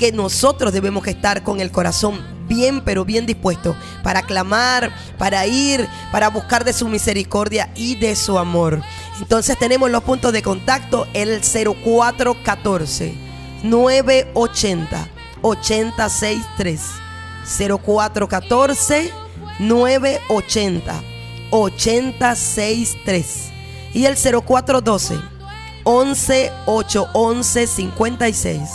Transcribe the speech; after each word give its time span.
que 0.00 0.10
nosotros 0.12 0.72
debemos 0.72 1.06
estar 1.06 1.42
con 1.42 1.60
el 1.60 1.70
corazón 1.70 2.24
bien, 2.48 2.80
pero 2.80 3.04
bien 3.04 3.26
dispuesto 3.26 3.76
para 4.02 4.22
clamar, 4.22 4.90
para 5.18 5.46
ir, 5.46 5.86
para 6.10 6.30
buscar 6.30 6.64
de 6.64 6.72
su 6.72 6.88
misericordia 6.88 7.70
y 7.74 7.96
de 7.96 8.16
su 8.16 8.38
amor. 8.38 8.80
Entonces 9.20 9.58
tenemos 9.58 9.90
los 9.90 10.02
puntos 10.02 10.32
de 10.32 10.40
contacto, 10.40 11.06
el 11.12 11.42
0414 11.42 13.12
980 13.62 15.08
863 15.42 16.80
0414 17.58 19.12
980 19.58 21.02
863 21.50 23.50
y 23.92 24.06
el 24.06 24.16
0412 24.16 25.20
11 25.84 26.52
811 26.64 27.66
56 27.66 28.70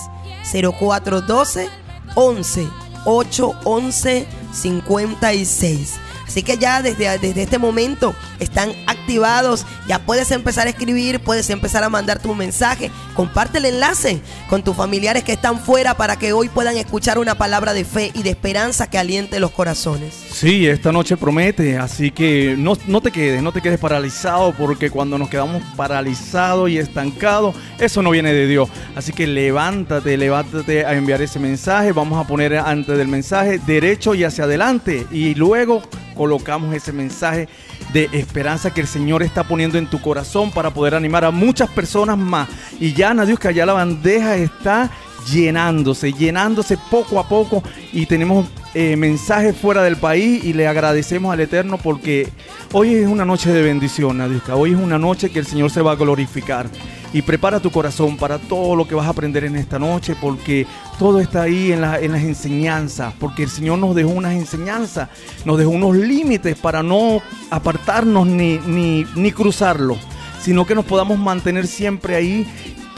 0412 0.51 1.69
11 2.15 2.69
811 3.05 4.25
56 4.53 6.04
Así 6.27 6.43
que 6.43 6.57
ya 6.57 6.81
desde, 6.81 7.17
desde 7.19 7.43
este 7.43 7.57
momento 7.57 8.15
están 8.39 8.71
activados. 8.87 9.65
Ya 9.87 9.99
puedes 9.99 10.31
empezar 10.31 10.67
a 10.67 10.71
escribir, 10.71 11.19
puedes 11.19 11.49
empezar 11.49 11.83
a 11.83 11.89
mandar 11.89 12.19
tu 12.19 12.33
mensaje. 12.35 12.91
Comparte 13.13 13.59
el 13.59 13.65
enlace 13.65 14.21
con 14.49 14.63
tus 14.63 14.75
familiares 14.75 15.23
que 15.23 15.33
están 15.33 15.59
fuera 15.59 15.95
para 15.95 16.17
que 16.17 16.33
hoy 16.33 16.49
puedan 16.49 16.77
escuchar 16.77 17.19
una 17.19 17.35
palabra 17.35 17.73
de 17.73 17.85
fe 17.85 18.11
y 18.13 18.23
de 18.23 18.31
esperanza 18.31 18.89
que 18.89 18.97
aliente 18.97 19.39
los 19.39 19.51
corazones. 19.51 20.13
Sí, 20.31 20.67
esta 20.67 20.91
noche 20.91 21.17
promete, 21.17 21.77
así 21.77 22.11
que 22.11 22.55
no, 22.57 22.77
no 22.87 23.01
te 23.01 23.11
quedes, 23.11 23.41
no 23.41 23.51
te 23.51 23.61
quedes 23.61 23.79
paralizado 23.79 24.53
porque 24.53 24.89
cuando 24.89 25.17
nos 25.17 25.29
quedamos 25.29 25.63
paralizados 25.75 26.69
y 26.69 26.77
estancados, 26.77 27.55
eso 27.79 28.01
no 28.01 28.09
viene 28.09 28.33
de 28.33 28.47
Dios. 28.47 28.69
Así 28.95 29.13
que 29.13 29.27
levántate, 29.27 30.17
levántate 30.17 30.85
a 30.85 30.93
enviar 30.93 31.21
ese 31.21 31.39
mensaje. 31.39 31.91
Vamos 31.91 32.23
a 32.23 32.27
poner 32.27 32.57
antes 32.57 32.97
del 32.97 33.07
mensaje 33.07 33.59
derecho 33.59 34.15
y 34.15 34.23
hacia 34.23 34.45
adelante 34.45 35.05
y 35.11 35.35
luego 35.35 35.81
colocamos 36.15 36.73
ese 36.73 36.91
mensaje 36.91 37.47
de 37.93 38.09
esperanza 38.13 38.73
que 38.73 38.81
el 38.81 38.87
Señor 38.87 39.21
está 39.21 39.43
poniendo 39.43 39.77
en 39.77 39.87
tu 39.87 40.01
corazón 40.01 40.51
para 40.51 40.73
poder 40.73 40.95
animar 40.95 41.25
a 41.25 41.31
muchas 41.31 41.69
personas 41.69 42.17
más. 42.17 42.49
Y 42.79 42.93
ya, 42.93 43.13
Dios, 43.25 43.37
que 43.37 43.53
ya 43.53 43.65
la 43.65 43.73
bandeja 43.73 44.35
está 44.37 44.89
llenándose, 45.31 46.13
llenándose 46.13 46.77
poco 46.89 47.19
a 47.19 47.27
poco 47.27 47.63
y 47.91 48.05
tenemos 48.05 48.47
eh, 48.73 48.95
mensajes 48.97 49.55
fuera 49.55 49.83
del 49.83 49.97
país 49.97 50.43
y 50.43 50.53
le 50.53 50.67
agradecemos 50.67 51.31
al 51.31 51.39
Eterno 51.39 51.77
porque 51.77 52.29
hoy 52.73 52.93
es 52.93 53.07
una 53.07 53.25
noche 53.25 53.51
de 53.51 53.61
bendición, 53.61 54.17
Nadiuska. 54.17 54.55
Hoy 54.55 54.73
es 54.73 54.77
una 54.77 54.99
noche 54.99 55.29
que 55.29 55.39
el 55.39 55.45
Señor 55.45 55.71
se 55.71 55.81
va 55.81 55.93
a 55.93 55.95
glorificar. 55.95 56.69
Y 57.13 57.21
prepara 57.21 57.61
tu 57.61 57.71
corazón 57.71 58.17
para 58.17 58.37
todo 58.37 58.75
lo 58.75 58.85
que 58.85 58.93
vas 58.93 59.07
a 59.07 59.11
aprender 59.11 59.45
en 59.45 59.55
esta 59.55 59.79
noche 59.79 60.17
porque 60.19 60.67
todo 60.99 61.21
está 61.21 61.43
ahí 61.43 61.71
en, 61.71 61.79
las 61.79 62.01
enseñanzas, 62.01 63.13
porque 63.17 63.43
el 63.43 63.49
Señor 63.49 63.79
nos 63.79 63.95
dejó 63.95 64.09
unas 64.09 64.33
enseñanzas, 64.33 65.07
nos 65.45 65.57
dejó 65.57 65.69
unos 65.69 65.95
límites 65.95 66.57
para 66.57 66.83
no 66.83 67.21
apartarnos 67.51 68.27
ni, 68.27 68.57
ni, 68.57 69.05
ni 69.15 69.31
cruzarlo, 69.31 69.95
sino 70.41 70.65
que 70.65 70.75
nos 70.75 70.83
podamos 70.83 71.17
mantener 71.17 71.67
siempre 71.67 72.15
ahí, 72.15 72.45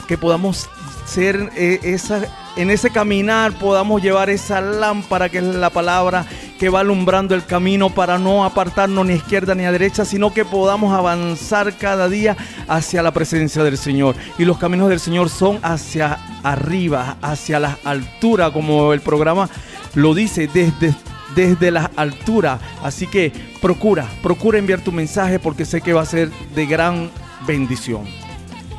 que 0.08 0.18
podamos 0.18 0.68
ser 1.08 1.50
eh, 1.56 1.80
esa, 1.82 2.22
en 2.56 2.70
ese 2.70 2.90
caminar, 2.90 3.52
podamos 3.52 4.02
llevar 4.02 4.30
esa 4.30 4.60
lámpara 4.60 5.28
que 5.28 5.38
es 5.38 5.44
la 5.44 5.70
palabra 5.70 6.26
que 6.58 6.68
va 6.68 6.80
alumbrando 6.80 7.34
el 7.34 7.44
camino 7.44 7.88
para 7.90 8.18
no 8.18 8.44
apartarnos 8.44 9.06
ni 9.06 9.12
a 9.14 9.16
izquierda 9.16 9.54
ni 9.54 9.64
a 9.64 9.72
derecha, 9.72 10.04
sino 10.04 10.34
que 10.34 10.44
podamos 10.44 10.92
avanzar 10.92 11.76
cada 11.78 12.08
día 12.08 12.36
hacia 12.66 13.02
la 13.02 13.12
presencia 13.12 13.62
del 13.62 13.78
Señor. 13.78 14.16
Y 14.38 14.44
los 14.44 14.58
caminos 14.58 14.88
del 14.88 15.00
Señor 15.00 15.30
son 15.30 15.58
hacia 15.62 16.18
arriba, 16.42 17.16
hacia 17.22 17.60
las 17.60 17.76
alturas, 17.84 18.50
como 18.50 18.92
el 18.92 19.00
programa 19.00 19.48
lo 19.94 20.14
dice, 20.14 20.48
desde, 20.52 20.94
desde 21.34 21.70
las 21.70 21.88
alturas. 21.96 22.60
Así 22.82 23.06
que 23.06 23.32
procura, 23.62 24.06
procura 24.22 24.58
enviar 24.58 24.80
tu 24.80 24.92
mensaje 24.92 25.38
porque 25.38 25.64
sé 25.64 25.80
que 25.80 25.92
va 25.92 26.02
a 26.02 26.06
ser 26.06 26.30
de 26.54 26.66
gran 26.66 27.10
bendición. 27.46 28.02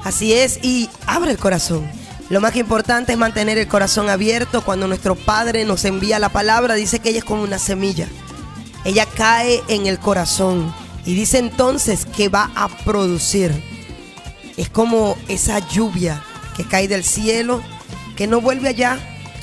Así 0.04 0.34
es, 0.34 0.60
y 0.64 0.90
abre 1.08 1.32
el 1.32 1.38
corazón. 1.38 1.90
Lo 2.30 2.42
más 2.42 2.56
importante 2.56 3.14
es 3.14 3.18
mantener 3.18 3.58
el 3.58 3.68
corazón 3.68 4.10
abierto. 4.10 4.64
Cuando 4.64 4.88
nuestro 4.88 5.16
Padre 5.16 5.66
nos 5.66 5.84
envía 5.86 6.20
la 6.20 6.30
palabra, 6.30 6.76
dice 6.76 7.00
que 7.00 7.10
ella 7.10 7.20
es 7.20 7.26
como 7.26 7.42
una 7.42 7.58
semilla. 7.58 8.08
Ella 8.86 9.08
cae 9.08 9.64
en 9.68 9.88
el 9.88 10.00
corazón 10.00 10.74
y 11.06 11.16
dice 11.16 11.40
entonces 11.40 12.06
que 12.06 12.30
va 12.30 12.52
a 12.56 12.68
producir. 12.68 13.52
Es 14.58 14.70
como 14.70 15.18
esa 15.28 15.60
lluvia 15.70 16.24
que 16.56 16.66
cae 16.66 16.88
del 16.88 17.04
cielo, 17.04 17.62
que 18.16 18.28
no 18.28 18.42
vuelve 18.42 18.70
allá 18.70 19.00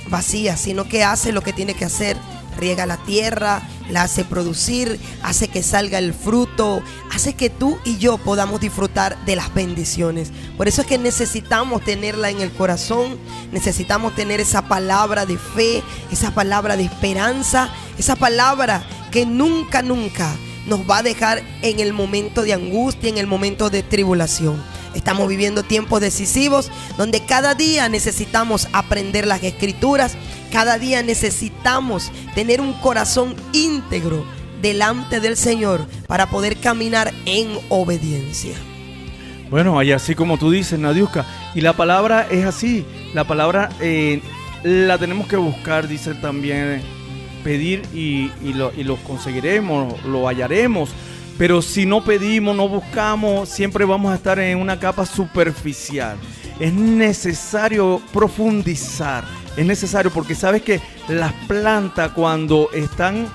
vacía, 0.09 0.57
sino 0.57 0.89
que 0.89 1.03
hace 1.03 1.33
lo 1.33 1.43
que 1.43 1.53
tiene 1.53 1.75
que 1.75 1.87
hacer. 1.87 2.17
Riega 2.57 2.87
la 2.87 2.97
tierra, 2.97 3.63
la 3.91 4.03
hace 4.03 4.25
producir, 4.25 4.99
hace 5.23 5.49
que 5.49 5.63
salga 5.63 5.99
el 5.99 6.15
fruto, 6.15 6.83
hace 7.13 7.35
que 7.35 7.51
tú 7.51 7.79
y 7.85 7.99
yo 7.99 8.19
podamos 8.19 8.61
disfrutar 8.61 9.23
de 9.25 9.37
las 9.37 9.53
bendiciones. 9.55 10.33
Por 10.57 10.69
eso 10.69 10.83
es 10.83 10.87
que 10.87 10.99
necesitamos 10.99 11.83
tenerla 11.85 12.31
en 12.31 12.41
el 12.41 12.53
corazón, 12.53 13.19
necesitamos 13.53 14.15
tener 14.15 14.41
esa 14.41 14.69
palabra 14.69 15.27
de 15.27 15.39
fe, 15.39 15.83
esa 16.11 16.33
palabra 16.33 16.77
de 16.77 16.85
esperanza, 16.85 17.71
esa 17.99 18.17
palabra 18.17 18.85
que 19.11 19.27
nunca, 19.27 19.83
nunca 19.83 20.35
nos 20.67 20.81
va 20.89 20.99
a 20.99 21.03
dejar 21.03 21.43
en 21.63 21.81
el 21.81 21.93
momento 21.93 22.43
de 22.43 22.53
angustia, 22.53 23.09
en 23.09 23.19
el 23.19 23.27
momento 23.27 23.71
de 23.71 23.83
tribulación. 23.83 24.63
Estamos 24.95 25.29
viviendo 25.29 25.63
tiempos 25.63 26.01
decisivos 26.01 26.71
donde 26.97 27.21
cada 27.21 27.55
día 27.55 27.89
necesitamos 27.89 28.67
aprender 28.73 29.27
las 29.27 29.43
escrituras, 29.43 30.17
cada 30.51 30.79
día 30.79 31.03
necesitamos 31.03 32.11
tener 32.35 32.61
un 32.61 32.73
corazón 32.75 33.35
íntegro 33.53 34.25
delante 34.63 35.21
del 35.21 35.37
Señor 35.37 35.87
para 36.07 36.27
poder 36.27 36.57
caminar 36.57 37.13
en 37.25 37.49
obediencia. 37.69 38.57
Bueno, 39.51 39.81
y 39.83 39.93
así 39.93 40.15
como 40.15 40.39
tú 40.39 40.51
dices, 40.51 40.79
Nadiuska, 40.79 41.25
y 41.55 41.61
la 41.61 41.75
palabra 41.75 42.27
es 42.31 42.45
así, 42.45 42.85
la 43.15 43.25
palabra 43.25 43.69
eh, 43.81 44.21
la 44.65 44.99
tenemos 44.99 45.29
que 45.29 45.37
buscar, 45.37 45.87
dice 45.87 46.15
también, 46.15 46.83
pedir 47.45 47.83
y, 47.95 48.33
y 48.43 48.53
lo 48.53 48.97
conseguiremos, 49.05 50.05
lo 50.05 50.27
hallaremos. 50.27 50.91
Pero 51.39 51.61
si 51.61 51.85
no 51.85 52.03
pedimos, 52.03 52.57
no 52.57 52.67
buscamos, 52.67 53.51
siempre 53.51 53.85
vamos 53.85 54.11
a 54.11 54.17
estar 54.17 54.39
en 54.39 54.59
una 54.59 54.81
capa 54.81 55.05
superficial. 55.05 56.17
Es 56.59 56.73
necesario 56.73 58.01
profundizar. 58.13 59.25
Es 59.57 59.67
necesario 59.67 60.11
porque 60.11 60.35
sabes 60.35 60.63
que 60.63 60.81
las 61.09 61.33
plantas 61.47 62.13
cuando 62.13 62.71
están 62.73 63.27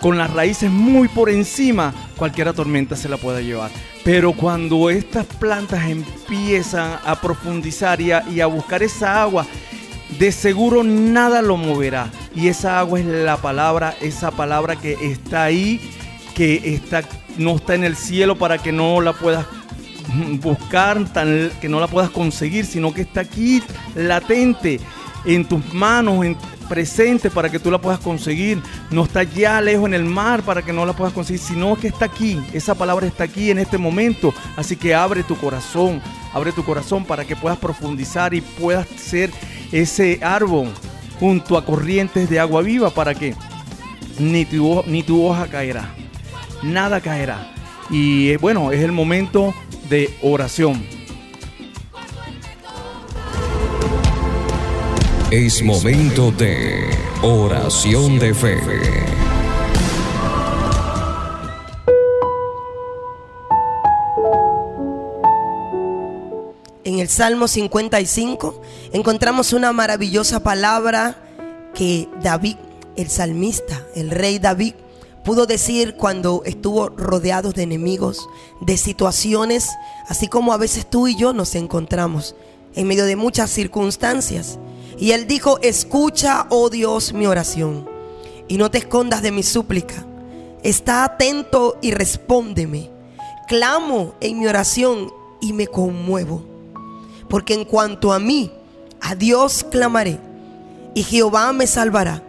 con 0.00 0.16
las 0.16 0.32
raíces 0.32 0.70
muy 0.70 1.08
por 1.08 1.28
encima, 1.28 1.92
cualquier 2.16 2.52
tormenta 2.52 2.96
se 2.96 3.08
la 3.08 3.16
puede 3.16 3.44
llevar. 3.44 3.70
Pero 4.02 4.32
cuando 4.32 4.88
estas 4.88 5.26
plantas 5.26 5.88
empiezan 5.88 6.98
a 7.04 7.20
profundizar 7.20 8.00
y 8.00 8.12
a, 8.12 8.24
y 8.30 8.40
a 8.40 8.46
buscar 8.46 8.82
esa 8.82 9.22
agua, 9.22 9.46
de 10.18 10.32
seguro 10.32 10.82
nada 10.82 11.42
lo 11.42 11.56
moverá. 11.56 12.10
Y 12.34 12.48
esa 12.48 12.78
agua 12.78 13.00
es 13.00 13.06
la 13.06 13.36
palabra, 13.36 13.94
esa 14.00 14.30
palabra 14.30 14.76
que 14.76 14.96
está 15.02 15.44
ahí, 15.44 15.80
que 16.34 16.74
está 16.74 17.02
no 17.36 17.56
está 17.56 17.74
en 17.74 17.84
el 17.84 17.96
cielo 17.96 18.36
para 18.36 18.58
que 18.58 18.72
no 18.72 19.00
la 19.00 19.12
puedas 19.12 19.46
buscar, 20.40 20.98
que 21.60 21.68
no 21.68 21.80
la 21.80 21.86
puedas 21.86 22.10
conseguir, 22.10 22.66
sino 22.66 22.92
que 22.92 23.02
está 23.02 23.20
aquí 23.20 23.62
latente 23.94 24.80
en 25.24 25.44
tus 25.44 25.72
manos, 25.72 26.24
en, 26.24 26.36
presente 26.68 27.30
para 27.30 27.50
que 27.50 27.58
tú 27.58 27.70
la 27.70 27.78
puedas 27.78 27.98
conseguir. 27.98 28.62
No 28.90 29.04
está 29.04 29.22
ya 29.24 29.60
lejos 29.60 29.86
en 29.86 29.94
el 29.94 30.04
mar 30.04 30.42
para 30.42 30.62
que 30.62 30.72
no 30.72 30.86
la 30.86 30.92
puedas 30.92 31.12
conseguir, 31.12 31.40
sino 31.40 31.76
que 31.76 31.88
está 31.88 32.04
aquí. 32.04 32.40
Esa 32.52 32.74
palabra 32.74 33.06
está 33.06 33.24
aquí 33.24 33.50
en 33.50 33.58
este 33.58 33.78
momento. 33.78 34.32
Así 34.56 34.76
que 34.76 34.94
abre 34.94 35.22
tu 35.22 35.36
corazón, 35.36 36.00
abre 36.32 36.52
tu 36.52 36.64
corazón 36.64 37.04
para 37.04 37.24
que 37.24 37.36
puedas 37.36 37.58
profundizar 37.58 38.34
y 38.34 38.40
puedas 38.40 38.86
ser 38.88 39.30
ese 39.72 40.20
árbol 40.22 40.68
junto 41.18 41.56
a 41.56 41.64
corrientes 41.64 42.30
de 42.30 42.40
agua 42.40 42.62
viva 42.62 42.90
para 42.90 43.14
que 43.14 43.34
ni 44.18 44.44
tu, 44.44 44.82
ni 44.86 45.02
tu 45.02 45.24
hoja 45.24 45.48
caerá 45.48 45.94
nada 46.62 47.00
caerá. 47.00 47.52
Y 47.90 48.30
eh, 48.30 48.36
bueno, 48.36 48.72
es 48.72 48.80
el 48.80 48.92
momento 48.92 49.54
de 49.88 50.10
oración. 50.22 50.84
Es 55.30 55.62
momento 55.62 56.32
de 56.32 56.90
oración 57.22 58.18
de 58.18 58.34
fe. 58.34 58.58
En 66.82 66.98
el 66.98 67.08
Salmo 67.08 67.46
55 67.46 68.60
encontramos 68.92 69.52
una 69.52 69.72
maravillosa 69.72 70.42
palabra 70.42 71.22
que 71.74 72.08
David, 72.20 72.56
el 72.96 73.08
salmista, 73.08 73.86
el 73.94 74.10
rey 74.10 74.40
David, 74.40 74.74
pudo 75.24 75.46
decir 75.46 75.94
cuando 75.94 76.42
estuvo 76.44 76.88
rodeado 76.88 77.52
de 77.52 77.62
enemigos, 77.62 78.28
de 78.62 78.76
situaciones, 78.76 79.68
así 80.08 80.26
como 80.26 80.52
a 80.52 80.56
veces 80.56 80.90
tú 80.90 81.06
y 81.06 81.14
yo 81.14 81.32
nos 81.32 81.54
encontramos 81.54 82.34
en 82.74 82.88
medio 82.88 83.04
de 83.04 83.14
muchas 83.14 83.50
circunstancias. 83.50 84.58
Y 85.00 85.12
él 85.12 85.26
dijo, 85.26 85.58
escucha, 85.62 86.46
oh 86.50 86.68
Dios, 86.68 87.14
mi 87.14 87.26
oración, 87.26 87.88
y 88.48 88.58
no 88.58 88.70
te 88.70 88.76
escondas 88.76 89.22
de 89.22 89.32
mi 89.32 89.42
súplica. 89.42 90.04
Está 90.62 91.04
atento 91.04 91.78
y 91.80 91.92
respóndeme. 91.92 92.90
Clamo 93.48 94.12
en 94.20 94.38
mi 94.38 94.46
oración 94.46 95.10
y 95.40 95.54
me 95.54 95.66
conmuevo. 95.66 96.44
Porque 97.30 97.54
en 97.54 97.64
cuanto 97.64 98.12
a 98.12 98.18
mí, 98.18 98.52
a 99.00 99.14
Dios 99.14 99.64
clamaré, 99.64 100.20
y 100.94 101.02
Jehová 101.02 101.50
me 101.54 101.66
salvará. 101.66 102.22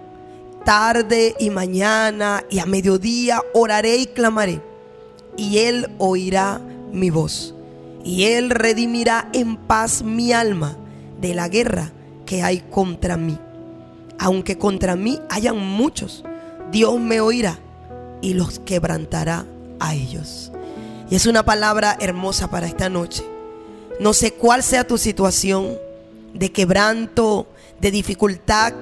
Tarde 0.63 1.35
y 1.39 1.50
mañana 1.50 2.45
y 2.50 2.59
a 2.59 2.65
mediodía 2.65 3.41
oraré 3.53 3.97
y 3.97 4.06
clamaré, 4.06 4.62
y 5.35 5.57
Él 5.57 5.94
oirá 5.97 6.62
mi 6.94 7.09
voz, 7.09 7.53
y 8.06 8.24
Él 8.27 8.50
redimirá 8.50 9.27
en 9.33 9.57
paz 9.57 10.03
mi 10.03 10.31
alma 10.31 10.77
de 11.19 11.33
la 11.33 11.50
guerra 11.50 11.91
que 12.31 12.43
hay 12.43 12.59
contra 12.61 13.17
mí. 13.17 13.37
Aunque 14.17 14.57
contra 14.57 14.95
mí 14.95 15.19
hayan 15.29 15.57
muchos, 15.57 16.23
Dios 16.71 16.97
me 16.97 17.19
oirá 17.19 17.59
y 18.21 18.35
los 18.35 18.59
quebrantará 18.59 19.45
a 19.81 19.95
ellos. 19.95 20.49
Y 21.09 21.15
es 21.15 21.25
una 21.25 21.43
palabra 21.43 21.97
hermosa 21.99 22.49
para 22.49 22.67
esta 22.67 22.87
noche. 22.87 23.25
No 23.99 24.13
sé 24.13 24.31
cuál 24.31 24.63
sea 24.63 24.87
tu 24.87 24.97
situación 24.97 25.77
de 26.33 26.53
quebranto, 26.53 27.47
de 27.81 27.91
dificultad. 27.91 28.75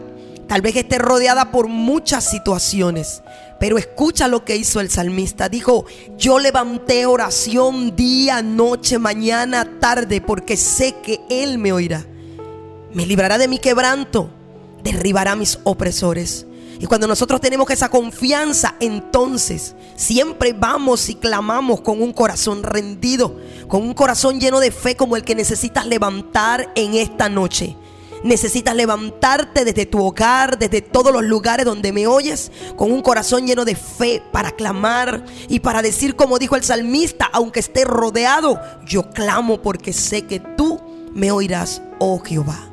Tal 0.47 0.61
vez 0.61 0.75
esté 0.75 0.99
rodeada 0.99 1.51
por 1.51 1.69
muchas 1.69 2.25
situaciones. 2.25 3.23
Pero 3.59 3.79
escucha 3.79 4.27
lo 4.27 4.45
que 4.45 4.57
hizo 4.57 4.79
el 4.79 4.91
salmista. 4.91 5.49
Dijo, 5.49 5.85
yo 6.19 6.37
levanté 6.37 7.07
oración 7.07 7.95
día, 7.95 8.43
noche, 8.43 8.99
mañana, 8.99 9.79
tarde, 9.79 10.21
porque 10.21 10.55
sé 10.55 10.97
que 11.01 11.19
Él 11.31 11.57
me 11.57 11.73
oirá. 11.73 12.05
Me 12.93 13.05
librará 13.05 13.37
de 13.37 13.47
mi 13.47 13.59
quebranto, 13.59 14.29
derribará 14.83 15.35
mis 15.35 15.59
opresores. 15.63 16.47
Y 16.79 16.85
cuando 16.85 17.07
nosotros 17.07 17.41
tenemos 17.41 17.69
esa 17.69 17.89
confianza, 17.89 18.75
entonces 18.79 19.75
siempre 19.95 20.53
vamos 20.53 21.09
y 21.09 21.15
clamamos 21.15 21.81
con 21.81 22.01
un 22.01 22.13
corazón 22.13 22.63
rendido, 22.63 23.37
con 23.67 23.83
un 23.83 23.93
corazón 23.93 24.39
lleno 24.39 24.61
de 24.61 24.71
fe 24.71 24.95
como 24.95 25.17
el 25.17 25.23
que 25.23 25.35
necesitas 25.35 25.85
levantar 25.85 26.71
en 26.75 26.95
esta 26.95 27.27
noche. 27.27 27.75
Necesitas 28.23 28.75
levantarte 28.75 29.65
desde 29.65 29.85
tu 29.85 30.03
hogar, 30.03 30.57
desde 30.57 30.81
todos 30.81 31.13
los 31.13 31.23
lugares 31.23 31.65
donde 31.65 31.91
me 31.91 32.07
oyes, 32.07 32.51
con 32.75 32.91
un 32.91 33.01
corazón 33.01 33.45
lleno 33.45 33.65
de 33.65 33.75
fe 33.75 34.23
para 34.31 34.51
clamar 34.51 35.25
y 35.47 35.59
para 35.59 35.81
decir 35.81 36.15
como 36.15 36.39
dijo 36.39 36.55
el 36.55 36.63
salmista, 36.63 37.29
aunque 37.31 37.59
esté 37.59 37.85
rodeado, 37.85 38.59
yo 38.85 39.09
clamo 39.09 39.61
porque 39.61 39.93
sé 39.93 40.23
que 40.23 40.39
tú 40.39 40.79
me 41.13 41.31
oirás, 41.31 41.81
oh 41.99 42.19
Jehová. 42.19 42.68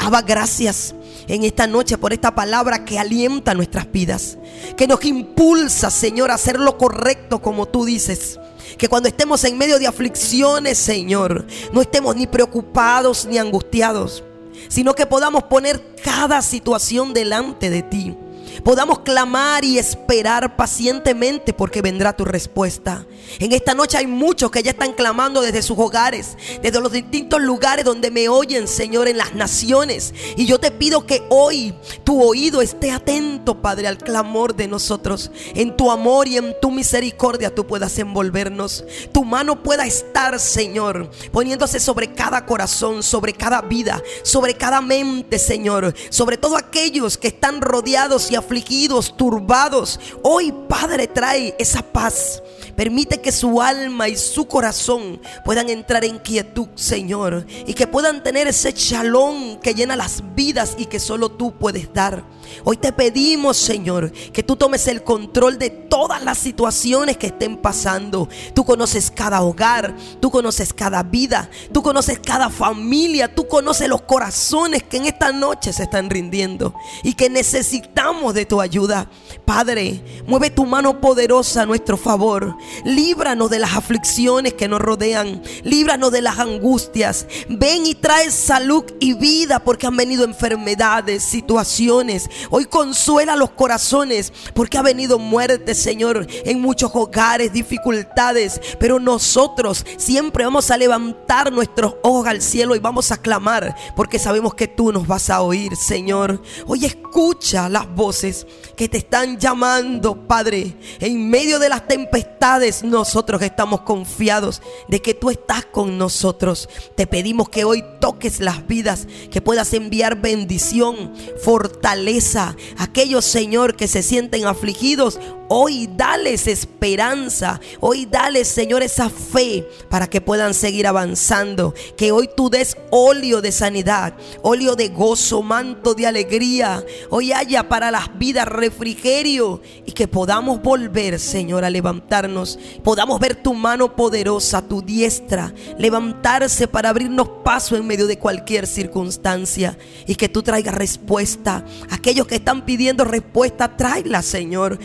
Abba, 0.00 0.22
gracias 0.22 0.94
en 1.28 1.44
esta 1.44 1.66
noche 1.66 1.98
por 1.98 2.14
esta 2.14 2.34
palabra 2.34 2.86
que 2.86 2.98
alienta 2.98 3.52
nuestras 3.52 3.92
vidas, 3.92 4.38
que 4.76 4.86
nos 4.86 5.04
impulsa, 5.04 5.90
Señor, 5.90 6.30
a 6.30 6.34
hacer 6.34 6.58
lo 6.58 6.78
correcto 6.78 7.42
como 7.42 7.66
tú 7.66 7.84
dices. 7.84 8.40
Que 8.78 8.88
cuando 8.88 9.10
estemos 9.10 9.44
en 9.44 9.58
medio 9.58 9.78
de 9.78 9.86
aflicciones, 9.86 10.78
Señor, 10.78 11.46
no 11.72 11.82
estemos 11.82 12.16
ni 12.16 12.26
preocupados 12.26 13.26
ni 13.26 13.36
angustiados, 13.36 14.24
sino 14.68 14.94
que 14.94 15.04
podamos 15.04 15.44
poner 15.44 15.94
cada 16.02 16.40
situación 16.40 17.12
delante 17.12 17.68
de 17.68 17.82
ti 17.82 18.16
podamos 18.64 19.00
clamar 19.00 19.64
y 19.64 19.78
esperar 19.78 20.56
pacientemente 20.56 21.52
porque 21.52 21.82
vendrá 21.82 22.14
tu 22.14 22.24
respuesta. 22.24 23.06
En 23.38 23.52
esta 23.52 23.74
noche 23.74 23.96
hay 23.96 24.06
muchos 24.06 24.50
que 24.50 24.62
ya 24.62 24.72
están 24.72 24.92
clamando 24.92 25.40
desde 25.40 25.62
sus 25.62 25.78
hogares, 25.78 26.36
desde 26.62 26.80
los 26.80 26.92
distintos 26.92 27.40
lugares 27.40 27.84
donde 27.84 28.10
me 28.10 28.28
oyen, 28.28 28.66
Señor, 28.66 29.08
en 29.08 29.18
las 29.18 29.34
naciones. 29.34 30.12
Y 30.36 30.46
yo 30.46 30.58
te 30.58 30.70
pido 30.70 31.06
que 31.06 31.22
hoy 31.28 31.74
tu 32.04 32.22
oído 32.22 32.60
esté 32.60 32.90
atento, 32.90 33.62
Padre, 33.62 33.88
al 33.88 33.98
clamor 33.98 34.56
de 34.56 34.68
nosotros. 34.68 35.30
En 35.54 35.76
tu 35.76 35.90
amor 35.90 36.28
y 36.28 36.36
en 36.36 36.54
tu 36.60 36.70
misericordia 36.70 37.54
tú 37.54 37.66
puedas 37.66 37.98
envolvernos. 37.98 38.84
Tu 39.12 39.24
mano 39.24 39.62
pueda 39.62 39.86
estar, 39.86 40.38
Señor, 40.40 41.10
poniéndose 41.32 41.80
sobre 41.80 42.12
cada 42.12 42.46
corazón, 42.46 43.02
sobre 43.02 43.32
cada 43.32 43.60
vida, 43.62 44.02
sobre 44.22 44.54
cada 44.54 44.80
mente, 44.80 45.38
Señor, 45.38 45.94
sobre 46.10 46.36
todo 46.36 46.56
aquellos 46.56 47.16
que 47.16 47.28
están 47.28 47.60
rodeados 47.60 48.30
y 48.30 48.36
afligidos, 48.50 49.16
turbados. 49.16 50.00
Hoy, 50.24 50.52
Padre, 50.68 51.06
trae 51.06 51.54
esa 51.56 51.82
paz. 51.82 52.42
Permite 52.74 53.20
que 53.20 53.30
su 53.30 53.62
alma 53.62 54.08
y 54.08 54.16
su 54.16 54.46
corazón 54.48 55.20
puedan 55.44 55.68
entrar 55.68 56.04
en 56.04 56.18
quietud, 56.18 56.66
Señor, 56.74 57.46
y 57.64 57.74
que 57.74 57.86
puedan 57.86 58.24
tener 58.24 58.48
ese 58.48 58.72
chalón 58.72 59.60
que 59.60 59.74
llena 59.74 59.94
las 59.94 60.22
vidas 60.34 60.74
y 60.78 60.86
que 60.86 60.98
solo 60.98 61.30
tú 61.30 61.52
puedes 61.52 61.92
dar. 61.94 62.24
Hoy 62.64 62.76
te 62.76 62.92
pedimos, 62.92 63.56
Señor, 63.56 64.12
que 64.12 64.42
tú 64.42 64.56
tomes 64.56 64.86
el 64.86 65.02
control 65.02 65.58
de 65.58 65.70
todas 65.70 66.22
las 66.22 66.38
situaciones 66.38 67.16
que 67.16 67.28
estén 67.28 67.56
pasando. 67.56 68.28
Tú 68.54 68.64
conoces 68.64 69.10
cada 69.10 69.42
hogar, 69.42 69.94
tú 70.20 70.30
conoces 70.30 70.72
cada 70.72 71.02
vida, 71.02 71.50
tú 71.72 71.82
conoces 71.82 72.18
cada 72.18 72.50
familia, 72.50 73.34
tú 73.34 73.48
conoces 73.48 73.88
los 73.88 74.02
corazones 74.02 74.82
que 74.82 74.98
en 74.98 75.06
esta 75.06 75.32
noche 75.32 75.72
se 75.72 75.84
están 75.84 76.10
rindiendo 76.10 76.74
y 77.02 77.14
que 77.14 77.30
necesitamos 77.30 78.34
de 78.34 78.46
tu 78.46 78.60
ayuda. 78.60 79.10
Padre, 79.44 80.02
mueve 80.26 80.50
tu 80.50 80.66
mano 80.66 81.00
poderosa 81.00 81.62
a 81.62 81.66
nuestro 81.66 81.96
favor. 81.96 82.56
Líbranos 82.84 83.50
de 83.50 83.58
las 83.58 83.74
aflicciones 83.74 84.54
que 84.54 84.68
nos 84.68 84.80
rodean. 84.80 85.42
Líbranos 85.64 86.12
de 86.12 86.22
las 86.22 86.38
angustias. 86.38 87.26
Ven 87.48 87.86
y 87.86 87.94
trae 87.94 88.30
salud 88.30 88.84
y 89.00 89.14
vida 89.14 89.60
porque 89.60 89.86
han 89.86 89.96
venido 89.96 90.24
enfermedades, 90.24 91.22
situaciones, 91.22 92.28
Hoy 92.48 92.64
consuela 92.64 93.36
los 93.36 93.50
corazones 93.50 94.32
porque 94.54 94.78
ha 94.78 94.82
venido 94.82 95.18
muerte, 95.18 95.74
Señor, 95.74 96.26
en 96.44 96.60
muchos 96.60 96.90
hogares, 96.94 97.52
dificultades. 97.52 98.60
Pero 98.78 98.98
nosotros 98.98 99.84
siempre 99.98 100.44
vamos 100.44 100.70
a 100.70 100.76
levantar 100.76 101.52
nuestros 101.52 101.96
ojos 102.02 102.26
al 102.26 102.40
cielo 102.40 102.74
y 102.74 102.78
vamos 102.78 103.10
a 103.12 103.18
clamar 103.18 103.74
porque 103.96 104.18
sabemos 104.18 104.54
que 104.54 104.68
tú 104.68 104.92
nos 104.92 105.06
vas 105.06 105.30
a 105.30 105.42
oír, 105.42 105.76
Señor. 105.76 106.42
Hoy 106.66 106.84
escucha 106.84 107.68
las 107.68 107.92
voces 107.94 108.46
que 108.76 108.88
te 108.88 108.98
están 108.98 109.38
llamando, 109.38 110.26
Padre. 110.26 110.76
En 111.00 111.28
medio 111.28 111.58
de 111.58 111.68
las 111.68 111.86
tempestades, 111.86 112.82
nosotros 112.82 113.42
estamos 113.42 113.82
confiados 113.82 114.62
de 114.88 115.00
que 115.00 115.14
tú 115.14 115.30
estás 115.30 115.64
con 115.66 115.98
nosotros. 115.98 116.68
Te 116.94 117.06
pedimos 117.06 117.48
que 117.48 117.64
hoy 117.64 117.84
toques 118.00 118.40
las 118.40 118.66
vidas, 118.66 119.06
que 119.30 119.40
puedas 119.40 119.72
enviar 119.74 120.20
bendición, 120.20 121.12
fortaleza 121.42 122.29
Aquellos, 122.78 123.24
Señor, 123.24 123.76
que 123.76 123.88
se 123.88 124.02
sienten 124.02 124.46
afligidos, 124.46 125.18
hoy 125.52 125.90
dales 125.96 126.46
esperanza. 126.46 127.60
Hoy 127.80 128.06
dales, 128.06 128.46
Señor, 128.46 128.82
esa 128.82 129.10
fe 129.10 129.68
para 129.88 130.08
que 130.08 130.20
puedan 130.20 130.54
seguir 130.54 130.86
avanzando. 130.86 131.74
Que 131.96 132.12
hoy 132.12 132.30
tú 132.36 132.48
des 132.48 132.76
óleo 132.90 133.42
de 133.42 133.50
sanidad, 133.50 134.14
óleo 134.42 134.76
de 134.76 134.88
gozo, 134.88 135.42
manto 135.42 135.94
de 135.94 136.06
alegría. 136.06 136.84
Hoy 137.10 137.32
haya 137.32 137.68
para 137.68 137.90
las 137.90 138.16
vidas 138.16 138.46
refrigerio 138.46 139.60
y 139.84 139.90
que 139.90 140.06
podamos 140.06 140.62
volver, 140.62 141.18
Señor, 141.18 141.64
a 141.64 141.70
levantarnos. 141.70 142.56
Podamos 142.84 143.18
ver 143.18 143.34
tu 143.34 143.52
mano 143.52 143.96
poderosa, 143.96 144.62
tu 144.62 144.82
diestra, 144.82 145.52
levantarse 145.78 146.68
para 146.68 146.90
abrirnos 146.90 147.28
paso 147.44 147.74
en 147.76 147.88
medio 147.88 148.06
de 148.06 148.20
cualquier 148.20 148.68
circunstancia 148.68 149.76
y 150.06 150.14
que 150.14 150.28
tú 150.28 150.44
traigas 150.44 150.76
respuesta. 150.76 151.64
Aquellos 151.90 152.28
que 152.28 152.36
están 152.36 152.64
pidiendo 152.64 153.04
respuesta, 153.04 153.76
tráela, 153.76 154.22
Señor. 154.22 154.78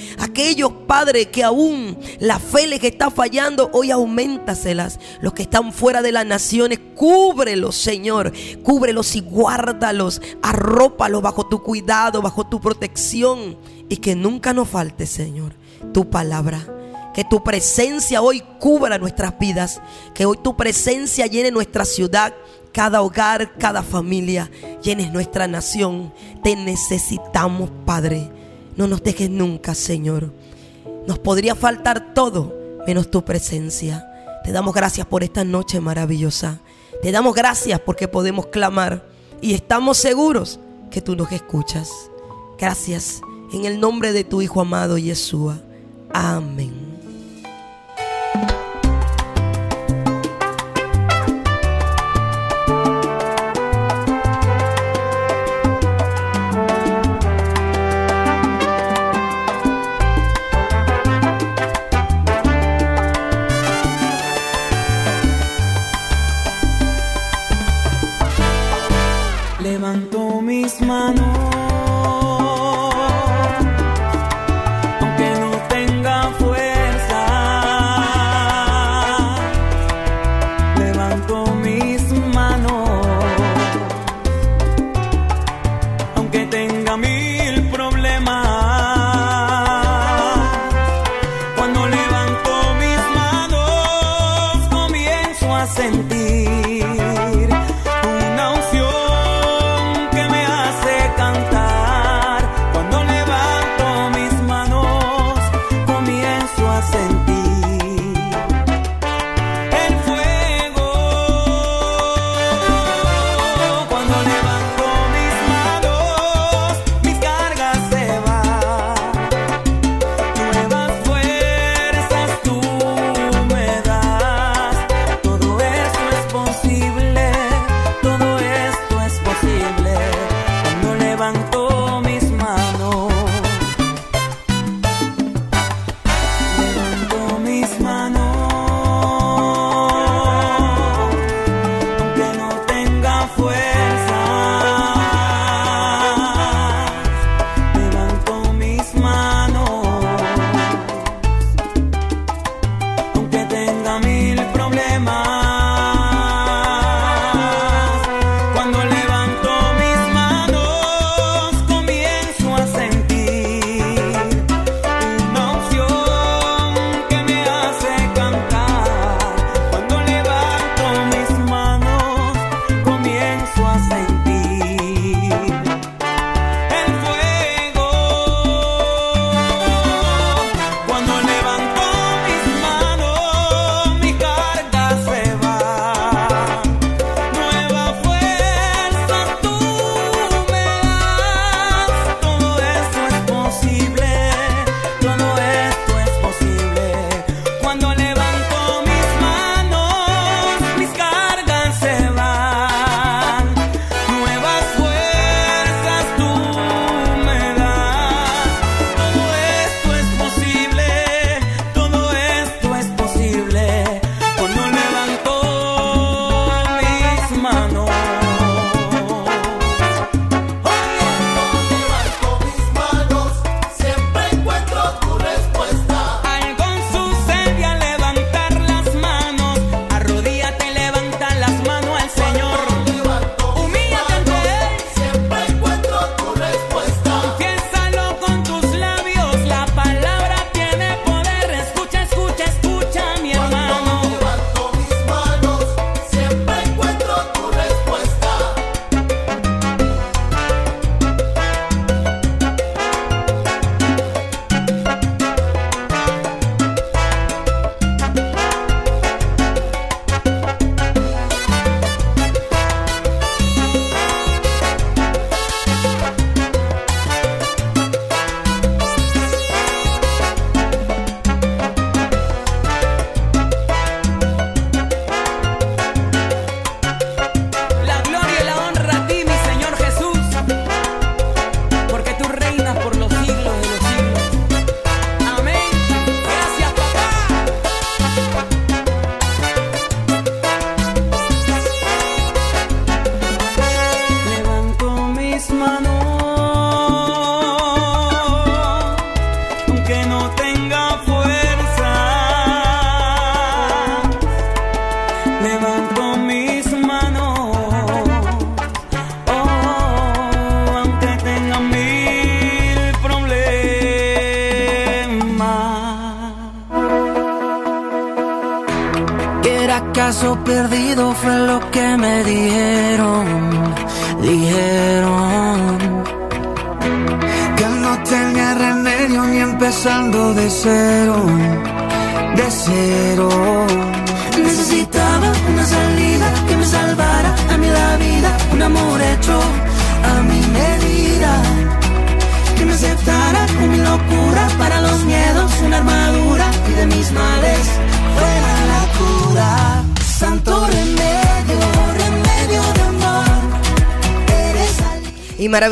Padre, 0.88 1.30
que 1.30 1.44
aún 1.44 1.98
la 2.20 2.40
fe 2.40 2.68
les 2.68 2.84
está 2.84 3.12
fallando, 3.12 3.70
hoy 3.74 3.92
aumentaselas. 3.92 5.00
Los 5.22 5.34
que 5.34 5.44
están 5.44 5.74
fuera 5.74 6.02
de 6.02 6.12
las 6.12 6.26
naciones, 6.26 6.80
cúbrelos, 6.96 7.76
Señor. 7.76 8.32
Cúbrelos 8.64 9.16
y 9.16 9.22
guárdalos. 9.22 10.22
Arrópalos 10.42 11.22
bajo 11.22 11.48
tu 11.48 11.62
cuidado, 11.62 12.22
bajo 12.22 12.46
tu 12.48 12.60
protección. 12.60 13.58
Y 13.90 13.98
que 13.98 14.16
nunca 14.16 14.54
nos 14.54 14.70
falte, 14.70 15.06
Señor, 15.06 15.54
tu 15.94 16.10
palabra. 16.10 16.66
Que 17.14 17.24
tu 17.24 17.44
presencia 17.44 18.22
hoy 18.22 18.44
cubra 18.60 18.98
nuestras 18.98 19.38
vidas. 19.40 19.82
Que 20.14 20.26
hoy 20.26 20.38
tu 20.44 20.58
presencia 20.58 21.28
llene 21.28 21.52
nuestra 21.52 21.86
ciudad 21.86 22.34
cada 22.76 23.02
hogar, 23.02 23.54
cada 23.58 23.84
familia, 23.84 24.52
llenes 24.84 25.10
nuestra 25.14 25.48
nación. 25.48 26.12
Te 26.44 26.58
necesitamos, 26.58 27.70
Padre. 27.86 28.30
No 28.76 28.86
nos 28.86 29.02
dejes 29.02 29.30
nunca, 29.30 29.74
Señor. 29.74 30.34
Nos 31.08 31.20
podría 31.20 31.56
faltar 31.56 32.14
todo 32.14 32.54
menos 32.88 33.10
tu 33.10 33.24
presencia. 33.24 34.08
Te 34.44 34.52
damos 34.52 34.74
gracias 34.74 35.08
por 35.08 35.24
esta 35.24 35.44
noche 35.44 35.80
maravillosa. 35.80 36.60
Te 37.02 37.12
damos 37.12 37.36
gracias 37.36 37.80
porque 37.80 38.08
podemos 38.08 38.48
clamar 38.48 39.06
y 39.42 39.54
estamos 39.54 39.98
seguros 39.98 40.60
que 40.92 41.02
tú 41.02 41.16
nos 41.16 41.32
escuchas. 41.32 41.90
Gracias 42.58 43.22
en 43.54 43.66
el 43.66 43.80
nombre 43.80 44.14
de 44.14 44.24
tu 44.24 44.42
Hijo 44.42 44.62
amado 44.62 44.98
Yeshua. 44.98 45.60
Amén. 46.14 46.95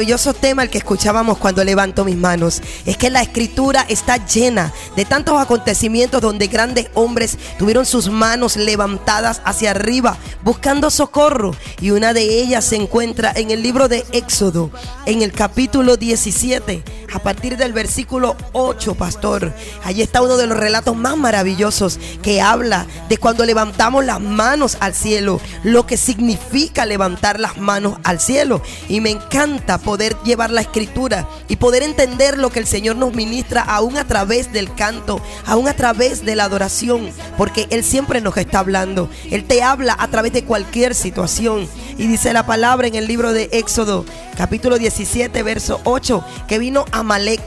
Maravilloso 0.03 0.33
tema 0.33 0.63
el 0.63 0.69
que 0.69 0.79
escuchábamos 0.79 1.38
cuando 1.38 1.63
levanto 1.63 2.03
mis 2.03 2.17
manos. 2.17 2.62
Es 2.86 2.98
que 2.98 3.10
la 3.10 3.22
escritura 3.22 3.86
está 3.88 4.17
llena 4.17 4.74
de 4.98 5.05
tantos 5.05 5.39
acontecimientos 5.39 6.22
donde 6.22 6.48
grandes 6.48 6.89
hombres 6.93 7.38
tuvieron 7.57 7.86
sus 7.86 8.10
manos 8.10 8.57
levantadas 8.57 9.41
hacia 9.45 9.72
arriba 9.72 10.17
buscando 10.43 10.89
socorro. 10.89 11.55
Y 11.79 11.91
una 11.91 12.12
de 12.12 12.41
ellas 12.41 12.65
se 12.65 12.75
encuentra 12.75 13.31
en 13.33 13.51
el 13.51 13.63
libro 13.63 13.88
de 13.88 14.03
Éxodo, 14.12 14.72
en 15.05 15.22
el 15.22 15.31
capítulo 15.31 15.95
17, 15.95 16.83
a 17.13 17.19
partir 17.19 17.55
del 17.55 17.72
versículo 17.72 18.36
8, 18.51 18.95
pastor. 18.95 19.53
Allí 19.86 20.01
está 20.01 20.22
uno 20.22 20.36
de 20.36 20.48
los 20.48 20.57
relatos 20.57 20.98
más 20.98 21.15
maravillosos 21.15 21.98
que 22.22 22.41
habla 22.41 22.88
de 23.13 23.20
cuando 23.20 23.46
levantamos 23.46 24.03
las 24.03 24.20
manos 24.20 24.75
al 24.79 24.96
cielo, 24.96 25.39
lo 25.62 25.86
que 25.86 25.98
significa 25.98 26.88
levantar 26.88 27.39
las 27.39 27.60
manos 27.60 28.00
al 28.03 28.20
cielo. 28.20 28.63
Y 28.89 29.01
me 29.01 29.12
encanta 29.12 29.77
poder 29.77 30.17
llevar 30.24 30.50
la 30.50 30.62
escritura 30.62 31.29
y 31.48 31.58
poder 31.58 31.84
entender 31.84 32.39
lo 32.39 32.50
que 32.50 32.58
el 32.58 32.65
Señor 32.65 32.96
nos 32.96 33.13
ministra 33.13 33.62
aún 33.62 33.98
a 33.98 34.08
través 34.08 34.51
del 34.51 34.74
canto, 34.74 35.22
aún 35.46 35.67
a 35.67 35.75
través 35.75 36.25
de 36.25 36.36
la 36.36 36.46
adoración, 36.46 37.12
porque 37.38 37.67
Él 37.70 37.84
siempre 37.84 38.20
nos 38.20 38.36
está 38.36 38.58
hablando. 38.58 39.12
Él 39.29 39.43
te 39.43 39.62
habla 39.62 39.96
a 40.00 40.08
través 40.08 40.34
de 40.34 40.43
cualquier 40.43 40.96
situación. 40.96 41.67
Y 42.00 42.08
dice 42.08 42.34
la 42.34 42.48
palabra 42.48 42.88
en 42.88 42.96
el 42.96 43.08
libro 43.08 43.32
de 43.32 43.48
Éxodo, 43.51 44.05
capítulo 44.36 44.79
17, 44.79 45.43
verso 45.43 45.82
8, 45.84 46.25
que 46.48 46.58
vino 46.58 46.86
Amalek. 46.91 47.41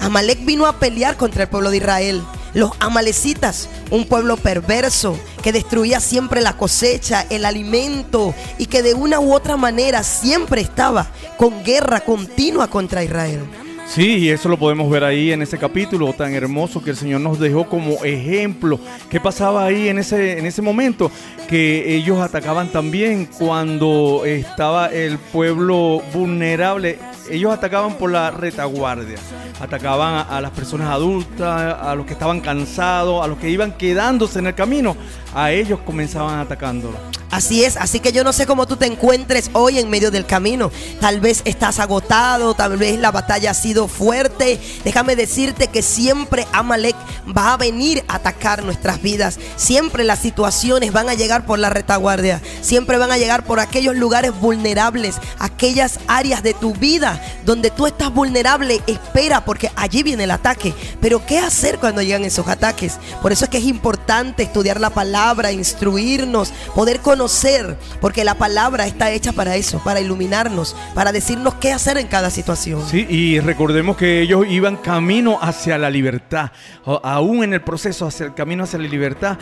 Amalek 0.00 0.46
vino 0.46 0.64
a 0.64 0.78
pelear 0.78 1.18
contra 1.18 1.42
el 1.42 1.50
pueblo 1.50 1.68
de 1.68 1.76
Israel. 1.76 2.22
Los 2.54 2.70
amalecitas, 2.78 3.68
un 3.90 4.06
pueblo 4.06 4.36
perverso 4.36 5.18
que 5.42 5.52
destruía 5.52 6.00
siempre 6.00 6.40
la 6.40 6.56
cosecha, 6.56 7.26
el 7.28 7.44
alimento 7.44 8.34
y 8.58 8.66
que 8.66 8.82
de 8.82 8.94
una 8.94 9.20
u 9.20 9.34
otra 9.34 9.56
manera 9.56 10.02
siempre 10.04 10.60
estaba 10.60 11.08
con 11.36 11.64
guerra 11.64 12.00
continua 12.00 12.68
contra 12.68 13.02
Israel. 13.02 13.40
Sí, 13.86 14.16
y 14.16 14.30
eso 14.30 14.48
lo 14.48 14.58
podemos 14.58 14.90
ver 14.90 15.04
ahí 15.04 15.30
en 15.30 15.42
ese 15.42 15.58
capítulo 15.58 16.12
tan 16.14 16.34
hermoso 16.34 16.82
que 16.82 16.90
el 16.90 16.96
Señor 16.96 17.20
nos 17.20 17.38
dejó 17.38 17.68
como 17.68 18.02
ejemplo. 18.02 18.80
¿Qué 19.08 19.20
pasaba 19.20 19.64
ahí 19.64 19.88
en 19.88 19.98
ese, 19.98 20.38
en 20.38 20.46
ese 20.46 20.62
momento? 20.62 21.12
Que 21.48 21.94
ellos 21.94 22.18
atacaban 22.18 22.72
también 22.72 23.26
cuando 23.26 24.22
estaba 24.24 24.86
el 24.86 25.18
pueblo 25.18 26.02
vulnerable. 26.12 26.98
Ellos 27.30 27.52
atacaban 27.52 27.94
por 27.94 28.10
la 28.10 28.30
retaguardia. 28.30 29.18
Atacaban 29.60 30.26
a, 30.28 30.40
las 30.40 30.50
personas 30.50 30.88
adultas, 30.88 31.76
a 31.80 31.94
los 31.94 32.06
que 32.06 32.14
estaban 32.14 32.40
cansados, 32.40 33.22
a 33.24 33.28
los 33.28 33.38
que 33.38 33.50
iban 33.50 33.76
quedándose 33.76 34.40
en 34.40 34.48
el 34.48 34.54
camino. 34.54 34.96
A 35.34 35.52
ellos 35.52 35.78
comenzaban 35.84 36.40
atacándolo. 36.40 36.96
Así 37.34 37.64
es, 37.64 37.76
así 37.76 37.98
que 37.98 38.12
yo 38.12 38.22
no 38.22 38.32
sé 38.32 38.46
cómo 38.46 38.64
tú 38.64 38.76
te 38.76 38.86
encuentres 38.86 39.50
hoy 39.54 39.80
en 39.80 39.90
medio 39.90 40.12
del 40.12 40.24
camino. 40.24 40.70
Tal 41.00 41.18
vez 41.18 41.42
estás 41.44 41.80
agotado, 41.80 42.54
tal 42.54 42.76
vez 42.76 42.96
la 43.00 43.10
batalla 43.10 43.50
ha 43.50 43.54
sido 43.54 43.73
fuerte. 43.88 44.60
Déjame 44.84 45.16
decirte 45.16 45.68
que 45.68 45.82
siempre 45.82 46.46
Amalek 46.52 46.96
va 47.36 47.52
a 47.52 47.56
venir 47.56 48.04
a 48.08 48.16
atacar 48.16 48.62
nuestras 48.64 49.02
vidas. 49.02 49.38
Siempre 49.56 50.04
las 50.04 50.20
situaciones 50.20 50.92
van 50.92 51.08
a 51.08 51.14
llegar 51.14 51.46
por 51.46 51.58
la 51.58 51.70
retaguardia. 51.70 52.40
Siempre 52.60 52.98
van 52.98 53.12
a 53.12 53.18
llegar 53.18 53.44
por 53.44 53.60
aquellos 53.60 53.96
lugares 53.96 54.38
vulnerables, 54.38 55.16
aquellas 55.38 56.00
áreas 56.06 56.42
de 56.42 56.54
tu 56.54 56.74
vida 56.74 57.20
donde 57.44 57.70
tú 57.70 57.86
estás 57.86 58.12
vulnerable. 58.12 58.80
Espera 58.86 59.44
porque 59.44 59.70
allí 59.76 60.02
viene 60.02 60.24
el 60.24 60.30
ataque. 60.30 60.74
Pero 61.00 61.24
¿qué 61.26 61.38
hacer 61.38 61.78
cuando 61.78 62.02
llegan 62.02 62.24
esos 62.24 62.48
ataques? 62.48 62.98
Por 63.20 63.32
eso 63.32 63.44
es 63.44 63.50
que 63.50 63.58
es 63.58 63.64
importante 63.64 64.42
estudiar 64.42 64.80
la 64.80 64.90
palabra, 64.90 65.52
instruirnos, 65.52 66.52
poder 66.74 67.00
conocer 67.00 67.76
porque 68.00 68.24
la 68.24 68.34
palabra 68.34 68.86
está 68.86 69.10
hecha 69.10 69.32
para 69.32 69.56
eso, 69.56 69.80
para 69.82 70.00
iluminarnos, 70.00 70.76
para 70.94 71.12
decirnos 71.12 71.54
qué 71.54 71.72
hacer 71.72 71.98
en 71.98 72.06
cada 72.06 72.30
situación. 72.30 72.82
Sí, 72.88 73.06
y 73.08 73.40
recordemos 73.64 73.96
que 73.96 74.20
ellos 74.20 74.44
iban 74.46 74.76
camino 74.76 75.38
hacia 75.40 75.78
la 75.78 75.88
libertad. 75.88 76.50
Aún 76.84 77.44
en 77.44 77.54
el 77.54 77.62
proceso 77.62 78.06
hacia 78.06 78.26
el 78.26 78.34
camino 78.34 78.64
hacia 78.64 78.78
la 78.78 78.86
libertad, 78.86 79.38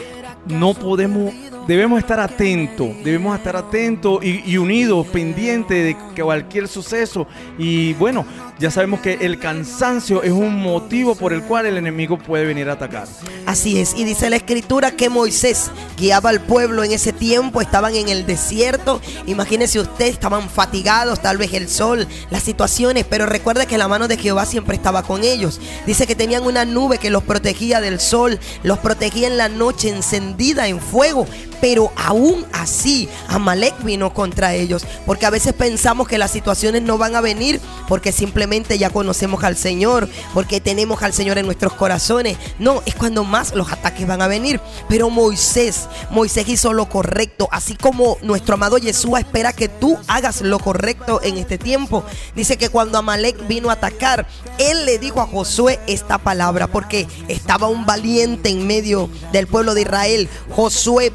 no 0.46 0.74
podemos, 0.74 1.34
debemos 1.66 1.98
estar 1.98 2.20
atentos, 2.20 2.88
debemos 3.04 3.36
estar 3.36 3.56
atentos 3.56 4.24
y, 4.24 4.56
unidos, 4.56 5.06
pendientes 5.06 5.84
de 5.84 6.22
cualquier 6.22 6.68
suceso. 6.68 7.26
Y 7.58 7.94
bueno, 7.94 8.24
ya 8.58 8.70
sabemos 8.70 9.00
que 9.00 9.14
el 9.20 9.38
cansancio 9.38 10.22
es 10.22 10.32
un 10.32 10.60
motivo 10.60 11.14
por 11.14 11.32
el 11.32 11.42
cual 11.42 11.66
el 11.66 11.76
enemigo 11.76 12.18
puede 12.18 12.44
venir 12.44 12.68
a 12.68 12.74
atacar. 12.74 13.08
Así 13.46 13.80
es, 13.80 13.94
y 13.96 14.04
dice 14.04 14.30
la 14.30 14.36
escritura 14.36 14.92
que 14.92 15.08
Moisés 15.08 15.70
guiaba 15.96 16.30
al 16.30 16.40
pueblo 16.40 16.84
en 16.84 16.92
ese 16.92 17.12
tiempo, 17.12 17.60
estaban 17.60 17.94
en 17.94 18.08
el 18.08 18.26
desierto, 18.26 19.00
imagínese 19.26 19.80
usted, 19.80 20.06
estaban 20.06 20.48
fatigados, 20.48 21.20
tal 21.20 21.38
vez 21.38 21.52
el 21.54 21.68
sol, 21.68 22.06
las 22.30 22.42
situaciones, 22.42 23.04
pero 23.08 23.26
recuerde 23.26 23.66
que 23.66 23.78
la 23.78 23.88
mano 23.88 24.08
de 24.08 24.16
Jehová 24.16 24.46
siempre 24.46 24.76
estaba 24.76 25.02
con 25.02 25.24
ellos. 25.24 25.60
Dice 25.86 26.06
que 26.06 26.14
tenían 26.14 26.44
una 26.44 26.64
nube 26.64 26.98
que 26.98 27.10
los 27.10 27.22
protegía 27.22 27.80
del 27.80 28.00
sol, 28.00 28.38
los 28.62 28.78
protegía 28.78 29.26
en 29.26 29.36
la 29.36 29.48
noche 29.48 29.88
encendida 29.88 30.68
en 30.68 30.80
fuego, 30.80 31.26
pero 31.62 31.92
aún 31.96 32.44
así 32.52 33.08
Amalek 33.28 33.84
vino 33.84 34.12
contra 34.12 34.52
ellos, 34.52 34.84
porque 35.06 35.26
a 35.26 35.30
veces 35.30 35.54
pensamos 35.54 36.08
que 36.08 36.18
las 36.18 36.32
situaciones 36.32 36.82
no 36.82 36.98
van 36.98 37.14
a 37.14 37.20
venir 37.20 37.60
porque 37.86 38.10
simplemente 38.10 38.78
ya 38.78 38.90
conocemos 38.90 39.44
al 39.44 39.56
Señor, 39.56 40.08
porque 40.34 40.60
tenemos 40.60 41.04
al 41.04 41.12
Señor 41.12 41.38
en 41.38 41.46
nuestros 41.46 41.74
corazones. 41.74 42.36
No, 42.58 42.82
es 42.84 42.96
cuando 42.96 43.22
más 43.22 43.54
los 43.54 43.70
ataques 43.70 44.08
van 44.08 44.22
a 44.22 44.26
venir. 44.26 44.60
Pero 44.88 45.08
Moisés, 45.08 45.88
Moisés 46.10 46.48
hizo 46.48 46.72
lo 46.72 46.88
correcto, 46.88 47.48
así 47.52 47.76
como 47.76 48.18
nuestro 48.22 48.54
amado 48.54 48.78
Jesús 48.78 49.16
espera 49.18 49.52
que 49.52 49.68
tú 49.68 49.96
hagas 50.08 50.40
lo 50.40 50.58
correcto 50.58 51.20
en 51.22 51.38
este 51.38 51.58
tiempo. 51.58 52.02
Dice 52.34 52.56
que 52.56 52.70
cuando 52.70 52.98
Amalek 52.98 53.46
vino 53.46 53.70
a 53.70 53.74
atacar, 53.74 54.26
él 54.58 54.84
le 54.84 54.98
dijo 54.98 55.20
a 55.20 55.28
Josué 55.28 55.78
esta 55.86 56.18
palabra, 56.18 56.66
porque 56.66 57.06
estaba 57.28 57.68
un 57.68 57.86
valiente 57.86 58.48
en 58.48 58.66
medio 58.66 59.08
del 59.30 59.46
pueblo 59.46 59.74
de 59.74 59.82
Israel. 59.82 60.28
Josué 60.50 61.12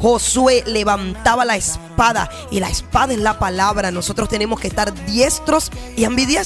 Josué 0.00 0.64
levantaba 0.66 1.44
la 1.44 1.56
espada 1.56 2.30
y 2.50 2.60
la 2.60 2.68
espada 2.68 3.12
es 3.12 3.18
la 3.18 3.38
palabra. 3.38 3.90
Nosotros 3.90 4.28
tenemos 4.28 4.60
que 4.60 4.68
estar 4.68 4.92
diestros 5.06 5.70
y 5.96 6.04
ambidiestros 6.04 6.36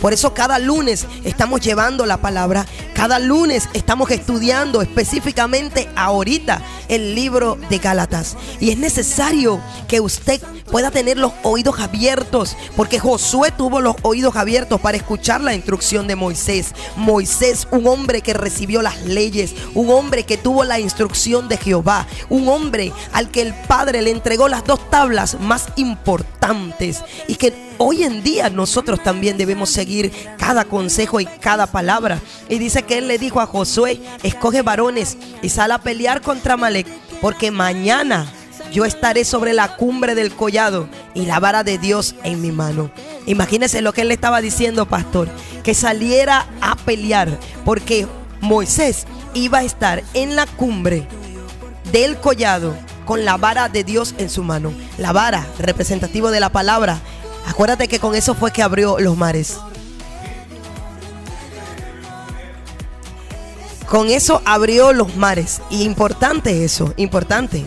por 0.00 0.12
eso 0.12 0.34
cada 0.34 0.58
lunes 0.58 1.06
estamos 1.24 1.60
llevando 1.60 2.06
la 2.06 2.18
palabra. 2.18 2.66
Cada 2.94 3.18
lunes 3.18 3.68
estamos 3.74 4.10
estudiando 4.10 4.82
específicamente 4.82 5.88
ahorita 5.96 6.62
el 6.88 7.14
libro 7.14 7.58
de 7.68 7.78
Gálatas. 7.78 8.36
Y 8.60 8.70
es 8.70 8.78
necesario 8.78 9.60
que 9.88 10.00
usted 10.00 10.40
pueda 10.70 10.90
tener 10.90 11.16
los 11.16 11.32
oídos 11.42 11.78
abiertos, 11.80 12.56
porque 12.76 12.98
Josué 12.98 13.52
tuvo 13.52 13.80
los 13.80 13.96
oídos 14.02 14.36
abiertos 14.36 14.80
para 14.80 14.96
escuchar 14.96 15.40
la 15.40 15.54
instrucción 15.54 16.06
de 16.06 16.16
Moisés. 16.16 16.74
Moisés, 16.96 17.68
un 17.70 17.86
hombre 17.86 18.20
que 18.22 18.34
recibió 18.34 18.82
las 18.82 19.04
leyes, 19.04 19.54
un 19.74 19.90
hombre 19.90 20.24
que 20.24 20.38
tuvo 20.38 20.64
la 20.64 20.80
instrucción 20.80 21.48
de 21.48 21.56
Jehová, 21.56 22.06
un 22.28 22.48
hombre 22.48 22.92
al 23.12 23.30
que 23.30 23.42
el 23.42 23.54
Padre 23.54 24.02
le 24.02 24.10
entregó 24.10 24.48
las 24.48 24.64
dos 24.64 24.90
tablas 24.90 25.38
más 25.40 25.68
importantes 25.76 27.02
y 27.28 27.36
que 27.36 27.52
hoy 27.78 28.04
en 28.04 28.22
día 28.22 28.50
nosotros 28.50 29.02
también 29.02 29.36
debemos 29.36 29.70
seguir 29.70 30.12
cada 30.38 30.64
consejo 30.64 31.20
y 31.20 31.26
cada 31.26 31.66
palabra. 31.66 32.20
Y 32.48 32.58
dice 32.58 32.82
que 32.82 32.98
él 32.98 33.08
le 33.08 33.18
dijo 33.18 33.40
a 33.40 33.46
Josué, 33.46 34.00
escoge 34.22 34.62
varones 34.62 35.16
y 35.42 35.48
sal 35.48 35.72
a 35.72 35.78
pelear 35.78 36.20
contra 36.20 36.56
Malek, 36.56 36.86
porque 37.20 37.50
mañana 37.50 38.26
yo 38.72 38.84
estaré 38.84 39.24
sobre 39.24 39.54
la 39.54 39.76
cumbre 39.76 40.14
del 40.14 40.32
collado 40.32 40.88
y 41.14 41.26
la 41.26 41.40
vara 41.40 41.64
de 41.64 41.78
Dios 41.78 42.14
en 42.24 42.40
mi 42.40 42.52
mano. 42.52 42.90
Imagínese 43.26 43.80
lo 43.80 43.92
que 43.92 44.02
él 44.02 44.08
le 44.08 44.14
estaba 44.14 44.40
diciendo, 44.40 44.86
pastor, 44.86 45.28
que 45.62 45.74
saliera 45.74 46.46
a 46.60 46.76
pelear, 46.76 47.38
porque 47.64 48.06
Moisés 48.40 49.06
iba 49.34 49.58
a 49.58 49.64
estar 49.64 50.02
en 50.14 50.36
la 50.36 50.46
cumbre 50.46 51.06
del 51.96 52.18
collado 52.18 52.76
con 53.06 53.24
la 53.24 53.38
vara 53.38 53.70
de 53.70 53.82
Dios 53.82 54.14
en 54.18 54.28
su 54.28 54.42
mano. 54.42 54.70
La 54.98 55.12
vara, 55.12 55.46
representativo 55.58 56.30
de 56.30 56.40
la 56.40 56.50
palabra, 56.50 57.00
Acuérdate 57.48 57.86
que 57.86 58.00
con 58.00 58.16
eso 58.16 58.34
fue 58.34 58.50
que 58.50 58.60
abrió 58.60 58.98
los 58.98 59.16
mares. 59.16 59.56
Con 63.88 64.10
eso 64.10 64.42
abrió 64.44 64.92
los 64.92 65.16
mares. 65.16 65.62
Y 65.70 65.84
importante 65.84 66.64
eso, 66.64 66.92
importante. 66.96 67.64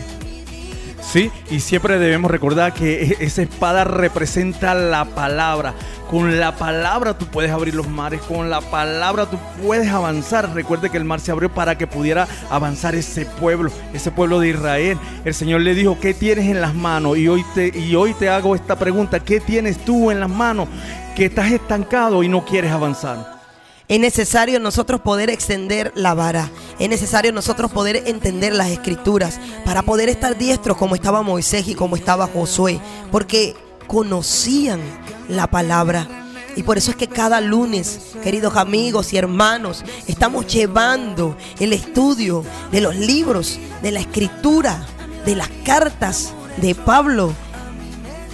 Sí, 1.11 1.31
y 1.49 1.59
siempre 1.59 1.97
debemos 1.97 2.29
recordar 2.29 2.71
que 2.71 3.03
e-, 3.03 3.17
esa 3.19 3.41
espada 3.41 3.83
representa 3.83 4.75
la 4.75 5.05
palabra. 5.05 5.73
Con 6.07 6.39
la 6.39 6.55
palabra 6.55 7.17
tú 7.17 7.25
puedes 7.25 7.49
abrir 7.49 7.73
los 7.73 7.87
mares, 7.87 8.21
con 8.21 8.51
la 8.51 8.61
palabra 8.61 9.25
tú 9.25 9.39
puedes 9.63 9.89
avanzar. 9.89 10.53
Recuerde 10.53 10.91
que 10.91 10.97
el 10.97 11.05
mar 11.05 11.19
se 11.19 11.31
abrió 11.31 11.51
para 11.51 11.79
que 11.79 11.87
pudiera 11.87 12.27
avanzar 12.51 12.93
ese 12.93 13.25
pueblo, 13.25 13.71
ese 13.91 14.11
pueblo 14.11 14.39
de 14.39 14.49
Israel. 14.49 14.99
El 15.25 15.33
Señor 15.33 15.61
le 15.61 15.73
dijo, 15.73 15.99
¿qué 15.99 16.13
tienes 16.13 16.45
en 16.45 16.61
las 16.61 16.75
manos? 16.75 17.17
Y 17.17 17.27
hoy 17.27 17.43
te, 17.55 17.75
y 17.75 17.95
hoy 17.95 18.13
te 18.13 18.29
hago 18.29 18.55
esta 18.55 18.77
pregunta, 18.77 19.19
¿qué 19.19 19.39
tienes 19.39 19.83
tú 19.83 20.11
en 20.11 20.19
las 20.19 20.29
manos? 20.29 20.67
Que 21.15 21.25
estás 21.25 21.51
estancado 21.51 22.21
y 22.21 22.27
no 22.27 22.45
quieres 22.45 22.71
avanzar. 22.71 23.38
Es 23.89 23.99
necesario 23.99 24.59
nosotros 24.59 25.01
poder 25.01 25.31
extender 25.31 25.91
la 25.95 26.13
vara. 26.13 26.51
Es 26.77 26.87
necesario 26.87 27.33
nosotros 27.33 27.71
poder 27.71 28.03
entender 28.05 28.53
las 28.53 28.69
escrituras 28.69 29.39
para 29.65 29.81
poder 29.81 30.09
estar 30.09 30.37
diestros 30.37 30.77
como 30.77 30.93
estaba 30.93 31.23
Moisés 31.23 31.67
y 31.67 31.73
como 31.73 31.95
estaba 31.95 32.27
Josué. 32.27 32.79
Porque 33.11 33.55
conocían 33.87 34.79
la 35.27 35.47
palabra. 35.47 36.07
Y 36.55 36.61
por 36.61 36.77
eso 36.77 36.91
es 36.91 36.97
que 36.97 37.07
cada 37.07 37.41
lunes, 37.41 38.15
queridos 38.23 38.57
amigos 38.57 39.11
y 39.11 39.17
hermanos, 39.17 39.83
estamos 40.05 40.45
llevando 40.45 41.35
el 41.59 41.73
estudio 41.73 42.45
de 42.71 42.81
los 42.81 42.95
libros, 42.95 43.57
de 43.81 43.91
la 43.91 44.01
escritura, 44.01 44.85
de 45.25 45.35
las 45.35 45.49
cartas 45.65 46.31
de 46.57 46.75
Pablo, 46.75 47.33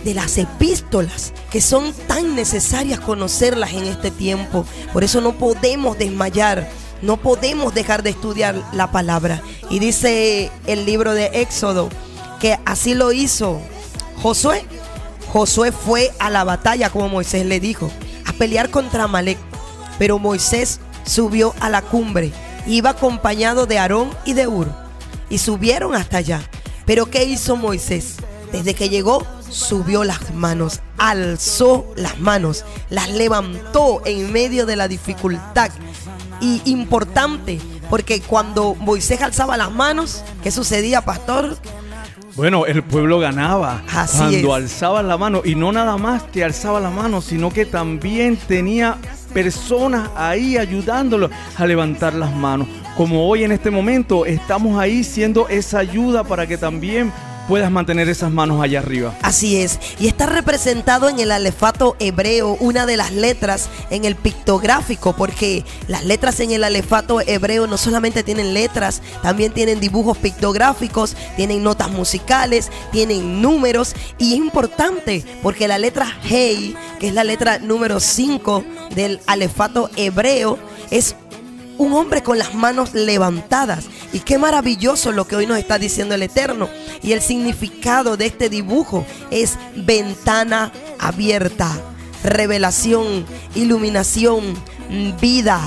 de 0.05 0.13
las 0.13 0.37
epístolas, 0.37 1.33
que 1.49 1.59
son 1.59 1.91
tan 2.07 2.35
necesarias 2.35 2.99
conocerlas 2.99 3.73
en 3.73 3.85
este 3.85 4.11
tiempo. 4.11 4.65
Por 4.93 5.03
eso 5.03 5.19
no 5.19 5.33
podemos 5.33 5.97
desmayar, 5.97 6.69
no 7.01 7.17
podemos 7.17 7.73
dejar 7.73 8.03
de 8.03 8.11
estudiar 8.11 8.55
la 8.71 8.91
palabra. 8.91 9.41
Y 9.69 9.79
dice 9.79 10.51
el 10.67 10.85
libro 10.85 11.13
de 11.13 11.41
Éxodo 11.41 11.89
que 12.39 12.57
así 12.65 12.93
lo 12.93 13.11
hizo 13.11 13.59
Josué. 14.21 14.63
Josué 15.33 15.71
fue 15.71 16.11
a 16.19 16.29
la 16.29 16.43
batalla, 16.43 16.91
como 16.91 17.09
Moisés 17.09 17.45
le 17.45 17.59
dijo, 17.59 17.89
a 18.25 18.33
pelear 18.33 18.69
contra 18.69 19.05
Amalek. 19.05 19.39
Pero 19.97 20.19
Moisés 20.19 20.79
subió 21.03 21.55
a 21.59 21.69
la 21.69 21.81
cumbre, 21.81 22.31
iba 22.67 22.91
acompañado 22.91 23.65
de 23.65 23.79
Aarón 23.79 24.11
y 24.23 24.33
de 24.33 24.47
Ur, 24.47 24.67
y 25.29 25.39
subieron 25.39 25.95
hasta 25.95 26.17
allá. 26.17 26.47
Pero 26.85 27.07
¿qué 27.07 27.23
hizo 27.23 27.55
Moisés? 27.55 28.17
Desde 28.51 28.75
que 28.75 28.89
llegó, 28.89 29.25
subió 29.55 30.03
las 30.03 30.33
manos, 30.33 30.81
alzó 30.97 31.91
las 31.95 32.19
manos, 32.19 32.65
las 32.89 33.09
levantó 33.09 34.01
en 34.05 34.31
medio 34.31 34.65
de 34.65 34.75
la 34.75 34.87
dificultad. 34.87 35.71
Y 36.41 36.61
importante, 36.65 37.59
porque 37.89 38.21
cuando 38.21 38.75
Moisés 38.75 39.21
alzaba 39.21 39.55
las 39.55 39.71
manos, 39.71 40.23
¿qué 40.43 40.51
sucedía, 40.51 41.01
pastor? 41.01 41.57
Bueno, 42.35 42.65
el 42.65 42.83
pueblo 42.83 43.19
ganaba 43.19 43.81
Así 43.93 44.17
cuando 44.17 44.57
es. 44.57 44.63
alzaba 44.63 45.01
la 45.01 45.17
mano 45.17 45.41
y 45.45 45.55
no 45.55 45.71
nada 45.71 45.95
más 45.95 46.23
que 46.23 46.43
alzaba 46.43 46.81
la 46.81 46.89
mano, 46.89 47.21
sino 47.21 47.49
que 47.49 47.65
también 47.65 48.35
tenía 48.35 48.97
personas 49.33 50.09
ahí 50.17 50.57
ayudándolo 50.57 51.29
a 51.55 51.65
levantar 51.65 52.13
las 52.13 52.35
manos. 52.35 52.67
Como 52.97 53.29
hoy 53.29 53.45
en 53.45 53.53
este 53.53 53.71
momento 53.71 54.25
estamos 54.25 54.77
ahí 54.77 55.05
siendo 55.05 55.47
esa 55.47 55.79
ayuda 55.79 56.25
para 56.25 56.45
que 56.45 56.57
también 56.57 57.13
puedas 57.47 57.71
mantener 57.71 58.09
esas 58.09 58.31
manos 58.31 58.61
allá 58.61 58.79
arriba. 58.79 59.13
Así 59.21 59.57
es, 59.57 59.79
y 59.99 60.07
está 60.07 60.25
representado 60.25 61.09
en 61.09 61.19
el 61.19 61.31
alefato 61.31 61.95
hebreo, 61.99 62.57
una 62.59 62.85
de 62.85 62.97
las 62.97 63.11
letras 63.11 63.69
en 63.89 64.05
el 64.05 64.15
pictográfico, 64.15 65.13
porque 65.15 65.63
las 65.87 66.05
letras 66.05 66.39
en 66.39 66.51
el 66.51 66.63
alefato 66.63 67.21
hebreo 67.21 67.67
no 67.67 67.77
solamente 67.77 68.23
tienen 68.23 68.53
letras, 68.53 69.01
también 69.21 69.51
tienen 69.51 69.79
dibujos 69.79 70.17
pictográficos, 70.17 71.15
tienen 71.35 71.63
notas 71.63 71.89
musicales, 71.89 72.71
tienen 72.91 73.41
números, 73.41 73.95
y 74.17 74.33
es 74.33 74.37
importante 74.37 75.23
porque 75.41 75.67
la 75.67 75.77
letra 75.77 76.07
Hey, 76.23 76.75
que 76.99 77.09
es 77.09 77.13
la 77.13 77.23
letra 77.23 77.59
número 77.59 77.99
5 77.99 78.63
del 78.95 79.19
alefato 79.27 79.89
hebreo, 79.95 80.57
es 80.91 81.15
un 81.77 81.93
hombre 81.93 82.23
con 82.23 82.37
las 82.37 82.53
manos 82.53 82.93
levantadas. 82.93 83.85
Y 84.13 84.19
qué 84.19 84.37
maravilloso 84.37 85.11
lo 85.11 85.27
que 85.27 85.35
hoy 85.35 85.45
nos 85.45 85.57
está 85.57 85.77
diciendo 85.77 86.15
el 86.15 86.23
Eterno. 86.23 86.69
Y 87.01 87.13
el 87.13 87.21
significado 87.21 88.17
de 88.17 88.25
este 88.27 88.49
dibujo 88.49 89.05
es 89.31 89.57
ventana 89.75 90.71
abierta, 90.99 91.71
revelación, 92.23 93.25
iluminación, 93.55 94.55
vida, 95.21 95.59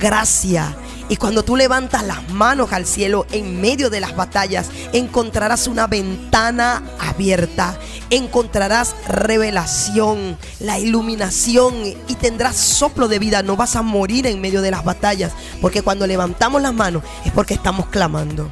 gracia. 0.00 0.76
Y 1.12 1.16
cuando 1.16 1.42
tú 1.42 1.56
levantas 1.56 2.04
las 2.04 2.30
manos 2.30 2.72
al 2.72 2.86
cielo 2.86 3.26
en 3.32 3.60
medio 3.60 3.90
de 3.90 4.00
las 4.00 4.16
batallas, 4.16 4.70
encontrarás 4.94 5.66
una 5.66 5.86
ventana 5.86 6.82
abierta, 6.98 7.78
encontrarás 8.08 8.96
revelación, 9.06 10.38
la 10.58 10.78
iluminación 10.78 11.74
y 11.84 12.14
tendrás 12.14 12.56
soplo 12.56 13.08
de 13.08 13.18
vida. 13.18 13.42
No 13.42 13.56
vas 13.56 13.76
a 13.76 13.82
morir 13.82 14.26
en 14.26 14.40
medio 14.40 14.62
de 14.62 14.70
las 14.70 14.86
batallas, 14.86 15.32
porque 15.60 15.82
cuando 15.82 16.06
levantamos 16.06 16.62
las 16.62 16.72
manos 16.72 17.02
es 17.26 17.32
porque 17.32 17.52
estamos 17.52 17.88
clamando. 17.88 18.50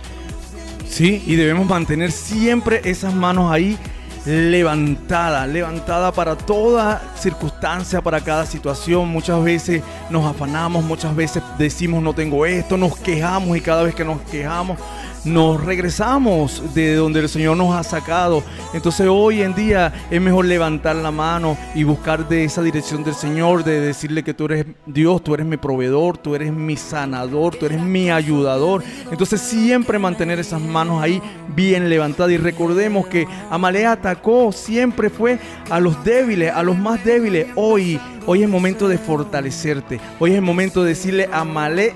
Sí, 0.86 1.22
y 1.26 1.36
debemos 1.36 1.66
mantener 1.66 2.12
siempre 2.12 2.82
esas 2.84 3.14
manos 3.14 3.50
ahí 3.50 3.78
levantadas, 4.26 5.48
levantadas 5.48 6.14
para 6.14 6.36
toda 6.36 7.00
circunstancia, 7.16 8.02
para 8.02 8.20
cada 8.20 8.46
situación. 8.46 9.08
Muchas 9.08 9.42
veces 9.42 9.82
nos 10.10 10.24
afanamos, 10.26 10.84
muchas 10.84 11.14
veces 11.14 11.42
decimos 11.58 12.02
no 12.02 12.14
tengo 12.14 12.44
esto, 12.44 12.76
nos 12.76 12.96
quejamos 12.96 13.56
y 13.56 13.60
cada 13.60 13.82
vez 13.82 13.94
que 13.94 14.04
nos 14.04 14.20
quejamos 14.22 14.78
nos 15.24 15.62
regresamos 15.62 16.74
de 16.74 16.94
donde 16.94 17.20
el 17.20 17.28
Señor 17.28 17.56
nos 17.56 17.74
ha 17.74 17.82
sacado. 17.82 18.42
Entonces 18.72 19.06
hoy 19.10 19.42
en 19.42 19.54
día 19.54 19.92
es 20.10 20.20
mejor 20.20 20.46
levantar 20.46 20.96
la 20.96 21.10
mano 21.10 21.56
y 21.74 21.84
buscar 21.84 22.28
de 22.28 22.44
esa 22.44 22.62
dirección 22.62 23.04
del 23.04 23.14
Señor, 23.14 23.64
de 23.64 23.80
decirle 23.80 24.22
que 24.22 24.34
tú 24.34 24.46
eres 24.46 24.66
Dios, 24.86 25.22
tú 25.22 25.34
eres 25.34 25.46
mi 25.46 25.56
proveedor, 25.56 26.18
tú 26.18 26.34
eres 26.34 26.52
mi 26.52 26.76
sanador, 26.76 27.56
tú 27.56 27.66
eres 27.66 27.80
mi 27.80 28.10
ayudador. 28.10 28.82
Entonces 29.10 29.40
siempre 29.40 29.98
mantener 29.98 30.38
esas 30.38 30.60
manos 30.60 31.02
ahí 31.02 31.20
bien 31.54 31.88
levantadas 31.88 32.32
y 32.32 32.38
recordemos 32.38 33.06
que 33.06 33.26
Amalek 33.50 33.86
atacó, 33.86 34.52
siempre 34.52 35.10
fue 35.10 35.38
a 35.68 35.80
los 35.80 36.02
débiles, 36.04 36.52
a 36.52 36.62
los 36.62 36.78
más 36.78 37.04
débiles. 37.04 37.48
Hoy, 37.56 38.00
hoy 38.26 38.42
es 38.42 38.48
momento 38.48 38.88
de 38.88 38.98
fortalecerte. 38.98 40.00
Hoy 40.18 40.30
es 40.30 40.36
el 40.36 40.42
momento 40.42 40.82
de 40.82 40.90
decirle 40.90 41.28
a 41.32 41.40
Amalek, 41.40 41.94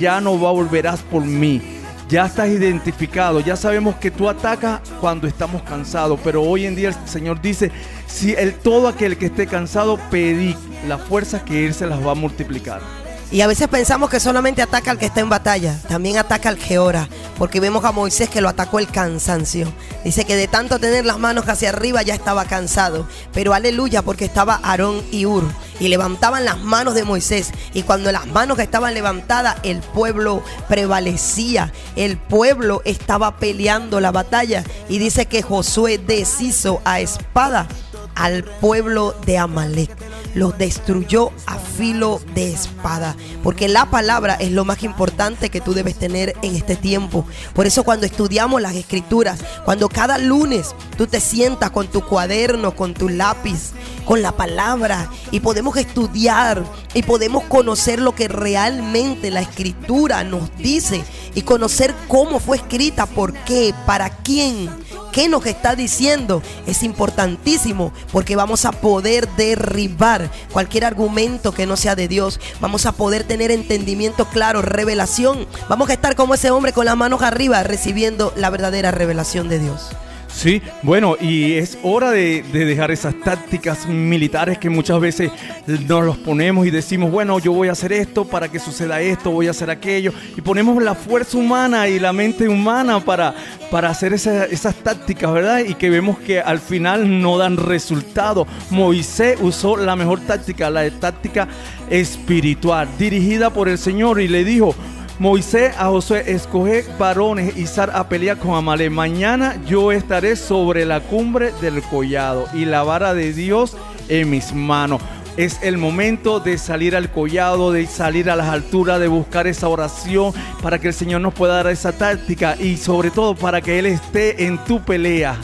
ya 0.00 0.20
no 0.20 0.40
va 0.40 0.50
volverás 0.50 1.00
por 1.02 1.24
mí. 1.24 1.60
Ya 2.08 2.26
estás 2.26 2.48
identificado, 2.48 3.40
ya 3.40 3.56
sabemos 3.56 3.96
que 3.96 4.10
tú 4.10 4.28
atacas 4.28 4.80
cuando 5.00 5.26
estamos 5.26 5.62
cansados, 5.62 6.20
pero 6.22 6.42
hoy 6.42 6.66
en 6.66 6.76
día 6.76 6.88
el 6.88 7.08
Señor 7.08 7.40
dice, 7.40 7.72
si 8.06 8.34
el 8.34 8.54
todo 8.54 8.88
aquel 8.88 9.16
que 9.16 9.26
esté 9.26 9.46
cansado, 9.46 9.98
pedí 10.10 10.54
las 10.86 11.00
fuerzas 11.00 11.42
que 11.42 11.64
Él 11.64 11.72
se 11.72 11.86
las 11.86 12.06
va 12.06 12.12
a 12.12 12.14
multiplicar. 12.14 13.03
Y 13.30 13.40
a 13.40 13.46
veces 13.46 13.68
pensamos 13.68 14.10
que 14.10 14.20
solamente 14.20 14.62
ataca 14.62 14.90
al 14.90 14.98
que 14.98 15.06
está 15.06 15.20
en 15.20 15.28
batalla, 15.28 15.78
también 15.88 16.18
ataca 16.18 16.48
al 16.48 16.56
que 16.58 16.78
ora, 16.78 17.08
porque 17.36 17.58
vemos 17.58 17.84
a 17.84 17.90
Moisés 17.90 18.28
que 18.28 18.40
lo 18.40 18.48
atacó 18.48 18.78
el 18.78 18.88
cansancio. 18.88 19.72
Dice 20.04 20.24
que 20.24 20.36
de 20.36 20.46
tanto 20.46 20.78
tener 20.78 21.04
las 21.04 21.18
manos 21.18 21.48
hacia 21.48 21.70
arriba 21.70 22.02
ya 22.02 22.14
estaba 22.14 22.44
cansado, 22.44 23.08
pero 23.32 23.54
aleluya 23.54 24.02
porque 24.02 24.24
estaba 24.24 24.60
Aarón 24.62 25.02
y 25.10 25.26
Ur 25.26 25.44
y 25.80 25.88
levantaban 25.88 26.44
las 26.44 26.60
manos 26.60 26.94
de 26.94 27.04
Moisés 27.04 27.50
y 27.72 27.82
cuando 27.82 28.12
las 28.12 28.26
manos 28.26 28.58
estaban 28.58 28.94
levantadas 28.94 29.56
el 29.64 29.80
pueblo 29.80 30.42
prevalecía, 30.68 31.72
el 31.96 32.16
pueblo 32.18 32.82
estaba 32.84 33.36
peleando 33.38 34.00
la 34.00 34.12
batalla 34.12 34.62
y 34.88 34.98
dice 34.98 35.26
que 35.26 35.42
Josué 35.42 35.98
deshizo 35.98 36.80
a 36.84 37.00
espada 37.00 37.66
al 38.14 38.44
pueblo 38.44 39.14
de 39.26 39.38
Amalek. 39.38 40.03
Los 40.34 40.58
destruyó 40.58 41.30
a 41.46 41.58
filo 41.58 42.20
de 42.34 42.52
espada. 42.52 43.16
Porque 43.42 43.68
la 43.68 43.90
palabra 43.90 44.34
es 44.34 44.50
lo 44.50 44.64
más 44.64 44.82
importante 44.82 45.48
que 45.48 45.60
tú 45.60 45.74
debes 45.74 45.96
tener 45.96 46.34
en 46.42 46.56
este 46.56 46.76
tiempo. 46.76 47.26
Por 47.54 47.66
eso 47.66 47.84
cuando 47.84 48.06
estudiamos 48.06 48.60
las 48.60 48.74
escrituras, 48.74 49.40
cuando 49.64 49.88
cada 49.88 50.18
lunes 50.18 50.74
tú 50.96 51.06
te 51.06 51.20
sientas 51.20 51.70
con 51.70 51.86
tu 51.88 52.02
cuaderno, 52.02 52.74
con 52.74 52.94
tu 52.94 53.08
lápiz, 53.08 53.72
con 54.04 54.22
la 54.22 54.32
palabra 54.32 55.10
y 55.30 55.40
podemos 55.40 55.76
estudiar 55.76 56.64
y 56.92 57.02
podemos 57.02 57.44
conocer 57.44 58.00
lo 58.00 58.14
que 58.14 58.28
realmente 58.28 59.30
la 59.30 59.40
escritura 59.40 60.24
nos 60.24 60.54
dice 60.56 61.04
y 61.34 61.42
conocer 61.42 61.94
cómo 62.08 62.38
fue 62.38 62.58
escrita, 62.58 63.06
por 63.06 63.32
qué, 63.32 63.74
para 63.86 64.10
quién, 64.10 64.68
qué 65.14 65.28
nos 65.28 65.46
está 65.46 65.76
diciendo, 65.76 66.42
es 66.66 66.82
importantísimo 66.82 67.92
porque 68.10 68.34
vamos 68.34 68.64
a 68.64 68.72
poder 68.72 69.28
derribar 69.36 70.28
cualquier 70.52 70.84
argumento 70.84 71.52
que 71.52 71.66
no 71.66 71.76
sea 71.76 71.94
de 71.94 72.08
Dios. 72.08 72.40
Vamos 72.60 72.84
a 72.84 72.92
poder 72.92 73.22
tener 73.22 73.52
entendimiento 73.52 74.26
claro, 74.26 74.60
revelación. 74.60 75.46
Vamos 75.68 75.88
a 75.88 75.92
estar 75.92 76.16
como 76.16 76.34
ese 76.34 76.50
hombre 76.50 76.72
con 76.72 76.84
las 76.84 76.96
manos 76.96 77.22
arriba 77.22 77.62
recibiendo 77.62 78.32
la 78.36 78.50
verdadera 78.50 78.90
revelación 78.90 79.48
de 79.48 79.60
Dios. 79.60 79.90
Sí, 80.34 80.60
bueno, 80.82 81.16
y 81.20 81.52
es 81.52 81.78
hora 81.84 82.10
de, 82.10 82.42
de, 82.52 82.64
dejar 82.64 82.90
esas 82.90 83.14
tácticas 83.20 83.86
militares 83.86 84.58
que 84.58 84.68
muchas 84.68 84.98
veces 84.98 85.30
nos 85.66 86.04
los 86.04 86.16
ponemos 86.18 86.66
y 86.66 86.70
decimos, 86.70 87.12
bueno, 87.12 87.38
yo 87.38 87.52
voy 87.52 87.68
a 87.68 87.72
hacer 87.72 87.92
esto 87.92 88.24
para 88.24 88.48
que 88.48 88.58
suceda 88.58 89.00
esto, 89.00 89.30
voy 89.30 89.46
a 89.46 89.52
hacer 89.52 89.70
aquello, 89.70 90.12
y 90.36 90.40
ponemos 90.40 90.82
la 90.82 90.96
fuerza 90.96 91.38
humana 91.38 91.88
y 91.88 92.00
la 92.00 92.12
mente 92.12 92.48
humana 92.48 92.98
para, 92.98 93.32
para 93.70 93.90
hacer 93.90 94.12
esa, 94.12 94.44
esas 94.46 94.74
tácticas, 94.74 95.32
¿verdad? 95.32 95.60
Y 95.60 95.74
que 95.74 95.88
vemos 95.88 96.18
que 96.18 96.40
al 96.40 96.58
final 96.58 97.22
no 97.22 97.38
dan 97.38 97.56
resultado. 97.56 98.44
Moisés 98.70 99.38
usó 99.40 99.76
la 99.76 99.94
mejor 99.94 100.20
táctica, 100.20 100.68
la 100.68 100.90
táctica 100.90 101.46
espiritual, 101.88 102.88
dirigida 102.98 103.50
por 103.50 103.68
el 103.68 103.78
Señor, 103.78 104.20
y 104.20 104.26
le 104.26 104.44
dijo, 104.44 104.74
Moisés 105.18 105.72
a 105.78 105.86
Josué, 105.86 106.24
escoge 106.26 106.84
varones 106.98 107.56
y 107.56 107.66
sal 107.66 107.90
a 107.94 108.08
pelear 108.08 108.36
con 108.36 108.56
Amalek. 108.56 108.90
Mañana 108.90 109.56
yo 109.64 109.92
estaré 109.92 110.34
sobre 110.34 110.84
la 110.84 111.00
cumbre 111.00 111.52
del 111.60 111.82
collado 111.82 112.46
y 112.52 112.64
la 112.64 112.82
vara 112.82 113.14
de 113.14 113.32
Dios 113.32 113.76
en 114.08 114.30
mis 114.30 114.52
manos. 114.52 115.00
Es 115.36 115.58
el 115.62 115.78
momento 115.78 116.40
de 116.40 116.58
salir 116.58 116.96
al 116.96 117.12
collado, 117.12 117.70
de 117.70 117.86
salir 117.86 118.28
a 118.28 118.34
las 118.34 118.48
alturas, 118.48 118.98
de 118.98 119.06
buscar 119.06 119.46
esa 119.46 119.68
oración 119.68 120.32
para 120.60 120.80
que 120.80 120.88
el 120.88 120.94
Señor 120.94 121.20
nos 121.20 121.34
pueda 121.34 121.54
dar 121.54 121.68
esa 121.68 121.92
táctica 121.92 122.56
y 122.58 122.76
sobre 122.76 123.12
todo 123.12 123.36
para 123.36 123.60
que 123.60 123.78
Él 123.78 123.86
esté 123.86 124.46
en 124.46 124.58
tu 124.64 124.80
pelea. 124.80 125.36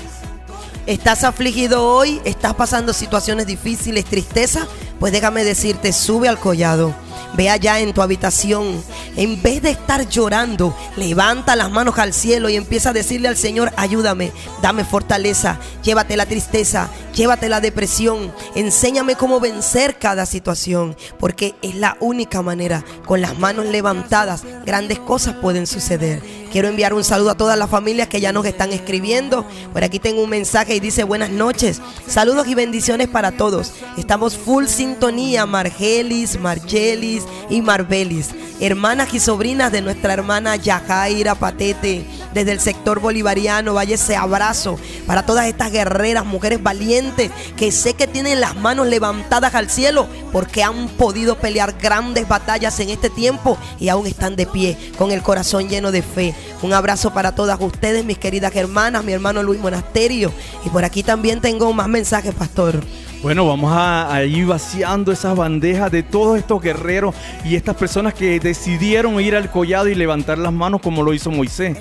¿Estás 0.86 1.22
afligido 1.22 1.86
hoy? 1.86 2.20
¿Estás 2.24 2.54
pasando 2.54 2.92
situaciones 2.92 3.46
difíciles, 3.46 4.04
tristeza? 4.04 4.66
Pues 4.98 5.12
déjame 5.12 5.44
decirte, 5.44 5.92
sube 5.92 6.28
al 6.28 6.38
collado. 6.38 6.92
Ve 7.34 7.48
allá 7.48 7.80
en 7.80 7.92
tu 7.92 8.02
habitación. 8.02 8.82
En 9.16 9.40
vez 9.42 9.62
de 9.62 9.70
estar 9.70 10.08
llorando, 10.08 10.76
levanta 10.96 11.56
las 11.56 11.70
manos 11.70 11.98
al 11.98 12.12
cielo 12.12 12.48
y 12.48 12.56
empieza 12.56 12.90
a 12.90 12.92
decirle 12.92 13.28
al 13.28 13.36
Señor, 13.36 13.72
ayúdame, 13.76 14.32
dame 14.62 14.84
fortaleza, 14.84 15.58
llévate 15.82 16.16
la 16.16 16.26
tristeza, 16.26 16.88
llévate 17.14 17.48
la 17.48 17.60
depresión, 17.60 18.32
enséñame 18.54 19.16
cómo 19.16 19.40
vencer 19.40 19.98
cada 19.98 20.26
situación, 20.26 20.96
porque 21.18 21.54
es 21.62 21.74
la 21.74 21.96
única 22.00 22.42
manera. 22.42 22.84
Con 23.04 23.20
las 23.20 23.38
manos 23.38 23.66
levantadas, 23.66 24.42
grandes 24.64 24.98
cosas 24.98 25.34
pueden 25.34 25.66
suceder. 25.66 26.22
Quiero 26.52 26.66
enviar 26.66 26.94
un 26.94 27.04
saludo 27.04 27.30
a 27.30 27.36
todas 27.36 27.56
las 27.56 27.70
familias 27.70 28.08
que 28.08 28.20
ya 28.20 28.32
nos 28.32 28.44
están 28.44 28.72
escribiendo. 28.72 29.44
Por 29.72 29.84
aquí 29.84 30.00
tengo 30.00 30.22
un 30.22 30.30
mensaje 30.30 30.74
y 30.74 30.80
dice 30.80 31.04
buenas 31.04 31.30
noches. 31.30 31.80
Saludos 32.08 32.48
y 32.48 32.56
bendiciones 32.56 33.08
para 33.08 33.30
todos. 33.32 33.72
Estamos 33.96 34.36
full 34.36 34.66
sintonía, 34.66 35.46
Margelis, 35.46 36.40
Margelis 36.40 37.19
y 37.48 37.62
Marbelis. 37.62 38.30
Hermanas 38.60 39.14
y 39.14 39.20
sobrinas 39.20 39.72
de 39.72 39.80
nuestra 39.80 40.12
hermana 40.12 40.56
Yajaira 40.56 41.34
Patete 41.34 42.04
desde 42.34 42.52
el 42.52 42.60
sector 42.60 43.00
bolivariano. 43.00 43.74
Vaya 43.74 43.94
ese 43.94 44.16
abrazo 44.16 44.78
para 45.06 45.24
todas 45.24 45.46
estas 45.46 45.72
guerreras, 45.72 46.26
mujeres 46.26 46.62
valientes 46.62 47.30
que 47.56 47.72
sé 47.72 47.94
que 47.94 48.06
tienen 48.06 48.40
las 48.40 48.56
manos 48.56 48.86
levantadas 48.86 49.54
al 49.54 49.70
cielo 49.70 50.06
porque 50.32 50.62
han 50.62 50.88
podido 50.88 51.38
pelear 51.38 51.74
grandes 51.80 52.28
batallas 52.28 52.78
en 52.80 52.90
este 52.90 53.10
tiempo 53.10 53.56
y 53.78 53.88
aún 53.88 54.06
están 54.06 54.36
de 54.36 54.46
pie 54.46 54.76
con 54.98 55.10
el 55.10 55.22
corazón 55.22 55.68
lleno 55.68 55.90
de 55.90 56.02
fe. 56.02 56.34
Un 56.62 56.72
abrazo 56.72 57.12
para 57.12 57.34
todas 57.34 57.58
ustedes, 57.60 58.04
mis 58.04 58.18
queridas 58.18 58.54
hermanas, 58.54 59.04
mi 59.04 59.12
hermano 59.12 59.42
Luis 59.42 59.60
Monasterio. 59.60 60.32
Y 60.64 60.68
por 60.68 60.84
aquí 60.84 61.02
también 61.02 61.40
tengo 61.40 61.72
más 61.72 61.88
mensajes, 61.88 62.34
pastor. 62.34 62.80
Bueno, 63.22 63.46
vamos 63.46 63.70
a, 63.74 64.24
ir 64.24 64.46
vaciando 64.46 65.12
esas 65.12 65.36
bandejas 65.36 65.92
de 65.92 66.02
todos 66.02 66.38
estos 66.38 66.62
guerreros 66.62 67.14
y 67.44 67.54
estas 67.54 67.76
personas 67.76 68.14
que 68.14 68.40
decidieron 68.40 69.20
ir 69.20 69.36
al 69.36 69.50
collado 69.50 69.88
y 69.88 69.94
levantar 69.94 70.38
las 70.38 70.54
manos 70.54 70.80
como 70.80 71.02
lo 71.02 71.12
hizo 71.12 71.30
Moisés. 71.30 71.76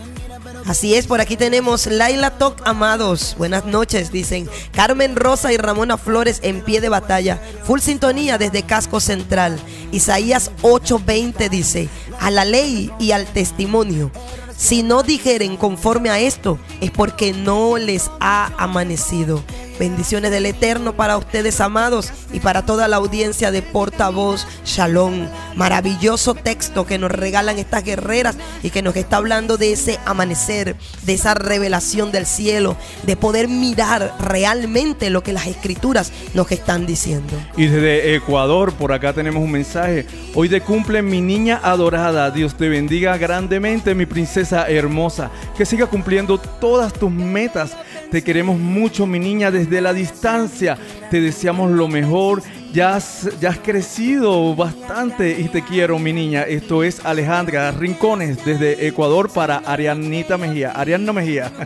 Así 0.65 0.95
es, 0.95 1.07
por 1.07 1.21
aquí 1.21 1.37
tenemos 1.37 1.87
Laila 1.87 2.31
Toc 2.31 2.61
Amados. 2.65 3.35
Buenas 3.37 3.65
noches, 3.65 4.11
dicen. 4.11 4.49
Carmen 4.73 5.15
Rosa 5.15 5.53
y 5.53 5.57
Ramona 5.57 5.97
Flores 5.97 6.41
en 6.43 6.61
pie 6.61 6.81
de 6.81 6.89
batalla. 6.89 7.39
Full 7.63 7.79
sintonía 7.79 8.37
desde 8.37 8.63
Casco 8.63 8.99
Central. 8.99 9.57
Isaías 9.93 10.51
8:20 10.61 11.49
dice, 11.49 11.87
a 12.19 12.31
la 12.31 12.43
ley 12.43 12.91
y 12.99 13.11
al 13.11 13.25
testimonio. 13.25 14.11
Si 14.57 14.83
no 14.83 15.03
dijeren 15.03 15.55
conforme 15.55 16.09
a 16.09 16.19
esto, 16.19 16.59
es 16.81 16.91
porque 16.91 17.31
no 17.31 17.77
les 17.77 18.11
ha 18.19 18.51
amanecido. 18.57 19.41
Bendiciones 19.79 20.31
del 20.31 20.45
Eterno 20.45 20.91
para 20.91 21.17
ustedes, 21.17 21.61
amados, 21.61 22.11
y 22.33 22.41
para 22.41 22.65
toda 22.65 22.89
la 22.89 22.97
audiencia 22.97 23.49
de 23.49 23.61
Portavoz 23.61 24.45
Shalom. 24.65 25.29
Maravilloso 25.55 26.35
texto 26.35 26.85
que 26.85 26.97
nos 26.97 27.09
regalan 27.09 27.57
estas 27.57 27.85
guerreras 27.85 28.35
y 28.61 28.71
que 28.71 28.81
nos 28.81 28.97
está 28.97 29.15
hablando 29.15 29.55
de 29.55 29.71
ese 29.71 29.97
amanecer, 30.05 30.75
de 31.03 31.13
esa 31.13 31.33
revelación 31.33 32.11
del 32.11 32.25
cielo, 32.25 32.75
de 33.03 33.15
poder 33.15 33.47
mirar 33.47 34.13
realmente 34.19 35.09
lo 35.09 35.23
que 35.23 35.31
las 35.31 35.47
escrituras 35.47 36.11
nos 36.33 36.51
están 36.51 36.85
diciendo. 36.85 37.33
Y 37.55 37.67
desde 37.67 38.15
Ecuador, 38.15 38.73
por 38.73 38.91
acá 38.91 39.13
tenemos 39.13 39.41
un 39.41 39.51
mensaje. 39.51 40.05
Hoy 40.35 40.49
de 40.49 40.59
cumple 40.59 41.01
mi 41.01 41.21
niña 41.21 41.61
adorada. 41.63 42.31
Dios 42.31 42.55
te 42.55 42.67
bendiga 42.67 43.17
grandemente, 43.17 43.95
mi 43.95 44.05
princesa 44.05 44.67
hermosa. 44.67 45.31
Que 45.57 45.65
siga 45.65 45.85
cumpliendo 45.85 46.37
todas 46.37 46.91
tus 46.91 47.11
metas 47.11 47.77
te 48.11 48.23
queremos 48.23 48.59
mucho, 48.59 49.05
mi 49.05 49.19
niña, 49.19 49.51
desde 49.51 49.81
la 49.81 49.93
distancia. 49.93 50.77
Te 51.11 51.21
deseamos 51.21 51.71
lo 51.71 51.87
mejor. 51.87 52.41
Ya 52.71 52.95
has, 52.95 53.27
crecido 53.63 54.55
bastante 54.55 55.39
y 55.39 55.47
te 55.49 55.63
quiero, 55.63 55.97
mi 55.97 56.13
niña. 56.13 56.43
Esto 56.43 56.83
es 56.83 57.03
Alejandra 57.03 57.71
Rincones 57.71 58.45
desde 58.45 58.87
Ecuador 58.87 59.31
para 59.31 59.57
Arianita 59.57 60.37
Mejía. 60.37 60.71
Arianna 60.71 61.13
Mejía. 61.13 61.51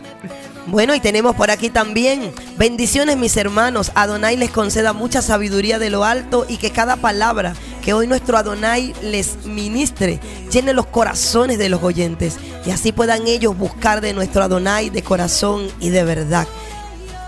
Bueno, 0.66 0.94
y 0.94 1.00
tenemos 1.00 1.36
por 1.36 1.50
aquí 1.50 1.68
también 1.68 2.32
bendiciones 2.56 3.18
mis 3.18 3.36
hermanos. 3.36 3.92
Adonai 3.94 4.38
les 4.38 4.50
conceda 4.50 4.94
mucha 4.94 5.20
sabiduría 5.20 5.78
de 5.78 5.90
lo 5.90 6.04
alto 6.04 6.46
y 6.48 6.56
que 6.56 6.70
cada 6.70 6.96
palabra 6.96 7.52
que 7.84 7.92
hoy 7.92 8.06
nuestro 8.06 8.38
Adonai 8.38 8.94
les 9.02 9.44
ministre 9.44 10.20
llene 10.50 10.72
los 10.72 10.86
corazones 10.86 11.58
de 11.58 11.68
los 11.68 11.82
oyentes 11.82 12.38
y 12.64 12.70
así 12.70 12.92
puedan 12.92 13.26
ellos 13.26 13.58
buscar 13.58 14.00
de 14.00 14.14
nuestro 14.14 14.42
Adonai 14.42 14.88
de 14.88 15.02
corazón 15.02 15.68
y 15.80 15.90
de 15.90 16.02
verdad. 16.02 16.48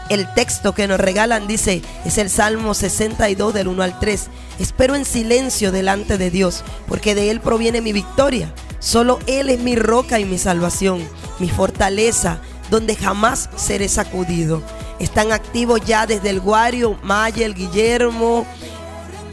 El 0.09 0.33
texto 0.35 0.73
que 0.73 0.87
nos 0.87 1.01
regalan 1.01 1.49
dice, 1.49 1.83
es 2.05 2.19
el 2.19 2.31
Salmo 2.31 2.75
62 2.75 3.53
del 3.53 3.67
1 3.67 3.83
al 3.83 3.99
3. 3.99 4.29
Espero 4.61 4.95
en 4.95 5.05
silencio 5.05 5.73
delante 5.73 6.17
de 6.17 6.31
Dios, 6.31 6.63
porque 6.87 7.17
de 7.17 7.31
Él 7.31 7.41
proviene 7.41 7.81
mi 7.81 7.93
victoria. 7.93 8.55
Solo 8.79 9.19
Él 9.27 9.51
es 9.51 9.59
mi 9.59 9.75
roca 9.75 10.21
y 10.21 10.25
mi 10.25 10.39
salvación, 10.39 11.03
mi 11.41 11.49
fortaleza, 11.49 12.41
donde 12.71 12.95
jamás 12.95 13.51
seré 13.57 13.89
sacudido. 13.89 14.63
Están 15.01 15.33
activos 15.33 15.81
ya 15.85 16.07
desde 16.07 16.31
el 16.31 16.41
Guario, 16.41 16.97
Mayel, 17.03 17.55
Guillermo, 17.55 18.47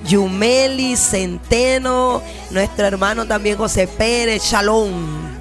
Yumeli, 0.08 0.96
Centeno, 0.96 2.22
nuestro 2.52 2.86
hermano 2.86 3.26
también 3.26 3.58
José 3.58 3.88
Pérez, 3.88 4.44
Shalom. 4.44 4.92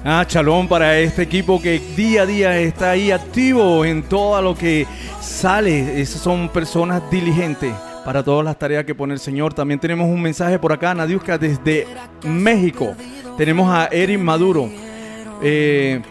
Ah, 0.05 0.25
Shalom 0.27 0.67
para 0.67 0.97
este 0.99 1.23
equipo 1.23 1.61
que 1.61 1.79
día 1.95 2.23
a 2.23 2.25
día 2.25 2.57
está 2.57 2.91
ahí 2.91 3.11
activo 3.11 3.85
en 3.85 4.03
todo 4.03 4.41
lo 4.41 4.55
que 4.55 4.87
sale. 5.21 6.01
Esas 6.01 6.21
son 6.21 6.49
personas 6.49 7.01
diligentes 7.11 7.73
para 8.03 8.23
todas 8.23 8.43
las 8.43 8.57
tareas 8.57 8.85
que 8.85 8.95
pone 8.95 9.13
el 9.13 9.19
Señor. 9.19 9.53
También 9.53 9.79
tenemos 9.79 10.07
un 10.07 10.21
mensaje 10.21 10.59
por 10.59 10.71
acá, 10.71 10.93
Nadiuska, 10.93 11.37
desde 11.37 11.87
México. 12.23 12.95
Tenemos 13.37 13.69
a 13.69 13.87
Eric 13.91 14.19
Maduro. 14.19 14.69
Eh, 15.41 16.01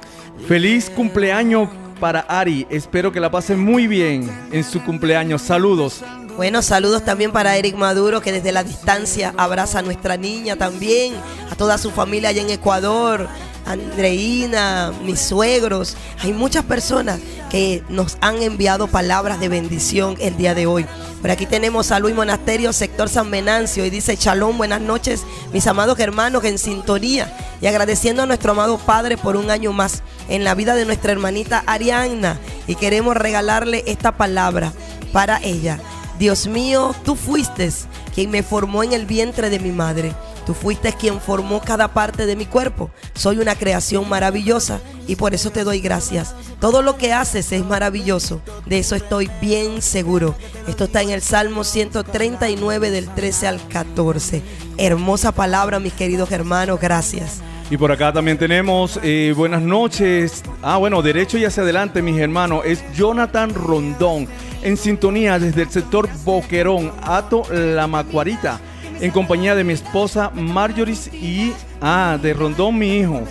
feliz 0.47 0.91
cumpleaños 0.91 1.69
para 2.01 2.21
Ari. 2.21 2.67
Espero 2.69 3.13
que 3.13 3.21
la 3.21 3.31
pase 3.31 3.57
muy 3.57 3.87
bien 3.87 4.29
en 4.51 4.65
su 4.65 4.83
cumpleaños. 4.83 5.43
Saludos. 5.43 6.03
Bueno, 6.37 6.63
saludos 6.63 7.05
también 7.05 7.31
para 7.31 7.57
Eric 7.57 7.77
Maduro, 7.77 8.23
que 8.23 8.33
desde 8.33 8.53
la 8.53 8.65
distancia 8.65 9.35
abraza 9.37 9.81
a 9.81 9.83
nuestra 9.83 10.17
niña 10.17 10.57
también, 10.57 11.15
a 11.51 11.55
toda 11.55 11.77
su 11.77 11.91
familia 11.91 12.31
allá 12.31 12.41
en 12.41 12.49
Ecuador, 12.49 13.29
Andreina, 13.67 14.93
mis 15.05 15.21
suegros. 15.21 15.95
Hay 16.21 16.33
muchas 16.33 16.65
personas 16.65 17.21
que 17.51 17.83
nos 17.91 18.17
han 18.23 18.43
enviado 18.43 18.87
palabras 18.89 19.41
de 19.41 19.51
bendición 19.51 20.17
el 20.21 20.39
día 20.39 20.55
de 20.55 20.67
hoy. 20.67 20.87
Por 21.21 21.31
aquí 21.31 21.45
tenemos 21.45 21.93
a 21.93 21.99
Luis 21.99 22.15
Monasterio, 22.15 22.73
sector 22.73 23.11
San 23.11 23.31
Venancio, 23.31 23.85
y 23.85 23.91
dice, 23.91 24.17
Shalom, 24.17 24.57
buenas 24.57 24.81
noches, 24.81 25.25
mis 25.53 25.67
amados 25.67 25.99
hermanos 26.01 26.45
en 26.45 26.57
sintonía, 26.57 27.31
y 27.61 27.67
agradeciendo 27.67 28.23
a 28.23 28.27
nuestro 28.27 28.53
amado 28.53 28.79
Padre 28.79 29.19
por 29.19 29.37
un 29.37 29.51
año 29.51 29.73
más 29.75 30.03
en 30.29 30.45
la 30.45 30.55
vida 30.55 30.75
de 30.75 30.87
nuestra 30.87 31.13
hermanita 31.13 31.63
Arianna, 31.67 32.41
y 32.67 32.75
queremos 32.75 33.19
regalarle 33.19 33.85
esta 33.87 34.17
palabra 34.17 34.73
para 35.13 35.39
ella. 35.43 35.79
Dios 36.19 36.47
mío, 36.47 36.95
tú 37.05 37.17
fuiste 37.17 37.71
quien 38.15 38.31
me 38.31 38.43
formó 38.43 38.83
en 38.83 38.93
el 38.93 39.07
vientre 39.07 39.51
de 39.51 39.59
mi 39.59 39.73
madre. 39.73 40.13
Tú 40.47 40.55
fuiste 40.55 40.93
quien 40.93 41.21
formó 41.21 41.61
cada 41.61 41.89
parte 41.89 42.27
de 42.27 42.37
mi 42.37 42.47
cuerpo. 42.47 42.91
Soy 43.15 43.39
una 43.39 43.55
creación 43.55 44.09
maravillosa 44.09 44.81
y 45.07 45.17
por 45.17 45.35
eso 45.35 45.51
te 45.51 45.65
doy 45.65 45.81
gracias. 45.81 46.35
Todo 46.61 46.83
lo 46.83 46.97
que 46.97 47.13
haces 47.13 47.53
es 47.53 47.65
maravilloso. 47.65 48.41
De 48.67 48.79
eso 48.79 48.97
estoy 48.97 49.31
bien 49.41 49.83
seguro. 49.83 50.35
Esto 50.67 50.85
está 50.85 51.03
en 51.03 51.11
el 51.11 51.23
Salmo 51.23 51.65
139 51.65 52.91
del 52.91 53.09
13 53.09 53.47
al 53.47 53.69
14. 53.69 54.43
Hermosa 54.79 55.33
palabra, 55.33 55.79
mis 55.79 55.93
queridos 55.93 56.33
hermanos. 56.33 56.81
Gracias. 56.81 57.41
Y 57.71 57.77
por 57.77 57.91
acá 57.91 58.13
también 58.13 58.37
tenemos 58.37 58.99
eh, 59.03 59.33
buenas 59.37 59.63
noches. 59.63 60.43
Ah, 60.61 60.77
bueno, 60.77 61.01
derecho 61.03 61.39
y 61.39 61.45
hacia 61.45 61.63
adelante, 61.63 62.03
mis 62.03 62.19
hermanos. 62.19 62.63
Es 62.67 62.85
Jonathan 62.95 63.55
Rondón 63.55 64.29
en 64.63 64.77
sintonía 64.77 65.39
desde 65.39 65.63
el 65.63 65.71
sector 65.71 66.09
Boquerón, 66.25 66.93
Ato 67.03 67.43
La 67.51 67.87
Macuarita, 67.87 68.61
en 69.01 69.11
compañía 69.11 69.55
de 69.55 69.65
mi 69.65 69.73
esposa 69.73 70.31
Marjorie 70.35 70.97
y 71.13 71.53
ah, 71.81 72.19
de 72.21 72.33
Rondón, 72.33 72.79
mi 72.79 72.99
hijo. 72.99 73.23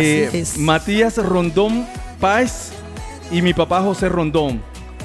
Eh, 0.00 0.44
Matías 0.58 1.16
Rondón 1.16 1.86
Páez 2.20 2.72
y 3.30 3.40
mi 3.40 3.54
papá 3.54 3.80
José 3.82 4.08
Rondón. 4.08 4.62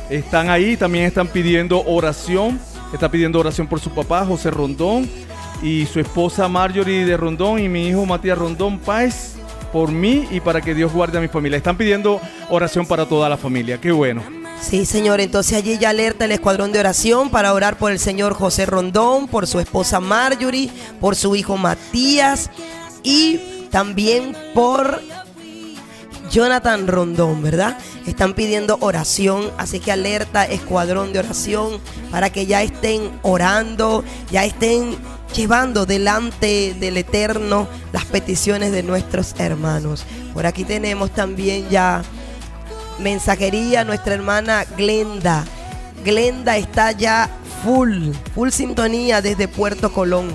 Están 0.10 0.50
ahí, 0.50 0.76
también 0.76 1.06
están 1.06 1.28
pidiendo 1.28 1.84
oración. 1.86 2.60
Está 2.94 3.10
pidiendo 3.10 3.40
oración 3.40 3.68
por 3.68 3.80
su 3.80 3.90
papá 3.92 4.26
José 4.26 4.52
Rondón 4.52 5.10
y 5.64 5.86
su 5.86 6.00
esposa 6.00 6.50
Marjorie 6.50 7.06
de 7.06 7.16
Rondón 7.16 7.60
y 7.60 7.70
mi 7.70 7.88
hijo 7.88 8.06
Matías 8.06 8.38
Rondón 8.38 8.80
Páez 8.80 9.36
por 9.72 9.92
mí 9.92 10.28
y 10.32 10.42
para 10.42 10.60
que 10.60 10.76
Dios 10.76 10.92
guarde 10.92 11.18
a 11.18 11.22
mi 11.22 11.30
familia. 11.30 11.58
Están 11.58 11.78
pidiendo 11.78 12.20
oración 12.50 12.86
para 12.86 13.06
toda 13.06 13.30
la 13.30 13.38
familia. 13.38 13.80
Qué 13.80 13.92
bueno. 13.92 14.41
Sí, 14.62 14.86
Señor, 14.86 15.20
entonces 15.20 15.58
allí 15.58 15.78
ya 15.78 15.90
alerta 15.90 16.26
el 16.26 16.32
escuadrón 16.32 16.72
de 16.72 16.80
oración 16.80 17.30
para 17.30 17.54
orar 17.54 17.78
por 17.78 17.92
el 17.92 18.00
señor 18.00 18.34
José 18.34 18.66
Rondón, 18.66 19.28
por 19.28 19.48
su 19.48 19.60
esposa 19.60 20.00
Marjorie, 20.00 20.70
por 21.02 21.16
su 21.16 21.36
hijo 21.36 21.58
Matías 21.58 22.50
y 23.04 23.40
también 23.70 24.36
por 24.54 25.02
Jonathan 26.32 26.88
Rondón, 26.88 27.42
¿verdad? 27.42 27.78
Están 28.06 28.34
pidiendo 28.34 28.78
oración, 28.80 29.52
así 29.58 29.80
que 29.80 29.92
alerta, 29.92 30.46
escuadrón 30.46 31.12
de 31.12 31.20
oración, 31.20 31.80
para 32.10 32.30
que 32.30 32.46
ya 32.46 32.62
estén 32.64 33.12
orando, 33.24 34.04
ya 34.32 34.46
estén 34.46 34.96
llevando 35.36 35.86
delante 35.86 36.76
del 36.80 36.98
Eterno 36.98 37.68
las 37.92 38.06
peticiones 38.06 38.72
de 38.72 38.84
nuestros 38.84 39.36
hermanos. 39.38 40.06
Por 40.34 40.46
aquí 40.46 40.64
tenemos 40.64 41.12
también 41.12 41.68
ya 41.70 42.04
mensajería, 43.02 43.84
nuestra 43.84 44.14
hermana 44.14 44.66
Glenda. 44.78 45.44
Glenda 46.04 46.58
está 46.58 46.92
ya 46.92 47.30
full, 47.64 48.12
full 48.34 48.50
sintonía 48.50 49.22
desde 49.22 49.48
Puerto 49.48 49.92
Colón. 49.92 50.30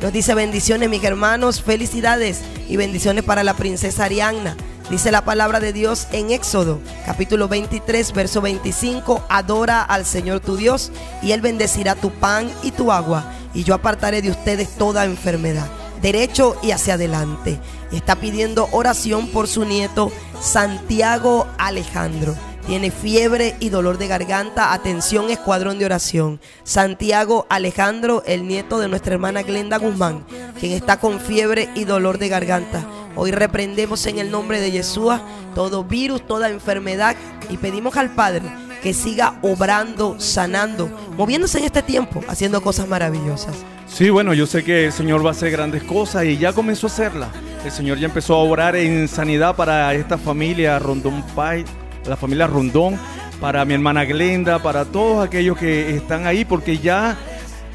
Nos 0.00 0.12
dice 0.12 0.34
bendiciones 0.34 0.88
mis 0.88 1.04
hermanos, 1.04 1.62
felicidades 1.62 2.40
y 2.68 2.76
bendiciones 2.76 3.24
para 3.24 3.44
la 3.44 3.54
princesa 3.54 4.04
Arianna. 4.04 4.56
Dice 4.90 5.12
la 5.12 5.24
palabra 5.24 5.60
de 5.60 5.72
Dios 5.72 6.08
en 6.12 6.30
Éxodo, 6.30 6.80
capítulo 7.06 7.48
23, 7.48 8.12
verso 8.12 8.40
25, 8.40 9.24
adora 9.28 9.82
al 9.82 10.04
Señor 10.04 10.40
tu 10.40 10.56
Dios 10.56 10.90
y 11.22 11.32
Él 11.32 11.40
bendecirá 11.40 11.94
tu 11.94 12.10
pan 12.10 12.50
y 12.62 12.72
tu 12.72 12.92
agua 12.92 13.24
y 13.54 13.64
yo 13.64 13.74
apartaré 13.74 14.22
de 14.22 14.30
ustedes 14.30 14.70
toda 14.76 15.04
enfermedad, 15.04 15.66
derecho 16.02 16.56
y 16.62 16.72
hacia 16.72 16.94
adelante. 16.94 17.58
Está 17.92 18.16
pidiendo 18.16 18.68
oración 18.72 19.28
por 19.28 19.48
su 19.48 19.64
nieto 19.64 20.12
Santiago 20.40 21.46
Alejandro. 21.56 22.34
Tiene 22.66 22.90
fiebre 22.90 23.56
y 23.58 23.70
dolor 23.70 23.98
de 23.98 24.06
garganta. 24.06 24.72
Atención, 24.72 25.30
escuadrón 25.30 25.78
de 25.78 25.84
oración. 25.84 26.40
Santiago 26.62 27.46
Alejandro, 27.48 28.22
el 28.26 28.46
nieto 28.46 28.78
de 28.78 28.88
nuestra 28.88 29.14
hermana 29.14 29.42
Glenda 29.42 29.78
Guzmán, 29.78 30.24
quien 30.60 30.72
está 30.72 31.00
con 31.00 31.20
fiebre 31.20 31.68
y 31.74 31.84
dolor 31.84 32.18
de 32.18 32.28
garganta. 32.28 32.86
Hoy 33.16 33.30
reprendemos 33.30 34.06
en 34.06 34.18
el 34.18 34.30
nombre 34.30 34.60
de 34.60 34.70
Jesús 34.70 35.14
todo 35.54 35.84
virus, 35.84 36.26
toda 36.26 36.50
enfermedad 36.50 37.16
y 37.50 37.56
pedimos 37.56 37.96
al 37.96 38.14
Padre 38.14 38.42
que 38.82 38.92
siga 38.92 39.38
obrando, 39.42 40.18
sanando, 40.18 40.90
moviéndose 41.16 41.58
en 41.58 41.64
este 41.64 41.82
tiempo, 41.82 42.20
haciendo 42.28 42.60
cosas 42.60 42.88
maravillosas. 42.88 43.54
Sí, 43.86 44.10
bueno, 44.10 44.34
yo 44.34 44.46
sé 44.46 44.64
que 44.64 44.86
el 44.86 44.92
Señor 44.92 45.24
va 45.24 45.28
a 45.28 45.32
hacer 45.32 45.50
grandes 45.50 45.82
cosas 45.84 46.24
y 46.24 46.36
ya 46.36 46.52
comenzó 46.52 46.86
a 46.86 46.90
hacerla. 46.90 47.28
El 47.64 47.70
Señor 47.70 47.98
ya 47.98 48.06
empezó 48.06 48.34
a 48.34 48.38
obrar 48.38 48.74
en 48.74 49.06
sanidad 49.06 49.54
para 49.54 49.94
esta 49.94 50.18
familia 50.18 50.78
Rondón 50.78 51.22
Pai, 51.34 51.64
la 52.06 52.16
familia 52.16 52.46
Rondón, 52.46 52.98
para 53.40 53.64
mi 53.64 53.74
hermana 53.74 54.04
Glenda, 54.04 54.60
para 54.60 54.84
todos 54.84 55.24
aquellos 55.24 55.56
que 55.56 55.94
están 55.94 56.26
ahí, 56.26 56.44
porque 56.44 56.78
ya 56.78 57.16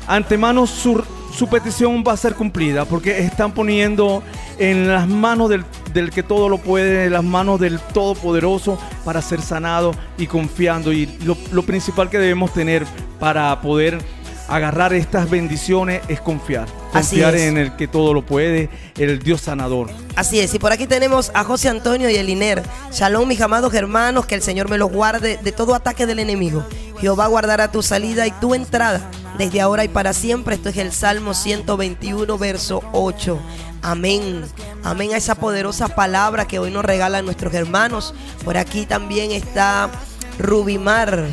antemano 0.07 0.67
su, 0.67 1.03
su 1.33 1.47
petición 1.47 2.03
va 2.05 2.13
a 2.13 2.17
ser 2.17 2.35
cumplida, 2.35 2.85
porque 2.85 3.19
están 3.19 3.53
poniendo 3.53 4.23
en 4.57 4.87
las 4.87 5.07
manos 5.07 5.49
del, 5.49 5.63
que 6.05 6.23
todo 6.23 6.49
lo 6.49 6.59
puede, 6.59 7.05
en 7.05 7.13
las 7.13 7.23
manos 7.23 7.59
del 7.59 7.79
Todopoderoso 7.79 8.79
para 9.03 9.21
ser 9.21 9.41
sanado 9.41 9.93
y 10.17 10.27
confiando. 10.27 10.93
Y 10.93 11.07
lo, 11.25 11.35
lo 11.51 11.63
principal 11.63 12.09
que 12.09 12.19
debemos 12.19 12.53
tener 12.53 12.85
para 13.19 13.59
poder 13.61 13.99
agarrar 14.47 14.93
estas 14.93 15.29
bendiciones 15.29 16.01
es 16.07 16.21
confiar. 16.21 16.67
Confiar 16.91 17.35
en 17.35 17.57
el 17.57 17.75
que 17.75 17.87
todo 17.87 18.13
lo 18.13 18.25
puede, 18.25 18.69
el 18.97 19.19
Dios 19.19 19.41
sanador. 19.41 19.89
Así 20.15 20.39
es, 20.39 20.53
y 20.53 20.59
por 20.59 20.71
aquí 20.71 20.87
tenemos 20.87 21.31
a 21.33 21.43
José 21.43 21.69
Antonio 21.69 22.09
y 22.09 22.15
Eliner. 22.15 22.63
Shalom, 22.91 23.27
mis 23.27 23.41
amados 23.41 23.73
hermanos, 23.73 24.25
que 24.25 24.35
el 24.35 24.41
Señor 24.41 24.69
me 24.69 24.77
los 24.77 24.91
guarde 24.91 25.37
de 25.41 25.51
todo 25.51 25.75
ataque 25.75 26.05
del 26.05 26.19
enemigo. 26.19 26.65
Jehová 26.99 27.27
guardará 27.27 27.71
tu 27.71 27.83
salida 27.83 28.25
y 28.25 28.31
tu 28.31 28.55
entrada 28.55 29.01
desde 29.37 29.61
ahora 29.61 29.83
y 29.83 29.87
para 29.87 30.13
siempre. 30.13 30.55
Esto 30.55 30.69
es 30.69 30.77
el 30.77 30.91
Salmo 30.91 31.33
121, 31.33 32.37
verso 32.37 32.81
8. 32.93 33.39
Amén. 33.83 34.43
Amén 34.83 35.13
a 35.13 35.17
esa 35.17 35.35
poderosa 35.35 35.89
palabra 35.89 36.47
que 36.47 36.59
hoy 36.59 36.71
nos 36.71 36.83
regalan 36.83 37.25
nuestros 37.25 37.53
hermanos. 37.53 38.13
Por 38.43 38.57
aquí 38.57 38.85
también 38.85 39.31
está 39.31 39.91
Rubimar. 40.39 41.25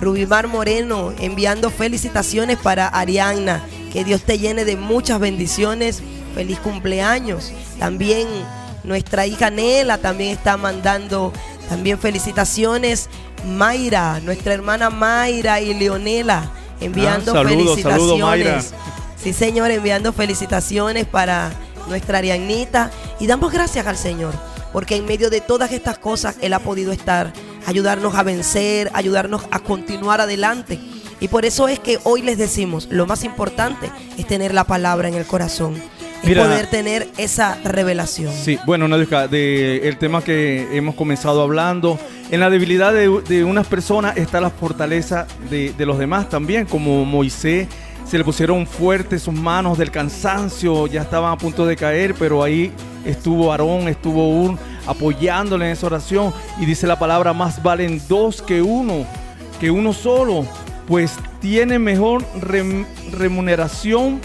Rubimar 0.00 0.46
Moreno 0.48 1.12
enviando 1.18 1.70
felicitaciones 1.70 2.58
para 2.58 2.88
Arianna. 2.88 3.62
Que 3.92 4.04
Dios 4.04 4.22
te 4.22 4.38
llene 4.38 4.64
de 4.64 4.76
muchas 4.76 5.20
bendiciones. 5.20 6.02
Feliz 6.34 6.58
cumpleaños. 6.58 7.52
También 7.78 8.28
nuestra 8.84 9.26
hija 9.26 9.50
Nela 9.50 9.98
también 9.98 10.30
está 10.30 10.56
mandando 10.56 11.32
también 11.68 11.98
felicitaciones. 11.98 13.08
Mayra, 13.46 14.20
nuestra 14.20 14.54
hermana 14.54 14.90
Mayra 14.90 15.60
y 15.60 15.74
Leonela 15.74 16.50
enviando 16.80 17.38
ah, 17.38 17.44
felicitaciones. 17.44 18.72
Sí, 19.16 19.32
Señor, 19.32 19.70
enviando 19.70 20.12
felicitaciones 20.12 21.06
para 21.06 21.50
nuestra 21.88 22.18
Arianita. 22.18 22.90
Y 23.18 23.26
damos 23.26 23.52
gracias 23.52 23.86
al 23.86 23.96
Señor, 23.96 24.34
porque 24.72 24.96
en 24.96 25.06
medio 25.06 25.30
de 25.30 25.40
todas 25.40 25.72
estas 25.72 25.98
cosas 25.98 26.36
Él 26.40 26.52
ha 26.52 26.58
podido 26.58 26.92
estar, 26.92 27.32
ayudarnos 27.66 28.14
a 28.14 28.22
vencer, 28.22 28.90
ayudarnos 28.94 29.42
a 29.50 29.58
continuar 29.58 30.20
adelante. 30.20 30.78
Y 31.20 31.28
por 31.28 31.44
eso 31.44 31.68
es 31.68 31.78
que 31.78 31.98
hoy 32.04 32.22
les 32.22 32.38
decimos, 32.38 32.88
lo 32.90 33.06
más 33.06 33.24
importante 33.24 33.90
es 34.16 34.26
tener 34.26 34.54
la 34.54 34.64
palabra 34.64 35.08
en 35.08 35.14
el 35.14 35.26
corazón. 35.26 35.74
Es 36.22 36.36
poder 36.36 36.66
tener 36.68 37.08
esa 37.18 37.56
revelación. 37.62 38.32
Sí, 38.32 38.58
bueno, 38.66 38.88
Nadia, 38.88 39.28
de 39.28 39.88
el 39.88 39.98
tema 39.98 40.22
que 40.22 40.66
hemos 40.76 40.94
comenzado 40.94 41.42
hablando, 41.42 42.00
en 42.30 42.40
la 42.40 42.50
debilidad 42.50 42.92
de, 42.92 43.44
unas 43.44 43.66
personas 43.66 44.16
está 44.16 44.40
la 44.40 44.50
fortaleza 44.50 45.26
de, 45.50 45.72
de 45.72 45.86
los 45.86 45.98
demás 45.98 46.28
también, 46.28 46.66
como 46.66 47.04
Moisés 47.04 47.68
se 48.08 48.18
le 48.18 48.24
pusieron 48.24 48.66
fuertes 48.66 49.22
sus 49.22 49.34
manos 49.34 49.78
del 49.78 49.90
cansancio, 49.90 50.86
ya 50.86 51.02
estaban 51.02 51.32
a 51.32 51.38
punto 51.38 51.66
de 51.66 51.76
caer, 51.76 52.14
pero 52.14 52.42
ahí 52.42 52.72
estuvo 53.04 53.50
Aarón, 53.50 53.88
estuvo 53.88 54.28
un 54.28 54.58
apoyándole 54.86 55.66
en 55.66 55.72
esa 55.72 55.86
oración 55.86 56.32
y 56.60 56.66
dice 56.66 56.86
la 56.86 56.98
palabra, 56.98 57.32
más 57.32 57.62
valen 57.62 58.00
dos 58.08 58.42
que 58.42 58.62
uno, 58.62 59.04
que 59.58 59.70
uno 59.70 59.92
solo, 59.92 60.46
pues 60.86 61.14
tiene 61.40 61.78
mejor 61.80 62.24
remuneración 63.12 64.20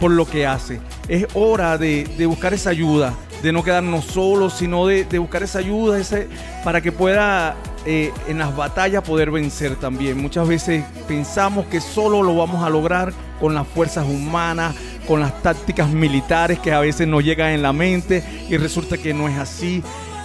por 0.00 0.12
lo 0.12 0.26
que 0.26 0.46
hace. 0.46 0.80
Es 1.08 1.26
hora 1.34 1.76
de, 1.76 2.06
buscar 2.26 2.54
esa 2.54 2.70
ayuda, 2.70 3.14
de 3.42 3.52
no 3.52 3.64
quedarnos 3.64 4.04
solos, 4.04 4.54
sino 4.54 4.86
de, 4.86 5.18
buscar 5.18 5.42
esa 5.42 5.58
ayuda 5.58 5.98
ese, 5.98 6.28
para 6.62 6.80
que 6.80 6.92
pueda 6.92 7.56
eh, 7.86 8.12
en 8.28 8.38
las 8.38 8.56
batallas 8.56 9.02
poder 9.02 9.30
vencer 9.30 9.76
también. 9.76 10.20
Muchas 10.20 10.48
veces 10.48 10.84
pensamos 11.06 11.66
que 11.66 11.80
solo 11.80 12.22
lo 12.22 12.36
vamos 12.36 12.64
a 12.64 12.70
lograr 12.70 13.12
con 13.40 13.54
las 13.54 13.66
fuerzas 13.66 14.06
humanas, 14.06 14.74
con 15.06 15.20
las 15.20 15.42
tácticas 15.42 15.90
militares 15.90 16.58
que 16.58 16.72
a 16.72 16.80
veces 16.80 17.06
nos 17.06 17.22
llegan 17.22 17.50
en 17.50 17.62
la 17.62 17.72
mente 17.72 18.24
y 18.48 18.56
resulta 18.56 18.96
que 18.96 19.12
no 19.12 19.28
es 19.28 19.36
así. 19.36 19.82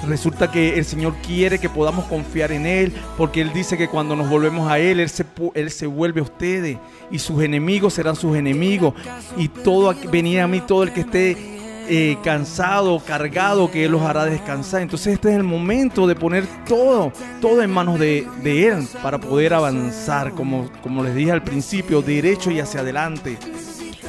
Resulta 0.08 0.50
que 0.50 0.80
el 0.80 0.86
Señor 0.86 1.14
quiere 1.26 1.60
que 1.60 1.68
podamos 1.68 2.06
confiar 2.06 2.54
en 2.54 2.66
Él, 2.66 2.94
porque 3.18 3.42
Él 3.42 3.52
dice 3.54 3.78
que 3.78 3.90
cuando 3.90 4.16
nos 4.16 4.30
volvemos 4.30 4.72
a 4.72 4.80
Él, 4.80 5.02
Él 5.02 5.10
se, 5.10 5.26
Él 5.56 5.72
se 5.72 5.88
vuelve 5.88 6.22
a 6.22 6.24
ustedes 6.24 6.78
y 7.12 7.20
sus 7.20 7.44
enemigos 7.44 7.96
serán 7.96 8.16
sus 8.16 8.38
enemigos. 8.38 8.94
Y 9.36 9.50
todo 9.50 9.94
venía 10.10 10.46
a 10.46 10.48
mí, 10.48 10.62
todo 10.62 10.84
el 10.84 10.94
que 10.94 11.02
esté 11.02 11.59
eh, 11.90 12.18
cansado, 12.24 13.02
cargado, 13.04 13.72
que 13.72 13.86
Él 13.86 13.92
los 13.92 14.04
hará 14.04 14.26
descansar. 14.26 14.82
Entonces 14.82 15.14
este 15.14 15.30
es 15.30 15.36
el 15.36 15.44
momento 15.44 16.06
de 16.06 16.16
poner 16.16 16.46
todo, 16.68 17.12
todo 17.42 17.64
en 17.64 17.72
manos 17.72 18.00
de, 18.00 18.28
Él 18.44 18.88
para 19.02 19.20
poder 19.20 19.54
avanzar, 19.54 20.34
como, 20.34 20.70
como 20.84 21.04
les 21.04 21.16
dije 21.16 21.32
al 21.32 21.44
principio, 21.44 22.02
derecho 22.02 22.52
y 22.52 22.60
hacia 22.60 22.82
adelante. 22.82 23.38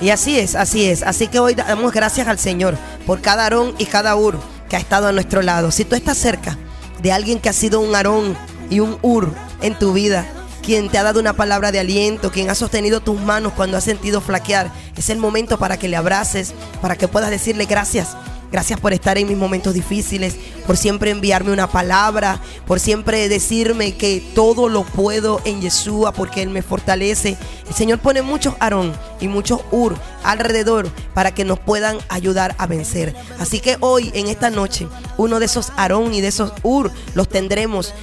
Y 0.00 0.10
así 0.10 0.38
es, 0.38 0.54
así 0.54 0.84
es. 0.86 1.02
Así 1.02 1.26
que 1.28 1.38
hoy 1.38 1.54
damos 1.54 1.92
gracias 1.92 2.28
al 2.28 2.38
Señor 2.38 2.76
por 3.06 3.20
cada 3.20 3.44
Aarón 3.44 3.74
y 3.78 3.86
cada 3.86 4.14
Ur 4.16 4.38
que 4.68 4.76
ha 4.76 4.78
estado 4.78 5.08
a 5.08 5.12
nuestro 5.12 5.42
lado. 5.42 5.70
Si 5.70 5.84
tú 5.84 5.96
estás 5.96 6.18
cerca 6.18 6.58
de 7.02 7.12
alguien 7.12 7.38
que 7.38 7.48
ha 7.48 7.54
sido 7.54 7.80
un 7.80 7.94
Aarón 7.94 8.36
y 8.70 8.80
un 8.80 8.98
Ur 9.02 9.32
en 9.62 9.78
tu 9.78 9.92
vida, 9.92 10.26
quien 10.60 10.88
te 10.88 10.98
ha 10.98 11.02
dado 11.02 11.20
una 11.20 11.32
palabra 11.32 11.72
de 11.72 11.80
aliento, 11.80 12.30
quien 12.30 12.50
ha 12.50 12.54
sostenido 12.54 13.00
tus 13.00 13.20
manos 13.20 13.52
cuando 13.54 13.76
has 13.76 13.84
sentido 13.84 14.20
flaquear. 14.20 14.72
Es 14.96 15.10
el 15.10 15.18
momento 15.18 15.58
para 15.58 15.78
que 15.78 15.88
le 15.88 15.96
abraces, 15.96 16.54
para 16.80 16.96
que 16.96 17.08
puedas 17.08 17.30
decirle 17.30 17.66
gracias. 17.66 18.16
Gracias 18.52 18.80
por 18.80 18.92
estar 18.92 19.16
en 19.16 19.28
mis 19.28 19.36
momentos 19.36 19.74
difíciles, 19.74 20.34
por 20.66 20.76
siempre 20.76 21.12
enviarme 21.12 21.52
una 21.52 21.68
palabra, 21.68 22.40
por 22.66 22.80
siempre 22.80 23.28
decirme 23.28 23.96
que 23.96 24.20
todo 24.34 24.68
lo 24.68 24.82
puedo 24.82 25.40
en 25.44 25.60
Yeshua 25.60 26.12
porque 26.12 26.42
Él 26.42 26.50
me 26.50 26.62
fortalece. 26.62 27.36
El 27.68 27.74
Señor 27.74 28.00
pone 28.00 28.22
muchos 28.22 28.54
Aarón 28.58 28.92
y 29.20 29.28
muchos 29.28 29.60
Ur 29.70 29.96
alrededor 30.24 30.90
para 31.14 31.32
que 31.32 31.44
nos 31.44 31.60
puedan 31.60 31.98
ayudar 32.08 32.56
a 32.58 32.66
vencer. 32.66 33.14
Así 33.38 33.60
que 33.60 33.76
hoy, 33.78 34.10
en 34.14 34.26
esta 34.26 34.50
noche, 34.50 34.88
uno 35.16 35.38
de 35.38 35.46
esos 35.46 35.70
Aarón 35.76 36.12
y 36.12 36.20
de 36.20 36.28
esos 36.28 36.52
Ur 36.64 36.90
los 37.14 37.28
tendremos 37.28 37.94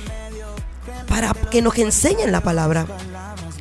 para 1.07 1.33
que 1.33 1.61
nos 1.61 1.77
enseñen 1.77 2.31
la 2.31 2.41
palabra. 2.41 2.85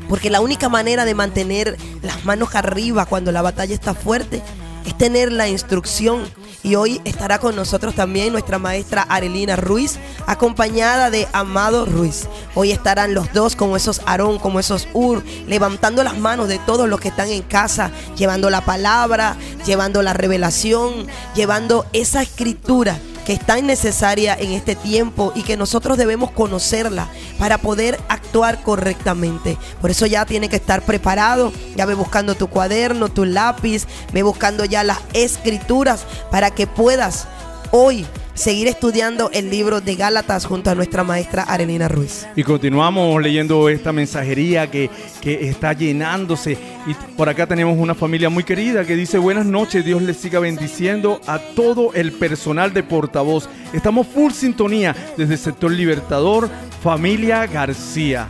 Porque 0.08 0.30
la 0.30 0.40
única 0.40 0.68
manera 0.68 1.04
de 1.04 1.14
mantener 1.14 1.76
las 2.02 2.24
manos 2.24 2.54
arriba 2.54 3.06
cuando 3.06 3.32
la 3.32 3.42
batalla 3.42 3.74
está 3.74 3.94
fuerte 3.94 4.42
es 4.84 4.96
tener 4.96 5.32
la 5.32 5.48
instrucción. 5.48 6.22
Y 6.62 6.74
hoy 6.74 7.00
estará 7.04 7.38
con 7.38 7.54
nosotros 7.54 7.94
también 7.94 8.32
nuestra 8.32 8.58
maestra 8.58 9.02
Arelina 9.02 9.54
Ruiz, 9.54 9.98
acompañada 10.26 11.10
de 11.10 11.28
Amado 11.32 11.86
Ruiz. 11.86 12.26
Hoy 12.56 12.72
estarán 12.72 13.14
los 13.14 13.32
dos 13.32 13.54
como 13.54 13.76
esos 13.76 14.00
Aarón, 14.04 14.38
como 14.38 14.58
esos 14.58 14.88
Ur, 14.92 15.22
levantando 15.46 16.02
las 16.02 16.18
manos 16.18 16.48
de 16.48 16.58
todos 16.58 16.88
los 16.88 16.98
que 16.98 17.08
están 17.08 17.28
en 17.28 17.42
casa, 17.42 17.92
llevando 18.16 18.50
la 18.50 18.64
palabra, 18.64 19.36
llevando 19.64 20.02
la 20.02 20.12
revelación, 20.12 21.06
llevando 21.36 21.86
esa 21.92 22.22
escritura 22.22 22.98
que 23.26 23.32
es 23.32 23.40
tan 23.40 23.66
necesaria 23.66 24.36
en 24.38 24.52
este 24.52 24.76
tiempo 24.76 25.32
y 25.34 25.42
que 25.42 25.56
nosotros 25.56 25.98
debemos 25.98 26.30
conocerla 26.30 27.08
para 27.40 27.58
poder 27.58 27.98
actuar 28.08 28.62
correctamente. 28.62 29.58
Por 29.80 29.90
eso 29.90 30.06
ya 30.06 30.24
tiene 30.24 30.48
que 30.48 30.56
estar 30.56 30.82
preparado, 30.82 31.52
ya 31.74 31.86
ve 31.86 31.94
buscando 31.94 32.36
tu 32.36 32.46
cuaderno, 32.46 33.08
tu 33.08 33.24
lápiz, 33.24 33.86
ve 34.12 34.22
buscando 34.22 34.64
ya 34.64 34.84
las 34.84 35.00
escrituras 35.12 36.06
para 36.30 36.52
que 36.52 36.68
puedas 36.68 37.26
hoy 37.72 38.06
seguir 38.36 38.68
estudiando 38.68 39.30
el 39.32 39.50
libro 39.50 39.80
de 39.80 39.96
Gálatas 39.96 40.44
junto 40.44 40.70
a 40.70 40.74
nuestra 40.74 41.02
maestra 41.02 41.42
Arenina 41.42 41.88
Ruiz. 41.88 42.26
Y 42.36 42.42
continuamos 42.44 43.20
leyendo 43.20 43.68
esta 43.68 43.92
mensajería 43.92 44.70
que, 44.70 44.90
que, 45.20 45.48
está 45.48 45.72
llenándose. 45.72 46.58
Y 46.86 46.94
por 47.16 47.28
acá 47.28 47.46
tenemos 47.46 47.76
una 47.78 47.94
familia 47.94 48.28
muy 48.28 48.44
querida 48.44 48.84
que 48.84 48.94
dice 48.94 49.18
buenas 49.18 49.46
noches, 49.46 49.84
Dios 49.84 50.02
les 50.02 50.18
siga 50.18 50.38
bendiciendo 50.38 51.20
a 51.26 51.38
todo 51.38 51.92
el 51.94 52.12
personal 52.12 52.72
de 52.72 52.82
portavoz. 52.82 53.48
Estamos 53.72 54.06
full 54.06 54.32
sintonía 54.32 54.94
desde 55.16 55.34
el 55.34 55.40
sector 55.40 55.72
Libertador, 55.72 56.50
familia 56.82 57.46
García. 57.46 58.28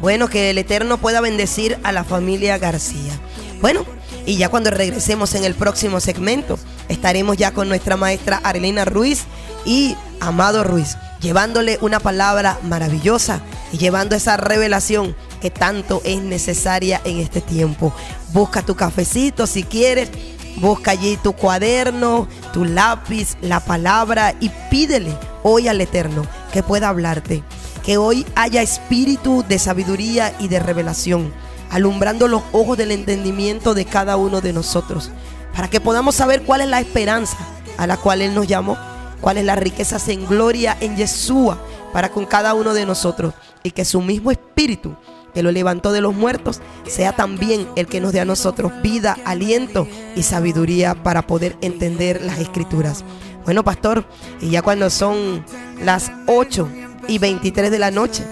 Bueno, 0.00 0.28
que 0.28 0.50
el 0.50 0.58
Eterno 0.58 0.98
pueda 0.98 1.20
bendecir 1.20 1.78
a 1.82 1.92
la 1.92 2.02
familia 2.02 2.58
García. 2.58 3.12
Bueno, 3.60 3.84
y 4.26 4.36
ya 4.36 4.48
cuando 4.48 4.70
regresemos 4.70 5.34
en 5.34 5.44
el 5.44 5.54
próximo 5.54 6.00
segmento, 6.00 6.58
estaremos 6.88 7.36
ya 7.36 7.52
con 7.52 7.68
nuestra 7.68 7.96
maestra 7.96 8.40
Arelina 8.42 8.84
Ruiz 8.84 9.24
y 9.64 9.96
Amado 10.20 10.64
Ruiz, 10.64 10.96
llevándole 11.20 11.78
una 11.80 12.00
palabra 12.00 12.58
maravillosa 12.62 13.40
y 13.72 13.78
llevando 13.78 14.16
esa 14.16 14.36
revelación 14.36 15.14
que 15.40 15.50
tanto 15.50 16.00
es 16.04 16.22
necesaria 16.22 17.00
en 17.04 17.18
este 17.18 17.40
tiempo. 17.40 17.92
Busca 18.32 18.62
tu 18.62 18.74
cafecito 18.74 19.46
si 19.46 19.64
quieres, 19.64 20.10
busca 20.56 20.92
allí 20.92 21.18
tu 21.22 21.32
cuaderno, 21.32 22.28
tu 22.52 22.64
lápiz, 22.64 23.36
la 23.42 23.60
palabra 23.60 24.34
y 24.40 24.50
pídele 24.70 25.16
hoy 25.42 25.68
al 25.68 25.80
Eterno 25.80 26.26
que 26.52 26.62
pueda 26.62 26.88
hablarte. 26.88 27.42
Que 27.84 27.98
hoy 27.98 28.24
haya 28.34 28.62
espíritu 28.62 29.44
de 29.46 29.58
sabiduría 29.58 30.34
y 30.38 30.48
de 30.48 30.58
revelación 30.58 31.32
alumbrando 31.74 32.28
los 32.28 32.42
ojos 32.52 32.78
del 32.78 32.92
entendimiento 32.92 33.74
de 33.74 33.84
cada 33.84 34.16
uno 34.16 34.40
de 34.40 34.52
nosotros, 34.52 35.10
para 35.54 35.68
que 35.68 35.80
podamos 35.80 36.14
saber 36.14 36.42
cuál 36.42 36.60
es 36.60 36.68
la 36.68 36.80
esperanza 36.80 37.36
a 37.78 37.86
la 37.86 37.96
cual 37.96 38.22
Él 38.22 38.34
nos 38.34 38.46
llamó, 38.46 38.76
cuál 39.20 39.38
es 39.38 39.44
la 39.44 39.56
riqueza 39.56 39.98
en 40.10 40.26
gloria 40.26 40.76
en 40.80 40.96
Yeshua 40.96 41.58
para 41.92 42.10
con 42.10 42.26
cada 42.26 42.54
uno 42.54 42.74
de 42.74 42.86
nosotros, 42.86 43.34
y 43.62 43.70
que 43.70 43.84
su 43.84 44.00
mismo 44.00 44.30
espíritu 44.30 44.96
que 45.32 45.42
lo 45.42 45.50
levantó 45.50 45.92
de 45.92 46.00
los 46.00 46.14
muertos, 46.14 46.60
sea 46.86 47.12
también 47.14 47.68
el 47.76 47.86
que 47.86 48.00
nos 48.00 48.12
dé 48.12 48.20
a 48.20 48.24
nosotros 48.24 48.72
vida, 48.82 49.16
aliento 49.24 49.88
y 50.14 50.22
sabiduría 50.22 50.94
para 50.94 51.26
poder 51.26 51.56
entender 51.60 52.22
las 52.22 52.38
escrituras. 52.38 53.04
Bueno, 53.44 53.64
pastor, 53.64 54.04
y 54.40 54.50
ya 54.50 54.62
cuando 54.62 54.88
son 54.90 55.44
las 55.82 56.12
8 56.26 56.68
y 57.08 57.18
23 57.18 57.70
de 57.70 57.78
la 57.78 57.90
noche, 57.90 58.24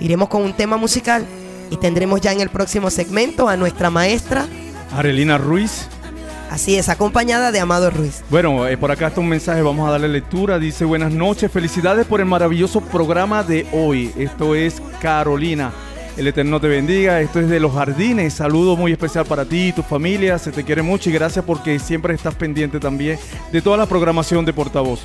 iremos 0.00 0.28
con 0.28 0.42
un 0.42 0.52
tema 0.52 0.76
musical 0.76 1.26
y 1.68 1.76
tendremos 1.78 2.20
ya 2.20 2.32
en 2.32 2.40
el 2.40 2.48
próximo 2.48 2.90
segmento 2.90 3.48
a 3.48 3.56
nuestra 3.56 3.90
maestra 3.90 4.46
Arelina 4.94 5.36
Ruiz. 5.36 5.88
Así 6.50 6.76
es, 6.76 6.88
acompañada 6.88 7.52
de 7.52 7.60
Amado 7.60 7.90
Ruiz. 7.90 8.22
Bueno, 8.30 8.66
eh, 8.66 8.76
por 8.76 8.90
acá 8.90 9.08
está 9.08 9.20
un 9.20 9.28
mensaje, 9.28 9.62
vamos 9.62 9.88
a 9.88 9.92
darle 9.92 10.08
lectura. 10.08 10.58
Dice, 10.58 10.84
buenas 10.84 11.12
noches, 11.12 11.50
felicidades 11.50 12.06
por 12.06 12.20
el 12.20 12.26
maravilloso 12.26 12.80
programa 12.80 13.42
de 13.42 13.66
hoy. 13.72 14.12
Esto 14.16 14.54
es 14.54 14.80
Carolina. 15.00 15.72
El 16.16 16.26
Eterno 16.28 16.60
te 16.60 16.68
bendiga. 16.68 17.20
Esto 17.20 17.40
es 17.40 17.48
de 17.48 17.60
los 17.60 17.72
jardines. 17.74 18.34
Saludo 18.34 18.76
muy 18.76 18.92
especial 18.92 19.26
para 19.26 19.44
ti 19.44 19.68
y 19.68 19.72
tu 19.72 19.82
familia. 19.82 20.38
Se 20.38 20.50
te 20.50 20.64
quiere 20.64 20.82
mucho 20.82 21.10
y 21.10 21.12
gracias 21.12 21.44
porque 21.44 21.78
siempre 21.78 22.14
estás 22.14 22.34
pendiente 22.34 22.80
también 22.80 23.18
de 23.52 23.60
toda 23.60 23.76
la 23.76 23.86
programación 23.86 24.44
de 24.44 24.52
portavoz. 24.52 25.00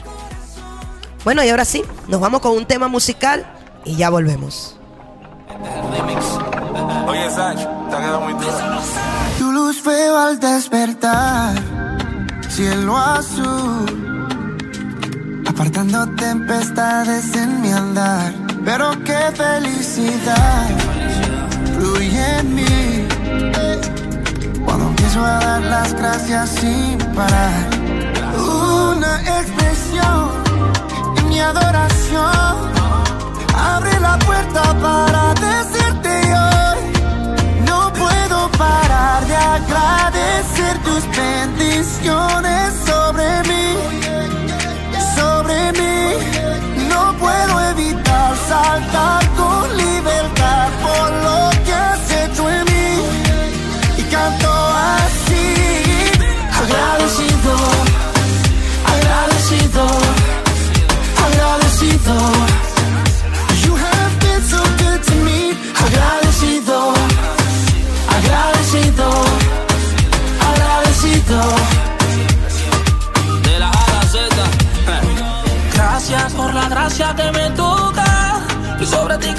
Bueno, 1.24 1.44
y 1.44 1.50
ahora 1.50 1.66
sí, 1.66 1.84
nos 2.08 2.22
vamos 2.22 2.40
con 2.42 2.56
un 2.56 2.66
tema 2.66 2.88
musical 2.88 3.46
y 3.84 3.96
ya 3.96 4.10
volvemos. 4.10 4.78
Oye, 7.08 7.28
te 7.28 7.42
ha 7.42 8.00
quedado 8.00 8.22
muy 8.22 8.34
duro. 8.34 8.82
Luz 9.64 9.84
veo 9.84 10.18
al 10.18 10.40
despertar, 10.40 11.54
cielo 12.50 12.98
azul, 12.98 13.86
apartando 15.48 16.00
tempestades 16.16 17.36
en 17.36 17.62
mi 17.62 17.72
andar. 17.72 18.34
Pero 18.66 18.86
qué 19.04 19.22
felicidad 19.44 20.68
fluye 21.76 22.40
en 22.40 22.56
mí 22.56 23.08
cuando 24.66 24.88
empiezo 24.88 25.24
a 25.24 25.40
dar 25.48 25.62
las 25.62 25.94
gracias 25.94 26.50
sin 26.60 26.98
parar. 27.14 27.64
Una 28.98 29.14
expresión 29.38 30.32
en 31.18 31.30
mi 31.30 31.40
adoración 31.40 32.56
abre 33.56 34.00
la 34.00 34.18
puerta 34.26 34.64
para 34.82 35.36
decirte 35.36 36.10
hoy. 36.34 36.61
Agradecer 39.42 40.78
tus 40.84 41.04
bendiciones 41.18 42.74
sobre 42.86 43.44
mí, 43.50 43.68
sobre 45.16 45.72
mí. 45.74 46.88
No 46.90 47.14
puedo 47.18 47.62
evitar 47.72 48.36
saltar 48.48 49.21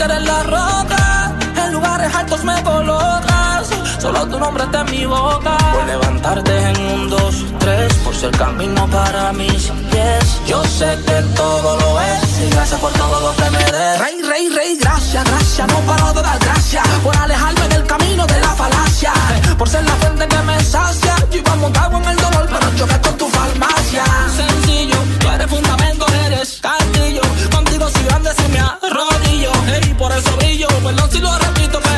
que 0.03 0.13
eres 0.13 0.25
la 0.25 0.43
roca. 0.43 1.33
En 1.57 1.73
lugares 1.73 2.15
altos 2.15 2.45
me 2.45 2.63
colocas. 2.63 3.69
Solo 3.99 4.27
tu 4.27 4.39
nombre 4.39 4.65
está 4.65 4.81
en 4.81 4.91
mi 4.91 5.07
boca. 5.07 5.57
Por 5.73 5.85
levantarte 5.87 6.53
en 6.71 6.77
un, 6.95 7.11
dos, 7.11 7.45
tres. 7.59 7.93
Por 8.05 8.15
ser 8.15 8.31
camino 8.33 8.87
para 8.89 9.33
mis 9.33 9.71
pies. 9.91 10.25
Yo 10.47 10.63
sé 10.65 10.99
que 11.07 11.19
todo 11.37 11.77
lo 11.81 12.01
es. 12.01 12.41
Y 12.41 12.51
gracias 12.51 12.81
por 12.81 12.93
todo 12.93 13.21
lo 13.21 13.37
que 13.37 13.51
me 13.51 13.65
des. 13.65 14.01
Rey, 14.01 14.23
rey, 14.23 14.49
rey, 14.49 14.79
gracias, 14.81 15.25
gracias. 15.25 15.69
No 15.69 15.79
paro 15.81 16.13
de 16.13 16.23
dar 16.23 16.39
gracias. 16.39 16.87
Por 17.05 17.17
alejarme 17.17 17.69
del 17.69 17.87
camino 17.87 18.27
de 18.27 18.41
la 18.41 18.55
falacia. 18.63 19.13
Por 19.59 19.69
ser 19.69 19.85
la 19.85 19.95
fuente 19.97 20.27
que 20.27 20.43
me 20.43 20.65
sacia. 20.65 21.15
Yo 21.31 21.39
iba 21.39 21.55
montado 21.57 21.97
en 21.99 22.05
el 22.05 22.17
dolor, 22.17 22.49
pero 22.53 22.77
choqué 22.77 23.01
con 23.01 23.17
tu 23.19 23.29
farmacia. 23.29 24.05
Sencillo, 24.37 24.97
tú 25.21 25.29
eres 25.29 25.47
fundamento, 25.47 26.07
eres 26.27 26.59
castillo. 26.61 27.23
Contigo 27.51 27.89
si 27.89 28.03
grande 28.05 28.31
si 28.37 28.49
me 28.49 28.61
arrodillo. 29.73 29.91
Y 29.91 29.95
por 29.95 30.13
eso 30.13 30.37
brillo. 30.37 30.69
Perdón 30.83 31.11
si 31.11 31.19
lo 31.19 31.39
repito, 31.39 31.81
pero 31.83 31.92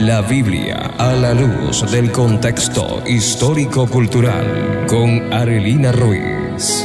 la 0.00 0.22
Biblia 0.22 0.90
a 0.98 1.12
la 1.12 1.32
luz 1.34 1.88
del 1.88 2.10
contexto 2.10 3.00
histórico-cultural 3.06 4.86
con 4.88 5.32
Arelina 5.32 5.92
Ruiz. 5.92 6.84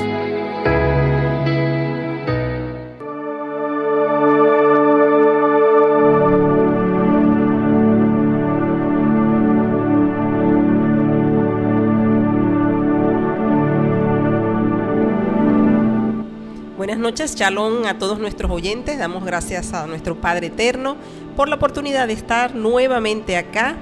Buenas 16.77 16.99
noches, 16.99 17.35
shalom 17.35 17.85
a 17.87 17.97
todos 17.97 18.19
nuestros 18.19 18.51
oyentes. 18.51 18.99
Damos 18.99 19.25
gracias 19.25 19.73
a 19.73 19.87
nuestro 19.87 20.21
Padre 20.21 20.47
Eterno 20.47 20.95
por 21.39 21.47
la 21.47 21.55
oportunidad 21.55 22.07
de 22.07 22.11
estar 22.11 22.53
nuevamente 22.53 23.37
acá 23.37 23.77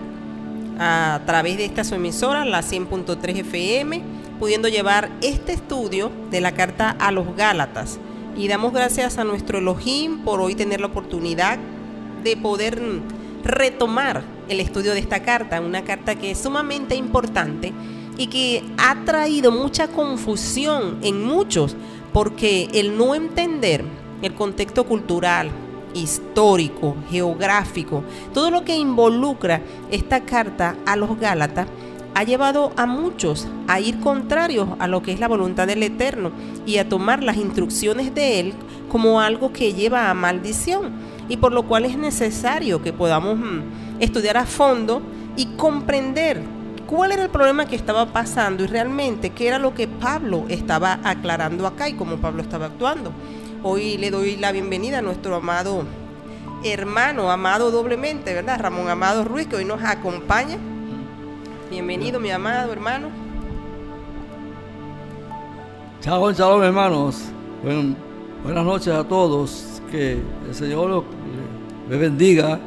a 0.78 1.22
través 1.26 1.58
de 1.58 1.66
esta 1.66 1.84
su 1.84 1.96
emisora, 1.96 2.46
la 2.46 2.62
100.3 2.62 3.40
FM, 3.40 4.04
pudiendo 4.40 4.68
llevar 4.68 5.10
este 5.24 5.54
estudio 5.54 6.12
de 6.30 6.40
la 6.40 6.52
carta 6.52 6.96
a 7.00 7.12
los 7.12 7.36
Gálatas. 7.36 7.98
Y 8.38 8.48
damos 8.48 8.74
gracias 8.74 9.18
a 9.18 9.24
nuestro 9.24 9.58
Elohim 9.58 10.20
por 10.20 10.40
hoy 10.40 10.54
tener 10.54 10.82
la 10.82 10.86
oportunidad 10.86 11.58
de 12.24 12.38
poder 12.38 12.80
retomar 13.44 14.22
el 14.50 14.60
estudio 14.60 14.94
de 14.94 15.00
esta 15.00 15.24
carta, 15.24 15.60
una 15.60 15.84
carta 15.84 16.14
que 16.14 16.30
es 16.30 16.38
sumamente 16.38 16.94
importante 16.94 17.74
y 18.20 18.28
que 18.28 18.64
ha 18.78 19.04
traído 19.04 19.52
mucha 19.52 19.88
confusión 19.88 21.00
en 21.02 21.24
muchos 21.24 21.76
porque 22.14 22.70
el 22.76 22.96
no 22.96 23.16
entender 23.16 23.84
el 24.22 24.36
contexto 24.36 24.86
cultural, 24.86 25.50
histórico, 25.94 26.96
geográfico, 27.10 28.04
todo 28.34 28.52
lo 28.52 28.64
que 28.64 28.76
involucra 28.76 29.62
esta 29.92 30.22
carta 30.22 30.76
a 30.86 30.96
los 30.96 31.20
Gálatas, 31.20 31.68
ha 32.14 32.24
llevado 32.24 32.72
a 32.78 32.88
muchos 32.88 33.48
a 33.68 33.80
ir 33.80 34.00
contrarios 34.00 34.70
a 34.80 34.88
lo 34.88 35.04
que 35.04 35.12
es 35.12 35.20
la 35.20 35.28
voluntad 35.28 35.68
del 35.68 35.84
Eterno 35.84 36.32
y 36.66 36.78
a 36.78 36.90
tomar 36.90 37.24
las 37.24 37.38
instrucciones 37.38 38.16
de 38.16 38.40
Él 38.40 38.54
como 38.90 39.22
algo 39.22 39.54
que 39.54 39.74
lleva 39.74 40.10
a 40.10 40.14
maldición 40.16 40.94
y 41.30 41.38
por 41.38 41.52
lo 41.52 41.64
cual 41.68 41.86
es 41.86 41.98
necesario 41.98 42.82
que 42.82 42.92
podamos 42.92 43.38
mm, 43.38 44.00
estudiar 44.00 44.38
a 44.38 44.46
fondo 44.46 45.02
y 45.36 45.46
comprender 45.58 46.42
cuál 46.88 47.12
era 47.12 47.24
el 47.24 47.30
problema 47.30 47.68
que 47.68 47.76
estaba 47.76 48.08
pasando 48.08 48.64
y 48.64 48.68
realmente 48.68 49.32
qué 49.32 49.50
era 49.50 49.60
lo 49.60 49.76
que 49.76 49.88
Pablo 49.88 50.46
estaba 50.48 51.00
aclarando 51.04 51.68
acá 51.68 51.90
y 51.90 51.94
cómo 51.94 52.18
Pablo 52.18 52.42
estaba 52.42 52.68
actuando. 52.68 53.12
Hoy 53.64 53.98
le 53.98 54.12
doy 54.12 54.38
la 54.38 54.52
bienvenida 54.52 55.00
a 55.00 55.02
nuestro 55.02 55.36
amado 55.36 55.84
hermano, 56.64 57.32
amado 57.32 57.72
doblemente, 57.72 58.34
¿verdad? 58.34 58.60
Ramón 58.60 58.90
Amado 58.90 59.24
Ruiz, 59.24 59.48
que 59.48 59.58
hoy 59.58 59.66
nos 59.66 59.82
acompaña. 59.84 60.58
Bienvenido, 61.70 62.20
mi 62.20 62.30
amado 62.32 62.72
hermano. 62.72 63.10
Chao, 66.02 66.32
chao, 66.34 66.64
hermanos. 66.64 67.24
Buen- 67.64 67.96
buenas 68.44 68.64
noches 68.66 68.94
a 68.94 69.04
todos. 69.04 69.82
Que 69.92 70.14
el 70.48 70.54
Señor 70.54 70.90
los- 70.90 71.04
bendiga 71.90 72.60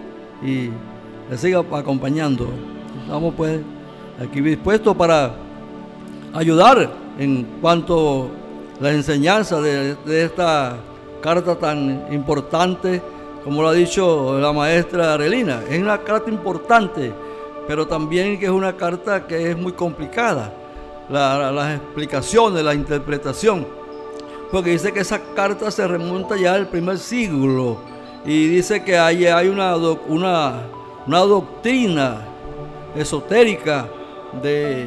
y 0.43 0.71
les 1.31 1.41
siga 1.41 1.63
acompañando. 1.73 2.49
Estamos 3.03 3.35
pues 3.37 3.61
aquí 4.23 4.41
dispuestos 4.41 4.97
para 4.97 5.35
ayudar 6.33 6.91
en 7.19 7.45
cuanto 7.61 8.31
la 8.81 8.91
enseñanza 8.93 9.61
de, 9.61 9.97
esta 10.25 10.77
carta 11.21 11.57
tan 11.59 12.07
importante, 12.11 13.03
como 13.45 13.63
lo 13.63 13.69
ha 13.69 13.73
dicho 13.73 14.39
la 14.41 14.53
maestra 14.53 15.15
Arelina. 15.15 15.61
Es 15.69 15.81
una 15.81 15.99
carta 15.99 16.31
importante, 16.31 17.13
pero 17.67 17.87
también 17.87 18.39
que 18.39 18.47
es 18.47 18.51
una 18.51 18.77
carta 18.77 19.27
que 19.27 19.51
es 19.51 19.57
muy 19.57 19.73
complicada. 19.73 20.53
La- 21.09 21.37
la- 21.39 21.53
las 21.53 21.77
explicaciones, 21.77 22.63
la 22.65 22.73
interpretación. 22.75 23.67
Porque 24.51 24.71
dice 24.71 24.93
que 24.93 25.01
esa 25.01 25.21
carta 25.35 25.71
se 25.71 25.87
remonta 25.87 26.37
ya 26.37 26.55
al 26.55 26.67
primer 26.69 26.99
siglo 26.99 27.79
y 28.25 28.49
dice 28.49 28.83
que 28.83 28.99
hay, 28.99 29.27
hay 29.27 29.49
una, 29.49 29.77
una, 29.77 30.63
una 31.07 31.19
doctrina 31.21 32.23
esotérica 32.97 33.87
de, 34.43 34.87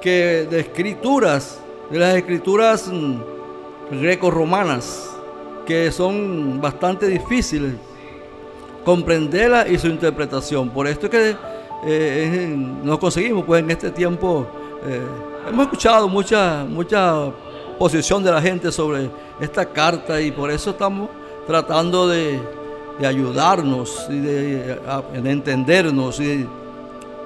que, 0.00 0.46
de 0.50 0.60
escrituras, 0.60 1.60
de 1.90 1.98
las 1.98 2.14
escrituras 2.16 2.88
mm, 2.92 3.16
greco-romanas, 4.00 5.10
que 5.64 5.90
son 5.90 6.60
bastante 6.60 7.06
difíciles 7.06 7.74
comprenderla 8.86 9.66
y 9.66 9.76
su 9.78 9.88
interpretación. 9.88 10.70
Por 10.70 10.86
esto 10.86 11.06
es 11.06 11.10
que 11.10 11.36
eh, 11.84 12.56
nos 12.84 12.98
conseguimos, 13.00 13.44
pues 13.44 13.60
en 13.60 13.70
este 13.72 13.90
tiempo 13.90 14.46
eh, 14.86 15.02
hemos 15.48 15.64
escuchado 15.64 16.08
mucha, 16.08 16.64
mucha 16.64 17.32
posición 17.80 18.22
de 18.22 18.30
la 18.30 18.40
gente 18.40 18.70
sobre 18.70 19.10
esta 19.40 19.66
carta 19.66 20.20
y 20.20 20.30
por 20.30 20.52
eso 20.52 20.70
estamos 20.70 21.10
tratando 21.48 22.06
de, 22.06 22.40
de 23.00 23.06
ayudarnos 23.08 24.06
y 24.08 24.20
de, 24.20 24.78
de 25.20 25.30
entendernos 25.30 26.20
y, 26.20 26.46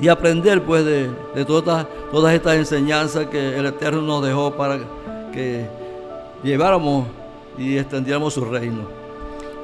y 0.01 0.09
aprender 0.09 0.63
pues 0.63 0.85
de, 0.85 1.11
todas, 1.47 1.87
todas 2.11 2.35
estas 2.35 2.57
enseñanzas 2.57 3.27
que 3.27 3.59
el 3.59 3.67
Eterno 3.67 4.03
nos 4.03 4.25
dejó 4.25 4.53
para 4.57 4.79
que 5.33 5.67
lleváramos 6.43 7.07
y 7.59 7.77
extendiéramos 7.77 8.35
su 8.35 8.45
reino. 8.45 8.89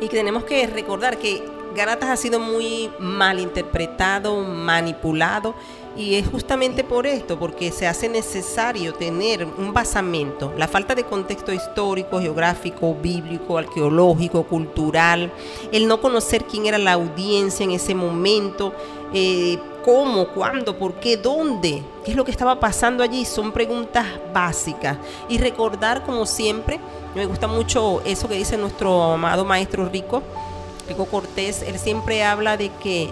Y 0.00 0.08
que 0.08 0.16
tenemos 0.16 0.44
que 0.44 0.66
recordar 0.66 1.16
que 1.16 1.42
Gálatas 1.74 2.10
ha 2.10 2.16
sido 2.16 2.38
muy 2.38 2.90
mal 2.98 3.38
interpretado, 3.38 4.42
manipulado, 4.42 5.54
y 5.96 6.14
es 6.14 6.28
justamente 6.28 6.84
por 6.84 7.06
esto, 7.06 7.38
porque 7.38 7.72
se 7.72 7.86
hace 7.86 8.08
necesario 8.08 8.92
tener 8.92 9.44
un 9.44 9.72
basamento. 9.72 10.52
La 10.58 10.68
falta 10.68 10.94
de 10.94 11.04
contexto 11.04 11.52
histórico, 11.52 12.20
geográfico, 12.20 12.94
bíblico, 12.94 13.56
arqueológico, 13.56 14.44
cultural, 14.44 15.32
el 15.72 15.88
no 15.88 16.00
conocer 16.00 16.44
quién 16.44 16.66
era 16.66 16.76
la 16.78 16.92
audiencia 16.92 17.64
en 17.64 17.70
ese 17.70 17.94
momento, 17.94 18.74
eh, 19.14 19.58
cómo, 19.86 20.26
cuándo, 20.30 20.76
por 20.76 20.94
qué, 20.94 21.16
dónde, 21.16 21.80
qué 22.04 22.10
es 22.10 22.16
lo 22.16 22.24
que 22.24 22.32
estaba 22.32 22.58
pasando 22.58 23.04
allí, 23.04 23.24
son 23.24 23.52
preguntas 23.52 24.04
básicas. 24.34 24.98
Y 25.28 25.38
recordar, 25.38 26.02
como 26.02 26.26
siempre, 26.26 26.80
me 27.14 27.24
gusta 27.24 27.46
mucho 27.46 28.02
eso 28.04 28.28
que 28.28 28.34
dice 28.34 28.58
nuestro 28.58 29.12
amado 29.12 29.44
maestro 29.44 29.88
Rico, 29.88 30.24
Rico 30.88 31.06
Cortés, 31.06 31.62
él 31.62 31.78
siempre 31.78 32.24
habla 32.24 32.56
de 32.56 32.70
que 32.82 33.08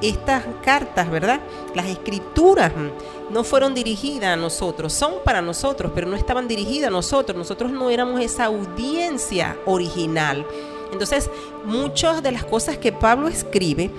estas 0.00 0.44
cartas, 0.62 1.10
¿verdad? 1.10 1.40
Las 1.74 1.86
escrituras 1.86 2.72
mm, 2.74 3.32
no 3.32 3.44
fueron 3.44 3.74
dirigidas 3.74 4.30
a 4.30 4.36
nosotros, 4.36 4.94
son 4.94 5.16
para 5.24 5.42
nosotros, 5.42 5.92
pero 5.94 6.06
no 6.06 6.16
estaban 6.16 6.48
dirigidas 6.48 6.88
a 6.88 6.90
nosotros. 6.90 7.36
Nosotros 7.36 7.70
no 7.70 7.90
éramos 7.90 8.20
esa 8.20 8.46
audiencia 8.46 9.58
original. 9.66 10.46
Entonces, 10.90 11.28
muchas 11.66 12.22
de 12.22 12.32
las 12.32 12.44
cosas 12.44 12.78
que 12.78 12.92
Pablo 12.92 13.28
escribe, 13.28 13.90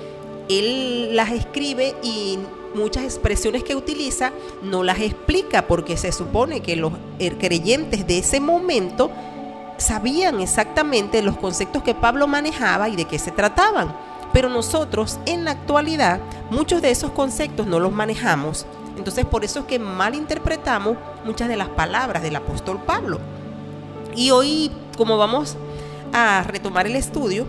él 0.49 1.15
las 1.15 1.31
escribe 1.31 1.95
y 2.03 2.39
muchas 2.75 3.03
expresiones 3.03 3.63
que 3.63 3.75
utiliza 3.75 4.31
no 4.61 4.83
las 4.83 4.99
explica 4.99 5.67
porque 5.67 5.97
se 5.97 6.11
supone 6.11 6.61
que 6.61 6.75
los 6.75 6.93
eh, 7.19 7.31
creyentes 7.37 8.05
de 8.05 8.19
ese 8.19 8.39
momento 8.39 9.09
sabían 9.77 10.39
exactamente 10.41 11.21
los 11.21 11.37
conceptos 11.37 11.83
que 11.83 11.95
Pablo 11.95 12.27
manejaba 12.27 12.89
y 12.89 12.95
de 12.95 13.05
qué 13.05 13.19
se 13.19 13.31
trataban. 13.31 13.95
Pero 14.33 14.49
nosotros 14.49 15.19
en 15.25 15.45
la 15.45 15.51
actualidad 15.51 16.19
muchos 16.49 16.81
de 16.81 16.91
esos 16.91 17.11
conceptos 17.11 17.67
no 17.67 17.79
los 17.79 17.91
manejamos. 17.91 18.65
Entonces 18.97 19.25
por 19.25 19.43
eso 19.43 19.59
es 19.59 19.65
que 19.65 19.79
malinterpretamos 19.79 20.97
muchas 21.25 21.47
de 21.47 21.57
las 21.57 21.69
palabras 21.69 22.21
del 22.21 22.35
apóstol 22.35 22.79
Pablo. 22.85 23.19
Y 24.15 24.31
hoy, 24.31 24.71
como 24.97 25.17
vamos 25.17 25.57
a 26.13 26.43
retomar 26.43 26.87
el 26.87 26.95
estudio, 26.95 27.45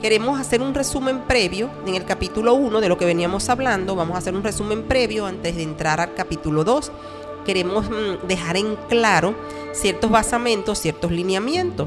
queremos 0.00 0.40
hacer 0.40 0.62
un 0.62 0.74
resumen 0.74 1.20
previo 1.20 1.70
en 1.86 1.94
el 1.94 2.04
capítulo 2.04 2.54
1 2.54 2.80
de 2.80 2.88
lo 2.88 2.96
que 2.96 3.04
veníamos 3.04 3.48
hablando. 3.50 3.94
Vamos 3.94 4.14
a 4.14 4.18
hacer 4.18 4.34
un 4.34 4.42
resumen 4.42 4.84
previo 4.84 5.26
antes 5.26 5.56
de 5.56 5.62
entrar 5.62 6.00
al 6.00 6.14
capítulo 6.14 6.64
2. 6.64 6.90
Queremos 7.44 7.88
mm, 7.90 8.26
dejar 8.26 8.56
en 8.56 8.76
claro 8.88 9.34
ciertos 9.72 10.10
basamentos, 10.10 10.78
ciertos 10.78 11.10
lineamientos. 11.10 11.86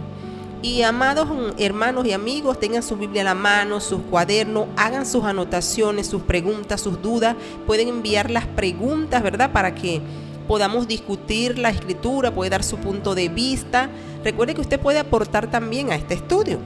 Y 0.62 0.84
amados 0.84 1.28
mm, 1.28 1.60
hermanos 1.60 2.06
y 2.06 2.14
amigos, 2.14 2.60
tengan 2.60 2.84
su 2.84 2.96
Biblia 2.98 3.22
a 3.22 3.26
la 3.26 3.36
mano, 3.36 3.80
sus 3.80 4.02
cuadernos, 4.04 4.68
hagan 4.78 5.08
sus 5.08 5.24
anotaciones, 5.24 6.06
sus 6.06 6.22
preguntas, 6.22 6.82
sus 6.82 7.02
dudas. 7.02 7.36
Pueden 7.66 7.88
enviar 7.88 8.30
las 8.30 8.46
preguntas, 8.46 9.24
¿verdad? 9.24 9.52
Para 9.52 9.74
que 9.74 10.02
podamos 10.48 10.88
discutir 10.88 11.58
la 11.58 11.72
escritura, 11.72 12.32
puede 12.32 12.52
dar 12.52 12.64
su 12.64 12.78
punto 12.78 13.16
de 13.16 13.30
vista. 13.30 13.90
Recuerde 14.24 14.54
que 14.54 14.62
usted 14.62 14.80
puede 14.80 15.00
aportar 15.00 15.50
también 15.50 15.92
a 15.92 15.96
este 15.96 16.14
estudio. 16.14 16.60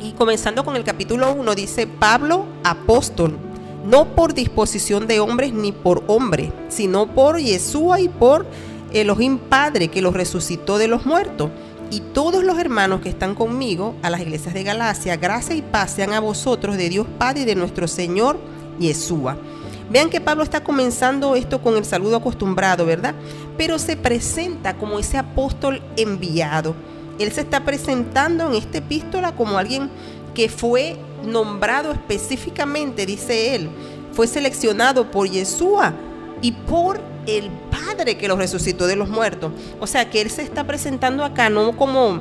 Y 0.00 0.12
comenzando 0.12 0.64
con 0.64 0.76
el 0.76 0.84
capítulo 0.84 1.32
1, 1.32 1.54
dice 1.56 1.88
Pablo, 1.88 2.46
apóstol, 2.62 3.36
no 3.84 4.14
por 4.14 4.32
disposición 4.32 5.08
de 5.08 5.18
hombres 5.18 5.52
ni 5.52 5.72
por 5.72 6.04
hombre, 6.06 6.52
sino 6.68 7.12
por 7.14 7.38
Yeshua 7.38 8.00
y 8.00 8.08
por 8.08 8.46
Elohim 8.92 9.38
Padre, 9.38 9.88
que 9.88 10.00
los 10.00 10.14
resucitó 10.14 10.78
de 10.78 10.86
los 10.86 11.04
muertos, 11.04 11.50
y 11.90 12.00
todos 12.00 12.44
los 12.44 12.58
hermanos 12.58 13.00
que 13.00 13.08
están 13.08 13.34
conmigo 13.34 13.96
a 14.02 14.10
las 14.10 14.20
iglesias 14.20 14.54
de 14.54 14.62
Galacia, 14.62 15.16
gracia 15.16 15.56
y 15.56 15.62
paz 15.62 15.92
sean 15.92 16.12
a 16.12 16.20
vosotros 16.20 16.76
de 16.76 16.88
Dios 16.88 17.06
Padre 17.18 17.40
y 17.40 17.44
de 17.44 17.54
nuestro 17.56 17.88
Señor 17.88 18.38
Yeshua. 18.78 19.36
Vean 19.90 20.10
que 20.10 20.20
Pablo 20.20 20.44
está 20.44 20.62
comenzando 20.62 21.34
esto 21.34 21.62
con 21.62 21.76
el 21.76 21.84
saludo 21.84 22.16
acostumbrado, 22.16 22.84
¿verdad? 22.84 23.14
Pero 23.56 23.78
se 23.78 23.96
presenta 23.96 24.76
como 24.76 24.98
ese 24.98 25.16
apóstol 25.16 25.82
enviado. 25.96 26.74
Él 27.18 27.32
se 27.32 27.40
está 27.42 27.64
presentando 27.64 28.46
en 28.48 28.54
esta 28.54 28.78
epístola 28.78 29.34
como 29.34 29.58
alguien 29.58 29.90
que 30.34 30.48
fue 30.48 30.96
nombrado 31.24 31.92
específicamente, 31.92 33.06
dice 33.06 33.54
él, 33.54 33.68
fue 34.12 34.26
seleccionado 34.26 35.10
por 35.10 35.28
Yeshua 35.28 35.92
y 36.40 36.52
por 36.52 37.00
el 37.26 37.50
Padre 37.70 38.16
que 38.16 38.28
lo 38.28 38.36
resucitó 38.36 38.86
de 38.86 38.96
los 38.96 39.08
muertos. 39.08 39.52
O 39.80 39.86
sea 39.86 40.08
que 40.10 40.20
él 40.20 40.30
se 40.30 40.42
está 40.42 40.64
presentando 40.64 41.24
acá 41.24 41.50
no 41.50 41.76
como 41.76 42.20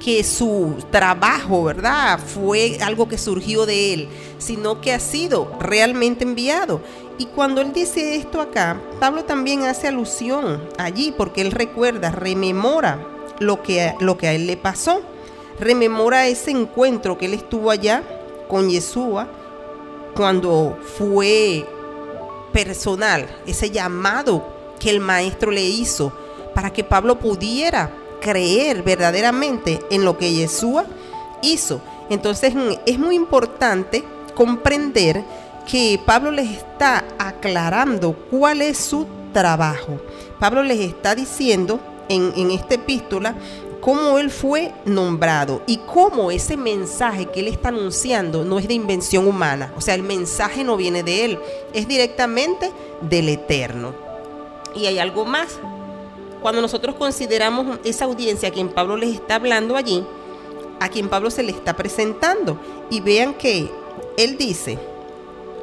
que 0.00 0.22
su 0.24 0.76
trabajo, 0.90 1.64
¿verdad? 1.64 2.18
Fue 2.18 2.78
algo 2.82 3.08
que 3.08 3.18
surgió 3.18 3.66
de 3.66 3.94
él, 3.94 4.08
sino 4.38 4.80
que 4.80 4.92
ha 4.92 5.00
sido 5.00 5.52
realmente 5.58 6.24
enviado. 6.24 6.80
Y 7.18 7.26
cuando 7.26 7.62
él 7.62 7.72
dice 7.72 8.16
esto 8.16 8.40
acá, 8.40 8.80
Pablo 9.00 9.24
también 9.24 9.62
hace 9.62 9.88
alusión 9.88 10.62
allí, 10.76 11.14
porque 11.16 11.40
él 11.40 11.50
recuerda, 11.50 12.10
rememora 12.10 13.15
lo 13.38 13.62
que, 13.62 13.94
lo 14.00 14.16
que 14.16 14.28
a 14.28 14.32
él 14.32 14.46
le 14.46 14.56
pasó. 14.56 15.02
Rememora 15.58 16.26
ese 16.26 16.50
encuentro 16.50 17.16
que 17.16 17.26
él 17.26 17.34
estuvo 17.34 17.70
allá 17.70 18.02
con 18.48 18.68
Yeshua 18.68 19.28
cuando 20.14 20.78
fue 20.98 21.66
personal, 22.52 23.26
ese 23.46 23.70
llamado 23.70 24.74
que 24.78 24.90
el 24.90 25.00
maestro 25.00 25.50
le 25.50 25.64
hizo 25.64 26.12
para 26.54 26.72
que 26.72 26.84
Pablo 26.84 27.18
pudiera 27.18 27.90
creer 28.20 28.82
verdaderamente 28.82 29.80
en 29.90 30.04
lo 30.04 30.16
que 30.16 30.32
Yeshua 30.32 30.84
hizo. 31.42 31.80
Entonces 32.08 32.54
es 32.86 32.98
muy 32.98 33.14
importante 33.14 34.04
comprender 34.34 35.22
que 35.66 36.00
Pablo 36.04 36.30
les 36.30 36.50
está 36.50 37.04
aclarando 37.18 38.14
cuál 38.30 38.62
es 38.62 38.78
su 38.78 39.06
trabajo. 39.32 40.00
Pablo 40.38 40.62
les 40.62 40.80
está 40.80 41.14
diciendo 41.14 41.80
en, 42.08 42.50
esta 42.50 42.74
epístola 42.74 43.34
cómo 43.80 44.18
él 44.18 44.30
fue 44.30 44.72
nombrado 44.84 45.62
y 45.66 45.78
cómo 45.78 46.30
ese 46.30 46.56
mensaje 46.56 47.26
que 47.26 47.40
él 47.40 47.48
está 47.48 47.68
anunciando 47.68 48.44
no 48.44 48.58
es 48.58 48.66
de 48.66 48.74
invención 48.74 49.28
humana. 49.28 49.72
O 49.76 49.80
sea, 49.80 49.94
el 49.94 50.02
mensaje 50.02 50.64
no 50.64 50.76
viene 50.76 51.02
de 51.02 51.24
él, 51.24 51.38
es 51.72 51.86
directamente 51.86 52.72
del 53.00 53.28
Eterno. 53.28 53.94
Y 54.74 54.86
hay 54.86 54.98
algo 54.98 55.24
más. 55.24 55.58
Cuando 56.42 56.60
nosotros 56.60 56.96
consideramos 56.96 57.78
esa 57.84 58.06
audiencia 58.06 58.48
a 58.48 58.52
quien 58.52 58.68
Pablo 58.68 58.96
les 58.96 59.14
está 59.14 59.36
hablando 59.36 59.76
allí, 59.76 60.04
a 60.80 60.88
quien 60.88 61.08
Pablo 61.08 61.30
se 61.30 61.42
le 61.42 61.52
está 61.52 61.76
presentando, 61.76 62.58
y 62.90 63.00
vean 63.00 63.34
que 63.34 63.70
él 64.16 64.36
dice, 64.36 64.78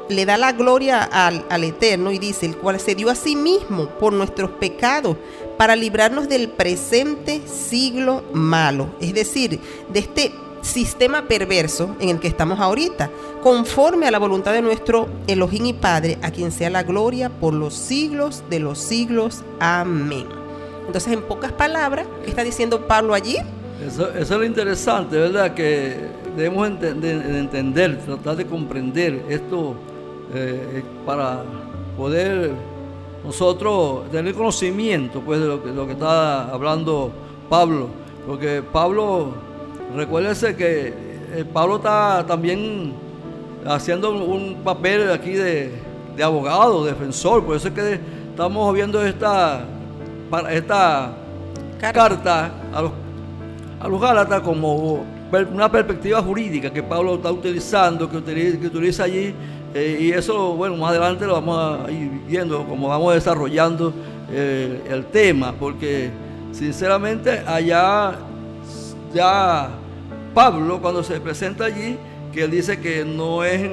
le 0.08 0.26
da 0.26 0.36
la 0.36 0.52
gloria 0.52 1.02
al, 1.02 1.64
Eterno 1.64 2.12
y 2.12 2.18
dice, 2.18 2.46
el 2.46 2.56
cual 2.56 2.78
se 2.80 2.94
dio 2.94 3.10
a 3.10 3.14
sí 3.14 3.36
mismo 3.36 3.88
por 3.98 4.12
nuestros 4.12 4.50
pecados 4.50 5.16
para 5.56 5.76
librarnos 5.76 6.28
del 6.28 6.48
presente 6.48 7.42
siglo 7.46 8.24
malo, 8.32 8.88
es 9.00 9.14
decir, 9.14 9.60
de 9.92 9.98
este 10.00 10.32
sistema 10.64 11.28
perverso 11.28 11.94
en 12.00 12.08
el 12.08 12.20
que 12.20 12.28
estamos 12.28 12.58
ahorita, 12.58 13.10
conforme 13.42 14.06
a 14.06 14.10
la 14.10 14.18
voluntad 14.18 14.52
de 14.52 14.62
nuestro 14.62 15.08
Elohim 15.26 15.66
y 15.66 15.72
Padre, 15.74 16.18
a 16.22 16.30
quien 16.30 16.50
sea 16.50 16.70
la 16.70 16.82
gloria 16.82 17.28
por 17.28 17.52
los 17.54 17.74
siglos 17.74 18.42
de 18.48 18.60
los 18.60 18.78
siglos. 18.78 19.42
Amén. 19.60 20.26
Entonces, 20.86 21.12
en 21.12 21.22
pocas 21.22 21.52
palabras, 21.52 22.06
¿qué 22.22 22.30
está 22.30 22.42
diciendo 22.42 22.86
Pablo 22.86 23.14
allí? 23.14 23.36
Eso, 23.86 24.10
es 24.12 24.30
lo 24.30 24.44
interesante, 24.44 25.16
¿verdad? 25.16 25.54
Que 25.54 26.08
debemos 26.36 26.66
entender 26.66 27.98
tratar 28.04 28.36
de 28.36 28.46
comprender 28.46 29.24
esto 29.28 29.74
eh, 30.34 30.82
para 31.04 31.42
poder 31.96 32.52
nosotros 33.24 34.10
tener 34.10 34.34
conocimiento 34.34 35.20
pues, 35.20 35.40
de 35.40 35.46
lo 35.46 35.62
que, 35.62 35.70
lo 35.70 35.86
que 35.86 35.92
está 35.92 36.50
hablando 36.50 37.10
Pablo. 37.48 37.88
Porque 38.26 38.62
Pablo, 38.62 39.34
recuérdese 39.96 40.54
que 40.54 40.88
eh, 41.32 41.44
Pablo 41.52 41.76
está 41.76 42.24
también 42.26 42.92
haciendo 43.66 44.12
un 44.12 44.56
papel 44.62 45.10
aquí 45.10 45.32
de, 45.32 45.72
de 46.16 46.22
abogado, 46.22 46.84
defensor. 46.84 47.44
Por 47.44 47.56
eso 47.56 47.68
es 47.68 47.74
que 47.74 48.00
estamos 48.30 48.72
viendo 48.74 49.04
esta, 49.04 49.64
esta 50.50 51.12
carta, 51.80 51.92
carta 51.92 52.50
a, 52.72 52.82
los, 52.82 52.92
a 53.80 53.88
los 53.88 54.00
Gálatas 54.00 54.40
como 54.42 55.04
una 55.52 55.70
perspectiva 55.70 56.22
jurídica 56.22 56.72
que 56.72 56.82
Pablo 56.82 57.16
está 57.16 57.32
utilizando, 57.32 58.08
que 58.08 58.18
utiliza, 58.18 58.58
que 58.60 58.66
utiliza 58.66 59.04
allí 59.04 59.34
eh, 59.74 59.98
y 60.00 60.12
eso, 60.12 60.54
bueno, 60.54 60.76
más 60.76 60.90
adelante 60.90 61.26
lo 61.26 61.34
vamos 61.34 61.80
a 61.80 61.90
ir 61.90 62.08
viendo, 62.28 62.64
como 62.64 62.88
vamos 62.88 63.12
desarrollando 63.14 63.92
eh, 64.30 64.80
el 64.88 65.06
tema, 65.06 65.52
porque 65.52 66.10
sinceramente 66.52 67.42
allá 67.44 68.14
ya 69.12 69.70
Pablo, 70.32 70.80
cuando 70.80 71.02
se 71.02 71.20
presenta 71.20 71.64
allí, 71.64 71.96
que 72.32 72.44
él 72.44 72.50
dice 72.50 72.80
que 72.80 73.04
no 73.04 73.44
es 73.44 73.68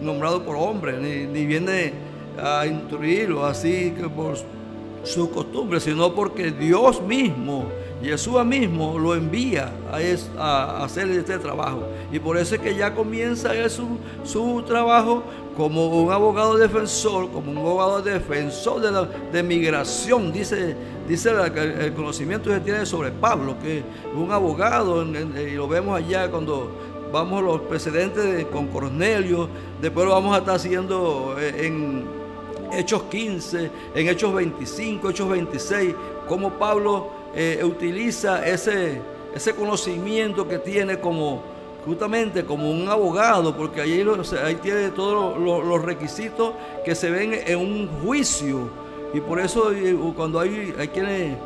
nombrado 0.00 0.44
por 0.44 0.56
hombre, 0.56 0.98
ni, 0.98 1.46
viene 1.46 1.92
a 2.40 2.66
instruirlo 2.66 3.44
así 3.44 3.92
que 3.96 4.08
por 4.08 4.36
su 5.02 5.30
costumbre, 5.30 5.80
sino 5.80 6.14
porque 6.14 6.50
Dios 6.50 7.02
mismo, 7.02 7.66
Jesús 8.02 8.44
mismo 8.44 8.98
lo 8.98 9.14
envía 9.14 9.70
a, 9.90 9.98
a, 10.42 10.84
hacer 10.84 11.10
este 11.10 11.38
trabajo. 11.38 11.82
Y 12.12 12.18
por 12.18 12.38
eso 12.38 12.54
es 12.54 12.60
que 12.60 12.74
ya 12.74 12.94
comienza 12.94 13.50
su, 13.68 13.98
su 14.24 14.62
trabajo 14.62 15.24
como 15.56 15.86
un 15.86 16.12
abogado 16.12 16.56
defensor, 16.56 17.30
como 17.30 17.52
un 17.52 17.58
abogado 17.58 18.02
defensor 18.02 18.80
de, 19.32 19.42
migración, 19.42 20.32
dice, 20.32 20.76
dice 21.08 21.30
el 21.30 21.92
conocimiento 21.94 22.50
que 22.50 22.60
tiene 22.60 22.84
sobre 22.84 23.10
Pablo, 23.10 23.56
que 23.62 23.78
es 23.78 23.84
un 24.14 24.32
abogado, 24.32 25.02
en, 25.02 25.34
y 25.36 25.52
lo 25.52 25.68
vemos 25.68 25.98
allá 25.98 26.30
cuando 26.30 26.70
vamos 27.12 27.40
a 27.40 27.42
los 27.42 27.60
precedentes 27.62 28.24
de, 28.24 28.46
con 28.48 28.66
Cornelio, 28.68 29.48
después 29.80 30.06
lo 30.06 30.12
vamos 30.12 30.34
a 30.34 30.38
estar 30.38 30.56
haciendo 30.56 31.36
en 31.38 32.04
Hechos 32.72 33.04
15, 33.04 33.70
en 33.94 34.08
Hechos 34.08 34.34
25, 34.34 35.10
Hechos 35.10 35.28
26, 35.28 35.94
cómo 36.28 36.54
Pablo 36.54 37.10
eh, 37.34 37.60
utiliza 37.62 38.44
ese, 38.46 39.00
ese 39.34 39.54
conocimiento 39.54 40.48
que 40.48 40.58
tiene 40.58 40.98
como 40.98 41.53
justamente 41.84 42.44
como 42.44 42.70
un 42.70 42.88
abogado, 42.88 43.54
porque 43.56 43.80
ahí, 43.80 44.06
ahí 44.42 44.54
tiene 44.56 44.88
todos 44.90 45.38
los, 45.38 45.82
requisitos 45.82 46.54
que 46.84 46.94
se 46.94 47.10
ven 47.10 47.34
en 47.46 47.58
un 47.58 47.88
juicio. 48.02 48.68
Y 49.12 49.20
por 49.20 49.38
eso 49.38 49.70
cuando 50.16 50.40
hay, 50.40 50.74
hay 50.78 50.88
quienes, 50.88 51.36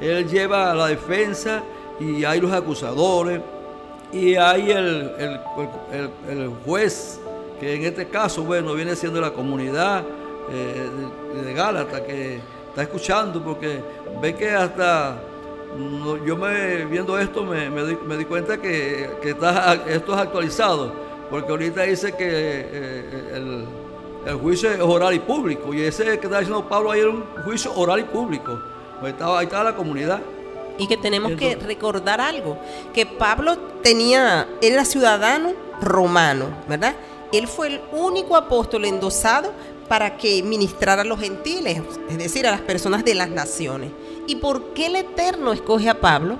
él 0.00 0.28
lleva 0.28 0.74
la 0.74 0.88
defensa 0.88 1.62
y 2.00 2.24
hay 2.24 2.40
los 2.40 2.52
acusadores 2.52 3.40
y 4.12 4.34
hay 4.36 4.70
el, 4.70 5.12
el, 5.18 6.10
el, 6.30 6.48
juez, 6.64 7.20
que 7.60 7.74
en 7.74 7.84
este 7.84 8.08
caso, 8.08 8.42
bueno, 8.42 8.74
viene 8.74 8.96
siendo 8.96 9.20
la 9.20 9.32
comunidad 9.32 10.02
eh, 10.50 10.88
de, 11.34 11.42
de 11.42 11.54
Gálatas 11.54 12.00
que 12.00 12.40
está 12.68 12.82
escuchando, 12.82 13.42
porque 13.42 13.80
ve 14.20 14.34
que 14.34 14.50
hasta 14.50 15.18
no, 15.76 16.24
yo 16.24 16.36
me 16.36 16.84
viendo 16.84 17.18
esto 17.18 17.44
me, 17.44 17.68
me, 17.70 17.84
di, 17.84 17.96
me 18.06 18.16
di, 18.16 18.24
cuenta 18.24 18.60
que, 18.60 19.10
que 19.20 19.30
está, 19.30 19.74
esto 19.88 20.14
es 20.14 20.20
actualizado, 20.20 20.92
porque 21.30 21.50
ahorita 21.50 21.82
dice 21.82 22.12
que 22.12 22.28
eh, 22.28 23.30
el, 23.34 23.64
el, 24.26 24.36
juicio 24.36 24.70
es 24.70 24.80
oral 24.80 25.14
y 25.14 25.18
público, 25.18 25.74
y 25.74 25.82
ese 25.82 26.04
que 26.18 26.26
está 26.26 26.38
diciendo 26.38 26.68
Pablo 26.68 26.92
ahí 26.92 27.00
era 27.00 27.10
un 27.10 27.24
juicio 27.44 27.74
oral 27.74 28.00
y 28.00 28.04
público, 28.04 28.60
pues 29.00 29.12
estaba, 29.12 29.40
ahí 29.40 29.46
estaba 29.46 29.64
la 29.64 29.76
comunidad. 29.76 30.20
Y 30.76 30.88
que 30.88 30.96
tenemos 30.96 31.32
Entonces, 31.32 31.58
que 31.58 31.66
recordar 31.66 32.20
algo, 32.20 32.58
que 32.92 33.06
Pablo 33.06 33.56
tenía, 33.82 34.48
era 34.60 34.84
ciudadano 34.84 35.52
romano, 35.80 36.46
¿verdad? 36.68 36.94
Él 37.32 37.48
fue 37.48 37.68
el 37.68 37.80
único 37.92 38.36
apóstol 38.36 38.84
endosado 38.84 39.52
para 39.88 40.16
que 40.16 40.42
ministrara 40.42 41.02
a 41.02 41.04
los 41.04 41.20
gentiles, 41.20 41.80
es 42.08 42.18
decir, 42.18 42.46
a 42.46 42.50
las 42.50 42.60
personas 42.60 43.04
de 43.04 43.14
las 43.14 43.28
naciones. 43.28 43.90
¿Y 44.26 44.36
por 44.36 44.72
qué 44.74 44.86
el 44.86 44.96
Eterno 44.96 45.52
escoge 45.52 45.88
a 45.88 46.00
Pablo? 46.00 46.38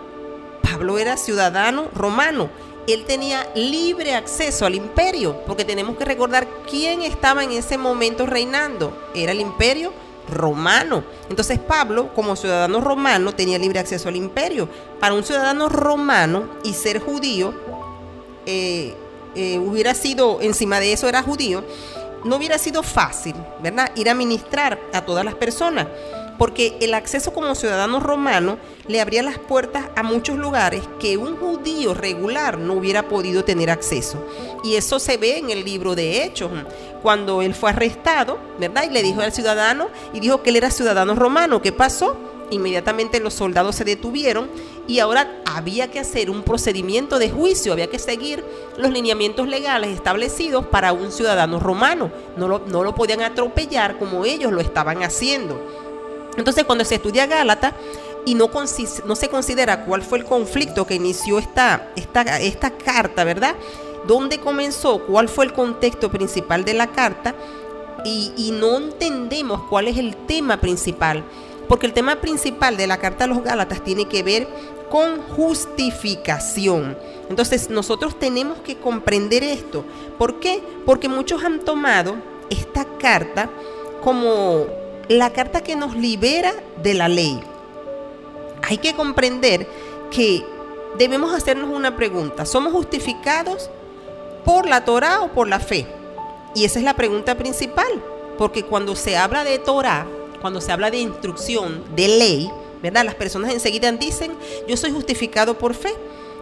Pablo 0.63 0.99
era 0.99 1.17
ciudadano 1.17 1.89
romano. 1.95 2.49
Él 2.87 3.05
tenía 3.07 3.47
libre 3.55 4.15
acceso 4.15 4.67
al 4.67 4.75
imperio, 4.75 5.41
porque 5.47 5.65
tenemos 5.65 5.97
que 5.97 6.05
recordar 6.05 6.47
quién 6.69 7.03
estaba 7.03 7.45
en 7.45 7.53
ese 7.53 7.79
momento 7.79 8.27
reinando. 8.27 8.97
Era 9.15 9.33
el 9.33 9.41
imperio 9.41 9.93
romano. 10.31 11.05
Entonces 11.29 11.59
Pablo, 11.59 12.13
como 12.15 12.37
ciudadano 12.37 12.81
romano, 12.81 13.35
tenía 13.35 13.59
libre 13.59 13.79
acceso 13.79 14.09
al 14.09 14.17
imperio. 14.17 14.69
Para 15.01 15.15
un 15.15 15.25
ciudadano 15.25 15.69
romano 15.69 16.49
y 16.63 16.75
ser 16.75 17.01
judío, 17.01 17.55
eh, 18.47 18.95
eh, 19.35 19.59
hubiera 19.59 19.95
sido, 19.95 20.41
encima 20.41 20.81
de 20.81 20.93
eso 20.93 21.09
era 21.09 21.23
judío, 21.23 21.65
no 22.25 22.37
hubiera 22.37 22.59
sido 22.59 22.83
fácil, 22.83 23.35
¿verdad? 23.61 23.91
Ir 23.97 24.09
a 24.09 24.15
ministrar 24.15 24.79
a 24.93 25.05
todas 25.05 25.25
las 25.25 25.35
personas. 25.35 25.87
Porque 26.39 26.77
el 26.81 26.95
acceso 26.95 27.33
como 27.33 27.55
ciudadano 27.55 28.01
romano 28.01 28.59
le 28.87 29.01
abría 29.01 29.23
las 29.23 29.39
puertas 29.39 29.87
a 29.97 30.03
muchos 30.03 30.37
lugares 30.37 30.83
que 30.99 31.17
un 31.17 31.37
judío 31.37 31.95
regular 31.95 32.59
no 32.59 32.75
hubiera 32.75 33.09
podido 33.09 33.45
tener 33.45 33.71
acceso. 33.71 34.25
Y 34.63 34.77
eso 34.77 34.99
se 34.99 35.17
ve 35.17 35.39
en 35.39 35.51
el 35.51 35.65
libro 35.65 35.95
de 35.95 36.25
Hechos, 36.25 36.51
cuando 37.03 37.43
él 37.43 37.55
fue 37.55 37.71
arrestado, 37.71 38.39
¿verdad? 38.59 38.85
Y 38.89 38.91
le 38.91 39.03
dijo 39.03 39.21
al 39.21 39.33
ciudadano, 39.33 39.89
y 40.13 40.21
dijo 40.21 40.43
que 40.43 40.51
él 40.51 40.57
era 40.57 40.71
ciudadano 40.71 41.15
romano. 41.15 41.63
¿Qué 41.63 41.73
pasó? 41.73 42.17
Inmediatamente 42.51 43.21
los 43.21 43.35
soldados 43.35 43.75
se 43.75 43.85
detuvieron 43.85 44.51
y 44.87 44.99
ahora 44.99 45.43
había 45.47 45.91
que 45.91 45.99
hacer 45.99 46.31
un 46.31 46.43
procedimiento 46.43 47.19
de 47.19 47.31
juicio, 47.31 47.73
había 47.73 47.89
que 47.89 47.99
seguir 47.99 48.45
los 48.77 48.91
lineamientos 48.91 49.49
legales 49.49 49.91
establecidos 49.91 50.67
para 50.67 50.93
un 50.93 51.11
ciudadano 51.11 51.59
romano. 51.59 52.13
No 52.37 52.49
lo, 52.49 52.61
no 52.67 52.85
lo 52.85 52.95
podían 52.95 53.23
atropellar 53.23 53.99
como 53.99 54.25
ellos 54.25 54.53
lo 54.53 54.61
estaban 54.61 55.03
haciendo. 55.03 55.59
Entonces 56.37 56.65
cuando 56.65 56.85
se 56.85 56.97
estudia 56.97 57.27
Gálatas 57.27 57.75
y 58.25 58.35
no, 58.35 58.49
se 59.17 59.29
considera 59.29 59.85
cuál 59.85 60.03
fue 60.03 60.19
el 60.19 60.25
conflicto 60.25 60.87
que 60.87 60.95
inició 60.95 61.39
esta 61.39 61.91
carta, 62.85 63.25
¿verdad? 63.25 63.55
¿Dónde 64.07 64.39
comenzó? 64.39 65.07
¿Cuál 65.07 65.29
fue 65.29 65.47
el 65.47 65.53
contexto 65.53 66.11
principal 66.11 66.65
de 66.65 66.75
la 66.75 66.89
carta? 66.89 67.35
y, 68.05 68.33
y 68.37 68.51
no 68.53 68.77
entendemos 68.77 69.63
cuál 69.69 69.89
es 69.89 69.99
el 69.99 70.15
tema 70.15 70.59
principal. 70.59 71.25
Porque 71.69 71.87
el 71.87 71.93
tema 71.93 72.17
principal 72.17 72.77
de 72.77 72.87
la 72.87 72.99
carta 72.99 73.25
a 73.25 73.27
los 73.27 73.43
Gálatas 73.43 73.83
tiene 73.83 74.07
que 74.07 74.23
ver 74.23 74.47
con 74.91 75.23
justificación. 75.23 76.97
Entonces 77.31 77.71
nosotros 77.71 78.19
tenemos 78.19 78.59
que 78.59 78.77
comprender 78.77 79.43
esto. 79.43 79.85
¿Por 80.19 80.39
qué? 80.41 80.63
Porque 80.85 81.09
muchos 81.09 81.43
han 81.43 81.61
tomado 81.61 82.17
esta 82.51 82.85
carta 82.99 83.49
como 84.03 84.67
la 85.09 85.31
carta 85.33 85.63
que 85.63 85.77
nos 85.77 85.95
libera 85.97 86.53
de 86.83 86.95
la 86.95 87.09
ley. 87.09 87.41
Hay 88.63 88.79
que 88.79 88.95
comprender 88.95 89.67
que 90.11 90.45
debemos 90.99 91.35
hacernos 91.35 91.71
una 91.71 91.97
pregunta. 91.97 92.47
¿Somos 92.47 92.73
justificados 92.73 93.71
por 94.45 94.67
la 94.69 94.85
Torah 94.85 95.21
o 95.21 95.29
por 95.33 95.49
la 95.49 95.61
fe? 95.61 95.87
Y 96.55 96.65
esa 96.65 96.79
es 96.79 96.85
la 96.85 96.95
pregunta 96.95 97.35
principal, 97.37 97.89
porque 98.39 98.63
cuando 98.65 98.95
se 98.97 99.17
habla 99.17 99.45
de 99.45 99.59
Torah, 99.59 100.07
cuando 100.41 100.61
se 100.61 100.73
habla 100.73 100.91
de 100.91 100.99
instrucción, 100.99 101.83
de 101.97 102.09
ley, 102.09 102.51
¿verdad? 102.83 103.05
Las 103.05 103.15
personas 103.15 103.53
enseguida 103.53 103.91
dicen, 103.93 104.33
yo 104.69 104.77
soy 104.77 104.93
justificado 104.93 105.59
por 105.59 105.75
fe. 105.75 105.95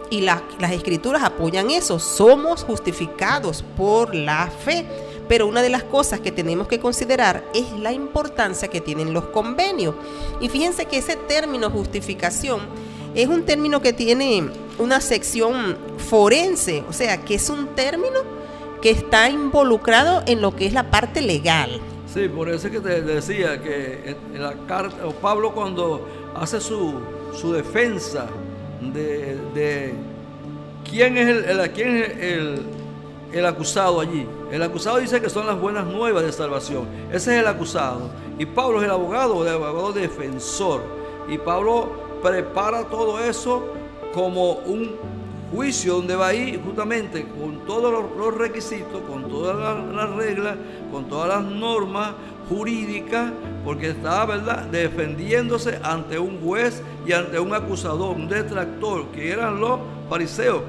Y 0.09 0.21
la- 0.21 0.43
las 0.59 0.71
escrituras 0.71 1.23
apoyan 1.23 1.71
eso, 1.71 1.97
somos 1.97 2.63
justificados 2.63 3.63
por 3.75 4.13
la 4.13 4.47
fe. 4.63 4.85
Pero 5.27 5.47
una 5.47 5.61
de 5.61 5.69
las 5.69 5.83
cosas 5.83 6.19
que 6.19 6.31
tenemos 6.31 6.67
que 6.67 6.79
considerar 6.79 7.43
es 7.53 7.71
la 7.79 7.91
importancia 7.91 8.67
que 8.67 8.81
tienen 8.81 9.13
los 9.13 9.25
convenios. 9.25 9.95
Y 10.41 10.49
fíjense 10.49 10.85
que 10.85 10.97
ese 10.97 11.15
término 11.15 11.69
justificación 11.69 12.61
es 13.15 13.27
un 13.27 13.43
término 13.43 13.81
que 13.81 13.93
tiene 13.93 14.49
una 14.79 14.99
sección 14.99 15.77
forense, 15.97 16.83
o 16.89 16.93
sea, 16.93 17.17
que 17.23 17.35
es 17.35 17.49
un 17.49 17.67
término 17.75 18.19
que 18.81 18.89
está 18.89 19.29
involucrado 19.29 20.23
en 20.25 20.41
lo 20.41 20.55
que 20.55 20.65
es 20.65 20.73
la 20.73 20.89
parte 20.91 21.21
legal. 21.21 21.79
Sí, 22.13 22.27
por 22.27 22.49
eso 22.49 22.67
es 22.67 22.73
que 22.73 22.79
te 22.79 23.01
decía 23.01 23.61
que 23.61 24.15
la 24.35 24.53
carta, 24.67 24.97
Pablo 25.21 25.53
cuando 25.53 26.07
hace 26.35 26.59
su, 26.59 26.95
su 27.39 27.53
defensa 27.53 28.27
de, 28.81 29.37
de 29.55 29.93
quién 30.89 31.17
es, 31.17 31.27
el- 31.29 31.71
quién 31.71 31.97
es 31.97 32.09
el, 32.19 32.61
el 33.33 33.45
acusado 33.45 33.99
allí. 33.99 34.27
El 34.51 34.61
acusado 34.61 34.97
dice 34.97 35.19
que 35.19 35.29
son 35.29 35.47
las 35.47 35.59
buenas 35.59 35.85
nuevas 35.85 36.23
de 36.23 36.31
salvación. 36.31 36.87
Ese 37.11 37.35
es 37.35 37.41
el 37.41 37.47
acusado. 37.47 38.09
Y 38.37 38.45
Pablo 38.45 38.79
es 38.79 38.85
el 38.85 38.91
abogado, 38.91 39.43
el 39.43 39.53
abogado 39.53 39.91
defensor. 39.91 40.81
Y 41.27 41.37
Pablo 41.37 41.89
prepara 42.21 42.83
todo 42.85 43.19
eso 43.19 43.63
como 44.13 44.53
un 44.53 44.91
juicio 45.51 45.95
donde 45.95 46.15
va 46.15 46.27
a 46.27 46.33
ir 46.33 46.61
justamente 46.63 47.25
con 47.25 47.65
todos 47.65 47.91
los, 48.15 48.35
requisitos, 48.35 49.01
con 49.07 49.27
todas 49.29 49.55
las, 49.55 49.93
las 49.93 50.15
reglas, 50.15 50.55
con 50.91 51.05
todas 51.05 51.29
las 51.29 51.43
normas 51.43 52.13
jurídicas, 52.49 53.31
porque 53.63 53.91
está, 53.91 54.25
¿verdad?, 54.25 54.65
defendiéndose 54.65 55.79
ante 55.83 56.19
un 56.19 56.41
juez 56.41 56.81
y 57.05 57.13
ante 57.13 57.39
un 57.39 57.53
acusador, 57.53 58.15
un 58.15 58.27
detractor, 58.27 59.07
que 59.07 59.31
eran 59.31 59.59
los 59.59 59.79
fariseos 60.09 60.61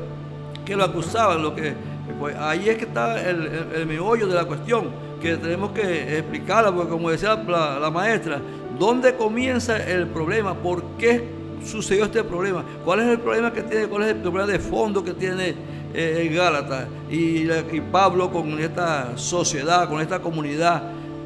que 0.64 0.76
lo 0.76 0.84
acusaban, 0.84 1.42
lo 1.42 1.54
que 1.54 1.74
pues 2.18 2.36
ahí 2.36 2.68
es 2.68 2.76
que 2.76 2.84
está 2.84 3.20
el, 3.20 3.86
meollo 3.86 4.26
de 4.26 4.34
la 4.34 4.44
cuestión, 4.44 4.90
que 5.20 5.36
tenemos 5.36 5.72
que 5.72 6.18
explicarla, 6.18 6.72
porque 6.72 6.90
como 6.90 7.10
decía 7.10 7.34
la, 7.34 7.90
maestra, 7.90 8.40
¿dónde 8.78 9.14
comienza 9.14 9.76
el 9.76 10.06
problema? 10.08 10.54
¿Por 10.54 10.82
qué 10.98 11.28
sucedió 11.64 12.04
este 12.04 12.22
problema? 12.22 12.62
¿Cuál 12.84 13.00
es 13.00 13.08
el 13.08 13.20
problema 13.20 13.52
que 13.52 13.62
tiene? 13.62 13.86
¿Cuál 13.86 14.02
es 14.02 14.08
el 14.10 14.16
problema 14.16 14.46
de 14.46 14.58
fondo 14.58 15.02
que 15.02 15.14
tiene 15.14 15.54
eh, 15.94 16.30
Gálatas 16.34 16.86
y, 17.10 17.46
Pablo 17.90 18.30
con 18.30 18.58
esta 18.60 19.16
sociedad, 19.16 19.88
con 19.88 20.00
esta 20.00 20.18
comunidad? 20.18 20.82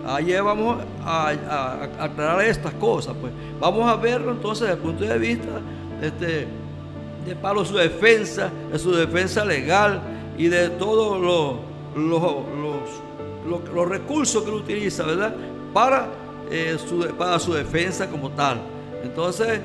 Ayer 0.07 0.43
vamos 0.43 0.79
a, 1.05 1.89
aclarar 1.99 2.41
estas 2.43 2.73
cosas, 2.75 3.15
pues 3.21 3.33
vamos 3.61 3.91
a 3.91 3.97
verlo 3.97 4.31
entonces 4.31 4.69
desde 4.69 4.75
el 4.75 4.83
punto 4.83 5.05
de 5.05 5.19
vista 5.19 5.61
este, 6.01 6.47
de 7.27 7.37
Pablo 7.43 7.65
su 7.65 7.77
defensa, 7.77 8.49
de 8.71 8.79
su 8.79 8.93
defensa 8.93 9.45
legal 9.45 10.01
y 10.39 10.49
de 10.49 10.71
todos 10.71 11.21
los, 11.21 11.57
los, 12.09 12.23
los- 12.23 13.73
los- 13.75 13.89
recursos 13.89 14.43
que 14.45 14.51
él 14.51 14.57
utiliza, 14.57 15.05
¿verdad? 15.05 15.35
Para, 15.73 16.09
eh, 16.51 16.77
su, 16.79 17.01
para 17.17 17.39
su 17.39 17.53
defensa 17.53 18.09
como 18.09 18.31
tal. 18.31 18.61
Entonces, 19.03 19.61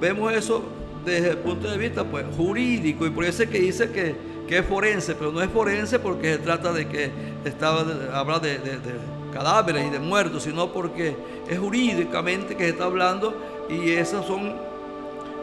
vemos 0.00 0.32
eso 0.32 0.62
desde 1.04 1.30
el 1.30 1.38
punto 1.38 1.68
de 1.70 1.78
vista 1.78 2.04
pues, 2.04 2.24
jurídico 2.36 3.06
y 3.06 3.10
por 3.10 3.24
eso 3.24 3.42
es 3.44 3.48
que 3.50 3.58
dice 3.60 3.90
que, 3.90 4.14
que 4.48 4.58
es 4.58 4.66
forense, 4.66 5.14
pero 5.14 5.30
no 5.32 5.40
es 5.42 5.50
forense 5.50 5.98
porque 5.98 6.32
se 6.34 6.38
trata 6.38 6.72
de 6.72 6.88
que 6.88 7.10
estaba, 7.44 7.84
habla 8.12 8.38
de, 8.38 8.58
de- 8.58 8.78
de 8.78 9.16
cadáveres 9.32 9.86
y 9.86 9.90
de 9.90 9.98
muertos, 9.98 10.44
sino 10.44 10.72
porque 10.72 11.14
es 11.48 11.58
jurídicamente 11.58 12.56
que 12.56 12.64
se 12.64 12.70
está 12.70 12.84
hablando 12.84 13.36
y 13.68 13.90
esos 13.90 14.24
son 14.26 14.54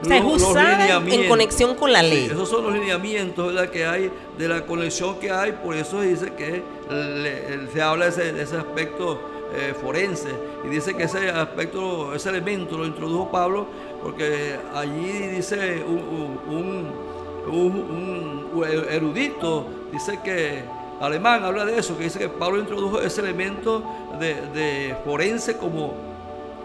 O 0.03 0.05
sea, 0.05 0.17
es 0.17 0.23
los- 0.23 0.41
usada 0.43 0.99
en 1.07 1.27
conexión 1.29 1.75
con 1.75 1.91
la 1.91 2.01
Sí, 2.01 2.09
ley. 2.09 2.25
esos 2.25 2.49
son 2.49 2.63
los 2.65 2.73
lineamientos 2.73 3.53
¿verdad? 3.53 3.69
que 3.69 3.85
hay, 3.85 4.11
de 4.37 4.47
la 4.47 4.65
conexión 4.65 5.19
que 5.19 5.31
hay, 5.31 5.53
por 5.53 5.75
eso 5.75 6.01
dice 6.01 6.33
que 6.33 6.61
le- 6.89 7.67
se 7.71 7.81
habla 7.81 8.05
de 8.05 8.11
ese, 8.11 8.33
de 8.33 8.43
ese 8.43 8.57
aspecto 8.57 9.29
eh, 9.55 9.73
forense 9.79 10.29
y 10.65 10.67
dice 10.69 10.95
que 10.95 11.03
ese 11.03 11.29
aspecto, 11.29 12.13
ese 12.15 12.29
elemento 12.29 12.75
lo 12.77 12.85
introdujo 12.85 13.29
Pablo 13.29 13.67
porque 14.01 14.55
allí 14.73 15.27
dice 15.35 15.83
un, 15.87 16.39
un- 16.49 17.13
un- 17.51 18.49
un 18.53 18.63
erudito, 18.89 19.65
dice 19.91 20.19
que 20.23 20.63
alemán 20.99 21.43
habla 21.43 21.65
de 21.65 21.77
eso, 21.77 21.97
que 21.97 22.05
dice 22.05 22.17
que 22.19 22.29
Pablo 22.29 22.59
introdujo 22.59 22.99
ese 23.01 23.21
elemento 23.21 23.83
de, 24.19 24.35
de 24.53 24.95
forense 25.05 25.57
como 25.57 25.93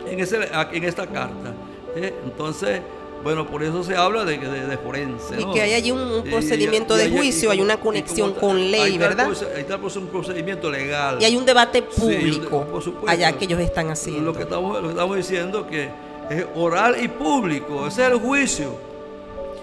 en, 0.06 0.20
ese, 0.20 0.38
en 0.72 0.84
esta 0.84 1.06
carta. 1.06 1.52
¿eh? 1.96 2.14
Entonces, 2.24 2.80
bueno, 3.28 3.46
por 3.46 3.62
eso 3.62 3.84
se 3.84 3.94
habla 3.94 4.24
de, 4.24 4.38
de, 4.38 4.66
de 4.66 4.78
forense. 4.78 5.38
Y 5.38 5.44
que 5.52 5.60
hay 5.60 5.74
allí 5.74 5.90
un- 5.90 6.22
procedimiento 6.24 6.94
y 6.94 6.98
de 6.98 7.04
hay- 7.04 7.12
y 7.12 7.16
juicio, 7.18 7.50
hay 7.50 7.60
una 7.60 7.74
como 7.76 7.90
conexión 7.90 8.32
tal, 8.32 8.40
con 8.40 8.70
ley, 8.70 8.96
¿verdad? 8.96 9.30
está 9.30 9.74
el 9.74 9.80
proce- 9.82 9.98
un 9.98 10.06
procedimiento 10.06 10.70
legal. 10.70 11.18
Y 11.20 11.24
hay 11.26 11.36
un 11.36 11.44
debate 11.44 11.84
Sí, 11.90 12.00
público 12.00 12.64
por 12.64 12.82
supuesto. 12.82 13.10
allá 13.10 13.32
que 13.36 13.44
ellos 13.44 13.60
están 13.60 13.90
haciendo. 13.90 14.22
Lo 14.24 14.32
que 14.32 14.44
estamos, 14.44 14.76
lo 14.76 14.82
que 14.84 14.94
estamos 14.94 15.16
diciendo 15.18 15.66
que 15.66 15.90
es 16.30 16.46
oral 16.54 16.96
y 17.02 17.08
público, 17.08 17.86
ese 17.86 18.06
es 18.06 18.12
el 18.12 18.18
juicio. 18.18 18.88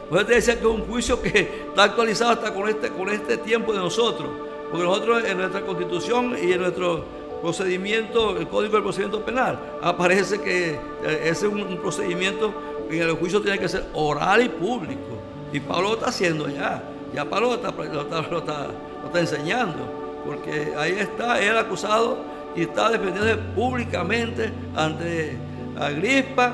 Pues 0.09 0.27
te 0.27 0.35
decía 0.35 0.53
que 0.53 0.59
es 0.59 0.65
un 0.67 0.85
juicio 0.85 1.19
que 1.19 1.63
está 1.69 1.83
actualizado 1.85 2.31
hasta 2.31 2.53
con 2.53 2.69
este, 2.69 2.89
con 2.89 3.09
este 3.09 3.37
tiempo 3.37 3.73
de 3.73 3.79
nosotros. 3.79 4.29
Porque 4.69 4.85
nosotros 4.85 5.23
en 5.27 5.37
nuestra 5.39 5.61
constitución 5.65 6.37
y 6.39 6.51
en 6.53 6.61
nuestro 6.61 7.03
procedimiento, 7.41 8.37
el 8.37 8.47
código 8.47 8.73
del 8.73 8.83
procedimiento 8.83 9.23
penal, 9.25 9.59
aparece 9.81 10.39
que 10.41 10.71
eh, 10.71 10.77
ese 11.23 11.47
es 11.47 11.53
un, 11.53 11.61
un 11.61 11.77
procedimiento 11.77 12.53
en 12.89 13.01
el 13.01 13.11
juicio 13.13 13.41
tiene 13.41 13.59
que 13.59 13.67
ser 13.69 13.85
oral 13.93 14.43
y 14.43 14.49
público. 14.49 15.17
Y 15.51 15.59
Pablo 15.59 15.89
lo 15.89 15.93
está 15.95 16.07
haciendo 16.07 16.49
ya. 16.49 16.83
Ya 17.13 17.25
Pablo 17.25 17.47
lo 17.49 17.55
está, 17.55 17.71
lo 17.71 18.01
está- 18.01 18.21
lo 18.21 18.37
está- 18.39 18.67
lo 19.01 19.05
está 19.07 19.19
enseñando. 19.19 20.21
Porque 20.25 20.73
ahí 20.77 20.93
está 20.93 21.39
el 21.41 21.57
acusado 21.57 22.17
y 22.55 22.61
está 22.63 22.89
defendiéndose 22.89 23.37
públicamente 23.55 24.51
ante 24.75 25.37
Agrispa 25.79 26.53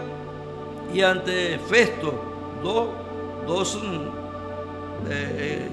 y 0.93 1.01
ante 1.01 1.57
Festo, 1.69 2.13
dos, 2.63 2.89
dos 3.47 3.79
mm, 3.81 3.87
eh, 5.09 5.09
eh, 5.09 5.69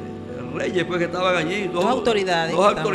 reyes 0.54 0.84
pues, 0.84 0.98
que 0.98 1.04
estaban 1.06 1.34
allí, 1.36 1.64
dos, 1.68 1.82
Dos 1.84 1.92
autoridades 1.92 2.54
dos 2.54 2.68
estaban. 2.68 2.88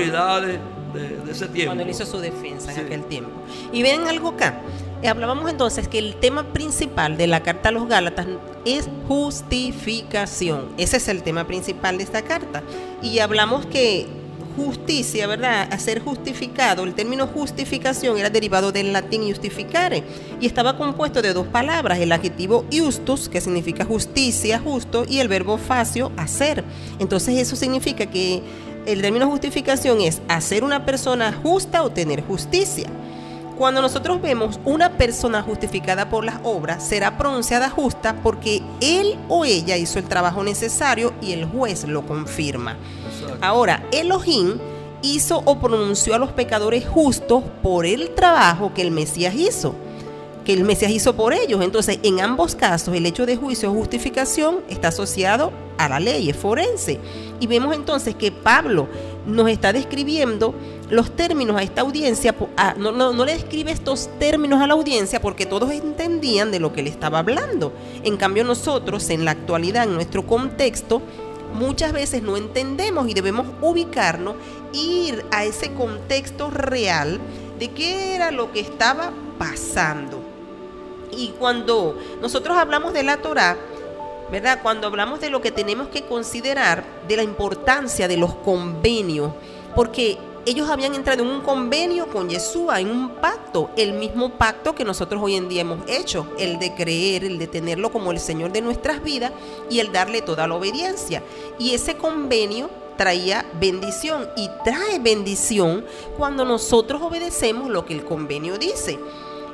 De, 0.93 1.17
de 1.17 1.31
ese 1.31 1.47
tiempo. 1.47 1.69
cuando 1.69 1.83
él 1.83 1.89
hizo 1.89 2.05
su 2.05 2.19
defensa 2.19 2.71
Sí. 2.73 2.79
en 2.79 2.85
aquel 2.85 3.03
tiempo. 3.05 3.31
Y 3.71 3.81
ven 3.83 4.07
algo 4.07 4.29
acá. 4.29 4.61
Eh, 5.01 5.07
Hablábamos 5.09 5.49
entonces 5.49 5.87
que 5.87 5.99
el 5.99 6.15
tema 6.15 6.43
principal 6.53 7.17
de 7.17 7.27
la 7.27 7.41
carta 7.43 7.69
a 7.69 7.71
los 7.71 7.87
Gálatas 7.87 8.25
es 8.65 8.87
justificación. 9.07 10.69
Ese 10.77 10.97
es 10.97 11.07
el 11.07 11.23
tema 11.23 11.45
principal 11.45 11.97
de 11.97 12.03
esta 12.03 12.21
carta. 12.21 12.63
Y 13.01 13.19
hablamos 13.19 13.65
que 13.65 14.07
justicia, 14.55 15.25
¿verdad? 15.25 15.67
A 15.73 15.79
ser 15.79 15.99
justificado, 15.99 16.83
el 16.83 16.93
término 16.93 17.25
justificación 17.25 18.17
era 18.19 18.29
derivado 18.29 18.71
del 18.71 18.93
latín 18.93 19.23
justificare 19.27 20.03
y 20.39 20.45
estaba 20.45 20.77
compuesto 20.77 21.23
de 21.23 21.33
dos 21.33 21.47
palabras, 21.47 21.97
el 21.97 22.11
adjetivo 22.11 22.63
justus, 22.71 23.29
que 23.29 23.41
significa 23.41 23.83
justicia, 23.83 24.59
justo, 24.63 25.05
y 25.09 25.19
el 25.19 25.27
verbo 25.27 25.57
facio, 25.57 26.11
hacer. 26.17 26.63
Entonces 26.99 27.39
eso 27.39 27.55
significa 27.55 28.05
que 28.05 28.43
el 28.85 29.01
término 29.01 29.29
justificación 29.29 30.01
es 30.01 30.21
hacer 30.27 30.63
una 30.63 30.85
persona 30.85 31.33
justa 31.33 31.83
o 31.83 31.89
tener 31.89 32.23
justicia. 32.23 32.89
Cuando 33.57 33.81
nosotros 33.81 34.21
vemos 34.21 34.59
una 34.65 34.97
persona 34.97 35.41
justificada 35.43 36.09
por 36.09 36.25
las 36.25 36.35
obras, 36.43 36.83
será 36.83 37.17
pronunciada 37.17 37.69
justa 37.69 38.15
porque 38.23 38.61
él 38.81 39.15
o 39.29 39.45
ella 39.45 39.77
hizo 39.77 39.99
el 39.99 40.05
trabajo 40.05 40.43
necesario 40.43 41.13
y 41.21 41.33
el 41.33 41.45
juez 41.45 41.87
lo 41.87 42.05
confirma. 42.05 42.75
Ahora, 43.41 43.83
Elohim 43.91 44.57
hizo 45.03 45.43
o 45.45 45.59
pronunció 45.59 46.15
a 46.15 46.17
los 46.17 46.31
pecadores 46.31 46.87
justos 46.87 47.43
por 47.61 47.85
el 47.85 48.15
trabajo 48.15 48.73
que 48.73 48.81
el 48.81 48.91
Mesías 48.91 49.35
hizo, 49.35 49.75
que 50.43 50.53
el 50.53 50.63
Mesías 50.63 50.91
hizo 50.91 51.15
por 51.15 51.33
ellos. 51.33 51.63
Entonces, 51.63 51.99
en 52.03 52.19
ambos 52.19 52.55
casos, 52.55 52.95
el 52.95 53.05
hecho 53.05 53.25
de 53.25 53.35
juicio 53.35 53.71
o 53.71 53.73
justificación 53.73 54.61
está 54.69 54.89
asociado 54.89 55.51
a 55.77 55.89
la 55.89 55.99
ley, 55.99 56.29
es 56.29 56.37
forense. 56.37 56.99
Y 57.39 57.47
vemos 57.47 57.75
entonces 57.75 58.15
que 58.15 58.31
Pablo 58.31 58.87
nos 59.25 59.49
está 59.49 59.73
describiendo 59.73 60.53
los 60.89 61.15
términos 61.15 61.57
a 61.57 61.63
esta 61.63 61.81
audiencia, 61.81 62.35
no, 62.77 62.91
no, 62.91 63.25
le 63.25 63.33
describe 63.33 63.71
estos 63.71 64.09
términos 64.19 64.61
a 64.61 64.67
la 64.67 64.73
audiencia 64.73 65.21
porque 65.21 65.45
todos 65.45 65.71
entendían 65.71 66.51
de 66.51 66.59
lo 66.59 66.73
que 66.73 66.83
le 66.83 66.89
estaba 66.89 67.19
hablando. 67.19 67.73
En 68.03 68.17
cambio 68.17 68.43
nosotros, 68.43 69.09
en 69.09 69.25
la 69.25 69.31
actualidad, 69.31 69.85
en 69.85 69.95
nuestro 69.95 70.27
contexto, 70.27 71.01
muchas 71.53 71.93
veces 71.93 72.21
no 72.21 72.37
entendemos 72.37 73.07
y 73.09 73.13
debemos 73.13 73.47
ubicarnos, 73.61 74.35
ir 74.73 75.23
a 75.31 75.45
ese 75.45 75.73
contexto 75.73 76.49
real 76.49 77.19
de 77.59 77.69
qué 77.69 78.15
era 78.15 78.31
lo 78.31 78.51
que 78.51 78.59
estaba 78.59 79.13
pasando. 79.37 80.22
Y 81.17 81.33
cuando 81.39 81.97
nosotros 82.21 82.57
hablamos 82.57 82.93
de 82.93 83.03
la 83.03 83.17
Torah, 83.17 83.57
¿verdad? 84.31 84.59
Cuando 84.61 84.87
hablamos 84.87 85.19
de 85.19 85.29
lo 85.29 85.41
que 85.41 85.51
tenemos 85.51 85.87
que 85.89 86.03
considerar, 86.03 86.83
de 87.07 87.17
la 87.17 87.23
importancia 87.23 88.07
de 88.07 88.17
los 88.17 88.33
convenios, 88.35 89.31
porque 89.75 90.17
ellos 90.45 90.69
habían 90.69 90.93
entrado 90.93 91.23
en 91.23 91.29
un 91.29 91.41
convenio 91.41 92.07
con 92.07 92.29
Yeshua, 92.29 92.81
en 92.81 92.89
un 92.89 93.09
pacto, 93.15 93.69
el 93.77 93.93
mismo 93.93 94.29
pacto 94.31 94.75
que 94.75 94.83
nosotros 94.83 95.21
hoy 95.23 95.35
en 95.35 95.47
día 95.47 95.61
hemos 95.61 95.79
hecho, 95.87 96.27
el 96.37 96.59
de 96.59 96.73
creer, 96.75 97.23
el 97.23 97.37
de 97.37 97.47
tenerlo 97.47 97.91
como 97.91 98.11
el 98.11 98.19
Señor 98.19 98.51
de 98.51 98.61
nuestras 98.61 99.01
vidas 99.01 99.31
y 99.69 99.79
el 99.79 99.91
darle 99.91 100.21
toda 100.21 100.47
la 100.47 100.55
obediencia. 100.55 101.23
Y 101.59 101.73
ese 101.73 101.95
convenio 101.95 102.69
traía 102.97 103.45
bendición 103.59 104.27
y 104.35 104.49
trae 104.63 104.99
bendición 104.99 105.85
cuando 106.17 106.43
nosotros 106.45 107.01
obedecemos 107.01 107.69
lo 107.69 107.85
que 107.85 107.93
el 107.93 108.03
convenio 108.03 108.57
dice. 108.57 108.99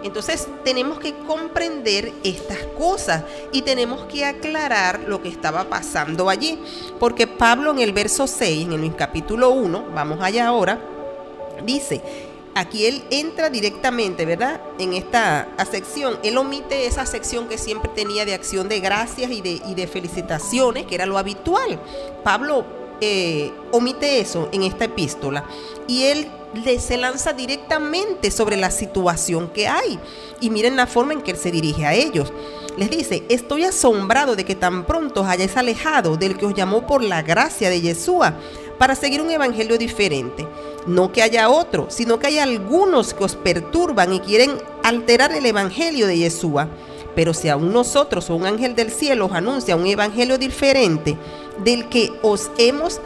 Entonces 0.04 0.48
tenemos 0.64 1.00
que 1.00 1.14
comprender 1.14 2.14
estas 2.24 2.60
cosas 2.78 3.24
y 3.52 3.62
tenemos 3.64 4.04
que 4.06 4.26
aclarar 4.26 5.02
lo 5.08 5.22
que 5.22 5.30
estaba 5.30 5.66
pasando 5.66 6.30
allí. 6.30 6.60
Porque 7.00 7.28
Pablo 7.28 7.72
en 7.72 7.80
el 7.80 7.92
verso 7.92 8.28
6, 8.28 8.68
en 8.68 8.84
el 8.84 8.96
capítulo 8.96 9.50
1, 9.50 9.86
vamos 9.94 10.20
allá 10.22 10.48
ahora, 10.48 10.80
dice, 11.66 12.02
aquí 12.56 12.86
él 12.86 13.04
entra 13.10 13.50
directamente, 13.50 14.26
¿verdad? 14.26 14.62
En 14.78 14.94
esta 14.94 15.48
sección. 15.70 16.18
Él 16.24 16.38
omite 16.38 16.86
esa 16.86 17.06
sección 17.06 17.48
que 17.48 17.58
siempre 17.58 17.92
tenía 17.94 18.26
de 18.26 18.34
acción 18.34 18.70
de 18.70 18.80
gracias 18.80 19.32
y 19.32 19.42
de, 19.42 19.88
felicitaciones, 19.88 20.86
que 20.86 20.96
era 20.96 21.06
lo 21.06 21.18
habitual. 21.18 21.80
Pablo 22.24 22.66
eh, 23.02 23.52
omite 23.72 24.22
eso 24.22 24.50
en 24.52 24.64
esta 24.64 24.86
epístola. 24.86 25.44
Y 25.88 26.06
él 26.06 26.28
se 26.80 26.98
lanza 26.98 27.34
directamente 27.34 28.32
sobre 28.32 28.58
la 28.58 28.72
situación 28.72 29.50
que 29.50 29.68
hay. 29.68 30.00
Y 30.42 30.50
miren 30.50 30.76
la 30.76 30.88
forma 30.88 31.14
en 31.14 31.22
que 31.22 31.32
él 31.32 31.38
se 31.38 31.52
dirige 31.52 31.86
a 31.86 31.94
ellos. 31.94 32.32
Les 32.78 32.90
dice, 32.90 33.24
estoy 33.30 33.66
asombrado 33.66 34.36
de 34.36 34.46
que 34.46 34.56
tan 34.56 34.86
pronto 34.86 35.22
os 35.22 35.28
hayáis 35.28 35.58
alejado 35.58 36.18
del 36.18 36.38
que 36.38 36.46
os 36.46 36.54
llamó 36.54 36.88
por 36.88 37.04
la 37.04 37.22
gracia 37.22 37.70
de 37.70 37.82
Yeshua 37.82 38.36
para 38.78 38.96
seguir 38.96 39.22
un 39.22 39.30
evangelio 39.30 39.78
diferente. 39.78 40.48
No 40.88 41.12
que 41.12 41.22
haya 41.22 41.50
otro, 41.50 41.88
sino 41.90 42.20
que 42.20 42.28
hay 42.28 42.40
algunos 42.40 43.14
que 43.14 43.24
os 43.26 43.36
perturban 43.36 44.14
y 44.14 44.22
quieren 44.22 44.58
alterar 44.84 45.34
el 45.34 45.46
evangelio 45.46 46.08
de 46.08 46.18
Yeshua. 46.18 46.70
Pero 47.16 47.34
si 47.34 47.50
aún 47.50 47.74
nosotros 47.74 48.30
o 48.30 48.36
un 48.36 48.46
ángel 48.46 48.76
del 48.76 48.92
cielo 48.92 49.26
os 49.26 49.34
anuncia 49.34 49.76
un 49.76 49.86
evangelio 49.86 50.38
diferente 50.38 51.18
del 51.64 51.90
que 51.90 52.14
os 52.22 52.50
hemos 52.58 53.02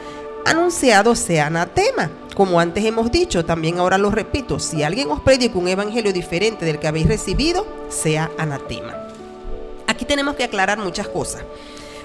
anunciado, 0.45 1.15
sea 1.15 1.47
anatema. 1.47 2.09
Como 2.35 2.59
antes 2.59 2.83
hemos 2.83 3.11
dicho, 3.11 3.45
también 3.45 3.79
ahora 3.79 3.97
lo 3.97 4.09
repito, 4.09 4.59
si 4.59 4.83
alguien 4.83 5.11
os 5.11 5.19
predica 5.21 5.57
un 5.57 5.67
evangelio 5.67 6.11
diferente 6.11 6.65
del 6.65 6.79
que 6.79 6.87
habéis 6.87 7.07
recibido, 7.07 7.65
sea 7.89 8.31
anatema. 8.37 8.95
Aquí 9.87 10.05
tenemos 10.05 10.35
que 10.35 10.43
aclarar 10.43 10.79
muchas 10.79 11.07
cosas, 11.07 11.43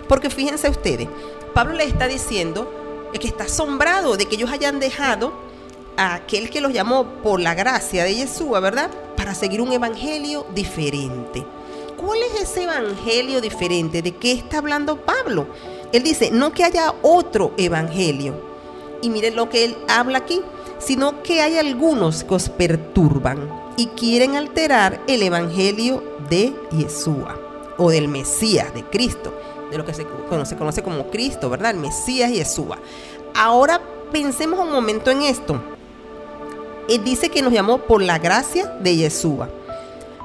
porque 0.07 0.29
fíjense 0.29 0.69
ustedes, 0.69 1.09
Pablo 1.55 1.75
le 1.75 1.85
está 1.85 2.07
diciendo 2.07 2.71
que 3.19 3.27
está 3.27 3.45
asombrado 3.45 4.17
de 4.17 4.27
que 4.27 4.35
ellos 4.35 4.51
hayan 4.51 4.81
dejado 4.81 5.33
a 5.97 6.15
aquel 6.15 6.51
que 6.51 6.61
los 6.61 6.73
llamó 6.73 7.07
por 7.23 7.41
la 7.41 7.55
gracia 7.55 8.05
de 8.05 8.15
Yeshua, 8.15 8.61
¿verdad? 8.61 8.91
Para 9.17 9.35
seguir 9.35 9.61
un 9.61 9.73
evangelio 9.73 10.47
diferente. 10.55 11.45
¿Cuál 11.97 12.21
es 12.23 12.43
ese 12.43 12.65
evangelio 12.65 13.41
diferente? 13.41 14.03
¿De 14.03 14.13
qué 14.13 14.33
está 14.33 14.59
hablando 14.59 14.99
Pablo? 15.05 15.49
Él 15.93 16.03
dice, 16.03 16.31
no 16.31 16.53
que 16.53 16.65
haya 16.65 16.95
otro 17.03 17.53
evangelio, 17.57 18.35
y 19.01 19.11
miren 19.11 19.37
lo 19.37 19.49
que 19.49 19.65
él 19.65 19.77
habla 19.89 20.19
aquí, 20.19 20.41
sino 20.79 21.23
que 21.23 21.41
hay 21.41 21.57
algunos 21.57 22.25
que 22.25 22.35
os 22.35 22.49
perturban 22.49 23.49
y 23.77 23.87
quieren 23.89 24.37
alterar 24.37 25.01
el 25.07 25.23
evangelio 25.23 26.03
de 26.29 26.53
Yeshua 26.73 27.39
o 27.77 27.91
del 27.91 28.09
Mesías, 28.09 28.75
de 28.75 28.85
Cristo, 28.85 29.33
de 29.71 29.79
lo 29.79 29.85
que 29.85 29.95
se 29.95 30.07
conoce, 30.29 30.83
como 30.83 31.11
Cristo, 31.11 31.49
¿verdad? 31.49 31.73
El 31.73 31.79
Mesías 31.79 32.31
Yeshua. 32.31 32.79
Ahora 33.35 33.81
pensemos 34.13 34.59
un 34.59 34.73
momento 34.73 35.11
en 35.11 35.23
esto. 35.23 35.61
Él 36.89 37.05
dice 37.05 37.29
que 37.29 37.43
nos 37.43 37.53
llamó 37.53 37.79
por 37.79 38.03
la 38.03 38.19
gracia 38.19 38.67
de 38.81 38.97
Yeshua. 38.97 39.49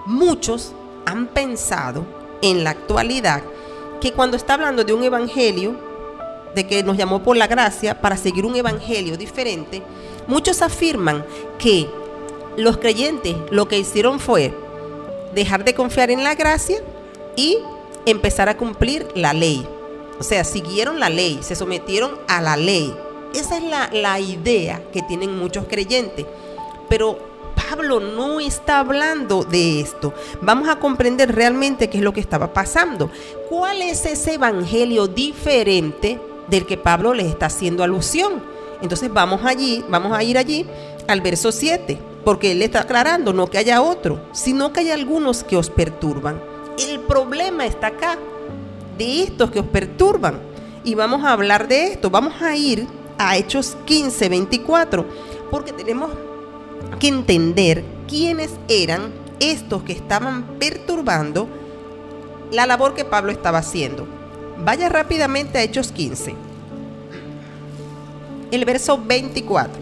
Muchos 0.05 0.73
han 1.05 1.27
pensado 1.27 2.05
en 2.41 2.63
la 2.63 2.71
actualidad 2.71 3.43
que 4.03 4.11
cuando 4.11 4.35
está 4.35 4.55
hablando 4.55 4.83
de 4.83 4.91
un 4.91 5.01
evangelio, 5.01 5.77
de 6.53 6.67
que 6.67 6.83
nos 6.83 6.97
llamó 6.97 7.23
por 7.23 7.37
la 7.37 7.47
gracia 7.47 8.01
para 8.01 8.17
seguir 8.17 8.45
un 8.45 8.53
evangelio 8.53 9.15
diferente, 9.15 9.81
muchos 10.27 10.61
afirman 10.61 11.25
que 11.57 11.87
los 12.57 12.75
creyentes 12.79 13.33
lo 13.49 13.69
que 13.69 13.79
hicieron 13.79 14.19
fue 14.19 14.53
dejar 15.33 15.63
de 15.63 15.73
confiar 15.73 16.11
en 16.11 16.21
la 16.21 16.35
gracia 16.35 16.83
y 17.37 17.59
empezar 18.05 18.49
a 18.49 18.57
cumplir 18.57 19.07
la 19.15 19.31
ley. 19.31 19.65
O 20.19 20.23
sea, 20.23 20.43
siguieron 20.43 20.99
la 20.99 21.07
ley, 21.07 21.39
se 21.41 21.55
sometieron 21.55 22.11
a 22.27 22.41
la 22.41 22.57
ley. 22.57 22.93
Esa 23.33 23.55
es 23.55 23.63
la, 23.63 23.89
la 23.93 24.19
idea 24.19 24.83
que 24.91 25.01
tienen 25.03 25.37
muchos 25.37 25.63
creyentes. 25.69 26.25
Pero 26.89 27.17
Pablo 27.55 27.99
no 27.99 28.39
está 28.39 28.79
hablando 28.79 29.43
de 29.43 29.79
esto. 29.79 30.13
Vamos 30.41 30.69
a 30.69 30.79
comprender 30.79 31.33
realmente 31.33 31.89
qué 31.89 31.97
es 31.97 32.03
lo 32.03 32.13
que 32.13 32.19
estaba 32.19 32.53
pasando. 32.53 33.09
¿Cuál 33.49 33.81
es 33.81 34.05
ese 34.05 34.35
evangelio 34.35 35.07
diferente 35.07 36.19
del 36.47 36.65
que 36.65 36.77
Pablo 36.77 37.13
les 37.13 37.27
está 37.27 37.47
haciendo 37.47 37.83
alusión. 37.83 38.41
Entonces 38.81 39.11
vamos 39.11 39.41
allí, 39.43 39.83
vamos 39.89 40.11
a 40.11 40.23
ir 40.23 40.37
allí 40.37 40.65
al 41.07 41.21
verso 41.21 41.51
7, 41.51 41.97
porque 42.25 42.51
él 42.51 42.61
está 42.61 42.81
aclarando 42.81 43.33
no 43.33 43.47
que 43.47 43.57
haya 43.57 43.81
otro, 43.81 44.19
sino 44.33 44.73
que 44.73 44.81
hay 44.81 44.91
algunos 44.91 45.43
que 45.43 45.57
os 45.57 45.69
perturban. 45.69 46.41
El 46.77 46.99
problema 47.01 47.65
está 47.65 47.87
acá, 47.87 48.17
de 48.97 49.23
estos 49.23 49.51
que 49.51 49.59
os 49.59 49.67
perturban. 49.67 50.39
Y 50.83 50.95
vamos 50.95 51.23
a 51.23 51.31
hablar 51.31 51.67
de 51.67 51.87
esto, 51.87 52.09
vamos 52.09 52.41
a 52.41 52.55
ir 52.55 52.87
a 53.17 53.37
Hechos 53.37 53.77
15, 53.85 54.27
24, 54.27 55.05
porque 55.49 55.71
tenemos 55.71 56.11
que 56.99 57.07
entender 57.07 57.83
quiénes 58.07 58.51
eran 58.67 59.11
estos 59.39 59.83
que 59.83 59.93
estaban 59.93 60.43
perturbando 60.59 61.47
la 62.51 62.65
labor 62.65 62.93
que 62.93 63.05
Pablo 63.05 63.31
estaba 63.31 63.59
haciendo. 63.59 64.07
Vaya 64.59 64.87
rápidamente 64.89 65.57
a 65.57 65.63
Hechos 65.63 65.91
15. 65.91 66.35
El 68.51 68.65
verso 68.65 68.99
24. 69.03 69.81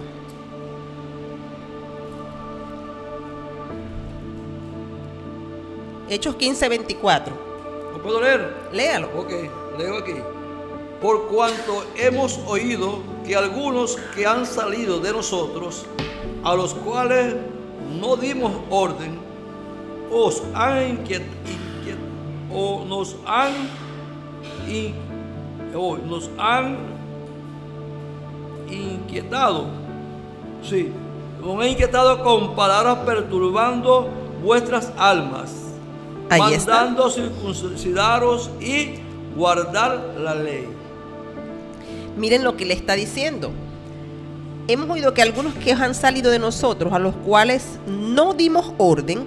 Hechos 6.09 6.35
15, 6.35 6.69
24. 6.69 7.33
¿Lo 7.93 8.01
puedo 8.01 8.21
leer? 8.21 8.53
Léalo. 8.73 9.09
Ok, 9.17 9.31
leo 9.77 9.97
aquí. 9.97 10.15
Por 11.01 11.27
cuanto 11.27 11.85
hemos 11.95 12.39
oído 12.47 12.99
que 13.25 13.35
algunos 13.35 13.97
que 14.15 14.25
han 14.25 14.45
salido 14.45 14.99
de 14.99 15.13
nosotros, 15.13 15.85
a 16.43 16.55
los 16.55 16.73
cuales 16.73 17.35
no 17.99 18.15
dimos 18.15 18.51
orden, 18.69 19.19
os 20.11 20.41
han 20.53 20.89
inquietado, 20.89 21.31
o 22.53 22.83
nos 22.85 23.15
han 23.25 23.51
y 24.67 24.93
nos 26.07 26.29
han 26.37 26.77
inquietado. 28.69 29.65
Sí, 30.63 30.91
os 31.43 31.63
he 31.63 31.69
inquietado 31.69 32.23
con 32.23 32.55
palabras 32.55 32.99
perturbando 33.05 34.09
vuestras 34.43 34.91
almas, 34.97 35.53
Ahí 36.29 36.53
está. 36.53 36.75
mandando 36.85 37.09
circuncidaros 37.09 38.49
y 38.59 38.95
guardar 39.35 40.15
la 40.19 40.35
ley. 40.35 40.67
Miren 42.17 42.43
lo 42.43 42.57
que 42.57 42.65
le 42.65 42.73
está 42.73 42.93
diciendo. 42.93 43.51
Hemos 44.67 44.89
oído 44.89 45.13
que 45.13 45.21
algunos 45.21 45.53
que 45.55 45.73
han 45.73 45.95
salido 45.95 46.31
de 46.31 46.39
nosotros, 46.39 46.93
a 46.93 46.99
los 46.99 47.15
cuales 47.15 47.79
no 47.87 48.33
dimos 48.33 48.73
orden, 48.77 49.25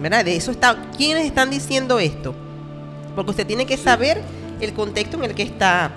¿verdad? 0.00 0.24
De 0.24 0.36
eso 0.36 0.50
está. 0.50 0.76
¿Quiénes 0.96 1.26
están 1.26 1.50
diciendo 1.50 1.98
esto? 1.98 2.34
Porque 3.14 3.30
usted 3.30 3.46
tiene 3.46 3.66
que 3.66 3.76
saber 3.76 4.20
el 4.60 4.72
contexto 4.74 5.16
en 5.16 5.24
el 5.24 5.34
que 5.34 5.42
está 5.42 5.92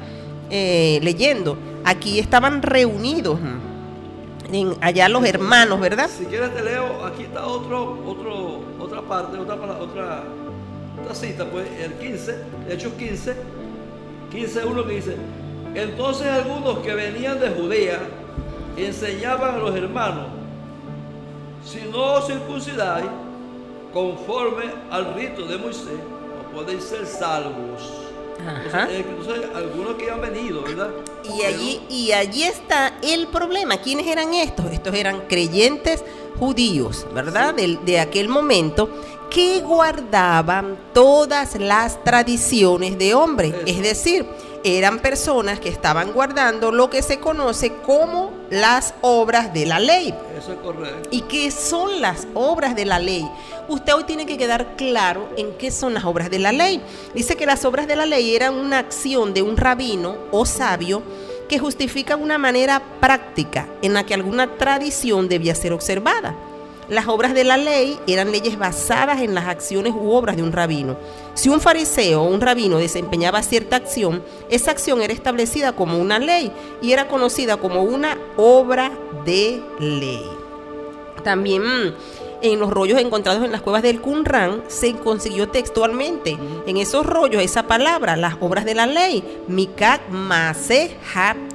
eh, 0.49 0.99
leyendo. 1.01 1.57
Aquí 1.83 2.19
estaban 2.19 2.61
reunidos, 2.61 3.39
mm, 3.39 4.71
allá 4.81 5.09
los 5.09 5.25
hermanos, 5.25 5.79
¿verdad? 5.79 6.09
Si 6.09 6.25
quieres 6.25 6.53
te 6.53 6.63
leo, 6.63 7.05
aquí 7.05 7.23
está 7.23 7.45
otro, 7.45 7.99
otro, 8.05 8.61
otra 8.79 9.01
parte, 9.01 9.37
otra, 9.37 9.55
otra, 9.55 10.23
otra 11.01 11.15
cita, 11.15 11.45
pues 11.49 11.67
el 11.81 11.93
15, 11.93 12.35
Hechos 12.69 12.93
15, 12.93 13.35
15, 14.31 14.65
uno 14.65 14.85
que 14.85 14.93
dice, 14.93 15.17
entonces 15.75 16.27
algunos 16.27 16.79
que 16.79 16.93
venían 16.93 17.39
de 17.39 17.49
Judea 17.49 17.99
enseñaban 18.77 19.55
a 19.55 19.57
los 19.59 19.75
hermanos, 19.75 20.27
si 21.65 21.81
no 21.91 22.13
os 22.15 22.27
circuncidáis 22.27 23.05
conforme 23.93 24.63
al 24.91 25.13
rito 25.13 25.45
de 25.45 25.57
Moisés, 25.57 25.87
no 25.93 26.51
podéis 26.55 26.83
ser 26.83 27.05
salvos. 27.05 27.81
Ajá. 28.45 28.87
Entonces, 28.91 29.45
algunos 29.55 29.95
que 29.95 30.09
han 30.11 30.19
venido, 30.19 30.63
¿verdad? 30.63 30.89
Y 31.23 31.43
allí, 31.43 31.81
y 31.89 32.11
allí 32.11 32.43
está 32.43 32.95
el 33.01 33.27
problema. 33.27 33.77
¿Quiénes 33.77 34.07
eran 34.07 34.33
estos? 34.33 34.65
Estos 34.71 34.93
eran 34.95 35.21
creyentes 35.29 36.03
judíos, 36.39 37.05
¿verdad? 37.13 37.53
Del- 37.53 37.85
De, 37.85 37.99
aquel 37.99 38.27
momento 38.27 38.89
que 39.29 39.61
guardaban 39.61 40.77
todas 40.93 41.55
las 41.55 42.03
tradiciones 42.03 42.97
de 42.97 43.13
hombre. 43.13 43.49
Eso. 43.49 43.57
Es 43.65 43.81
decir, 43.81 44.25
eran 44.63 44.99
personas 44.99 45.59
que 45.59 45.69
estaban 45.69 46.13
guardando 46.13 46.71
lo 46.71 46.89
que 46.89 47.01
se 47.01 47.19
conoce 47.19 47.73
como 47.85 48.31
las 48.49 48.93
obras 49.01 49.53
de 49.53 49.65
la 49.65 49.79
ley. 49.79 50.13
Eso 50.37 50.53
es 50.53 50.59
correcto. 50.59 51.09
¿Y 51.11 51.21
qué 51.21 51.51
son 51.51 52.01
las 52.01 52.27
obras 52.33 52.75
de 52.75 52.85
la 52.85 52.99
ley? 52.99 53.27
Usted 53.67 53.93
hoy 53.93 54.03
tiene 54.05 54.25
que 54.25 54.37
quedar 54.37 54.75
claro 54.75 55.29
en 55.37 55.57
qué 55.57 55.71
son 55.71 55.93
las 55.93 56.05
obras 56.05 56.29
de 56.29 56.39
la 56.39 56.51
ley. 56.51 56.81
Dice 57.13 57.35
que 57.35 57.45
las 57.45 57.65
obras 57.65 57.87
de 57.87 57.95
la 57.95 58.05
ley 58.05 58.35
eran 58.35 58.55
una 58.55 58.79
acción 58.79 59.33
de 59.33 59.41
un 59.41 59.57
rabino 59.57 60.15
o 60.31 60.45
sabio 60.45 61.03
que 61.49 61.59
justifica 61.59 62.15
una 62.15 62.37
manera 62.37 62.81
práctica 62.99 63.67
en 63.81 63.93
la 63.93 64.05
que 64.05 64.13
alguna 64.13 64.55
tradición 64.57 65.27
debía 65.27 65.55
ser 65.55 65.73
observada. 65.73 66.35
Las 66.89 67.07
obras 67.07 67.33
de 67.33 67.43
la 67.43 67.57
ley 67.57 67.97
eran 68.07 68.31
leyes 68.31 68.57
basadas 68.57 69.21
en 69.21 69.33
las 69.33 69.47
acciones 69.47 69.93
u 69.95 70.11
obras 70.11 70.35
de 70.35 70.43
un 70.43 70.51
rabino. 70.51 70.97
Si 71.33 71.49
un 71.49 71.61
fariseo 71.61 72.21
o 72.21 72.27
un 72.27 72.41
rabino 72.41 72.77
desempeñaba 72.77 73.41
cierta 73.41 73.77
acción, 73.77 74.23
esa 74.49 74.71
acción 74.71 75.01
era 75.01 75.13
establecida 75.13 75.73
como 75.73 75.97
una 75.97 76.19
ley 76.19 76.51
y 76.81 76.91
era 76.91 77.07
conocida 77.07 77.57
como 77.57 77.83
una 77.83 78.17
obra 78.37 78.91
de 79.25 79.61
ley. 79.79 80.23
También 81.23 81.63
mm, 81.63 81.93
en 82.41 82.59
los 82.59 82.69
rollos 82.69 82.99
encontrados 82.99 83.43
en 83.43 83.53
las 83.53 83.61
cuevas 83.61 83.81
del 83.81 84.01
Qumran 84.01 84.63
se 84.67 84.93
consiguió 84.93 85.47
textualmente 85.47 86.37
en 86.67 86.77
esos 86.77 87.05
rollos 87.05 87.41
esa 87.41 87.63
palabra, 87.63 88.17
las 88.17 88.35
obras 88.41 88.65
de 88.65 88.75
la 88.75 88.85
ley, 88.85 89.23
Mikak 89.47 90.09
Maseh 90.09 90.97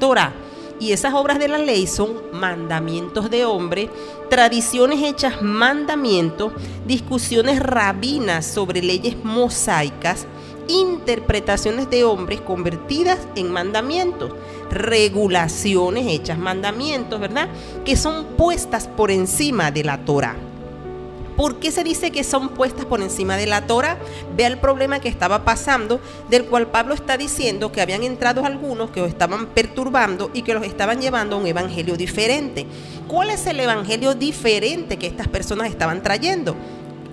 Torah. 0.01 0.33
Y 0.81 0.93
esas 0.93 1.15
obras 1.15 1.39
de 1.39 1.49
la 1.49 1.59
ley 1.59 1.87
son 1.87 2.15
mandamientos 2.33 3.31
de 3.31 3.45
hombre, 3.45 3.91
tradiciones 4.31 5.03
hechas 5.03 5.43
mandamientos, 5.43 6.53
discusiones 6.87 7.61
rabinas 7.61 8.47
sobre 8.47 8.83
leyes 8.83 9.17
mosaicas, 9.25 10.27
interpretaciones 10.69 11.91
de 11.91 12.05
hombres 12.05 12.41
convertidas 12.41 13.19
en 13.35 13.51
mandamientos, 13.51 14.33
regulaciones 14.71 16.07
hechas 16.07 16.39
mandamientos, 16.39 17.19
¿verdad? 17.19 17.49
Que 17.85 17.97
son 17.97 18.25
puestas 18.37 18.87
por 18.87 19.11
encima 19.11 19.71
de 19.71 19.85
la 19.85 19.99
Torah. 20.05 20.37
¿Por 21.39 21.61
qué 21.61 21.71
se 21.71 21.85
dice 21.85 22.11
que 22.11 22.25
son 22.25 22.49
puestas 22.49 22.85
por 22.85 23.01
encima 23.01 23.37
de 23.37 23.47
la 23.47 23.65
Torah? 23.69 23.97
Vea 24.37 24.49
el 24.49 24.59
problema 24.59 24.99
que 24.99 25.09
estaba 25.09 25.45
pasando, 25.45 26.01
del 26.29 26.47
cual 26.47 26.67
Pablo 26.67 26.95
está 26.95 27.17
diciendo 27.17 27.71
que 27.71 27.81
habían 27.81 28.03
entrado 28.03 28.45
algunos 28.45 28.91
que 28.91 28.99
los 28.99 29.09
estaban 29.09 29.47
perturbando 29.47 30.33
y 30.35 30.43
que 30.43 30.53
los 30.53 30.65
estaban 30.65 31.01
llevando 31.01 31.37
a 31.37 31.39
un 31.39 31.47
evangelio 31.47 31.97
diferente. 31.97 32.67
¿Cuál 33.07 33.31
es 33.31 33.47
el 33.47 33.61
evangelio 33.61 34.17
diferente 34.17 34.97
que 34.97 35.07
estas 35.07 35.29
personas 35.29 35.71
estaban 35.71 36.03
trayendo? 36.03 36.57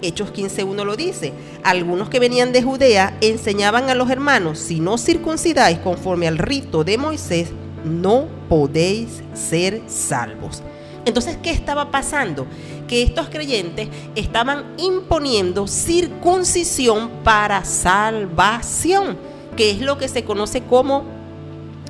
Hechos 0.01 0.33
15.1 0.33 0.83
lo 0.83 0.95
dice. 0.95 1.31
Algunos 1.63 2.09
que 2.09 2.19
venían 2.19 2.51
de 2.51 2.63
Judea 2.63 3.15
enseñaban 3.21 3.91
a 3.91 3.95
los 3.95 4.09
hermanos, 4.09 4.57
si 4.57 4.79
no 4.79 4.97
circuncidáis 4.97 5.77
conforme 5.77 6.27
al 6.27 6.39
rito 6.39 6.83
de 6.83 6.97
Moisés, 6.97 7.49
no 7.83 8.27
podéis 8.49 9.21
ser 9.35 9.83
salvos. 9.85 10.63
Entonces, 11.05 11.37
¿qué 11.41 11.51
estaba 11.51 11.91
pasando? 11.91 12.47
Que 12.87 13.03
estos 13.03 13.29
creyentes 13.29 13.89
estaban 14.15 14.73
imponiendo 14.77 15.67
circuncisión 15.67 17.09
para 17.23 17.63
salvación, 17.63 19.17
que 19.55 19.69
es 19.69 19.81
lo 19.81 19.97
que 19.97 20.07
se 20.07 20.23
conoce 20.23 20.63
como 20.63 21.03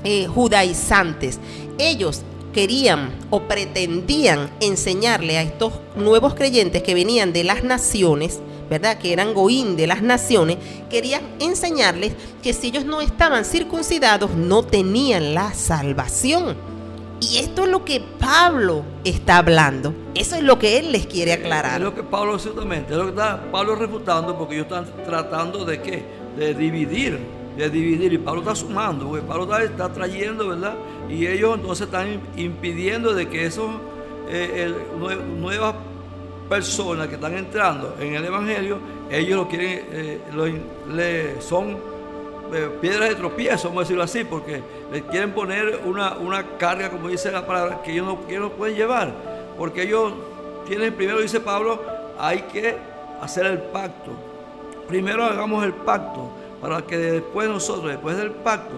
eh, 0.03 0.27
judaizantes. 0.27 1.39
Ellos 1.77 2.21
querían 2.53 3.11
o 3.31 3.41
pretendían 3.41 4.49
enseñarle 4.59 5.37
a 5.37 5.41
estos 5.41 5.73
nuevos 5.95 6.35
creyentes 6.35 6.83
que 6.83 6.93
venían 6.93 7.33
de 7.33 7.43
las 7.43 7.63
naciones, 7.63 8.39
¿verdad? 8.69 8.97
Que 8.97 9.13
eran 9.13 9.33
goín 9.33 9.75
de 9.75 9.87
las 9.87 10.01
naciones, 10.01 10.57
querían 10.89 11.21
enseñarles 11.39 12.13
que 12.41 12.53
si 12.53 12.67
ellos 12.67 12.85
no 12.85 13.01
estaban 13.01 13.45
circuncidados 13.45 14.31
no 14.35 14.63
tenían 14.63 15.33
la 15.33 15.53
salvación. 15.53 16.74
Y 17.19 17.37
esto 17.37 17.63
es 17.63 17.69
lo 17.69 17.83
que 17.85 18.01
Pablo 18.19 18.83
está 19.03 19.37
hablando. 19.37 19.93
Eso 20.13 20.35
es 20.35 20.43
lo 20.43 20.59
que 20.59 20.79
él 20.79 20.91
les 20.91 21.07
quiere 21.07 21.33
Es 21.33 21.39
aclarar. 21.39 21.81
lo 21.81 21.95
que 21.95 22.03
Pablo 22.03 22.37
ciertamente, 22.37 22.91
es 22.91 22.97
lo 22.97 23.05
que 23.05 23.11
está 23.11 23.41
Pablo 23.51 23.75
refutando 23.75 24.37
porque 24.37 24.55
ellos 24.55 24.67
están 24.67 24.85
tratando 25.05 25.65
de 25.65 25.81
qué? 25.81 26.03
De 26.37 26.53
dividir, 26.53 27.19
de 27.57 27.69
dividir. 27.69 28.13
Y 28.13 28.17
Pablo 28.17 28.41
está 28.41 28.55
sumando, 28.55 29.07
porque 29.07 29.25
Pablo 29.25 29.43
está, 29.43 29.63
está 29.63 29.93
trayendo, 29.93 30.49
¿verdad? 30.49 30.75
Y 31.09 31.25
ellos 31.25 31.55
entonces 31.55 31.85
están 31.85 32.19
impidiendo 32.35 33.13
de 33.13 33.27
que 33.29 33.45
esos 33.45 33.69
eh, 34.29 34.73
nuevas 35.39 35.75
personas 36.49 37.07
que 37.07 37.15
están 37.15 37.35
entrando 37.35 37.95
en 37.99 38.15
el 38.15 38.25
Evangelio, 38.25 38.77
ellos 39.09 39.37
lo 39.37 39.47
quieren, 39.47 39.85
eh, 39.91 40.19
lo 40.33 40.45
le, 40.93 41.41
son 41.41 41.77
eh, 42.53 42.69
piedras 42.81 43.09
de 43.09 43.15
tropiezo, 43.15 43.69
vamos 43.69 43.81
a 43.81 43.83
decirlo 43.83 44.03
así, 44.03 44.23
porque 44.23 44.61
les 44.91 45.03
quieren 45.03 45.31
poner 45.31 45.81
una, 45.85 46.17
una 46.17 46.57
carga, 46.57 46.89
como 46.89 47.09
dice 47.09 47.31
la 47.31 47.45
palabra, 47.45 47.81
que 47.83 47.91
ellos 47.91 48.05
no, 48.05 48.27
que 48.27 48.39
no 48.39 48.51
pueden 48.51 48.75
llevar. 48.75 49.11
Porque 49.57 49.83
ellos 49.83 50.13
tienen, 50.67 50.93
primero 50.93 51.19
dice 51.19 51.39
Pablo, 51.39 51.81
hay 52.19 52.41
que 52.43 52.75
hacer 53.21 53.45
el 53.45 53.59
pacto. 53.59 54.11
Primero 54.87 55.23
hagamos 55.23 55.63
el 55.65 55.73
pacto, 55.73 56.29
para 56.61 56.81
que 56.81 56.97
después 56.97 57.49
nosotros, 57.49 57.91
después 57.91 58.17
del 58.17 58.31
pacto, 58.31 58.75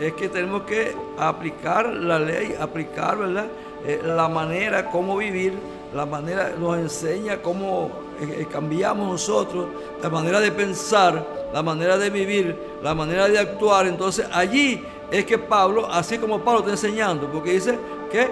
es 0.00 0.12
que 0.12 0.28
tenemos 0.28 0.62
que 0.62 0.94
aplicar 1.18 1.86
la 1.92 2.18
ley, 2.18 2.54
aplicar, 2.58 3.18
¿verdad? 3.18 3.46
Eh, 3.84 4.00
la 4.04 4.28
manera, 4.28 4.90
cómo 4.90 5.16
vivir, 5.16 5.54
la 5.94 6.06
manera, 6.06 6.52
nos 6.58 6.78
enseña 6.78 7.42
cómo 7.42 7.90
cambiamos 8.50 9.08
nosotros, 9.08 9.66
la 10.02 10.08
manera 10.08 10.40
de 10.40 10.52
pensar, 10.52 11.26
la 11.52 11.62
manera 11.62 11.96
de 11.98 12.10
vivir, 12.10 12.56
la 12.82 12.94
manera 12.94 13.28
de 13.28 13.38
actuar. 13.38 13.86
Entonces 13.86 14.26
allí 14.32 14.82
es 15.10 15.24
que 15.24 15.38
Pablo, 15.38 15.86
así 15.90 16.18
como 16.18 16.40
Pablo 16.40 16.60
está 16.60 16.72
enseñando, 16.72 17.30
porque 17.30 17.52
dice 17.52 17.78
que 18.10 18.28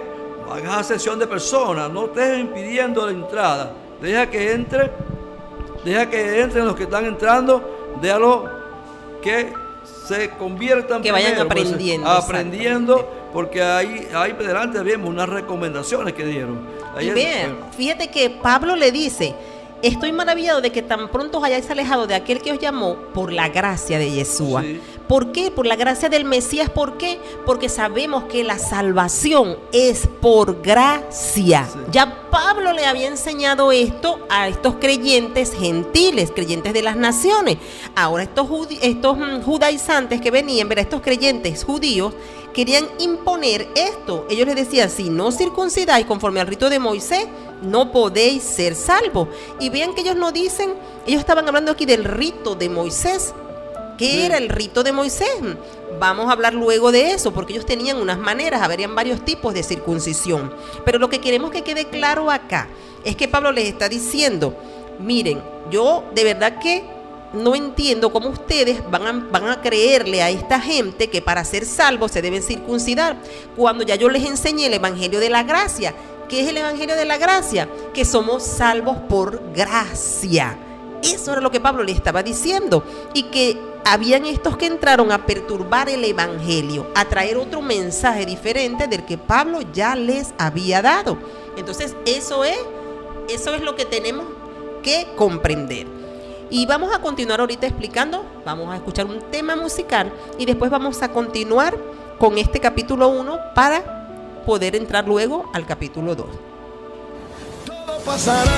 hagas 0.51 0.77
acepción 0.77 1.19
de 1.19 1.27
personas, 1.27 1.89
no 1.91 2.05
estés 2.05 2.39
impidiendo 2.39 3.05
la 3.05 3.11
entrada, 3.11 3.73
deja 4.01 4.29
que 4.29 4.51
entre, 4.51 4.91
deja 5.83 6.09
que 6.09 6.41
entren 6.41 6.65
los 6.65 6.75
que 6.75 6.83
están 6.83 7.05
entrando, 7.05 7.97
déjalo 8.01 8.49
que 9.21 9.53
se 10.07 10.29
conviertan 10.31 11.01
Que 11.01 11.11
vayan 11.11 11.31
primero, 11.31 11.49
pues, 11.49 11.65
aprendiendo, 11.67 12.09
aprendiendo, 12.09 13.11
porque 13.33 13.61
ahí, 13.61 14.07
ahí 14.13 14.33
delante 14.33 14.79
vemos 14.79 15.09
unas 15.09 15.27
recomendaciones 15.27 16.13
que 16.13 16.25
dieron. 16.25 16.65
Y 16.99 17.09
vean, 17.09 17.57
fíjate 17.75 18.09
que 18.09 18.29
Pablo 18.29 18.75
le 18.75 18.91
dice, 18.91 19.35
estoy 19.81 20.11
maravillado 20.11 20.61
de 20.61 20.71
que 20.71 20.81
tan 20.81 21.09
pronto 21.09 21.39
os 21.39 21.43
hayáis 21.43 21.69
alejado 21.69 22.07
de 22.07 22.15
aquel 22.15 22.41
que 22.41 22.51
os 22.51 22.59
llamó 22.59 22.95
por 23.13 23.31
la 23.31 23.49
gracia 23.49 23.99
de 23.99 24.11
Yeshua. 24.11 24.61
Sí. 24.61 24.79
¿Por 25.07 25.31
qué? 25.31 25.51
Por 25.51 25.65
la 25.65 25.77
gracia 25.77 26.09
del 26.09 26.25
Mesías. 26.25 26.69
¿Por 26.69 26.97
qué? 26.97 27.19
Porque 27.45 27.69
sabemos 27.69 28.25
que 28.25 28.43
la 28.43 28.59
salvación 28.59 29.57
es 29.71 30.07
por 30.21 30.61
gracia. 30.61 31.65
Sí. 31.65 31.79
Ya 31.91 32.29
Pablo 32.29 32.73
le 32.73 32.85
había 32.85 33.07
enseñado 33.07 33.71
esto 33.71 34.19
a 34.29 34.47
estos 34.49 34.75
creyentes 34.75 35.53
gentiles, 35.53 36.31
creyentes 36.35 36.73
de 36.73 36.81
las 36.81 36.97
naciones. 36.97 37.57
Ahora 37.95 38.23
estos 38.23 39.17
mm, 39.17 39.41
judaizantes 39.43 40.19
que 40.19 40.31
venían, 40.31 40.67
ver 40.67 40.79
estos 40.79 41.01
creyentes 41.01 41.63
judíos, 41.63 42.13
querían 42.57 42.87
imponer 42.97 43.67
esto. 43.75 44.25
Ellos 44.31 44.47
les 44.47 44.55
decían, 44.55 44.89
si 44.89 45.11
no 45.11 45.31
circuncidáis 45.31 46.07
conforme 46.07 46.39
al 46.39 46.47
rito 46.47 46.71
de 46.71 46.79
Moisés, 46.79 47.27
no 47.61 47.91
podéis 47.91 48.41
ser 48.41 48.73
salvos. 48.73 49.27
Y 49.59 49.69
vean 49.69 49.93
que 49.93 50.01
ellos 50.01 50.15
no 50.15 50.31
dicen, 50.31 50.73
ellos 51.05 51.19
estaban 51.19 51.47
hablando 51.47 51.71
aquí 51.71 51.85
del 51.85 52.03
rito 52.03 52.55
de 52.55 52.67
Moisés. 52.67 53.35
¿Qué 53.99 54.25
era 54.25 54.39
el 54.39 54.49
rito 54.49 54.81
de 54.81 54.91
Moisés? 54.91 55.29
Vamos 55.99 56.29
a 56.29 56.31
hablar 56.31 56.55
luego 56.55 56.91
de 56.91 57.11
eso, 57.11 57.31
porque 57.31 57.53
ellos 57.53 57.67
tenían 57.67 57.97
unas 57.97 58.17
maneras, 58.17 58.63
habrían 58.63 58.95
varios 58.95 59.23
tipos 59.23 59.53
de 59.53 59.61
circuncisión. 59.61 60.51
Pero 60.83 60.97
lo 60.97 61.11
que 61.11 61.21
queremos 61.21 61.51
que 61.51 61.61
quede 61.61 61.85
claro 61.85 62.31
acá 62.31 62.69
es 63.03 63.15
que 63.15 63.27
Pablo 63.27 63.51
les 63.51 63.67
está 63.67 63.87
diciendo, 63.87 64.55
miren, 64.97 65.43
yo 65.69 66.05
de 66.15 66.23
verdad 66.23 66.57
que 66.57 66.96
no 67.33 67.55
entiendo 67.55 68.11
cómo 68.11 68.29
ustedes 68.29 68.81
van 68.89 69.07
a, 69.07 69.11
van 69.31 69.49
a 69.49 69.61
creerle 69.61 70.21
a 70.21 70.29
esta 70.29 70.59
gente 70.59 71.09
que 71.09 71.21
para 71.21 71.43
ser 71.43 71.65
salvos 71.65 72.11
se 72.11 72.21
deben 72.21 72.41
circuncidar, 72.41 73.17
cuando 73.55 73.83
ya 73.83 73.95
yo 73.95 74.09
les 74.09 74.25
enseñé 74.25 74.67
el 74.67 74.73
Evangelio 74.73 75.19
de 75.19 75.29
la 75.29 75.43
Gracia. 75.43 75.93
¿Qué 76.29 76.41
es 76.41 76.49
el 76.49 76.57
Evangelio 76.57 76.95
de 76.95 77.05
la 77.05 77.17
Gracia? 77.17 77.69
Que 77.93 78.03
somos 78.03 78.43
salvos 78.43 78.97
por 79.09 79.41
gracia. 79.53 80.57
Eso 81.01 81.31
era 81.31 81.41
lo 81.41 81.51
que 81.51 81.61
Pablo 81.61 81.83
le 81.83 81.93
estaba 81.93 82.21
diciendo. 82.21 82.83
Y 83.13 83.23
que 83.23 83.57
habían 83.85 84.25
estos 84.25 84.57
que 84.57 84.65
entraron 84.65 85.11
a 85.13 85.25
perturbar 85.25 85.87
el 85.87 86.03
Evangelio, 86.03 86.87
a 86.95 87.05
traer 87.05 87.37
otro 87.37 87.61
mensaje 87.61 88.25
diferente 88.25 88.87
del 88.87 89.05
que 89.05 89.17
Pablo 89.17 89.59
ya 89.73 89.95
les 89.95 90.33
había 90.37 90.81
dado. 90.81 91.17
Entonces, 91.55 91.95
eso 92.05 92.43
es, 92.43 92.57
eso 93.29 93.55
es 93.55 93.61
lo 93.61 93.75
que 93.77 93.85
tenemos 93.85 94.25
que 94.83 95.07
comprender. 95.15 95.96
Y 96.49 96.65
vamos 96.65 96.93
a 96.95 96.99
continuar 96.99 97.41
ahorita 97.41 97.67
explicando, 97.67 98.23
vamos 98.45 98.71
a 98.71 98.77
escuchar 98.77 99.05
un 99.05 99.19
tema 99.31 99.55
musical 99.55 100.11
y 100.37 100.45
después 100.45 100.71
vamos 100.71 101.01
a 101.03 101.09
continuar 101.09 101.77
con 102.17 102.37
este 102.37 102.59
capítulo 102.59 103.09
1 103.09 103.37
para 103.53 104.43
poder 104.45 104.75
entrar 104.75 105.05
luego 105.05 105.49
al 105.53 105.65
capítulo 105.65 106.15
2. 106.15 106.27
todo 107.65 107.99
pasará. 108.05 108.51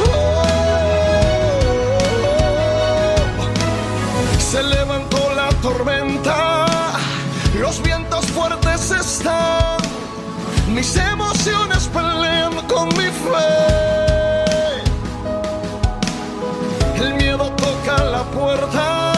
Oh, 0.00 0.44
Se 4.38 4.62
levantó 4.62 4.77
mis 10.78 10.96
emociones 10.96 11.88
pelean 11.88 12.54
con 12.68 12.86
mi 12.90 13.08
fe. 13.24 13.50
El 17.02 17.14
miedo 17.14 17.50
toca 17.56 18.04
la 18.04 18.22
puerta, 18.22 19.12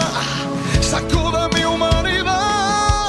sacude 0.81 1.43
mi 1.55 1.65
humanidad, 1.65 3.09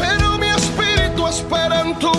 pero 0.00 0.36
mi 0.36 0.48
espíritu 0.48 1.28
espera 1.28 1.82
en 1.82 1.96
tu 2.00 2.10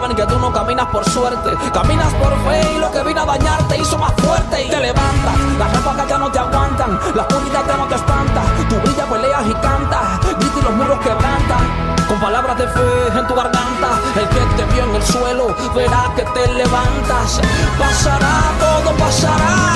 saben 0.00 0.14
que 0.14 0.26
tú 0.26 0.38
no 0.38 0.52
caminas 0.52 0.86
por 0.88 1.02
suerte, 1.08 1.56
caminas 1.72 2.12
por 2.20 2.30
fe 2.44 2.60
y 2.74 2.78
lo 2.78 2.90
que 2.92 3.02
vino 3.02 3.22
a 3.22 3.24
dañarte 3.24 3.78
hizo 3.78 3.96
más 3.96 4.12
fuerte 4.18 4.66
y 4.66 4.68
te 4.68 4.78
levantas. 4.78 5.38
Las 5.58 5.72
ráfagas 5.72 6.06
ya 6.06 6.18
no 6.18 6.30
te 6.30 6.38
aguantan, 6.38 7.00
la 7.14 7.22
oscuridad 7.22 7.64
ya 7.66 7.76
no 7.78 7.86
te 7.86 7.94
espanta. 7.94 8.42
Tu 8.68 8.76
brilla, 8.76 9.06
peleas 9.06 9.46
y 9.48 9.54
cantas, 9.54 10.20
grita 10.38 10.58
y 10.58 10.62
los 10.62 10.72
muros 10.74 10.98
quebrantan. 10.98 11.64
Con 12.08 12.20
palabras 12.20 12.58
de 12.58 12.68
fe 12.68 13.18
en 13.18 13.26
tu 13.26 13.34
garganta, 13.34 13.88
el 14.20 14.28
que 14.28 14.40
te 14.56 14.64
vio 14.74 14.84
en 14.84 14.96
el 14.96 15.02
suelo 15.02 15.56
verá 15.74 16.12
que 16.14 16.24
te 16.24 16.52
levantas. 16.52 17.40
Pasará, 17.78 18.36
todo 18.60 18.92
pasará. 18.98 19.72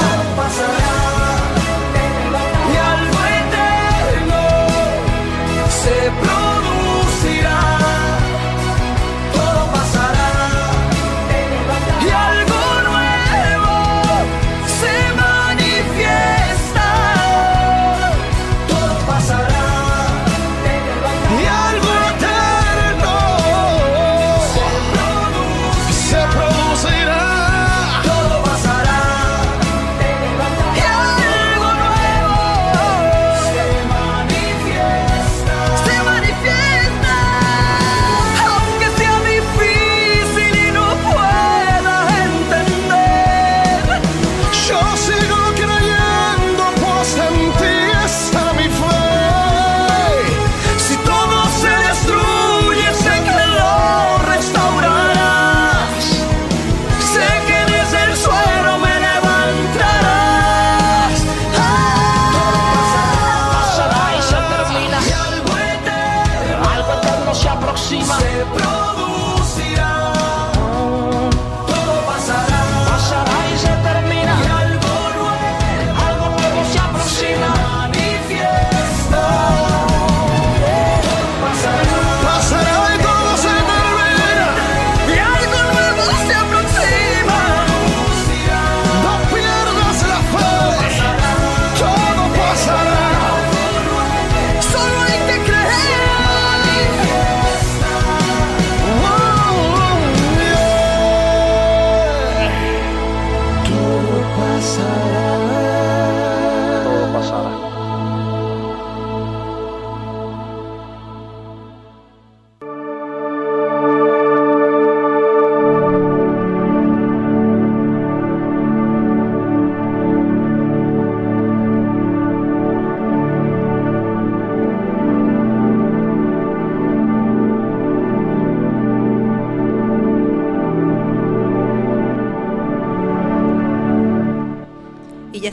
Y 2.73 2.77
algo 2.77 3.21
eterno 3.41 4.43
se 5.81 6.60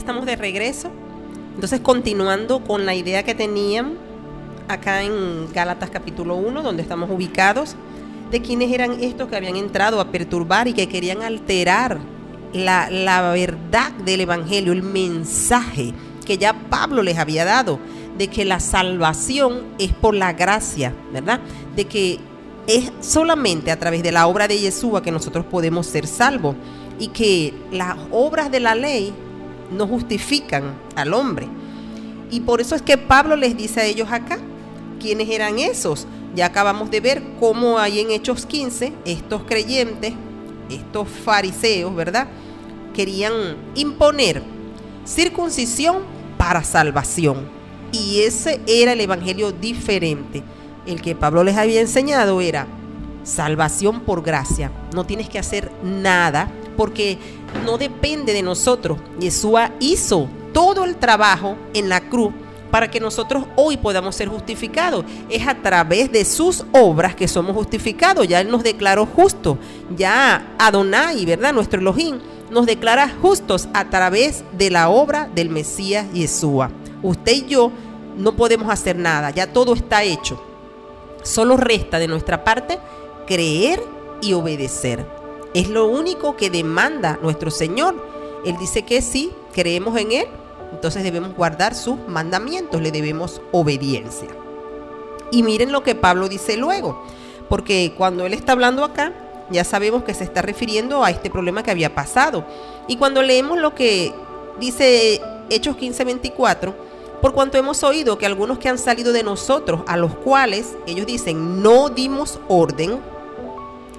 estamos 0.08 0.24
de 0.24 0.36
regreso. 0.36 0.90
Entonces, 1.54 1.80
continuando 1.80 2.64
con 2.64 2.86
la 2.86 2.94
idea 2.94 3.24
que 3.24 3.34
tenían 3.34 3.92
acá 4.66 5.02
en 5.02 5.52
Gálatas 5.52 5.90
capítulo 5.90 6.36
1, 6.36 6.62
donde 6.62 6.80
estamos 6.80 7.10
ubicados, 7.10 7.76
de 8.30 8.40
quiénes 8.40 8.72
eran 8.72 9.02
estos 9.02 9.28
que 9.28 9.36
habían 9.36 9.56
entrado 9.56 10.00
a 10.00 10.10
perturbar 10.10 10.66
y 10.66 10.72
que 10.72 10.88
querían 10.88 11.20
alterar 11.20 11.98
la, 12.54 12.88
la 12.88 13.32
verdad 13.32 13.92
del 14.06 14.22
Evangelio, 14.22 14.72
el 14.72 14.82
mensaje 14.82 15.92
que 16.24 16.38
ya 16.38 16.54
Pablo 16.54 17.02
les 17.02 17.18
había 17.18 17.44
dado, 17.44 17.78
de 18.16 18.28
que 18.28 18.46
la 18.46 18.60
salvación 18.60 19.64
es 19.78 19.92
por 19.92 20.14
la 20.14 20.32
gracia, 20.32 20.94
¿verdad? 21.12 21.40
De 21.76 21.84
que 21.84 22.18
es 22.66 22.90
solamente 23.02 23.70
a 23.70 23.78
través 23.78 24.02
de 24.02 24.12
la 24.12 24.26
obra 24.26 24.48
de 24.48 24.58
Yeshua 24.58 25.02
que 25.02 25.12
nosotros 25.12 25.44
podemos 25.44 25.86
ser 25.86 26.06
salvos 26.06 26.56
y 26.98 27.08
que 27.08 27.52
las 27.70 27.98
obras 28.10 28.50
de 28.50 28.60
la 28.60 28.74
ley 28.74 29.12
no 29.70 29.86
justifican 29.86 30.74
al 30.96 31.14
hombre. 31.14 31.48
Y 32.30 32.40
por 32.40 32.60
eso 32.60 32.74
es 32.74 32.82
que 32.82 32.98
Pablo 32.98 33.36
les 33.36 33.56
dice 33.56 33.80
a 33.80 33.84
ellos 33.84 34.08
acá, 34.10 34.38
¿quiénes 35.00 35.28
eran 35.28 35.58
esos? 35.58 36.06
Ya 36.34 36.46
acabamos 36.46 36.90
de 36.90 37.00
ver 37.00 37.22
cómo 37.40 37.78
hay 37.78 38.00
en 38.00 38.10
Hechos 38.10 38.44
15 38.46 38.92
estos 39.04 39.42
creyentes, 39.44 40.12
estos 40.70 41.08
fariseos, 41.08 41.94
¿verdad? 41.94 42.28
Querían 42.94 43.32
imponer 43.74 44.42
circuncisión 45.06 46.02
para 46.36 46.62
salvación. 46.62 47.48
Y 47.92 48.20
ese 48.20 48.60
era 48.66 48.92
el 48.92 49.00
evangelio 49.00 49.52
diferente. 49.52 50.42
El 50.86 51.00
que 51.00 51.14
Pablo 51.14 51.42
les 51.44 51.56
había 51.56 51.80
enseñado 51.80 52.40
era 52.40 52.66
salvación 53.24 54.00
por 54.00 54.22
gracia. 54.22 54.70
No 54.94 55.04
tienes 55.04 55.28
que 55.28 55.38
hacer 55.38 55.70
nada 55.82 56.50
porque 56.78 57.18
no 57.66 57.76
depende 57.76 58.32
de 58.32 58.40
nosotros. 58.40 59.00
Yeshua 59.18 59.72
hizo 59.80 60.28
todo 60.52 60.84
el 60.84 60.94
trabajo 60.94 61.56
en 61.74 61.88
la 61.88 62.00
cruz 62.08 62.32
para 62.70 62.88
que 62.88 63.00
nosotros 63.00 63.46
hoy 63.56 63.76
podamos 63.76 64.14
ser 64.14 64.28
justificados. 64.28 65.04
Es 65.28 65.44
a 65.48 65.56
través 65.56 66.12
de 66.12 66.24
sus 66.24 66.64
obras 66.70 67.16
que 67.16 67.26
somos 67.26 67.56
justificados. 67.56 68.28
Ya 68.28 68.40
Él 68.40 68.48
nos 68.48 68.62
declaró 68.62 69.06
justos. 69.06 69.58
Ya 69.96 70.54
Adonai, 70.56 71.24
¿verdad? 71.24 71.52
Nuestro 71.52 71.80
Elohim 71.80 72.20
nos 72.48 72.64
declara 72.64 73.12
justos 73.20 73.68
a 73.74 73.86
través 73.86 74.44
de 74.56 74.70
la 74.70 74.88
obra 74.88 75.28
del 75.34 75.50
Mesías 75.50 76.06
Yeshua. 76.12 76.70
Usted 77.02 77.32
y 77.32 77.46
yo 77.46 77.72
no 78.16 78.36
podemos 78.36 78.70
hacer 78.70 78.94
nada. 78.94 79.30
Ya 79.30 79.52
todo 79.52 79.74
está 79.74 80.04
hecho. 80.04 80.40
Solo 81.24 81.56
resta 81.56 81.98
de 81.98 82.06
nuestra 82.06 82.44
parte 82.44 82.78
creer 83.26 83.82
y 84.22 84.32
obedecer. 84.34 85.17
Es 85.58 85.68
lo 85.68 85.86
único 85.86 86.36
que 86.36 86.50
demanda 86.50 87.18
nuestro 87.20 87.50
Señor. 87.50 87.96
Él 88.44 88.56
dice 88.58 88.82
que 88.82 89.02
sí, 89.02 89.32
creemos 89.52 89.98
en 89.98 90.12
Él, 90.12 90.26
entonces 90.70 91.02
debemos 91.02 91.34
guardar 91.34 91.74
sus 91.74 91.96
mandamientos, 92.06 92.80
le 92.80 92.92
debemos 92.92 93.40
obediencia. 93.50 94.28
Y 95.32 95.42
miren 95.42 95.72
lo 95.72 95.82
que 95.82 95.96
Pablo 95.96 96.28
dice 96.28 96.56
luego, 96.56 97.02
porque 97.48 97.92
cuando 97.96 98.24
él 98.24 98.34
está 98.34 98.52
hablando 98.52 98.84
acá, 98.84 99.12
ya 99.50 99.64
sabemos 99.64 100.04
que 100.04 100.14
se 100.14 100.22
está 100.22 100.42
refiriendo 100.42 101.02
a 101.02 101.10
este 101.10 101.28
problema 101.28 101.64
que 101.64 101.72
había 101.72 101.92
pasado. 101.92 102.44
Y 102.86 102.96
cuando 102.96 103.20
leemos 103.20 103.58
lo 103.58 103.74
que 103.74 104.14
dice 104.60 105.20
Hechos 105.50 105.76
15:24, 105.76 106.72
por 107.20 107.32
cuanto 107.32 107.58
hemos 107.58 107.82
oído 107.82 108.16
que 108.16 108.26
algunos 108.26 108.60
que 108.60 108.68
han 108.68 108.78
salido 108.78 109.12
de 109.12 109.24
nosotros, 109.24 109.80
a 109.88 109.96
los 109.96 110.14
cuales 110.14 110.76
ellos 110.86 111.04
dicen 111.04 111.64
no 111.64 111.88
dimos 111.88 112.38
orden, 112.46 113.00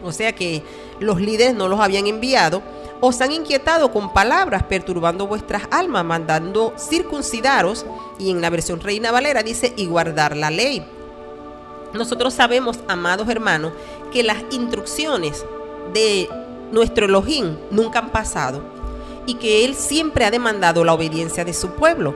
o 0.02 0.14
sea 0.14 0.32
que 0.34 0.64
los 1.00 1.20
líderes 1.20 1.56
no 1.56 1.68
los 1.68 1.80
habían 1.80 2.08
enviado, 2.08 2.62
os 3.02 3.22
han 3.22 3.32
inquietado 3.32 3.92
con 3.92 4.12
palabras, 4.12 4.64
perturbando 4.64 5.26
vuestras 5.26 5.64
almas, 5.72 6.04
mandando 6.04 6.74
circuncidaros, 6.78 7.86
y 8.18 8.30
en 8.30 8.42
la 8.42 8.50
versión 8.50 8.82
Reina 8.82 9.12
Valera 9.12 9.42
dice, 9.42 9.74
y 9.78 9.86
guardar 9.86 10.36
la 10.36 10.50
ley. 10.50 10.86
Nosotros 11.94 12.34
sabemos, 12.34 12.80
amados 12.88 13.30
hermanos, 13.30 13.72
que 14.12 14.24
las 14.24 14.38
instrucciones 14.52 15.46
de 15.94 16.30
nuestro 16.72 17.06
Elohim 17.06 17.58
nunca 17.72 18.00
han 18.00 18.10
pasado 18.10 18.62
y 19.26 19.36
que 19.36 19.66
Él 19.66 19.76
siempre 19.76 20.26
ha 20.26 20.32
demandado 20.32 20.84
la 20.84 20.94
obediencia 20.94 21.46
de 21.46 21.54
su 21.54 21.70
pueblo, 21.72 22.16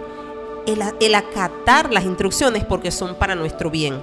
el, 0.68 0.82
el 1.00 1.16
acatar 1.16 1.92
las 1.92 2.06
instrucciones 2.06 2.66
porque 2.66 2.92
son 2.92 3.16
para 3.16 3.36
nuestro 3.36 3.70
bien. 3.70 4.02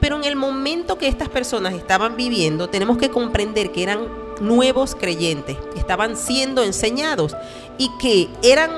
Pero 0.00 0.16
en 0.16 0.24
el 0.24 0.36
momento 0.36 0.98
que 0.98 1.08
estas 1.08 1.28
personas 1.28 1.74
estaban 1.74 2.16
viviendo, 2.16 2.68
tenemos 2.68 2.98
que 2.98 3.10
comprender 3.10 3.72
que 3.72 3.82
eran 3.82 4.00
nuevos 4.40 4.94
creyentes, 4.94 5.56
estaban 5.76 6.16
siendo 6.16 6.62
enseñados 6.62 7.36
y 7.76 7.90
que 8.00 8.28
eran 8.42 8.70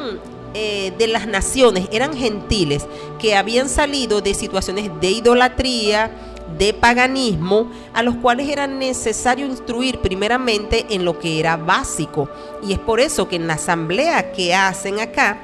eh, 0.55 0.93
de 0.99 1.07
las 1.07 1.27
naciones, 1.27 1.89
eran 1.93 2.17
gentiles, 2.17 2.87
que 3.19 3.37
habían 3.37 3.69
salido 3.69 4.21
de 4.21 4.35
situaciones 4.35 4.91
de 5.01 5.11
idolatría, 5.11 6.11
de 6.59 6.73
paganismo, 6.73 7.71
a 7.95 8.03
los 8.03 8.17
cuales 8.17 8.49
era 8.49 8.67
necesario 8.67 9.47
instruir 9.47 10.01
primeramente 10.01 10.87
en 10.91 11.05
lo 11.05 11.19
que 11.19 11.39
era 11.39 11.57
básico. 11.57 12.29
Y 12.67 12.73
es 12.73 12.79
por 12.79 12.99
eso 12.99 13.29
que 13.29 13.37
en 13.37 13.47
la 13.47 13.55
asamblea 13.55 14.33
que 14.33 14.55
hacen 14.55 14.99
acá, 14.99 15.41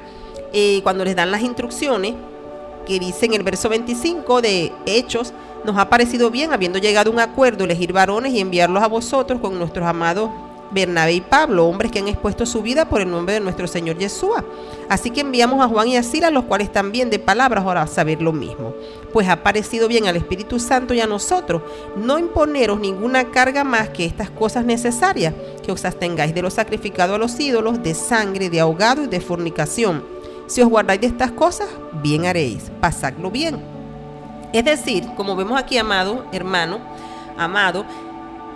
eh, 0.51 0.81
cuando 0.83 1.05
les 1.05 1.15
dan 1.15 1.31
las 1.31 1.41
instrucciones, 1.41 2.13
que 2.85 2.99
dice 2.99 3.25
en 3.25 3.33
el 3.33 3.43
verso 3.43 3.69
25 3.69 4.41
de 4.41 4.71
Hechos, 4.85 5.33
nos 5.65 5.77
ha 5.77 5.89
parecido 5.89 6.31
bien, 6.31 6.53
habiendo 6.53 6.79
llegado 6.79 7.09
a 7.09 7.13
un 7.13 7.19
acuerdo, 7.19 7.63
elegir 7.63 7.93
varones 7.93 8.33
y 8.33 8.39
enviarlos 8.39 8.83
a 8.83 8.87
vosotros 8.87 9.39
con 9.39 9.57
nuestros 9.57 9.85
amados 9.85 10.29
Bernabé 10.71 11.13
y 11.13 11.21
Pablo, 11.21 11.65
hombres 11.65 11.91
que 11.91 11.99
han 11.99 12.07
expuesto 12.07 12.45
su 12.45 12.61
vida 12.61 12.89
por 12.89 13.01
el 13.01 13.09
nombre 13.09 13.35
de 13.35 13.39
nuestro 13.39 13.67
Señor 13.67 13.97
Yeshua. 13.97 14.43
Así 14.89 15.11
que 15.11 15.21
enviamos 15.21 15.63
a 15.63 15.67
Juan 15.67 15.87
y 15.87 15.97
a 15.97 16.03
Sila, 16.03 16.29
los 16.29 16.45
cuales 16.45 16.71
también 16.71 17.09
de 17.09 17.19
palabras 17.19 17.63
ahora 17.63 17.87
saber 17.87 18.21
lo 18.21 18.33
mismo. 18.33 18.73
Pues 19.13 19.27
ha 19.29 19.43
parecido 19.43 19.87
bien 19.87 20.07
al 20.07 20.17
Espíritu 20.17 20.59
Santo 20.59 20.93
y 20.93 21.01
a 21.01 21.07
nosotros 21.07 21.61
no 21.95 22.19
imponeros 22.19 22.79
ninguna 22.79 23.31
carga 23.31 23.63
más 23.63 23.89
que 23.89 24.05
estas 24.05 24.29
cosas 24.29 24.65
necesarias, 24.65 25.33
que 25.65 25.71
os 25.71 25.85
abstengáis 25.85 26.33
de 26.33 26.41
lo 26.41 26.49
sacrificado 26.49 27.15
a 27.15 27.17
los 27.17 27.39
ídolos, 27.39 27.81
de 27.81 27.93
sangre, 27.93 28.49
de 28.49 28.59
ahogado 28.59 29.03
y 29.03 29.07
de 29.07 29.21
fornicación. 29.21 30.03
Si 30.47 30.61
os 30.61 30.69
guardáis 30.69 31.01
de 31.01 31.07
estas 31.07 31.31
cosas, 31.31 31.67
bien 32.01 32.25
haréis, 32.25 32.71
pasadlo 32.79 33.31
bien. 33.31 33.76
Es 34.53 34.65
decir, 34.65 35.07
como 35.15 35.35
vemos 35.35 35.59
aquí, 35.59 35.77
amado 35.77 36.25
hermano, 36.31 36.79
amado, 37.37 37.85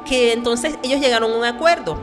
que 0.05 0.33
entonces 0.33 0.77
ellos 0.83 0.99
llegaron 0.99 1.31
a 1.31 1.35
un 1.35 1.45
acuerdo 1.45 1.97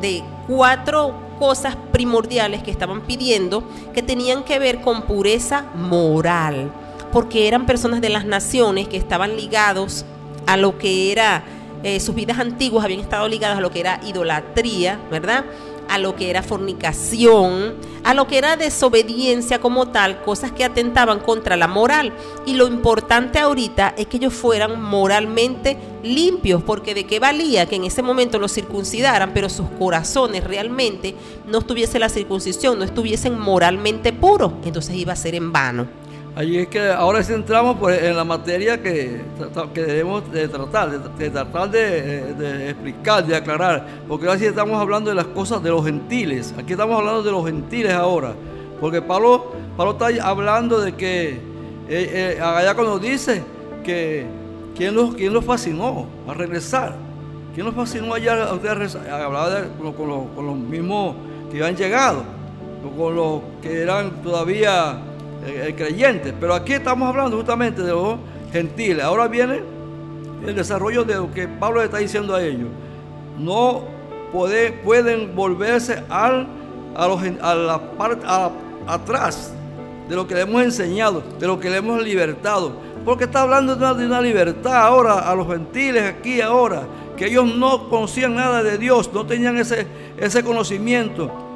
de 0.00 0.22
cuatro 0.48 1.14
cosas 1.38 1.76
primordiales 1.92 2.62
que 2.62 2.70
estaban 2.70 3.02
pidiendo 3.02 3.64
que 3.92 4.02
tenían 4.02 4.44
que 4.44 4.58
ver 4.58 4.80
con 4.80 5.02
pureza 5.02 5.64
moral, 5.74 6.72
porque 7.12 7.48
eran 7.48 7.66
personas 7.66 8.00
de 8.00 8.08
las 8.08 8.24
naciones 8.24 8.88
que 8.88 8.96
estaban 8.96 9.36
ligados 9.36 10.04
a 10.46 10.56
lo 10.56 10.78
que 10.78 11.12
era, 11.12 11.42
eh, 11.82 12.00
sus 12.00 12.14
vidas 12.14 12.38
antiguas 12.38 12.84
habían 12.84 13.00
estado 13.00 13.28
ligadas 13.28 13.58
a 13.58 13.60
lo 13.60 13.70
que 13.70 13.80
era 13.80 14.00
idolatría, 14.04 14.98
¿verdad? 15.10 15.44
A 15.88 15.98
lo 15.98 16.16
que 16.16 16.30
era 16.30 16.42
fornicación, 16.42 17.74
a 18.04 18.14
lo 18.14 18.26
que 18.26 18.38
era 18.38 18.56
desobediencia 18.56 19.60
como 19.60 19.88
tal, 19.88 20.22
cosas 20.22 20.52
que 20.52 20.64
atentaban 20.64 21.20
contra 21.20 21.56
la 21.56 21.68
moral. 21.68 22.12
Y 22.46 22.54
lo 22.54 22.66
importante 22.66 23.38
ahorita 23.38 23.94
es 23.96 24.06
que 24.06 24.16
ellos 24.16 24.34
fueran 24.34 24.82
moralmente 24.82 25.76
limpios, 26.02 26.62
porque 26.62 26.94
de 26.94 27.04
qué 27.04 27.18
valía 27.20 27.66
que 27.66 27.76
en 27.76 27.84
ese 27.84 28.02
momento 28.02 28.38
los 28.38 28.52
circuncidaran, 28.52 29.32
pero 29.32 29.48
sus 29.48 29.68
corazones 29.78 30.44
realmente 30.44 31.14
no 31.46 31.58
estuviese 31.58 31.98
la 31.98 32.08
circuncisión, 32.08 32.78
no 32.78 32.84
estuviesen 32.84 33.38
moralmente 33.38 34.12
puros, 34.12 34.52
entonces 34.64 34.96
iba 34.96 35.12
a 35.12 35.16
ser 35.16 35.34
en 35.34 35.52
vano. 35.52 36.01
Allí 36.34 36.60
es 36.60 36.68
que 36.68 36.88
ahora 36.88 37.22
sí 37.22 37.34
entramos 37.34 37.76
pues, 37.78 38.02
en 38.02 38.16
la 38.16 38.24
materia 38.24 38.82
que, 38.82 39.20
que 39.74 39.82
debemos 39.82 40.32
de 40.32 40.48
tratar, 40.48 40.90
de, 40.90 41.28
tratar 41.30 41.70
de, 41.70 42.70
explicar, 42.70 43.26
de 43.26 43.36
aclarar, 43.36 43.86
porque 44.08 44.26
ahora 44.26 44.38
sí 44.38 44.46
estamos 44.46 44.80
hablando 44.80 45.10
de 45.10 45.16
las 45.16 45.26
cosas 45.26 45.62
de 45.62 45.68
los 45.68 45.84
gentiles, 45.84 46.54
aquí 46.56 46.72
estamos 46.72 46.98
hablando 46.98 47.22
de 47.22 47.30
los 47.30 47.44
gentiles 47.44 47.92
ahora, 47.92 48.32
porque 48.80 49.02
Pablo, 49.02 49.52
Pablo 49.76 49.92
está 49.92 50.26
hablando 50.26 50.80
de 50.80 50.94
que, 50.94 51.32
eh, 51.32 51.40
eh, 52.38 52.40
allá 52.40 52.74
cuando 52.74 52.98
dice 52.98 53.42
que 53.84 54.24
¿quién 54.74 54.94
los, 54.94 55.14
quién 55.14 55.34
los 55.34 55.44
fascinó 55.44 56.06
a 56.26 56.32
regresar, 56.32 56.94
quién 57.52 57.66
los 57.66 57.74
fascinó 57.74 58.14
allá 58.14 58.44
a 58.44 58.54
ustedes 58.54 58.96
hablaba 58.96 59.64
con, 59.78 59.92
con, 59.92 60.08
los, 60.08 60.26
con 60.34 60.46
los 60.46 60.56
mismos 60.56 61.14
que 61.50 61.62
habían 61.62 61.76
llegado, 61.76 62.24
con 62.96 63.14
los 63.14 63.42
que 63.60 63.82
eran 63.82 64.22
todavía 64.22 65.11
el, 65.46 65.74
creyente. 65.74 66.32
Pero 66.38 66.54
aquí 66.54 66.72
estamos 66.72 67.08
hablando 67.08 67.36
justamente 67.36 67.82
de 67.82 67.90
los 67.90 68.16
gentiles. 68.52 69.04
Ahora 69.04 69.28
viene 69.28 69.60
el 70.46 70.54
desarrollo 70.54 71.04
de 71.04 71.14
lo 71.14 71.32
que 71.32 71.48
Pablo 71.48 71.80
le 71.80 71.86
está 71.86 71.98
diciendo 71.98 72.34
a 72.34 72.42
ellos. 72.42 72.68
No 73.38 73.84
pueden 74.32 75.34
volverse 75.34 76.02
al, 76.08 76.46
a, 76.94 77.06
los, 77.06 77.22
a 77.40 77.54
la 77.54 77.80
parte 77.92 78.26
atrás 78.86 79.52
de 80.08 80.16
lo 80.16 80.26
que 80.26 80.34
le 80.34 80.42
hemos 80.42 80.62
enseñado, 80.62 81.22
de 81.38 81.46
lo 81.46 81.60
que 81.60 81.70
le 81.70 81.76
hemos 81.76 82.02
libertado. 82.02 82.72
Porque 83.04 83.24
está 83.24 83.42
hablando 83.42 83.74
de 83.74 83.84
una, 83.84 83.94
de 83.94 84.06
una 84.06 84.20
libertad 84.20 84.74
ahora 84.74 85.18
a 85.18 85.34
los 85.34 85.48
gentiles 85.48 86.04
aquí 86.04 86.40
ahora, 86.40 86.82
que 87.16 87.26
ellos 87.26 87.54
no 87.54 87.88
conocían 87.88 88.34
nada 88.34 88.62
de 88.62 88.78
Dios, 88.78 89.10
no 89.12 89.26
tenían 89.26 89.56
ese, 89.58 89.86
ese 90.18 90.42
conocimiento. 90.42 91.51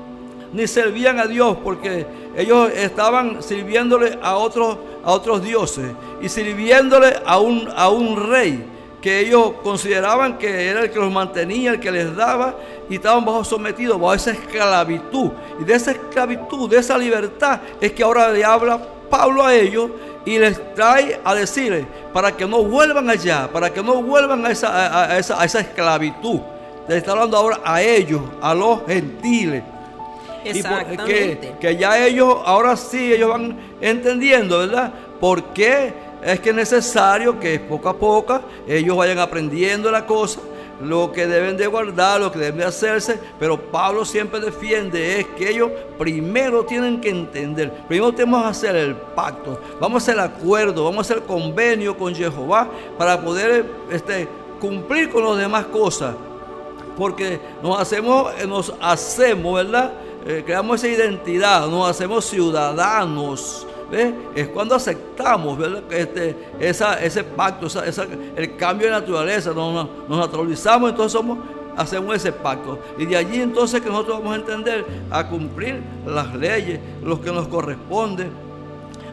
Ni 0.56 0.66
servían 0.66 1.20
a 1.20 1.26
Dios 1.26 1.58
porque 1.62 2.06
ellos 2.36 2.70
estaban 2.74 3.42
sirviéndole 3.42 4.18
a 4.22 4.36
otros, 4.36 4.78
a 5.04 5.12
otros 5.12 5.42
dioses 5.42 5.92
y 6.22 6.28
sirviéndole 6.30 7.14
a 7.24 7.38
un, 7.38 7.68
a 7.76 7.88
un 7.90 8.28
rey 8.30 8.64
que 9.02 9.20
ellos 9.20 9.52
consideraban 9.62 10.38
que 10.38 10.68
era 10.68 10.80
el 10.80 10.90
que 10.90 10.98
los 10.98 11.12
mantenía, 11.12 11.72
el 11.72 11.78
que 11.80 11.92
les 11.92 12.16
daba, 12.16 12.56
y 12.90 12.96
estaban 12.96 13.24
bajo 13.24 13.44
sometidos, 13.44 14.00
bajo 14.00 14.14
esa 14.14 14.32
esclavitud. 14.32 15.30
Y 15.60 15.64
de 15.64 15.74
esa 15.74 15.92
esclavitud, 15.92 16.68
de 16.68 16.78
esa 16.78 16.98
libertad, 16.98 17.60
es 17.80 17.92
que 17.92 18.02
ahora 18.02 18.30
le 18.30 18.44
habla 18.44 18.80
Pablo 19.08 19.44
a 19.44 19.54
ellos 19.54 19.90
y 20.24 20.38
les 20.40 20.58
trae 20.74 21.20
a 21.22 21.36
decirles, 21.36 21.84
para 22.12 22.32
que 22.36 22.46
no 22.46 22.64
vuelvan 22.64 23.08
allá, 23.08 23.48
para 23.52 23.70
que 23.72 23.80
no 23.80 24.02
vuelvan 24.02 24.44
a 24.44 24.50
esa, 24.50 25.02
a- 25.12 25.18
esa, 25.18 25.40
a 25.40 25.44
esa 25.44 25.60
esclavitud. 25.60 26.40
Le 26.88 26.96
está 26.96 27.12
hablando 27.12 27.36
ahora 27.36 27.60
a 27.64 27.80
ellos, 27.82 28.22
a 28.42 28.54
los 28.56 28.80
gentiles. 28.88 29.62
Y 30.54 30.62
por- 30.62 31.06
que, 31.06 31.52
que 31.60 31.76
ya 31.76 32.06
ellos, 32.06 32.36
ahora 32.44 32.76
sí, 32.76 33.12
ellos 33.12 33.30
van 33.30 33.56
entendiendo, 33.80 34.58
¿verdad? 34.60 34.92
¿Por 35.20 35.42
qué 35.54 35.92
es 36.22 36.40
que 36.40 36.50
es 36.50 36.54
necesario 36.56 37.38
que 37.38 37.58
poco 37.60 37.88
a 37.88 37.96
poco 37.96 38.40
ellos 38.66 38.96
vayan 38.96 39.18
aprendiendo 39.18 39.90
la 39.90 40.04
cosa, 40.06 40.40
lo 40.80 41.10
que 41.10 41.26
deben 41.26 41.56
de 41.56 41.66
guardar, 41.66 42.20
lo 42.20 42.30
que 42.30 42.38
deben 42.38 42.58
de 42.58 42.64
hacerse? 42.66 43.18
Pero 43.38 43.58
Pablo 43.60 44.04
siempre 44.04 44.40
defiende 44.40 45.20
es 45.20 45.26
que 45.36 45.48
ellos 45.50 45.70
primero 45.98 46.64
tienen 46.64 47.00
que 47.00 47.08
entender, 47.10 47.72
primero 47.88 48.12
tenemos 48.12 48.42
que 48.42 48.48
hacer 48.48 48.76
el 48.76 48.94
pacto, 48.94 49.60
vamos 49.80 50.02
a 50.02 50.04
hacer 50.04 50.14
el 50.14 50.20
acuerdo, 50.20 50.84
vamos 50.84 50.98
a 50.98 51.00
hacer 51.00 51.16
el 51.18 51.22
convenio 51.24 51.96
con 51.96 52.14
Jehová 52.14 52.68
para 52.98 53.20
poder 53.20 53.64
este, 53.90 54.28
cumplir 54.60 55.08
con 55.10 55.24
las 55.24 55.38
demás 55.38 55.66
cosas 55.66 56.14
porque 56.96 57.38
nos 57.62 57.78
hacemos, 57.78 58.32
nos 58.46 58.72
hacemos, 58.80 59.54
¿verdad? 59.56 59.92
Eh, 60.26 60.42
creamos 60.44 60.82
esa 60.82 60.88
identidad, 61.02 61.68
nos 61.68 61.88
hacemos 61.88 62.24
ciudadanos. 62.24 63.66
¿ves? 63.90 64.12
Es 64.34 64.48
cuando 64.48 64.74
aceptamos, 64.74 65.56
Este, 65.90 66.34
esa, 66.58 66.94
ese 67.02 67.22
pacto, 67.22 67.66
esa- 67.68 67.86
esa- 67.86 68.06
el 68.34 68.56
cambio 68.56 68.88
de 68.88 68.92
naturaleza, 68.94 69.52
nos, 69.52 69.88
naturalizamos, 70.08 70.90
entonces 70.90 71.12
somos, 71.12 71.38
hacemos 71.76 72.16
ese 72.16 72.32
pacto. 72.32 72.80
Y 72.98 73.06
de 73.06 73.16
allí 73.16 73.40
entonces 73.40 73.80
que 73.80 73.88
nosotros 73.88 74.18
vamos 74.18 74.32
a 74.32 74.36
entender 74.40 74.84
a 75.10 75.28
cumplir 75.28 75.80
las 76.04 76.34
leyes, 76.34 76.80
los 77.02 77.20
que 77.20 77.30
nos 77.30 77.46
corresponde, 77.46 78.26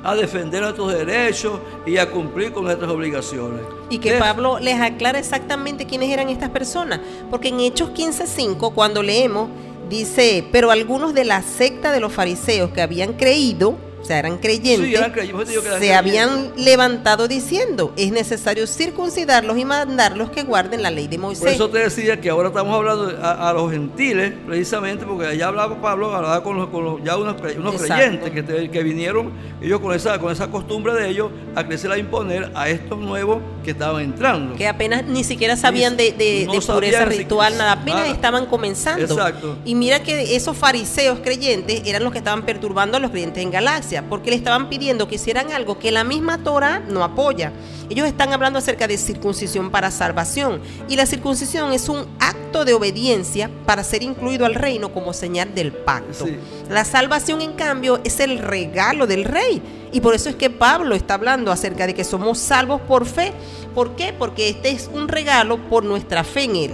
a 0.04 0.16
defender 0.16 0.62
nuestros 0.64 0.92
derechos 0.92 1.60
y 1.86 1.98
a 1.98 2.10
cumplir 2.10 2.52
con 2.52 2.64
nuestras 2.66 2.90
obligaciones. 2.92 3.62
Y 3.90 4.00
que 4.00 4.14
Pablo 4.14 4.58
les 4.60 4.82
aclara 4.82 5.20
exactamente 5.20 5.86
quiénes 5.86 6.10
eran 6.10 6.30
estas 6.30 6.50
personas. 6.50 7.00
Porque 7.30 7.50
en 7.50 7.60
Hechos 7.60 7.92
15:5, 7.92 8.72
cuando 8.74 9.02
leemos, 9.04 9.50
dice, 9.90 10.46
pero 10.52 10.72
algunos 10.72 11.14
de 11.14 11.26
la 11.26 11.42
secta 11.42 11.92
de 11.92 12.00
los 12.00 12.14
fariseos 12.14 12.72
que 12.72 12.82
habían 12.82 13.14
creído, 13.14 13.78
o 14.04 14.06
sea, 14.06 14.20
eran 14.20 14.38
creyentes, 14.38 14.86
Sí, 14.88 14.96
eran 14.96 15.12
creyentes, 15.12 15.34
por 15.56 15.64
se 15.64 15.70
creyentes. 15.70 15.96
habían 15.96 16.52
levantado 16.58 17.28
diciendo, 17.28 17.94
es 17.96 18.12
necesario 18.12 18.68
circuncidarlos 18.68 19.58
y 19.58 19.64
mandarlos 19.66 20.30
que 20.30 20.44
guarden 20.44 20.82
la 20.84 20.92
ley 20.92 21.08
de 21.08 21.16
Por 21.18 21.28
Moisés. 21.28 21.54
eso 21.56 21.70
te 21.70 21.80
decía 21.80 22.20
que 22.20 22.30
ahora 22.30 22.50
estamos 22.50 22.76
hablando 22.76 23.18
a, 23.22 23.50
a 23.50 23.54
los 23.54 23.72
gentiles, 23.72 24.34
precisamente 24.46 25.06
porque 25.06 25.28
allá 25.28 25.48
hablaba 25.48 25.82
Pablo, 25.82 26.14
hablaba 26.14 26.44
con, 26.44 26.58
los, 26.58 26.68
con 26.70 26.84
los- 26.84 27.04
ya 27.04 27.16
unos, 27.18 27.36
unos 27.58 27.82
creyentes 27.82 28.30
que, 28.32 28.44
te- 28.44 28.70
que 28.70 28.84
vinieron, 28.84 29.32
ellos 29.62 29.80
con 29.80 29.94
esa, 29.96 30.20
con 30.20 30.32
esa 30.32 30.48
costumbre 30.52 30.94
de 30.94 31.10
ellos, 31.10 31.32
a 31.56 31.66
crecer 31.66 31.92
a 31.92 31.98
imponer 31.98 32.52
a 32.56 32.68
estos 32.70 33.00
nuevos 33.00 33.42
que 33.64 33.72
estaban 33.72 34.04
entrando. 34.04 34.56
que 34.56 34.68
apenas 34.68 35.06
ni 35.06 35.24
siquiera 35.24 35.56
sabían 35.56 35.96
de, 35.96 36.12
de- 36.12 36.44
No 36.46 36.54
de 36.54 36.60
pureza 36.62 37.00
sabían 37.00 37.10
ritual, 37.10 37.58
nada, 37.58 37.72
apenas 37.72 38.02
nada. 38.02 38.12
estaban 38.12 38.46
comenzando. 38.48 39.06
Exacto. 39.06 39.58
Y 39.64 39.76
mira 39.76 40.04
que 40.04 40.36
esos 40.36 40.58
fariseos 40.58 41.20
creyentes 41.24 41.82
eran 41.86 42.04
los 42.04 42.12
que 42.12 42.18
estaban 42.18 42.44
perturbando 42.44 42.98
a 42.98 43.00
los 43.00 43.12
creyentes 43.12 43.42
en 43.42 43.52
Galaxia, 43.52 43.93
porque 44.02 44.32
le 44.32 44.36
estaban 44.36 44.70
pidiendo 44.70 45.08
que 45.08 45.16
hicieran 45.16 45.52
algo 45.52 45.78
que 45.78 45.92
la 45.92 46.04
misma 46.04 46.40
Torah 46.40 46.80
no 46.80 47.04
apoya. 47.04 47.52
Ellos 47.90 48.08
están 48.08 48.34
hablando 48.34 48.58
acerca 48.58 48.88
de 48.88 48.98
circuncisión 48.98 49.70
para 49.70 49.92
salvación, 49.92 50.62
y 50.88 50.96
la 50.96 51.06
circuncisión 51.06 51.72
es 51.74 51.90
un 51.90 52.08
acto 52.20 52.66
de 52.66 52.74
obediencia 52.74 53.50
para 53.66 53.84
ser 53.84 54.02
incluido 54.02 54.46
al 54.46 54.56
reino 54.56 54.92
como 54.92 55.14
señal 55.14 55.54
del 55.54 55.72
pacto. 55.72 56.26
Sí. 56.26 56.38
La 56.70 56.86
salvación, 56.86 57.42
en 57.42 57.54
cambio, 57.54 58.00
es 58.04 58.20
el 58.20 58.40
regalo 58.40 59.06
del 59.06 59.26
rey. 59.26 59.62
Y 59.92 60.02
por 60.02 60.16
eso 60.16 60.30
es 60.30 60.36
que 60.36 60.50
Pablo 60.50 60.96
está 60.96 61.14
hablando 61.14 61.52
acerca 61.52 61.86
de 61.86 61.94
que 61.94 62.04
somos 62.04 62.40
salvos 62.40 62.82
por 62.82 63.06
fe. 63.06 63.32
¿Por 63.76 63.96
qué? 63.96 64.14
Porque 64.18 64.50
este 64.50 64.72
es 64.72 64.90
un 64.92 65.08
regalo 65.08 65.58
por 65.70 65.84
nuestra 65.84 66.24
fe 66.24 66.44
en 66.44 66.56
él. 66.56 66.72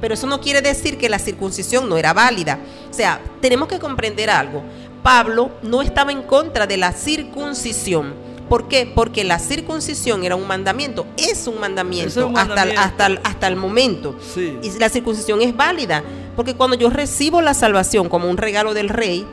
Pero 0.00 0.14
eso 0.14 0.26
no 0.26 0.40
quiere 0.40 0.62
decir 0.62 0.98
que 0.98 1.08
la 1.08 1.18
circuncisión 1.18 1.88
no 1.88 1.96
era 1.96 2.12
válida. 2.12 2.58
O 2.90 2.94
sea, 2.94 3.20
tenemos 3.40 3.68
que 3.68 3.78
comprender 3.78 4.30
algo. 4.30 4.62
Pablo 5.10 5.50
no 5.62 5.82
estaba 5.82 6.10
en 6.10 6.22
contra 6.22 6.66
de 6.66 6.76
la 6.76 6.90
circuncisión. 6.90 8.12
¿Por 8.48 8.66
qué? 8.66 8.90
Porque 8.92 9.22
la 9.22 9.38
circuncisión 9.38 10.24
era 10.24 10.34
un 10.34 10.48
mandamiento, 10.48 11.06
es 11.16 11.46
un 11.46 11.60
mandamiento, 11.60 12.08
Es 12.08 12.16
un 12.16 12.36
hasta, 12.36 12.48
mandamiento. 12.48 12.80
hasta, 12.82 13.06
el- 13.06 13.20
hasta 13.22 13.46
el 13.46 13.54
momento. 13.54 14.16
Sí. 14.34 14.58
Y 14.62 14.70
la 14.80 14.88
circuncisión 14.88 15.40
es 15.42 15.56
válida, 15.56 16.02
porque 16.34 16.54
cuando 16.56 16.74
yo 16.74 16.90
recibo 16.90 17.40
la 17.40 17.54
salvación 17.54 18.08
como 18.08 18.28
un 18.28 18.36
regalo 18.36 18.74
del 18.74 18.88
rey, 18.88 19.24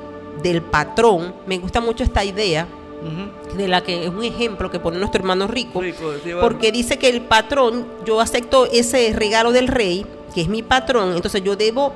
del 0.44 0.62
patrón, 0.62 1.34
me 1.48 1.58
gusta 1.58 1.82
mucho 1.82 2.04
esta 2.04 2.24
idea, 2.24 2.68
de 3.58 3.68
la 3.68 3.82
que 3.82 4.04
es 4.06 4.10
un 4.12 4.24
ejemplo 4.24 4.70
que 4.70 4.80
pone 4.80 5.00
nuestro 5.00 5.22
hermano 5.22 5.48
rico, 5.48 5.82
porque 6.40 6.72
dice 6.72 6.98
que 7.00 7.10
el 7.10 7.22
patrón, 7.22 7.86
yo 8.06 8.22
acepto 8.22 8.68
ese 8.72 9.12
regalo 9.14 9.52
del 9.52 9.68
rey, 9.70 10.06
que 10.36 10.42
es 10.42 10.48
mi 10.48 10.62
patrón, 10.62 11.14
entonces 11.16 11.44
yo 11.44 11.56
debo 11.56 11.94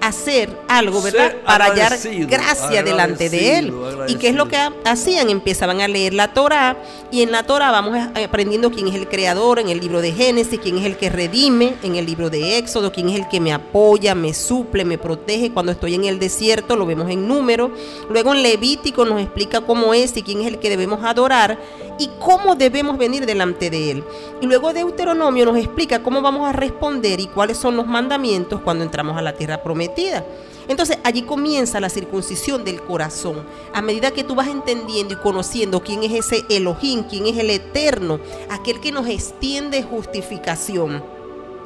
hacer 0.00 0.56
algo, 0.68 1.02
¿verdad? 1.02 1.30
Ser 1.32 1.40
Para 1.42 1.66
hallar 1.66 1.98
gracia 2.28 2.82
delante 2.82 3.28
de 3.30 3.58
él. 3.58 3.74
¿Y 4.06 4.14
qué 4.16 4.28
es 4.28 4.34
lo 4.34 4.48
que 4.48 4.56
ha- 4.56 4.72
hacían? 4.84 5.30
Empezaban 5.30 5.80
a 5.80 5.88
leer 5.88 6.14
la 6.14 6.32
Torah 6.32 6.76
y 7.10 7.22
en 7.22 7.32
la 7.32 7.42
Torah 7.42 7.70
vamos 7.70 7.96
aprendiendo 8.24 8.70
quién 8.70 8.88
es 8.88 8.94
el 8.94 9.08
creador 9.08 9.58
en 9.58 9.68
el 9.68 9.80
libro 9.80 10.00
de 10.00 10.12
Génesis, 10.12 10.60
quién 10.62 10.78
es 10.78 10.84
el 10.86 10.96
que 10.96 11.10
redime 11.10 11.74
en 11.82 11.96
el 11.96 12.06
libro 12.06 12.30
de 12.30 12.58
Éxodo, 12.58 12.92
quién 12.92 13.08
es 13.08 13.16
el 13.16 13.28
que 13.28 13.40
me 13.40 13.52
apoya, 13.52 14.14
me 14.14 14.34
suple, 14.34 14.84
me 14.84 14.98
protege 14.98 15.52
cuando 15.52 15.72
estoy 15.72 15.94
en 15.94 16.04
el 16.04 16.18
desierto, 16.18 16.76
lo 16.76 16.86
vemos 16.86 17.10
en 17.10 17.26
número. 17.26 17.72
Luego 18.10 18.34
en 18.34 18.42
Levítico 18.42 19.04
nos 19.04 19.20
explica 19.20 19.60
cómo 19.62 19.94
es 19.94 20.16
y 20.16 20.22
quién 20.22 20.40
es 20.42 20.46
el 20.46 20.58
que 20.58 20.68
debemos 20.70 21.04
adorar 21.04 21.58
y 21.98 22.10
cómo 22.18 22.54
debemos 22.54 22.96
venir 22.96 23.26
delante 23.26 23.70
de 23.70 23.90
él. 23.90 24.04
Y 24.40 24.46
luego 24.46 24.72
Deuteronomio 24.72 25.44
nos 25.44 25.56
explica 25.56 26.02
cómo 26.02 26.22
vamos 26.22 26.48
a 26.48 26.52
responder 26.52 27.20
y 27.20 27.26
cuáles 27.26 27.56
son 27.56 27.76
los 27.76 27.86
mandamientos 27.86 28.60
cuando 28.60 28.84
entramos 28.84 29.16
a 29.16 29.22
la 29.22 29.34
tierra 29.34 29.62
prometida. 29.62 30.24
Entonces 30.68 30.98
allí 31.02 31.22
comienza 31.22 31.80
la 31.80 31.88
circuncisión 31.88 32.64
del 32.64 32.82
corazón. 32.82 33.46
A 33.72 33.80
medida 33.80 34.10
que 34.10 34.24
tú 34.24 34.34
vas 34.34 34.48
entendiendo 34.48 35.14
y 35.14 35.16
conociendo 35.16 35.80
quién 35.80 36.02
es 36.04 36.12
ese 36.12 36.44
Elohim, 36.50 37.04
quién 37.04 37.26
es 37.26 37.38
el 37.38 37.50
eterno, 37.50 38.20
aquel 38.50 38.78
que 38.80 38.92
nos 38.92 39.08
extiende 39.08 39.82
justificación. 39.82 41.02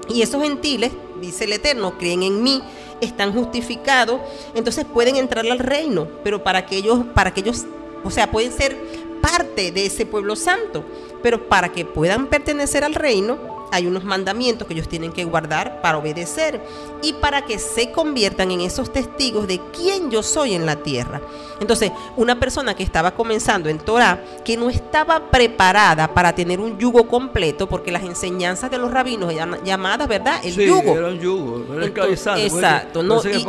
Y 0.08 0.22
esos 0.22 0.42
gentiles, 0.42 0.92
dice 1.20 1.44
el 1.44 1.52
Eterno, 1.52 1.96
creen 1.96 2.22
en 2.22 2.42
mí, 2.42 2.62
están 3.00 3.32
justificados, 3.32 4.20
entonces 4.54 4.84
pueden 4.84 5.16
entrar 5.16 5.46
al 5.46 5.58
reino, 5.58 6.08
pero 6.24 6.42
para 6.42 6.66
que 6.66 6.76
ellos, 6.76 7.00
para 7.14 7.32
que 7.32 7.40
ellos, 7.40 7.64
o 8.04 8.10
sea, 8.10 8.30
pueden 8.30 8.52
ser 8.52 8.76
parte 9.22 9.72
de 9.72 9.86
ese 9.86 10.04
pueblo 10.04 10.36
santo, 10.36 10.84
pero 11.22 11.48
para 11.48 11.70
que 11.70 11.86
puedan 11.86 12.26
pertenecer 12.26 12.84
al 12.84 12.94
reino, 12.94 13.61
hay 13.72 13.86
unos 13.86 14.04
mandamientos 14.04 14.68
que 14.68 14.74
ellos 14.74 14.86
tienen 14.88 15.10
que 15.12 15.24
guardar 15.24 15.80
para 15.80 15.98
obedecer 15.98 16.60
y 17.02 17.14
para 17.14 17.44
que 17.44 17.58
se 17.58 17.90
conviertan 17.90 18.50
en 18.52 18.60
esos 18.60 18.92
testigos 18.92 19.46
de 19.48 19.60
quién 19.76 20.10
yo 20.10 20.22
soy 20.22 20.54
en 20.54 20.66
la 20.66 20.76
tierra. 20.76 21.20
Entonces, 21.60 21.90
una 22.16 22.38
persona 22.38 22.74
que 22.74 22.82
estaba 22.82 23.12
comenzando 23.12 23.68
en 23.68 23.78
Torah, 23.78 24.22
que 24.44 24.56
no 24.56 24.68
estaba 24.68 25.30
preparada 25.30 26.12
para 26.12 26.34
tener 26.34 26.60
un 26.60 26.76
yugo 26.78 27.06
completo, 27.08 27.68
porque 27.68 27.90
las 27.92 28.02
enseñanzas 28.02 28.70
de 28.70 28.78
los 28.78 28.90
rabinos 28.90 29.32
eran 29.32 29.58
llamadas, 29.64 30.06
¿verdad? 30.08 30.40
El 30.44 30.54
Sí, 30.54 30.66
yugo. 30.66 30.96
Era 30.96 31.08
un 31.08 31.20
yugo, 31.20 31.74
era 31.74 31.84
esclavizante. 31.86 32.48
por 32.50 32.58
eso- 32.58 32.66
exacto, 32.66 33.02
no, 33.02 33.20
y- 33.24 33.28
y-. 33.28 33.42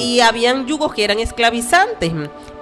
Y 0.00 0.20
habían 0.20 0.66
yugos 0.66 0.94
que 0.94 1.04
eran 1.04 1.18
esclavizantes, 1.18 2.12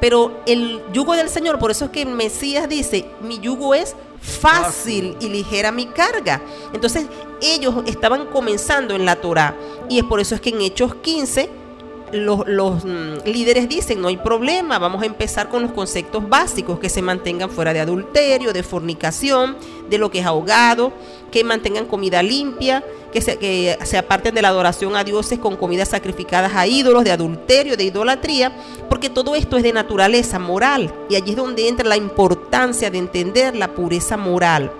pero 0.01 0.40
el 0.47 0.82
yugo 0.93 1.14
del 1.14 1.28
Señor, 1.28 1.59
por 1.59 1.70
eso 1.70 1.86
es 1.86 1.90
que 1.90 2.02
el 2.02 2.09
Mesías 2.09 2.68
dice, 2.68 3.06
mi 3.20 3.38
yugo 3.38 3.74
es 3.74 3.94
fácil 4.20 5.16
y 5.20 5.28
ligera 5.28 5.72
mi 5.72 5.86
carga. 5.86 6.40
Entonces 6.72 7.06
ellos 7.40 7.74
estaban 7.86 8.26
comenzando 8.26 8.94
en 8.94 9.05
la 9.05 9.16
Torah 9.16 9.55
y 9.88 9.98
es 9.98 10.05
por 10.05 10.20
eso 10.20 10.34
es 10.34 10.40
que 10.40 10.51
en 10.51 10.60
Hechos 10.60 10.94
15 10.97 11.65
los, 12.12 12.84
mm, 12.84 13.26
líderes 13.26 13.68
dicen, 13.68 14.00
no 14.00 14.08
hay 14.08 14.16
problema, 14.16 14.78
vamos 14.78 15.02
a 15.02 15.06
empezar 15.06 15.48
con 15.48 15.62
los 15.62 15.72
conceptos 15.72 16.28
básicos, 16.28 16.78
que 16.78 16.88
se 16.88 17.02
mantengan 17.02 17.50
fuera 17.50 17.72
de 17.72 17.80
adulterio, 17.80 18.52
de 18.52 18.62
fornicación, 18.62 19.56
de 19.88 19.98
lo 19.98 20.10
que 20.10 20.20
es 20.20 20.26
ahogado, 20.26 20.92
que 21.30 21.42
mantengan 21.44 21.86
comida 21.86 22.22
limpia, 22.22 22.84
que 23.12 23.20
se, 23.20 23.36
que 23.38 23.78
se 23.84 23.98
aparten 23.98 24.34
de 24.34 24.42
la 24.42 24.48
adoración 24.48 24.94
a 24.96 25.04
dioses 25.04 25.38
con 25.38 25.56
comidas 25.56 25.88
sacrificadas 25.88 26.54
a 26.54 26.66
ídolos, 26.66 27.04
de 27.04 27.12
adulterio, 27.12 27.76
de 27.76 27.84
idolatría, 27.84 28.52
porque 28.88 29.10
todo 29.10 29.34
esto 29.34 29.56
es 29.56 29.62
de 29.62 29.72
naturaleza 29.72 30.38
moral 30.38 30.94
y 31.08 31.16
allí 31.16 31.30
es 31.30 31.36
donde 31.36 31.68
entra 31.68 31.88
la 31.88 31.96
importancia 31.96 32.90
de 32.90 32.98
entender 32.98 33.56
la 33.56 33.74
pureza 33.74 34.16
moral. 34.16 34.70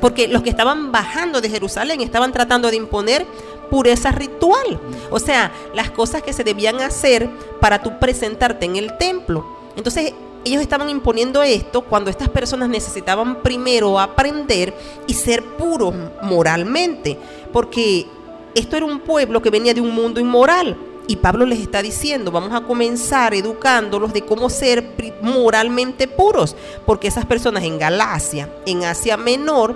Porque 0.00 0.28
los 0.28 0.42
que 0.42 0.50
estaban 0.50 0.92
bajando 0.92 1.40
de 1.40 1.50
Jerusalén 1.50 2.00
estaban 2.00 2.32
tratando 2.32 2.70
de 2.70 2.76
imponer 2.76 3.26
pureza 3.70 4.12
ritual. 4.12 4.80
O 5.10 5.18
sea, 5.18 5.52
las 5.74 5.90
cosas 5.90 6.22
que 6.22 6.32
se 6.32 6.44
debían 6.44 6.80
hacer 6.80 7.28
para 7.60 7.82
tú 7.82 7.98
presentarte 7.98 8.66
en 8.66 8.76
el 8.76 8.96
templo. 8.98 9.44
Entonces, 9.76 10.12
ellos 10.44 10.62
estaban 10.62 10.88
imponiendo 10.88 11.42
esto 11.42 11.82
cuando 11.82 12.10
estas 12.10 12.28
personas 12.28 12.68
necesitaban 12.68 13.42
primero 13.42 13.98
aprender 13.98 14.74
y 15.06 15.14
ser 15.14 15.44
puros 15.44 15.94
moralmente, 16.22 17.18
porque 17.52 18.06
esto 18.54 18.76
era 18.76 18.86
un 18.86 19.00
pueblo 19.00 19.42
que 19.42 19.50
venía 19.50 19.74
de 19.74 19.80
un 19.80 19.94
mundo 19.94 20.20
inmoral. 20.20 20.76
Y 21.06 21.16
Pablo 21.16 21.46
les 21.46 21.60
está 21.60 21.80
diciendo, 21.80 22.30
vamos 22.30 22.52
a 22.52 22.60
comenzar 22.60 23.32
educándolos 23.32 24.12
de 24.12 24.26
cómo 24.26 24.50
ser 24.50 24.92
moralmente 25.22 26.06
puros, 26.06 26.54
porque 26.84 27.08
esas 27.08 27.24
personas 27.24 27.64
en 27.64 27.78
Galacia, 27.78 28.52
en 28.66 28.84
Asia 28.84 29.16
Menor, 29.16 29.74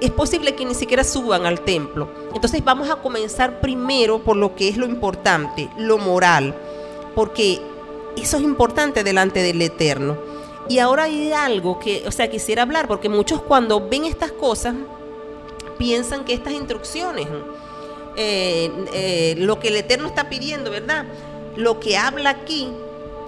es 0.00 0.10
posible 0.10 0.54
que 0.54 0.64
ni 0.64 0.74
siquiera 0.74 1.04
suban 1.04 1.46
al 1.46 1.60
templo. 1.60 2.08
Entonces 2.34 2.64
vamos 2.64 2.88
a 2.88 2.96
comenzar 2.96 3.60
primero 3.60 4.20
por 4.20 4.36
lo 4.36 4.54
que 4.54 4.68
es 4.68 4.76
lo 4.76 4.86
importante, 4.86 5.68
lo 5.76 5.98
moral, 5.98 6.54
porque 7.14 7.60
eso 8.16 8.36
es 8.36 8.42
importante 8.42 9.04
delante 9.04 9.42
del 9.42 9.60
Eterno. 9.62 10.16
Y 10.68 10.78
ahora 10.78 11.04
hay 11.04 11.32
algo 11.32 11.78
que, 11.78 12.04
o 12.06 12.12
sea, 12.12 12.30
quisiera 12.30 12.62
hablar, 12.62 12.86
porque 12.86 13.08
muchos 13.08 13.42
cuando 13.42 13.88
ven 13.88 14.04
estas 14.04 14.32
cosas 14.32 14.74
piensan 15.78 16.24
que 16.24 16.32
estas 16.32 16.52
instrucciones, 16.52 17.26
eh, 18.16 18.70
eh, 18.92 19.34
lo 19.38 19.58
que 19.58 19.68
el 19.68 19.76
Eterno 19.76 20.06
está 20.06 20.28
pidiendo, 20.28 20.70
¿verdad? 20.70 21.06
Lo 21.56 21.80
que 21.80 21.96
habla 21.96 22.30
aquí, 22.30 22.68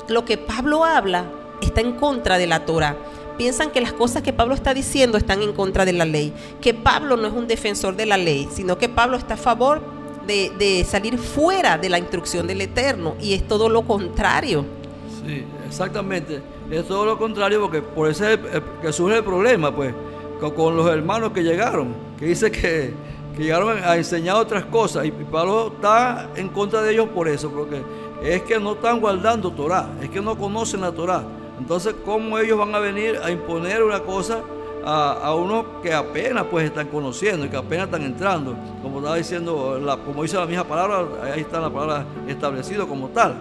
lo 0.09 0.25
que 0.25 0.39
Pablo 0.39 0.85
habla, 0.85 1.25
está 1.61 1.81
en 1.81 1.95
contra 1.95 2.39
de 2.39 2.47
la 2.47 2.65
Torah. 2.65 2.97
Piensan 3.37 3.71
que 3.71 3.81
las 3.81 3.93
cosas 3.93 4.23
que 4.23 4.33
Pablo 4.33 4.55
está 4.55 4.75
diciendo 4.75 5.19
están 5.19 5.43
en 5.43 5.53
contra 5.53 5.85
de 5.85 5.93
la 5.93 6.05
ley, 6.05 6.33
que 6.61 6.75
Pablo 6.75 7.17
no 7.17 7.27
es 7.27 7.33
un 7.33 7.47
defensor 7.47 7.97
de 7.97 8.07
la 8.07 8.17
ley, 8.17 8.49
sino 8.53 8.79
que 8.79 8.89
Pablo 8.89 9.17
está 9.17 9.35
a 9.35 9.39
favor 9.39 9.81
de, 10.27 10.87
salir 10.89 11.19
fuera 11.19 11.79
de 11.79 11.89
la 11.89 11.99
instrucción 11.99 12.47
del 12.47 12.61
Eterno, 12.61 13.17
y 13.21 13.35
es 13.35 13.47
todo 13.47 13.69
lo 13.69 13.83
contrario. 13.83 14.65
Sí, 15.25 15.45
exactamente. 15.67 16.41
Es 16.71 16.87
todo 16.87 17.05
lo 17.05 17.19
contrario 17.19 17.61
porque 17.61 17.83
por 17.83 18.09
eso 18.09 18.25
que 18.81 18.93
surge 18.93 19.19
el 19.19 19.25
problema, 19.25 19.75
pues, 19.75 19.95
con, 20.41 20.53
con 20.53 20.77
los 20.77 20.89
hermanos 20.89 21.33
que 21.33 21.43
llegaron, 21.43 21.95
que 22.19 22.27
dice 22.27 22.51
que, 22.51 22.95
que 23.37 23.43
llegaron 23.43 23.79
a 23.83 23.97
enseñar 23.97 24.37
otras 24.37 24.65
cosas 24.67 25.07
y 25.07 25.11
Pablo 25.11 25.73
está 25.75 26.31
en 26.37 26.49
contra 26.49 26.83
de 26.83 26.93
ellos 26.93 27.09
por 27.09 27.29
eso, 27.29 27.51
porque 27.51 27.83
es 28.23 28.43
que 28.43 28.59
no 28.59 28.73
están 28.73 29.01
guardando 29.01 29.51
Torah, 29.51 29.89
es 30.01 30.11
que 30.11 30.21
no 30.21 30.37
conocen 30.39 30.83
la 30.83 30.93
Torah. 30.93 31.25
Entonces, 31.63 31.95
¿cómo 32.05 32.39
ellos 32.39 32.59
van 32.59 32.75
a 32.75 32.81
venir 32.81 33.19
a 33.23 33.31
imponer 33.31 33.85
una 33.85 34.01
cosa 34.01 34.41
a, 34.85 35.13
a 35.13 35.35
unos 35.37 35.65
que 35.81 35.95
apenas 35.95 36.45
pues 36.51 36.65
están 36.65 36.89
conociendo 36.89 37.47
y 37.47 37.49
que 37.49 37.57
apenas 37.57 37.85
están 37.87 38.03
entrando? 38.03 38.57
Como 38.83 38.99
estaba 38.99 39.15
diciendo, 39.17 39.81
como 40.05 40.23
dice 40.25 40.37
la 40.39 40.47
misma 40.47 40.65
palabra, 40.65 41.07
ahí 41.33 41.41
está 41.43 41.61
la 41.61 41.71
palabra 41.71 42.05
establecido 42.27 42.89
como 42.89 43.09
tal. 43.11 43.37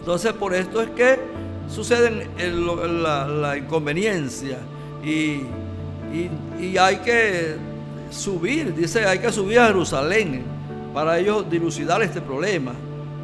Entonces, 0.00 0.32
por 0.32 0.54
esto 0.54 0.82
es 0.82 0.90
que 0.90 1.20
suceden 1.68 2.28
el- 2.36 3.02
la, 3.02 3.56
inconveniencia 3.56 4.58
y, 5.04 5.42
y- 6.12 6.30
y 6.60 6.76
hay 6.76 6.96
que 6.96 7.54
subir, 8.10 8.74
dice, 8.74 9.06
hay 9.06 9.20
que 9.20 9.30
subir 9.30 9.60
a 9.60 9.68
Jerusalén 9.68 10.42
para 10.92 11.16
ellos 11.18 11.48
dilucidar 11.48 12.02
este 12.02 12.20
problema. 12.20 12.72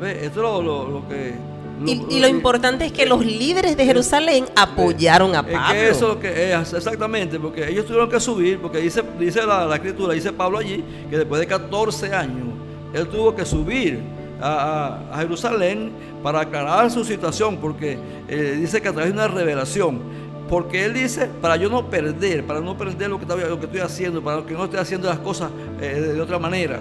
¿Ve? 0.01 0.25
Esto 0.25 0.61
es 0.61 0.65
lo 0.65 1.09
que... 1.09 1.50
Y, 1.87 2.03
y 2.11 2.21
lo 2.21 2.29
importante 2.29 2.85
es 2.87 2.93
que 2.93 3.07
los 3.07 3.25
líderes 3.25 3.77
de 3.77 3.85
Jerusalén 3.85 4.45
apoyaron 4.55 5.35
a 5.35 5.41
Es 5.41 5.45
Pablo. 5.47 5.73
que 5.73 5.89
eso 5.89 6.13
es 6.13 6.19
que 6.19 6.53
es, 6.53 6.73
exactamente, 6.75 7.39
porque 7.41 7.69
ellos 7.69 7.87
tuvieron 7.87 8.11
que 8.11 8.21
subir, 8.21 8.59
porque 8.59 8.79
dice, 8.79 9.03
dice 9.19 9.47
la, 9.47 9.65
la 9.67 9.77
escritura, 9.77 10.13
dice 10.15 10.33
Pablo 10.33 10.59
allí, 10.59 10.85
que 11.09 11.17
después 11.19 11.41
de 11.41 11.47
14 11.47 12.15
años, 12.15 12.49
él 12.93 13.09
tuvo 13.09 13.35
que 13.35 13.45
subir 13.47 14.01
a, 14.41 14.99
a- 15.11 15.15
a 15.15 15.19
Jerusalén 15.21 15.91
para 16.23 16.41
aclarar 16.41 16.91
su 16.91 17.05
situación, 17.05 17.57
porque 17.59 17.99
eh, 18.29 18.59
dice 18.61 18.81
que 18.83 18.89
a 18.89 18.93
través 18.93 19.13
de 19.13 19.19
una 19.19 19.29
revelación, 19.29 20.01
porque 20.49 20.85
él 20.85 20.93
dice, 20.95 21.29
para 21.41 21.57
yo 21.57 21.71
no 21.71 21.89
perder, 21.89 22.45
para 22.45 22.61
no 22.61 22.77
perder 22.77 23.09
lo 23.09 23.17
que, 23.19 23.25
estaba- 23.25 23.41
lo 23.43 23.59
que 23.59 23.67
estoy 23.67 23.81
haciendo, 23.81 24.21
para 24.23 24.45
que 24.45 24.53
no 24.53 24.65
esté 24.65 24.79
haciendo 24.79 25.09
las 25.09 25.19
cosas 25.21 25.51
eh, 25.81 25.87
de, 26.01 26.13
de 26.15 26.21
otra 26.21 26.39
manera, 26.39 26.81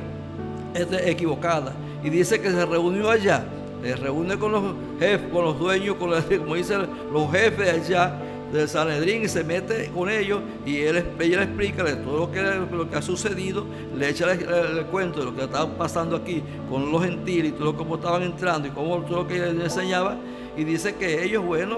este, 0.74 1.10
equivocada. 1.10 1.74
Y 2.04 2.10
dice 2.10 2.40
que 2.42 2.50
se 2.50 2.66
reunió 2.66 3.10
allá, 3.10 3.44
se 3.84 3.96
reúne 3.96 4.38
con 4.38 4.52
los 4.52 4.64
jefes, 5.00 5.30
con 5.32 5.46
los 5.46 5.60
dueños, 5.60 5.96
con 5.96 6.12
la- 6.12 6.22
como 6.22 6.56
dicen 6.56 6.82
los 7.12 7.32
jefes 7.32 7.70
allá 7.88 8.14
del 8.52 8.68
Sanedrín 8.68 9.24
y 9.24 9.28
se 9.28 9.44
mete 9.44 9.92
con 9.94 10.10
ellos 10.10 10.42
y 10.66 10.78
él, 10.80 11.04
ella 11.20 11.38
le 11.38 11.44
explica 11.44 11.84
todo 12.04 12.18
lo 12.22 12.32
que, 12.32 12.42
lo 12.72 12.90
que 12.90 12.96
ha 12.96 13.02
sucedido, 13.02 13.64
le 13.96 14.10
echa 14.10 14.32
el, 14.32 14.40
el- 14.80 14.86
cuento 14.88 15.20
de 15.20 15.26
lo 15.26 15.36
que 15.36 15.44
estaba 15.44 15.68
pasando 15.78 16.16
aquí 16.16 16.42
con 16.70 16.92
los 16.92 17.04
gentiles 17.04 17.50
y 17.52 17.52
todo 17.54 17.76
cómo 17.76 17.96
estaban 17.96 18.24
entrando 18.24 18.68
y 18.68 18.72
cómo 18.72 18.98
todo 19.04 19.18
lo 19.24 19.28
que 19.28 19.36
le 19.40 19.64
enseñaba 19.64 20.18
y 20.58 20.64
dice 20.64 20.96
que 20.96 21.24
ellos, 21.24 21.46
bueno, 21.46 21.78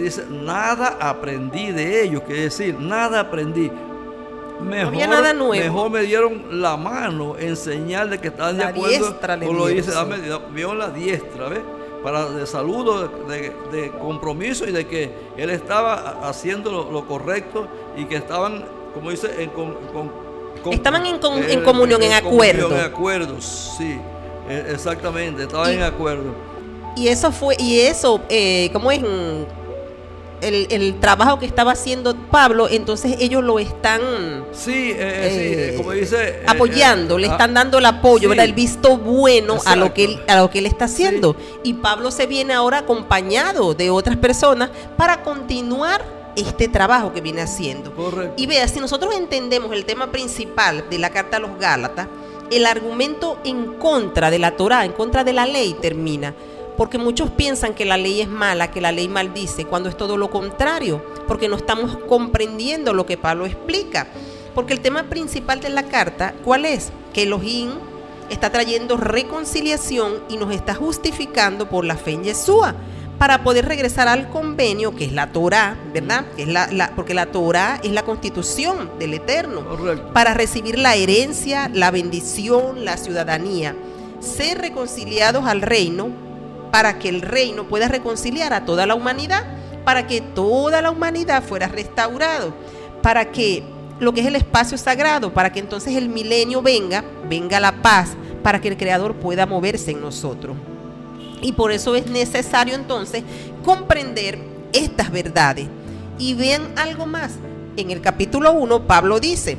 dice, 0.00 0.24
nada 0.30 0.98
aprendí 1.00 1.72
de 1.72 2.04
ellos, 2.04 2.22
que 2.22 2.34
decir, 2.34 2.78
nada 2.78 3.20
aprendí. 3.20 3.70
Mejor, 4.62 4.94
había 4.94 5.06
nada 5.06 5.32
nuevo. 5.34 5.52
mejor 5.64 5.90
me 5.90 6.00
dieron 6.02 6.62
la 6.62 6.76
mano 6.76 7.36
en 7.38 7.56
señal 7.56 8.10
de 8.10 8.18
que 8.20 8.28
estaban 8.28 8.56
de 8.56 8.64
acuerdo 8.64 9.18
con 9.46 9.56
lo 9.56 9.66
dice, 9.66 9.90
dame- 9.92 10.18
me 10.18 10.54
vieron 10.54 10.78
la 10.78 10.90
diestra, 10.90 11.48
¿ves? 11.48 11.60
Para 12.02 12.28
de 12.30 12.46
saludo, 12.46 13.08
de, 13.28 13.52
de 13.70 13.90
compromiso 13.92 14.66
y 14.66 14.72
de 14.72 14.86
que 14.86 15.12
él 15.36 15.50
estaba 15.50 15.94
ha- 15.94 16.28
haciendo 16.28 16.70
lo, 16.72 16.90
lo 16.90 17.06
correcto 17.06 17.68
y 17.96 18.06
que 18.06 18.16
estaban, 18.16 18.64
como 18.94 19.10
dice, 19.10 19.30
en, 19.42 19.50
con- 19.50 19.74
con- 19.92 20.10
con- 20.62 20.72
Estaban 20.72 21.06
en 21.06 21.16
eh, 21.16 21.46
en 21.52 21.62
comunión, 21.62 22.02
en 22.02 22.12
acuerdo. 22.12 22.72
En 22.74 22.80
acuerdo, 22.80 23.40
sí, 23.40 23.98
eh, 24.48 24.66
exactamente, 24.72 25.42
estaban 25.44 25.70
Y- 25.72 25.76
en 25.76 25.82
acuerdo. 25.82 26.34
Y 26.96 27.08
eso 27.08 27.32
fue, 27.32 27.54
y 27.58 27.80
eso, 27.80 28.20
eh, 28.28 28.68
¿cómo 28.72 28.90
es? 28.92 29.00
El, 30.42 30.66
el 30.70 31.00
trabajo 31.00 31.38
que 31.38 31.46
estaba 31.46 31.72
haciendo 31.72 32.14
Pablo, 32.30 32.68
entonces 32.68 33.16
ellos 33.20 33.42
lo 33.42 33.58
están 33.58 34.00
Sí, 34.52 34.90
eh, 34.90 34.96
eh, 34.98 35.30
sí, 35.30 35.74
eh, 35.74 35.74
como 35.78 35.92
dice... 35.92 36.42
apoyando, 36.46 37.18
le 37.18 37.28
ah, 37.28 37.32
están 37.32 37.54
dando 37.54 37.78
el 37.78 37.86
apoyo, 37.86 38.22
sí. 38.22 38.28
¿verdad? 38.28 38.44
El 38.44 38.52
visto 38.52 38.98
bueno 38.98 39.58
a 39.64 39.76
lo, 39.76 39.94
que 39.94 40.04
él, 40.04 40.22
a 40.28 40.36
lo 40.36 40.50
que 40.50 40.58
él 40.58 40.66
está 40.66 40.84
haciendo. 40.84 41.36
Y 41.62 41.74
Pablo 41.74 42.10
se 42.10 42.26
viene 42.26 42.52
ahora 42.52 42.78
acompañado 42.78 43.74
de 43.74 43.90
otras 43.90 44.16
personas 44.16 44.70
para 44.96 45.22
continuar 45.22 46.04
este 46.36 46.68
trabajo 46.68 47.12
que 47.12 47.20
viene 47.20 47.40
haciendo. 47.40 47.94
Correcto. 47.94 48.34
Y 48.36 48.46
vea, 48.46 48.68
si 48.68 48.78
nosotros 48.78 49.14
entendemos 49.14 49.72
el 49.72 49.84
tema 49.84 50.12
principal 50.12 50.84
de 50.90 50.98
la 50.98 51.10
carta 51.10 51.38
a 51.38 51.40
los 51.40 51.58
Gálatas, 51.58 52.08
el 52.50 52.66
argumento 52.66 53.38
en 53.44 53.74
contra 53.74 54.30
de 54.30 54.38
la 54.38 54.56
Torah, 54.56 54.84
en 54.84 54.92
contra 54.92 55.24
de 55.24 55.32
la 55.32 55.46
ley, 55.46 55.74
termina. 55.80 56.34
Porque 56.76 56.98
muchos 56.98 57.30
piensan 57.30 57.74
que 57.74 57.84
la 57.84 57.96
ley 57.98 58.20
es 58.22 58.28
mala, 58.28 58.70
que 58.70 58.80
la 58.80 58.92
ley 58.92 59.08
maldice, 59.08 59.64
cuando 59.66 59.88
es 59.88 59.96
todo 59.96 60.16
lo 60.16 60.30
contrario, 60.30 61.04
porque 61.28 61.48
no 61.48 61.56
estamos 61.56 61.96
comprendiendo 62.08 62.94
lo 62.94 63.04
que 63.06 63.18
Pablo 63.18 63.44
explica. 63.46 64.08
Porque 64.54 64.72
el 64.72 64.80
tema 64.80 65.04
principal 65.04 65.60
de 65.60 65.68
la 65.70 65.84
carta, 65.84 66.34
¿cuál 66.44 66.64
es? 66.64 66.90
Que 67.12 67.22
Elohim 67.24 67.70
está 68.30 68.50
trayendo 68.50 68.96
reconciliación 68.96 70.22
y 70.28 70.36
nos 70.36 70.52
está 70.54 70.74
justificando 70.74 71.68
por 71.68 71.84
la 71.84 71.96
fe 71.96 72.12
en 72.12 72.24
Yeshua 72.24 72.74
para 73.18 73.44
poder 73.44 73.66
regresar 73.66 74.08
al 74.08 74.30
convenio 74.30 74.96
que 74.96 75.04
es 75.04 75.12
la 75.12 75.30
Torah, 75.32 75.76
¿verdad? 75.92 76.24
Que 76.36 76.42
es 76.42 76.48
la, 76.48 76.66
la- 76.72 76.92
porque 76.96 77.14
la 77.14 77.26
Torah 77.26 77.78
es 77.82 77.92
la 77.92 78.02
constitución 78.02 78.90
del 78.98 79.14
Eterno 79.14 79.64
Correcto. 79.68 80.12
para 80.12 80.34
recibir 80.34 80.78
la 80.78 80.96
herencia, 80.96 81.70
la 81.72 81.90
bendición, 81.90 82.84
la 82.84 82.96
ciudadanía, 82.96 83.76
ser 84.20 84.58
reconciliados 84.58 85.44
al 85.46 85.60
reino 85.62 86.08
para 86.72 86.98
que 86.98 87.10
el 87.10 87.20
reino 87.20 87.68
pueda 87.68 87.86
reconciliar 87.86 88.54
a 88.54 88.64
toda 88.64 88.86
la 88.86 88.94
humanidad, 88.94 89.44
para 89.84 90.06
que 90.06 90.22
toda 90.22 90.80
la 90.80 90.90
humanidad 90.90 91.42
fuera 91.42 91.68
restaurado, 91.68 92.54
para 93.02 93.30
que 93.30 93.62
lo 94.00 94.14
que 94.14 94.22
es 94.22 94.26
el 94.26 94.36
espacio 94.36 94.78
sagrado, 94.78 95.34
para 95.34 95.52
que 95.52 95.60
entonces 95.60 95.94
el 95.94 96.08
milenio 96.08 96.62
venga, 96.62 97.04
venga 97.28 97.60
la 97.60 97.82
paz, 97.82 98.16
para 98.42 98.58
que 98.58 98.68
el 98.68 98.78
creador 98.78 99.14
pueda 99.16 99.44
moverse 99.44 99.90
en 99.90 100.00
nosotros. 100.00 100.56
Y 101.42 101.52
por 101.52 101.72
eso 101.72 101.94
es 101.94 102.06
necesario 102.06 102.74
entonces 102.74 103.22
comprender 103.62 104.38
estas 104.72 105.10
verdades. 105.10 105.66
Y 106.18 106.32
vean 106.32 106.72
algo 106.76 107.04
más. 107.04 107.32
En 107.76 107.90
el 107.90 108.00
capítulo 108.00 108.50
1, 108.52 108.86
Pablo 108.86 109.20
dice, 109.20 109.58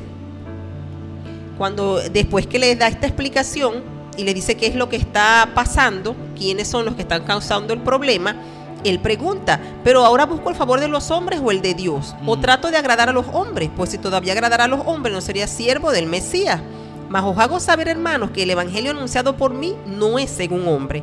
cuando 1.56 2.00
después 2.00 2.48
que 2.48 2.58
le 2.58 2.74
da 2.74 2.88
esta 2.88 3.06
explicación 3.06 3.93
y 4.16 4.24
le 4.24 4.34
dice 4.34 4.56
qué 4.56 4.66
es 4.66 4.74
lo 4.74 4.88
que 4.88 4.96
está 4.96 5.50
pasando, 5.54 6.14
quiénes 6.36 6.68
son 6.68 6.84
los 6.84 6.94
que 6.94 7.02
están 7.02 7.24
causando 7.24 7.72
el 7.72 7.80
problema, 7.80 8.36
él 8.84 9.00
pregunta, 9.00 9.60
pero 9.82 10.04
ahora 10.04 10.26
busco 10.26 10.50
el 10.50 10.56
favor 10.56 10.78
de 10.78 10.88
los 10.88 11.10
hombres 11.10 11.40
o 11.42 11.50
el 11.50 11.62
de 11.62 11.74
Dios, 11.74 12.14
o 12.26 12.38
trato 12.38 12.70
de 12.70 12.76
agradar 12.76 13.08
a 13.08 13.12
los 13.12 13.26
hombres, 13.32 13.70
pues 13.74 13.90
si 13.90 13.98
todavía 13.98 14.34
agradara 14.34 14.64
a 14.64 14.68
los 14.68 14.80
hombres 14.86 15.14
no 15.14 15.20
sería 15.20 15.46
siervo 15.46 15.90
del 15.90 16.06
Mesías. 16.06 16.60
Mas 17.08 17.24
os 17.24 17.38
hago 17.38 17.60
saber, 17.60 17.88
hermanos, 17.88 18.30
que 18.30 18.42
el 18.42 18.50
evangelio 18.50 18.90
anunciado 18.90 19.36
por 19.36 19.54
mí 19.54 19.74
no 19.86 20.18
es 20.18 20.30
según 20.30 20.66
hombre. 20.68 21.02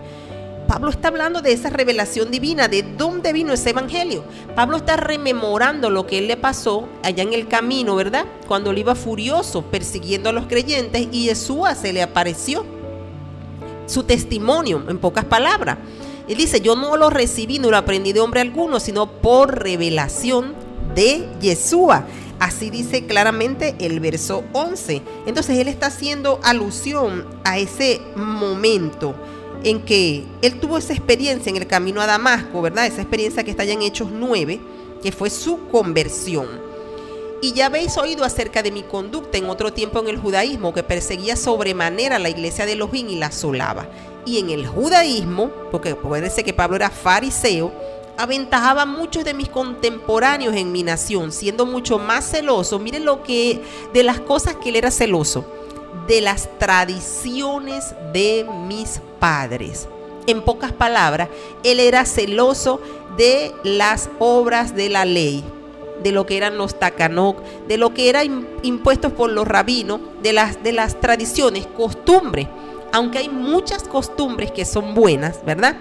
Pablo 0.67 0.89
está 0.89 1.09
hablando 1.09 1.41
de 1.41 1.51
esa 1.51 1.69
revelación 1.69 2.31
divina, 2.31 2.67
de 2.67 2.83
dónde 2.83 3.33
vino 3.33 3.51
ese 3.51 3.71
evangelio. 3.71 4.23
Pablo 4.55 4.77
está 4.77 4.95
rememorando 4.95 5.89
lo 5.89 6.07
que 6.07 6.17
él 6.17 6.27
le 6.27 6.37
pasó 6.37 6.87
allá 7.03 7.23
en 7.23 7.33
el 7.33 7.47
camino, 7.47 7.95
¿verdad? 7.95 8.25
Cuando 8.47 8.71
él 8.71 8.77
iba 8.77 8.95
furioso 8.95 9.63
persiguiendo 9.63 10.29
a 10.29 10.33
los 10.33 10.45
creyentes 10.45 11.07
y 11.11 11.25
Yeshua 11.25 11.75
se 11.75 11.93
le 11.93 12.01
apareció. 12.01 12.80
Su 13.85 14.03
testimonio, 14.03 14.83
en 14.87 14.97
pocas 14.97 15.25
palabras. 15.25 15.77
Él 16.27 16.37
dice, 16.37 16.61
yo 16.61 16.75
no 16.75 16.95
lo 16.97 17.09
recibí, 17.09 17.59
no 17.59 17.69
lo 17.69 17.77
aprendí 17.77 18.13
de 18.13 18.19
hombre 18.21 18.41
alguno, 18.41 18.79
sino 18.79 19.11
por 19.11 19.63
revelación 19.63 20.53
de 20.95 21.27
Yeshua. 21.41 22.05
Así 22.39 22.69
dice 22.69 23.05
claramente 23.05 23.75
el 23.79 23.99
verso 23.99 24.43
11. 24.53 25.01
Entonces 25.25 25.59
él 25.59 25.67
está 25.67 25.87
haciendo 25.87 26.39
alusión 26.43 27.25
a 27.43 27.59
ese 27.59 28.01
momento 28.15 29.13
en 29.63 29.81
que 29.81 30.23
él 30.41 30.59
tuvo 30.59 30.77
esa 30.77 30.93
experiencia 30.93 31.49
en 31.49 31.57
el 31.57 31.67
camino 31.67 32.01
a 32.01 32.07
Damasco, 32.07 32.61
¿verdad? 32.61 32.87
Esa 32.87 33.01
experiencia 33.01 33.43
que 33.43 33.51
está 33.51 33.63
allá 33.63 33.73
en 33.73 33.83
Hechos 33.83 34.09
9, 34.11 34.59
que 35.03 35.11
fue 35.11 35.29
su 35.29 35.67
conversión. 35.67 36.47
Y 37.43 37.53
ya 37.53 37.65
habéis 37.65 37.97
oído 37.97 38.23
acerca 38.23 38.61
de 38.61 38.71
mi 38.71 38.83
conducta 38.83 39.39
en 39.39 39.49
otro 39.49 39.73
tiempo 39.73 39.99
en 39.99 40.07
el 40.07 40.19
judaísmo, 40.19 40.73
que 40.73 40.83
perseguía 40.83 41.35
sobremanera 41.35 42.19
la 42.19 42.29
iglesia 42.29 42.67
de 42.67 42.73
Elohim 42.73 43.09
y 43.09 43.15
la 43.15 43.27
asolaba. 43.27 43.89
Y 44.27 44.37
en 44.37 44.51
el 44.51 44.67
judaísmo, 44.67 45.49
porque 45.71 45.95
puede 45.95 46.29
ser 46.29 46.45
que 46.45 46.53
Pablo 46.53 46.75
era 46.75 46.91
fariseo, 46.91 47.71
aventajaba 48.15 48.83
a 48.83 48.85
muchos 48.85 49.25
de 49.25 49.33
mis 49.33 49.49
contemporáneos 49.49 50.55
en 50.55 50.71
mi 50.71 50.83
nación, 50.83 51.31
siendo 51.31 51.65
mucho 51.65 51.97
más 51.97 52.29
celoso. 52.29 52.77
Miren 52.77 53.05
lo 53.05 53.23
que, 53.23 53.59
de 53.91 54.03
las 54.03 54.19
cosas 54.19 54.55
que 54.57 54.69
él 54.69 54.75
era 54.75 54.91
celoso, 54.91 55.43
de 56.07 56.21
las 56.21 56.47
tradiciones 56.59 57.95
de 58.13 58.45
mis 58.67 59.01
padres. 59.19 59.87
En 60.27 60.43
pocas 60.43 60.71
palabras, 60.71 61.29
él 61.63 61.79
era 61.79 62.05
celoso 62.05 62.79
de 63.17 63.51
las 63.63 64.11
obras 64.19 64.75
de 64.75 64.89
la 64.89 65.05
ley, 65.05 65.43
de 66.03 66.11
lo 66.11 66.25
que 66.25 66.37
eran 66.37 66.57
los 66.57 66.79
takanok, 66.79 67.41
de 67.67 67.77
lo 67.77 67.93
que 67.93 68.09
eran 68.09 68.47
impuestos 68.63 69.11
por 69.13 69.31
los 69.31 69.47
rabinos, 69.47 69.99
de 70.21 70.33
las, 70.33 70.63
de 70.63 70.71
las 70.71 70.99
tradiciones, 70.99 71.67
costumbres. 71.67 72.47
Aunque 72.91 73.19
hay 73.19 73.29
muchas 73.29 73.83
costumbres 73.83 74.51
que 74.51 74.65
son 74.65 74.93
buenas, 74.93 75.43
¿verdad? 75.45 75.77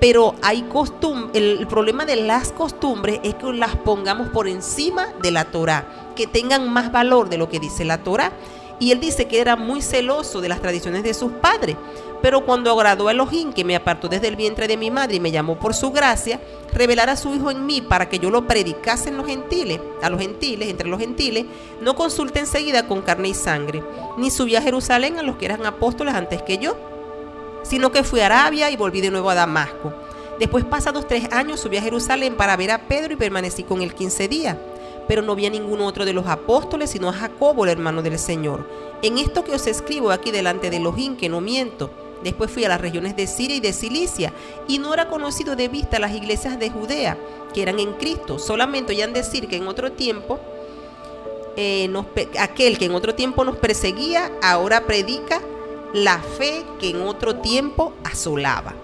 Pero 0.00 0.34
hay 0.42 0.62
costumbre, 0.62 1.38
el, 1.38 1.58
el 1.60 1.66
problema 1.66 2.04
de 2.04 2.16
las 2.16 2.52
costumbres 2.52 3.20
es 3.22 3.34
que 3.34 3.52
las 3.52 3.76
pongamos 3.76 4.28
por 4.28 4.48
encima 4.48 5.08
de 5.22 5.30
la 5.30 5.46
Torah, 5.46 6.12
que 6.16 6.26
tengan 6.26 6.72
más 6.72 6.90
valor 6.90 7.28
de 7.28 7.38
lo 7.38 7.48
que 7.48 7.60
dice 7.60 7.84
la 7.84 7.98
Torah. 7.98 8.32
Y 8.80 8.90
él 8.90 8.98
dice 8.98 9.26
que 9.26 9.40
era 9.40 9.54
muy 9.54 9.82
celoso 9.82 10.40
de 10.40 10.48
las 10.48 10.60
tradiciones 10.60 11.04
de 11.04 11.14
sus 11.14 11.32
padres. 11.32 11.76
Pero 12.24 12.40
cuando 12.46 12.72
agradó 12.72 13.08
a 13.08 13.10
Elohim, 13.10 13.52
que 13.52 13.64
me 13.64 13.76
apartó 13.76 14.08
desde 14.08 14.28
el 14.28 14.36
vientre 14.36 14.66
de 14.66 14.78
mi 14.78 14.90
madre 14.90 15.16
y 15.16 15.20
me 15.20 15.30
llamó 15.30 15.58
por 15.58 15.74
su 15.74 15.90
gracia, 15.90 16.40
revelar 16.72 17.10
a 17.10 17.16
su 17.16 17.34
Hijo 17.34 17.50
en 17.50 17.66
mí 17.66 17.82
para 17.82 18.08
que 18.08 18.18
yo 18.18 18.30
lo 18.30 18.46
predicase 18.46 19.10
en 19.10 19.18
los 19.18 19.26
gentiles, 19.26 19.78
a 20.00 20.08
los 20.08 20.18
gentiles, 20.18 20.70
entre 20.70 20.88
los 20.88 20.98
gentiles, 20.98 21.44
no 21.82 21.94
consulte 21.94 22.40
enseguida 22.40 22.86
con 22.86 23.02
carne 23.02 23.28
y 23.28 23.34
sangre, 23.34 23.84
ni 24.16 24.30
subí 24.30 24.56
a 24.56 24.62
Jerusalén 24.62 25.18
a 25.18 25.22
los 25.22 25.36
que 25.36 25.44
eran 25.44 25.66
apóstoles 25.66 26.14
antes 26.14 26.40
que 26.40 26.56
yo, 26.56 26.78
sino 27.62 27.92
que 27.92 28.04
fui 28.04 28.20
a 28.20 28.24
Arabia 28.24 28.70
y 28.70 28.76
volví 28.78 29.02
de 29.02 29.10
nuevo 29.10 29.28
a 29.28 29.34
Damasco. 29.34 29.92
Después, 30.38 30.64
pasados 30.64 31.06
tres 31.06 31.30
años, 31.30 31.60
subí 31.60 31.76
a 31.76 31.82
Jerusalén 31.82 32.36
para 32.36 32.56
ver 32.56 32.70
a 32.70 32.88
Pedro 32.88 33.12
y 33.12 33.16
permanecí 33.16 33.64
con 33.64 33.82
él 33.82 33.92
15 33.92 34.28
días. 34.28 34.56
Pero 35.06 35.20
no 35.20 35.34
vi 35.34 35.44
a 35.44 35.50
ningún 35.50 35.82
otro 35.82 36.06
de 36.06 36.14
los 36.14 36.26
apóstoles, 36.26 36.88
sino 36.88 37.10
a 37.10 37.12
Jacobo, 37.12 37.64
el 37.64 37.70
hermano 37.70 38.00
del 38.00 38.18
Señor. 38.18 38.66
En 39.02 39.18
esto 39.18 39.44
que 39.44 39.52
os 39.52 39.66
escribo 39.66 40.10
aquí 40.10 40.30
delante 40.30 40.70
de 40.70 40.78
Elohim, 40.78 41.18
que 41.18 41.28
no 41.28 41.42
miento. 41.42 41.90
Después 42.24 42.50
fui 42.50 42.64
a 42.64 42.68
las 42.68 42.80
regiones 42.80 43.14
de 43.14 43.26
Siria 43.26 43.56
y 43.56 43.60
de 43.60 43.72
Cilicia, 43.72 44.32
y 44.66 44.78
no 44.78 44.92
era 44.94 45.08
conocido 45.08 45.54
de 45.54 45.68
vista 45.68 45.98
las 45.98 46.12
iglesias 46.12 46.58
de 46.58 46.70
Judea, 46.70 47.16
que 47.52 47.62
eran 47.62 47.78
en 47.78 47.92
Cristo. 47.92 48.38
Solamente 48.38 48.94
oían 48.94 49.12
decir 49.12 49.46
que 49.46 49.56
en 49.56 49.68
otro 49.68 49.92
tiempo, 49.92 50.40
eh, 51.56 51.88
aquel 52.40 52.78
que 52.78 52.86
en 52.86 52.94
otro 52.94 53.14
tiempo 53.14 53.44
nos 53.44 53.58
perseguía, 53.58 54.32
ahora 54.42 54.86
predica 54.86 55.40
la 55.92 56.18
fe 56.18 56.64
que 56.80 56.90
en 56.90 57.02
otro 57.02 57.36
tiempo 57.36 57.92
asolaba. 58.02 58.74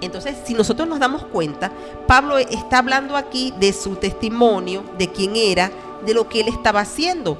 Entonces, 0.00 0.36
si 0.44 0.52
nosotros 0.54 0.86
nos 0.86 1.00
damos 1.00 1.24
cuenta, 1.24 1.72
Pablo 2.06 2.36
está 2.36 2.78
hablando 2.78 3.16
aquí 3.16 3.54
de 3.58 3.72
su 3.72 3.96
testimonio, 3.96 4.84
de 4.98 5.10
quién 5.10 5.34
era, 5.36 5.70
de 6.04 6.12
lo 6.12 6.28
que 6.28 6.40
él 6.40 6.48
estaba 6.48 6.80
haciendo. 6.80 7.38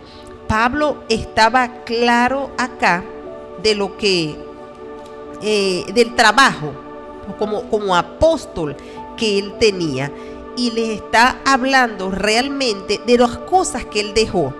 Pablo 0.49 1.05
estaba 1.09 1.85
claro 1.85 2.51
acá 2.57 3.05
de 3.63 3.75
lo 3.75 3.97
que, 3.97 4.37
eh, 5.43 5.85
del 5.93 6.15
trabajo 6.15 6.73
como, 7.39 7.69
como 7.71 7.97
apóstol 7.97 8.77
que 9.17 9.39
él 9.39 9.55
tenía. 9.59 10.13
Y 10.57 10.71
les 10.71 11.01
está 11.01 11.41
hablando 11.45 12.11
realmente 12.11 13.01
de 13.05 13.19
las 13.19 13.39
cosas 13.39 13.85
que 13.85 14.01
él 14.01 14.15
dejó. 14.15 14.55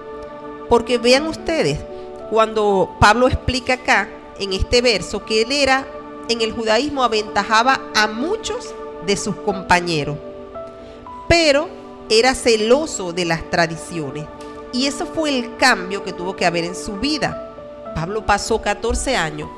Porque 0.69 0.99
vean 0.99 1.27
ustedes, 1.27 1.79
cuando 2.31 2.97
Pablo 2.99 3.29
explica 3.29 3.75
acá, 3.75 4.09
en 4.39 4.53
este 4.53 4.83
verso, 4.83 5.25
que 5.25 5.43
él 5.43 5.53
era, 5.53 5.87
en 6.29 6.41
el 6.41 6.53
judaísmo, 6.53 7.05
aventajaba 7.05 7.81
a 7.95 8.07
muchos 8.07 8.75
de 9.07 9.17
sus 9.17 9.37
compañeros, 9.37 10.17
pero 11.29 11.69
era 12.09 12.35
celoso 12.35 13.13
de 13.13 13.25
las 13.25 13.49
tradiciones. 13.51 14.27
Y 14.73 14.87
eso 14.87 15.07
fue 15.07 15.39
el 15.39 15.57
cambio 15.57 16.03
que 16.03 16.13
tuvo 16.13 16.35
que 16.35 16.47
haber 16.47 16.65
en 16.65 16.75
su 16.75 16.97
vida. 16.97 17.53
Pablo 17.95 18.27
pasó 18.27 18.61
14 18.61 19.17
años. 19.17 19.49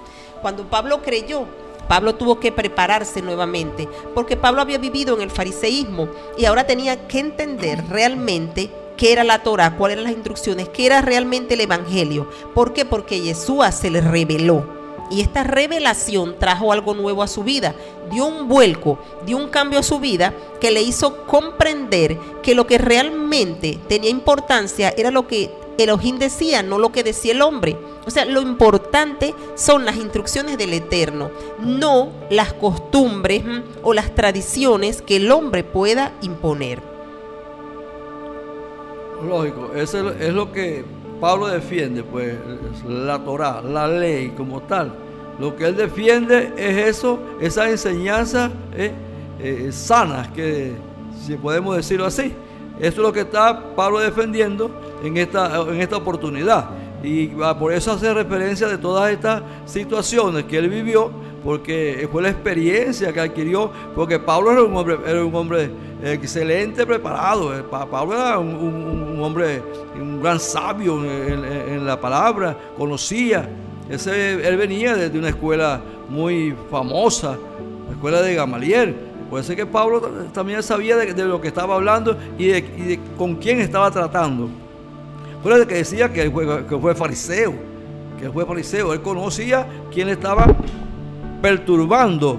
Cuando 0.47 0.71
Pablo 0.71 1.03
creyó, 1.03 1.45
Pablo 1.89 2.15
tuvo 2.15 2.39
que 2.39 2.53
prepararse 2.53 3.21
nuevamente, 3.21 3.89
porque 4.15 4.37
Pablo 4.37 4.63
había 4.63 4.79
vivido 4.79 5.17
en 5.17 5.23
el 5.23 5.33
fariseísmo 5.33 6.09
y 6.39 6.45
ahora 6.45 6.69
tenía 6.69 7.09
que 7.09 7.19
entender 7.19 7.83
realmente 7.89 8.71
qué 8.97 9.11
era 9.11 9.25
la 9.25 9.43
Torah, 9.43 9.77
cuáles 9.77 9.97
eran 9.97 10.05
las 10.05 10.15
instrucciones, 10.15 10.69
qué 10.69 10.87
era 10.87 11.03
realmente 11.03 11.55
el 11.55 11.63
Evangelio. 11.63 12.31
¿Por 12.55 12.73
qué? 12.75 12.85
Porque 12.85 13.21
Yeshua 13.21 13.73
se 13.73 13.91
le 13.91 14.01
reveló. 14.01 14.65
Y 15.11 15.21
esta 15.21 15.43
revelación 15.43 16.37
trajo 16.39 16.71
algo 16.71 16.95
nuevo 16.95 17.25
a 17.25 17.27
su 17.27 17.43
vida, 17.43 17.75
dio 18.13 18.27
un 18.27 18.47
vuelco, 18.47 19.01
dio 19.25 19.39
un 19.39 19.49
cambio 19.49 19.81
a 19.81 19.83
su 19.83 19.99
vida 19.99 20.33
que 20.61 20.71
le 20.71 20.83
hizo 20.83 21.27
comprender 21.27 22.17
que 22.45 22.55
lo 22.55 22.69
que 22.69 22.79
realmente 22.79 23.81
tenía 23.89 24.11
importancia 24.11 24.95
era 24.97 25.11
lo 25.11 25.27
que 25.27 25.51
Elohim 25.79 26.19
decía, 26.19 26.63
no 26.63 26.79
lo 26.79 26.93
que 26.93 27.03
decía 27.03 27.33
el 27.33 27.43
hombre. 27.43 27.77
O 28.07 28.11
sea, 28.11 28.25
lo 28.25 28.41
importante 28.41 29.35
son 29.55 29.85
las 29.85 29.97
instrucciones 29.97 30.59
del 30.59 30.73
Eterno, 30.73 31.31
no 31.61 32.11
las 32.31 32.53
costumbres 32.53 33.45
mm, 33.45 33.61
o 33.83 33.93
las 33.93 34.15
tradiciones 34.15 35.03
que 35.03 35.17
el 35.17 35.31
hombre 35.31 35.65
pueda 35.65 36.13
imponer. 36.23 36.81
Lógico, 39.27 39.73
eso 39.75 40.11
es 40.11 40.33
lo 40.33 40.53
que 40.53 40.85
Pablo 41.21 41.49
defiende, 41.49 42.03
pues 42.03 42.35
la 42.87 43.19
Torah, 43.25 43.63
la 43.63 43.89
ley 43.89 44.33
como 44.37 44.63
tal. 44.63 44.93
Lo 45.39 45.57
que 45.57 45.67
él 45.67 45.77
defiende 45.77 46.53
es 46.57 46.97
eso, 46.97 47.19
esas 47.41 47.69
enseñanzas 47.69 48.51
eh, 48.75 48.93
eh, 49.41 49.69
sanas, 49.73 50.29
que 50.29 50.73
si 51.27 51.35
podemos 51.37 51.77
decirlo 51.77 52.07
así. 52.07 52.33
Eso 52.79 52.89
es 52.89 52.99
lo 52.99 53.13
que 53.13 53.21
está 53.21 53.75
Pablo 53.75 53.99
defendiendo 54.01 54.71
en 55.03 55.17
esta, 55.17 55.63
en 55.69 55.81
esta 55.81 55.97
oportunidad. 55.97 56.69
Y 57.03 57.27
por 57.59 57.73
eso 57.73 57.93
hace 57.93 58.13
referencia 58.13 58.67
de 58.69 58.79
todas 58.79 59.11
estas 59.13 59.43
situaciones 59.65 60.45
que 60.45 60.59
él 60.59 60.69
vivió, 60.69 61.11
porque 61.45 62.09
fue 62.11 62.23
la 62.23 62.31
experiencia 62.31 63.13
que 63.13 63.21
adquirió, 63.21 63.71
porque 63.95 64.19
Pablo 64.19 64.51
era 64.53 64.63
un 64.63 64.77
hombre, 64.77 64.99
era 65.07 65.25
un 65.25 65.35
hombre 65.35 65.71
excelente 66.03 66.85
preparado. 66.85 67.57
Eh, 67.57 67.63
Pa- 67.63 67.87
Pablo 67.87 68.15
era 68.15 68.39
un, 68.39 69.19
hombre, 69.23 69.63
un 69.95 70.21
gran 70.21 70.41
sabio 70.41 71.05
en, 71.05 71.45
en- 71.45 71.87
la 71.87 72.01
palabra, 72.01 72.57
conocía. 72.77 73.49
Ese, 73.89 74.47
él 74.49 74.57
venía 74.57 74.97
de, 74.97 75.09
de 75.11 75.19
una 75.19 75.29
escuela 75.29 75.81
muy 76.09 76.55
famosa, 76.71 77.37
la 77.87 77.93
escuela 77.95 78.21
de 78.23 78.35
Gamaliel. 78.35 78.97
Puede 79.31 79.43
ser 79.45 79.57
que 79.57 79.67
Pablo 79.67 80.01
también 80.33 80.63
sabía 80.63 80.97
de, 80.97 81.25
lo 81.25 81.41
que 81.41 81.49
estaba 81.49 81.75
hablando 81.75 82.17
y 82.39 82.47
de, 82.47 83.01
con 83.17 83.35
quién 83.37 83.61
estaba 83.61 83.91
tratando. 83.91 84.49
El 85.45 85.67
que 85.67 85.77
decía 85.77 86.13
que 86.13 86.31
fue, 86.31 86.67
que 86.67 86.77
fue 86.79 86.95
fariseo, 86.95 87.55
que 88.19 88.31
fue 88.31 88.45
fariseo. 88.45 88.93
Él 88.93 89.01
conocía 89.01 89.67
quién 89.93 90.09
estaba 90.09 90.47
perturbando, 91.41 92.39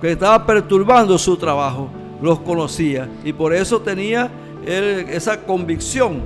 que 0.00 0.12
estaba 0.12 0.44
perturbando 0.44 1.16
su 1.18 1.36
trabajo. 1.36 1.88
Los 2.20 2.40
conocía 2.40 3.08
y 3.24 3.32
por 3.32 3.52
eso 3.52 3.80
tenía 3.80 4.30
esa 4.64 5.42
convicción 5.42 6.20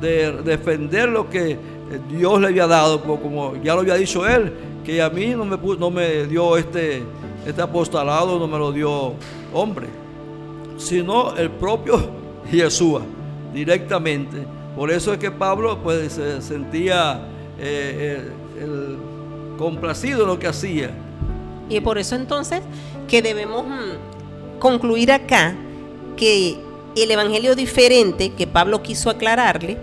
de 0.00 0.32
defender 0.42 1.08
lo 1.08 1.30
que 1.30 1.56
Dios 2.10 2.40
le 2.40 2.48
había 2.48 2.66
dado, 2.66 3.02
como- 3.02 3.54
ya 3.62 3.74
lo 3.74 3.80
había 3.80 3.94
dicho 3.94 4.26
él, 4.26 4.52
que 4.84 5.00
a 5.00 5.08
mí 5.08 5.28
no 5.28 5.44
me, 5.44 5.56
no 5.78 5.90
me 5.90 6.26
dio 6.26 6.56
este, 6.56 7.02
este 7.46 7.62
apostolado, 7.62 8.38
no 8.38 8.46
me 8.46 8.58
lo 8.58 8.72
dio 8.72 9.14
hombre, 9.52 9.88
sino 10.76 11.36
el 11.36 11.50
propio 11.50 12.10
Yeshua, 12.52 13.02
directamente. 13.52 14.46
Por 14.76 14.90
eso 14.90 15.12
es 15.12 15.18
que 15.18 15.30
Pablo 15.30 15.78
pues, 15.82 16.12
se 16.12 16.40
sentía 16.40 17.20
eh, 17.58 18.30
el 18.60 18.96
complacido 19.58 20.22
en 20.22 20.28
lo 20.28 20.38
que 20.38 20.46
hacía. 20.46 20.90
Y 21.68 21.80
por 21.80 21.98
eso 21.98 22.14
entonces 22.14 22.62
que 23.08 23.22
debemos 23.22 23.66
mm, 23.66 24.58
concluir 24.58 25.12
acá 25.12 25.54
que 26.16 26.58
el 26.96 27.10
evangelio 27.10 27.54
diferente 27.54 28.30
que 28.30 28.46
Pablo 28.46 28.82
quiso 28.82 29.10
aclararle, 29.10 29.78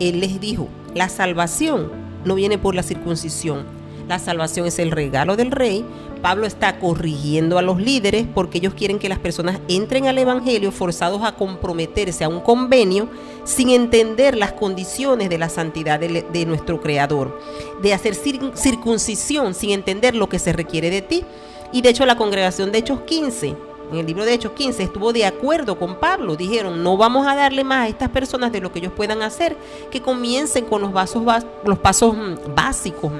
él 0.00 0.20
les 0.20 0.40
dijo, 0.40 0.68
la 0.94 1.08
salvación 1.08 1.90
no 2.24 2.34
viene 2.34 2.58
por 2.58 2.74
la 2.74 2.82
circuncisión, 2.82 3.64
la 4.08 4.18
salvación 4.18 4.66
es 4.66 4.78
el 4.78 4.90
regalo 4.90 5.36
del 5.36 5.50
rey. 5.50 5.84
Pablo 6.22 6.46
está 6.46 6.78
corrigiendo 6.78 7.58
a 7.58 7.62
los 7.62 7.80
líderes 7.80 8.26
porque 8.32 8.58
ellos 8.58 8.74
quieren 8.74 9.00
que 9.00 9.08
las 9.08 9.18
personas 9.18 9.58
entren 9.68 10.06
al 10.06 10.16
Evangelio 10.18 10.70
forzados 10.70 11.22
a 11.24 11.34
comprometerse 11.34 12.22
a 12.22 12.28
un 12.28 12.40
convenio 12.40 13.08
sin 13.44 13.70
entender 13.70 14.36
las 14.36 14.52
condiciones 14.52 15.28
de 15.28 15.38
la 15.38 15.48
santidad 15.48 15.98
de, 15.98 16.46
nuestro 16.46 16.80
Creador, 16.80 17.40
de 17.82 17.92
hacer 17.92 18.14
cir- 18.14 18.54
circuncisión 18.54 19.52
sin 19.54 19.70
entender 19.70 20.14
lo 20.14 20.28
que 20.28 20.38
se 20.38 20.52
requiere 20.52 20.90
de 20.90 21.02
ti. 21.02 21.24
Y 21.72 21.82
de 21.82 21.88
hecho 21.88 22.06
la 22.06 22.16
congregación 22.16 22.70
de 22.70 22.78
Hechos 22.78 23.00
15, 23.00 23.56
en 23.90 23.98
el 23.98 24.06
libro 24.06 24.24
de 24.24 24.34
Hechos 24.34 24.52
15, 24.52 24.84
estuvo 24.84 25.12
de 25.12 25.26
acuerdo 25.26 25.78
con 25.78 25.96
Pablo. 25.96 26.36
Dijeron, 26.36 26.82
no 26.82 26.96
vamos 26.96 27.26
a 27.26 27.34
darle 27.34 27.64
más 27.64 27.86
a 27.86 27.88
estas 27.88 28.10
personas 28.10 28.52
de 28.52 28.60
lo 28.60 28.72
que 28.72 28.78
ellos 28.78 28.92
puedan 28.96 29.22
hacer, 29.22 29.56
que 29.90 30.00
comiencen 30.00 30.64
con 30.66 30.80
los, 30.82 30.92
pasos 30.92 32.16
mm, 32.16 32.54
básicos 32.54 33.12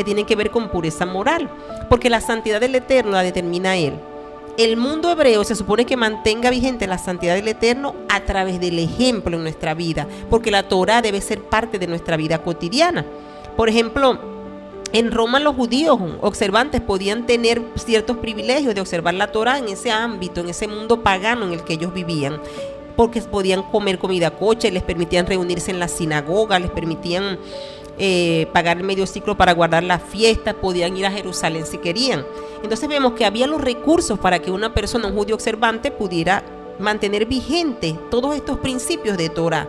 que 0.00 0.04
tienen 0.04 0.24
que 0.24 0.34
ver 0.34 0.50
con 0.50 0.70
pureza 0.70 1.04
moral, 1.04 1.50
porque 1.90 2.08
la 2.08 2.22
santidad 2.22 2.58
del 2.58 2.74
Eterno 2.74 3.10
la 3.10 3.22
determina 3.22 3.76
Él. 3.76 3.92
El 4.56 4.78
mundo 4.78 5.10
hebreo 5.10 5.44
se 5.44 5.54
supone 5.54 5.84
que 5.84 5.98
mantenga 5.98 6.48
vigente 6.48 6.86
la 6.86 6.96
santidad 6.96 7.34
del 7.34 7.48
Eterno 7.48 7.94
a 8.08 8.20
través 8.20 8.58
del 8.60 8.78
ejemplo 8.78 9.36
en 9.36 9.42
nuestra 9.42 9.74
vida, 9.74 10.08
porque 10.30 10.50
la 10.50 10.68
Torah 10.68 11.02
debe 11.02 11.20
ser 11.20 11.42
parte 11.42 11.78
de 11.78 11.86
nuestra 11.86 12.16
vida 12.16 12.42
cotidiana. 12.42 13.04
Por 13.58 13.68
ejemplo, 13.68 14.18
en 14.94 15.12
Roma 15.12 15.38
los 15.38 15.54
judíos 15.54 16.00
observantes 16.22 16.80
podían 16.80 17.26
tener 17.26 17.60
ciertos 17.74 18.16
privilegios 18.16 18.74
de 18.74 18.80
observar 18.80 19.12
la 19.12 19.30
Torah 19.32 19.58
en 19.58 19.68
ese 19.68 19.90
ámbito, 19.90 20.40
en 20.40 20.48
ese 20.48 20.66
mundo 20.66 21.02
pagano 21.02 21.44
en 21.44 21.52
el 21.52 21.62
que 21.62 21.74
ellos 21.74 21.92
vivían, 21.92 22.40
porque 22.96 23.20
podían 23.20 23.64
comer 23.64 23.98
comida 23.98 24.30
coche, 24.30 24.70
les 24.70 24.82
permitían 24.82 25.26
reunirse 25.26 25.70
en 25.70 25.78
la 25.78 25.88
sinagoga, 25.88 26.58
les 26.58 26.70
permitían 26.70 27.38
eh, 28.02 28.46
pagar 28.54 28.78
el 28.78 28.84
medio 28.84 29.06
ciclo 29.06 29.36
para 29.36 29.52
guardar 29.52 29.82
la 29.82 29.98
fiesta, 29.98 30.54
podían 30.54 30.96
ir 30.96 31.04
a 31.04 31.10
Jerusalén 31.10 31.66
si 31.66 31.76
querían. 31.76 32.24
Entonces 32.62 32.88
vemos 32.88 33.12
que 33.12 33.26
había 33.26 33.46
los 33.46 33.60
recursos 33.60 34.18
para 34.18 34.38
que 34.38 34.50
una 34.50 34.72
persona, 34.72 35.08
un 35.08 35.14
judío 35.14 35.34
observante, 35.34 35.90
pudiera 35.90 36.42
mantener 36.78 37.26
vigente 37.26 37.94
todos 38.10 38.34
estos 38.34 38.56
principios 38.56 39.18
de 39.18 39.28
Torah. 39.28 39.68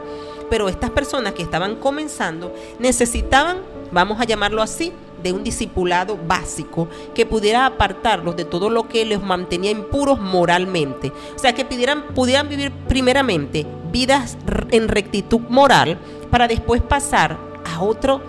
Pero 0.49 0.69
estas 0.69 0.91
personas 0.91 1.33
que 1.33 1.43
estaban 1.43 1.75
comenzando 1.75 2.53
necesitaban, 2.79 3.57
vamos 3.91 4.21
a 4.21 4.23
llamarlo 4.23 4.61
así, 4.61 4.93
de 5.21 5.33
un 5.33 5.43
discipulado 5.43 6.17
básico 6.25 6.87
que 7.13 7.25
pudiera 7.25 7.65
apartarlos 7.65 8.37
de 8.37 8.45
todo 8.45 8.69
lo 8.69 8.87
que 8.87 9.03
les 9.03 9.21
mantenía 9.21 9.71
impuros 9.71 10.21
moralmente. 10.21 11.11
O 11.35 11.37
sea, 11.37 11.53
que 11.53 11.65
pudieran, 11.65 12.13
pudieran 12.15 12.47
vivir 12.47 12.71
primeramente 12.87 13.67
vidas 13.91 14.37
en 14.71 14.87
rectitud 14.87 15.41
moral 15.49 15.99
para 16.29 16.47
después 16.47 16.81
pasar 16.81 17.50
a 17.71 17.81
otro 17.81 18.21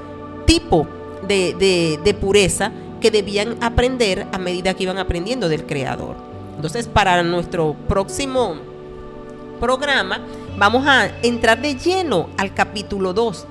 tipo 0.46 0.86
de, 1.26 1.54
de- 1.58 2.00
de 2.02 2.14
pureza 2.14 2.72
que 3.00 3.10
debían 3.10 3.56
aprender 3.62 4.26
a 4.32 4.38
medida 4.38 4.74
que 4.74 4.84
iban 4.84 4.98
aprendiendo 4.98 5.48
del 5.48 5.66
Creador. 5.66 6.14
Entonces, 6.56 6.86
para 6.86 7.22
nuestro 7.22 7.74
próximo 7.88 8.54
programa, 9.60 10.20
vamos 10.58 10.86
a 10.86 11.08
entrar 11.22 11.60
de 11.60 11.74
lleno 11.76 12.28
al 12.36 12.54
capítulo 12.54 13.12
2. 13.12 13.46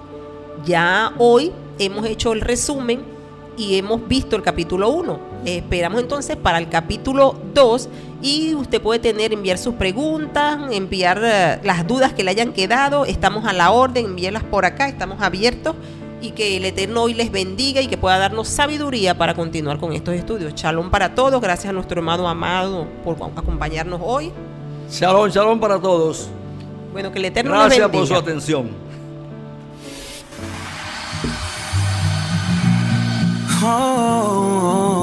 Ya 0.65 1.13
hoy 1.17 1.51
hemos 1.79 2.05
hecho 2.05 2.33
el 2.33 2.41
resumen 2.41 3.01
y 3.57 3.75
hemos 3.77 4.07
visto 4.07 4.35
el 4.35 4.41
capítulo 4.41 4.89
1. 4.89 5.30
Esperamos 5.45 6.01
entonces 6.01 6.35
para 6.37 6.57
el 6.57 6.69
capítulo 6.69 7.35
2 7.53 7.89
y 8.21 8.53
usted 8.53 8.81
puede 8.81 8.99
tener, 8.99 9.33
enviar 9.33 9.57
sus 9.57 9.75
preguntas, 9.75 10.59
enviar 10.71 11.21
eh, 11.23 11.59
las 11.63 11.87
dudas 11.87 12.13
que 12.13 12.23
le 12.23 12.31
hayan 12.31 12.53
quedado. 12.53 13.05
Estamos 13.05 13.45
a 13.45 13.53
la 13.53 13.71
orden, 13.71 14.05
envíelas 14.05 14.43
por 14.43 14.65
acá, 14.65 14.87
estamos 14.87 15.21
abiertos 15.21 15.75
y 16.21 16.31
que 16.31 16.57
el 16.57 16.65
Eterno 16.65 17.03
hoy 17.03 17.15
les 17.15 17.31
bendiga 17.31 17.81
y 17.81 17.87
que 17.87 17.97
pueda 17.97 18.19
darnos 18.19 18.47
sabiduría 18.47 19.17
para 19.17 19.33
continuar 19.33 19.79
con 19.79 19.91
estos 19.93 20.13
estudios. 20.13 20.53
Shalom 20.53 20.91
para 20.91 21.15
todos, 21.15 21.41
gracias 21.41 21.71
a 21.71 21.73
nuestro 21.73 21.99
hermano 21.99 22.27
amado 22.27 22.87
por 23.03 23.17
acompañarnos 23.35 23.99
hoy. 24.03 24.31
Shalom, 24.91 25.29
shalom 25.29 25.59
para 25.59 25.79
todos. 25.79 26.29
Bueno, 26.91 27.11
que 27.11 27.19
el 27.19 27.25
Eterno 27.25 27.51
les 27.51 27.59
Gracias 27.59 27.91
bendiga. 27.91 27.99
por 27.99 28.07
su 28.07 28.15
atención. 28.15 28.91
Oh, 33.63 35.00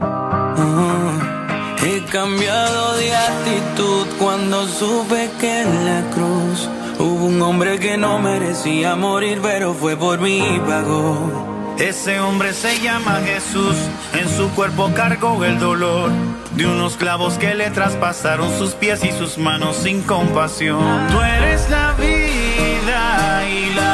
Ah, 0.00 1.74
He 1.82 2.02
cambiado 2.10 2.96
de 2.96 3.14
actitud 3.14 4.06
cuando 4.18 4.66
supe 4.66 5.30
que 5.38 5.62
en 5.62 5.84
la 5.84 6.02
cruz 6.10 6.68
hubo 6.98 7.26
un 7.26 7.40
hombre 7.42 7.78
que 7.78 7.96
no 7.96 8.18
merecía 8.18 8.96
morir, 8.96 9.38
pero 9.42 9.74
fue 9.74 9.96
por 9.96 10.18
mí 10.20 10.38
y 10.38 10.58
pagó. 10.60 11.54
Ese 11.78 12.18
hombre 12.20 12.54
se 12.54 12.80
llama 12.80 13.20
Jesús, 13.24 13.76
en 14.14 14.28
su 14.34 14.48
cuerpo 14.54 14.90
cargó 14.94 15.44
el 15.44 15.58
dolor 15.58 16.10
de 16.52 16.66
unos 16.66 16.96
clavos 16.96 17.34
que 17.34 17.54
le 17.54 17.70
traspasaron 17.70 18.50
sus 18.58 18.70
pies 18.72 19.04
y 19.04 19.12
sus 19.12 19.36
manos 19.36 19.76
sin 19.76 20.00
compasión. 20.02 20.80
Tú 21.10 21.20
eres 21.20 21.68
la 21.68 21.92
vida 21.92 23.46
y 23.46 23.74
la 23.74 23.85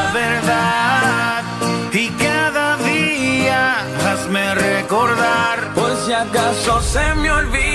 recordar. 6.25 6.53
Por 6.53 6.63
si 6.63 6.69
acaso 6.69 6.81
se 6.83 7.15
me 7.15 7.31
olvida, 7.31 7.72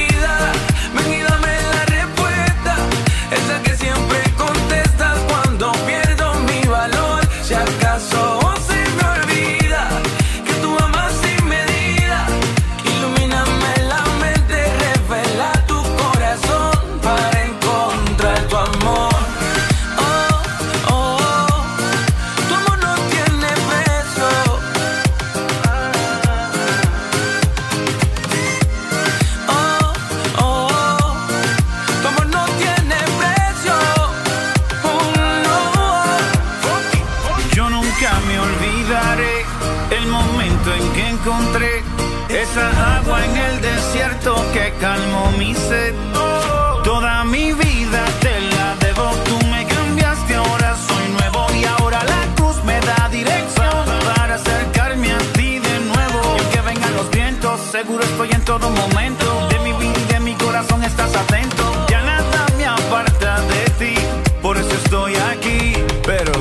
todo 58.60 58.70
momento. 58.72 59.48
De 59.50 59.60
mi 59.60 59.74
vida 59.74 60.00
y 60.00 60.14
de 60.14 60.20
mi 60.20 60.36
corazón 60.36 60.84
estás 60.84 61.16
atento. 61.16 61.64
Ya 61.90 62.02
nada 62.02 62.46
me 62.58 62.66
aparta 62.66 63.42
de 63.42 63.64
ti, 63.80 63.96
por 64.42 64.58
eso 64.58 64.74
estoy 64.84 65.16
aquí. 65.16 65.74
Pero 66.06 66.34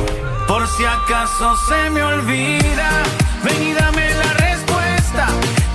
por 0.47 0.67
si 0.69 0.85
acaso 0.85 1.57
se 1.69 1.91
me 1.91 2.03
olvida, 2.03 2.89
ven 3.45 3.63
y 3.63 3.73
dame 3.75 4.15
la 4.15 4.33
respuesta. 4.47 5.27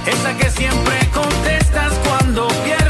Esa 0.06 0.38
que 0.38 0.50
siempre 0.50 1.10
contestas 1.14 1.94
cuando 2.06 2.48
pierdo 2.64 2.81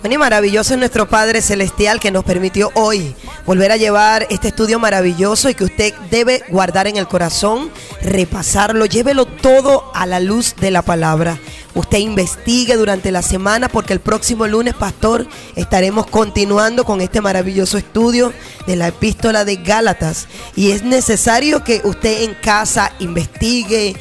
Bueno, 0.00 0.14
y 0.14 0.18
maravilloso 0.18 0.74
es 0.74 0.78
nuestro 0.78 1.08
Padre 1.08 1.40
Celestial 1.40 2.00
que 2.00 2.10
nos 2.10 2.24
permitió 2.24 2.70
hoy 2.74 3.14
volver 3.46 3.72
a 3.72 3.76
llevar 3.76 4.26
este 4.30 4.48
estudio 4.48 4.78
maravilloso 4.78 5.48
y 5.48 5.54
que 5.54 5.64
usted 5.64 5.94
debe 6.10 6.42
guardar 6.48 6.86
en 6.86 6.96
el 6.96 7.06
corazón. 7.06 7.70
repasarlo, 8.02 8.86
llévelo 8.86 9.26
todo 9.26 9.90
a 9.94 10.06
la 10.06 10.20
luz 10.20 10.56
de 10.56 10.70
la 10.70 10.82
palabra. 10.82 11.38
Usted 11.74 11.98
investigue 11.98 12.76
durante 12.76 13.10
la 13.10 13.22
semana 13.22 13.68
porque 13.68 13.92
el 13.92 14.00
próximo 14.00 14.46
lunes, 14.46 14.74
pastor, 14.74 15.26
estaremos 15.56 16.06
continuando 16.06 16.84
con 16.84 17.00
este 17.00 17.20
maravilloso 17.20 17.78
estudio 17.78 18.32
de 18.66 18.76
la 18.76 18.88
epístola 18.88 19.44
de 19.44 19.56
Gálatas. 19.56 20.28
Y 20.54 20.70
es 20.70 20.84
necesario 20.84 21.64
que 21.64 21.80
usted 21.84 22.22
en 22.22 22.34
casa 22.34 22.92
investigue, 23.00 23.96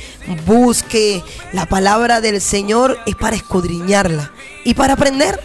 busque. 0.46 1.24
La 1.52 1.66
palabra 1.66 2.22
del 2.22 2.42
Señor 2.42 3.00
es 3.08 3.16
para 3.16 3.36
escudriñarla 3.36 4.32
y 4.64 4.76
para 4.76 4.94
aprender. 4.94 5.40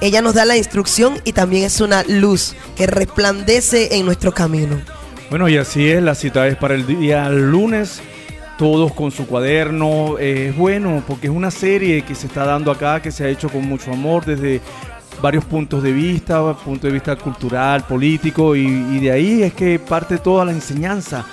Ella 0.00 0.22
nos 0.22 0.34
da 0.34 0.44
la 0.44 0.56
instrucción 0.56 1.20
y 1.24 1.32
también 1.32 1.64
es 1.64 1.80
una 1.80 2.04
luz 2.04 2.54
que 2.76 2.86
resplandece 2.86 3.96
en 3.96 4.06
nuestro 4.06 4.32
camino. 4.32 4.80
Bueno, 5.30 5.48
y 5.48 5.56
así 5.56 5.88
es, 5.88 6.02
la 6.02 6.14
cita 6.14 6.46
es 6.46 6.56
para 6.56 6.74
el 6.74 6.86
día 6.86 7.28
lunes, 7.30 8.02
todos 8.58 8.92
con 8.92 9.10
su 9.10 9.26
cuaderno. 9.26 10.18
Eh, 10.18 10.48
es 10.48 10.56
bueno 10.56 11.02
porque 11.06 11.26
es 11.26 11.32
una 11.32 11.50
serie 11.50 12.02
que 12.02 12.14
se 12.14 12.26
está 12.26 12.44
dando 12.44 12.70
acá, 12.70 13.00
que 13.00 13.10
se 13.10 13.24
ha 13.24 13.28
hecho 13.28 13.48
con 13.48 13.66
mucho 13.66 13.92
amor 13.92 14.24
desde 14.24 14.60
varios 15.20 15.44
puntos 15.44 15.82
de 15.82 15.92
vista, 15.92 16.54
punto 16.54 16.86
de 16.86 16.92
vista 16.92 17.16
cultural, 17.16 17.84
político, 17.84 18.56
y, 18.56 18.98
de 18.98 19.10
ahí 19.10 19.42
es 19.42 19.54
que 19.54 19.78
parte 19.78 20.18
toda 20.18 20.44
la 20.44 20.52
enseñanza 20.52 21.24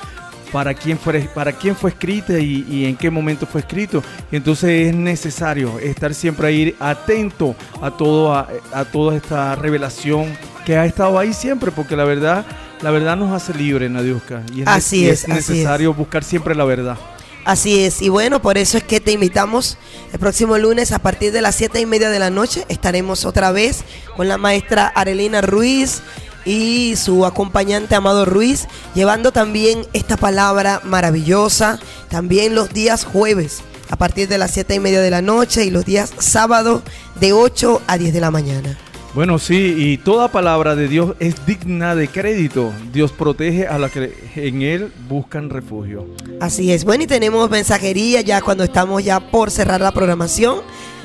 para 0.52 0.74
quién 0.74 0.98
fue, 0.98 1.22
para 1.34 1.54
quién 1.54 1.76
fue 1.76 1.92
escrita 1.92 2.40
y, 2.40 2.86
en 2.86 2.96
qué 2.96 3.10
momento 3.10 3.46
fue 3.46 3.62
escrito. 3.62 4.04
Entonces 4.32 4.90
es 4.90 4.96
necesario 4.96 5.80
estar 5.80 6.14
siempre 6.14 6.48
ahí 6.48 6.76
atento 6.80 7.56
a, 7.82 7.92
todo, 7.92 8.34
a 8.34 8.86
toda 8.92 9.16
esta 9.16 9.56
revelación 9.56 10.28
que 10.66 10.78
ha 10.78 10.86
estado 10.86 11.18
ahí 11.18 11.34
siempre, 11.34 11.72
porque 11.72 11.96
la 11.96 12.04
verdad, 12.04 12.46
la 12.82 12.92
verdad 12.92 13.18
nos 13.18 13.32
hace 13.32 13.54
libres, 13.54 13.90
Nadiuska. 13.90 14.44
Y 14.54 14.62
es, 14.62 14.68
Así 14.68 15.02
y 15.02 15.10
es, 15.10 15.24
es 15.24 15.30
así 15.30 15.34
necesario 15.34 15.94
buscar 15.94 16.24
siempre 16.24 16.56
la 16.56 16.66
verdad. 16.66 16.98
Así 17.46 17.84
es, 17.84 18.02
y 18.02 18.10
bueno, 18.10 18.42
por 18.42 18.58
eso 18.58 18.78
es 18.78 18.84
que 18.84 19.00
te 19.00 19.12
invitamos 19.12 19.78
el 20.14 20.20
próximo 20.20 20.58
lunes 20.58 20.92
a 20.92 21.00
partir 21.00 21.32
de 21.32 21.42
las 21.42 21.56
siete 21.56 21.80
y 21.80 21.86
media 21.86 22.10
de 22.10 22.20
la 22.20 22.30
noche. 22.30 22.66
Estaremos 22.70 23.26
otra 23.26 23.52
vez 23.52 23.84
con 24.16 24.28
la 24.28 24.38
maestra 24.38 24.88
Arelina 24.88 25.42
Ruiz 25.42 26.02
y 26.46 26.96
su 26.96 27.26
acompañante 27.26 27.96
Amado 27.96 28.26
Ruiz, 28.26 28.68
llevando 28.94 29.32
también 29.32 29.86
esta 29.94 30.18
palabra 30.18 30.82
maravillosa. 30.84 31.80
También 32.10 32.56
los 32.56 32.72
días 32.72 33.04
jueves 33.04 33.62
a 33.90 33.96
partir 33.96 34.28
de 34.28 34.38
las 34.38 34.52
siete 34.52 34.76
y 34.76 34.80
media 34.80 35.02
de 35.02 35.10
la 35.10 35.22
noche 35.22 35.66
y 35.66 35.72
los 35.72 35.86
días 35.86 36.14
sábado 36.20 36.84
de 37.20 37.34
8 37.34 37.82
a 37.88 37.98
10 37.98 38.14
de 38.14 38.22
la 38.22 38.32
mañana. 38.32 38.78
Bueno, 39.16 39.40
sí, 39.40 39.74
y 39.76 39.98
toda 39.98 40.32
palabra 40.32 40.76
de 40.76 40.88
Dios 40.88 41.16
es 41.20 41.46
digna 41.48 41.96
de 41.96 42.08
crédito. 42.08 42.72
Dios 42.94 43.12
protege 43.12 43.68
a 43.68 43.80
los 43.80 43.92
que 43.92 44.14
en 44.36 44.62
Él 44.62 44.94
buscan 45.08 45.50
refugio. 45.50 46.06
Así 46.40 46.72
es. 46.72 46.86
Bueno, 46.86 47.06
y 47.06 47.08
tenemos 47.08 47.50
mensajería 47.50 48.22
ya 48.22 48.40
cuando 48.42 48.64
estamos 48.64 49.04
ya 49.04 49.20
por 49.32 49.50
cerrar 49.50 49.82
la 49.82 49.92
programación. 49.92 50.62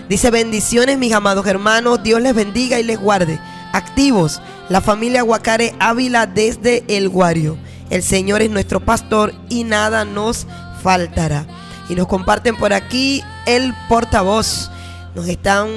Dice 0.09 0.31
bendiciones 0.31 0.99
mis 0.99 1.15
amados 1.15 1.47
hermanos, 1.47 2.03
Dios 2.03 2.21
les 2.21 2.35
bendiga 2.35 2.79
y 2.79 2.83
les 2.83 3.01
guarde. 3.01 3.41
Activos, 3.73 4.43
la 4.69 4.83
familia 4.83 5.23
Guacare 5.23 5.75
Ávila 5.79 6.27
desde 6.27 6.85
El 6.89 7.09
Guario. 7.09 7.57
El 7.89 8.03
Señor 8.03 8.43
es 8.43 8.51
nuestro 8.51 8.81
pastor 8.81 9.33
y 9.49 9.65
nada 9.65 10.05
nos 10.05 10.47
faltará. 10.83 11.47
Y 11.89 11.95
nos 11.95 12.07
comparten 12.07 12.57
por 12.57 12.75
aquí 12.75 13.23
el 13.47 13.73
portavoz. 13.89 14.71
Nos 15.15 15.27
están 15.27 15.69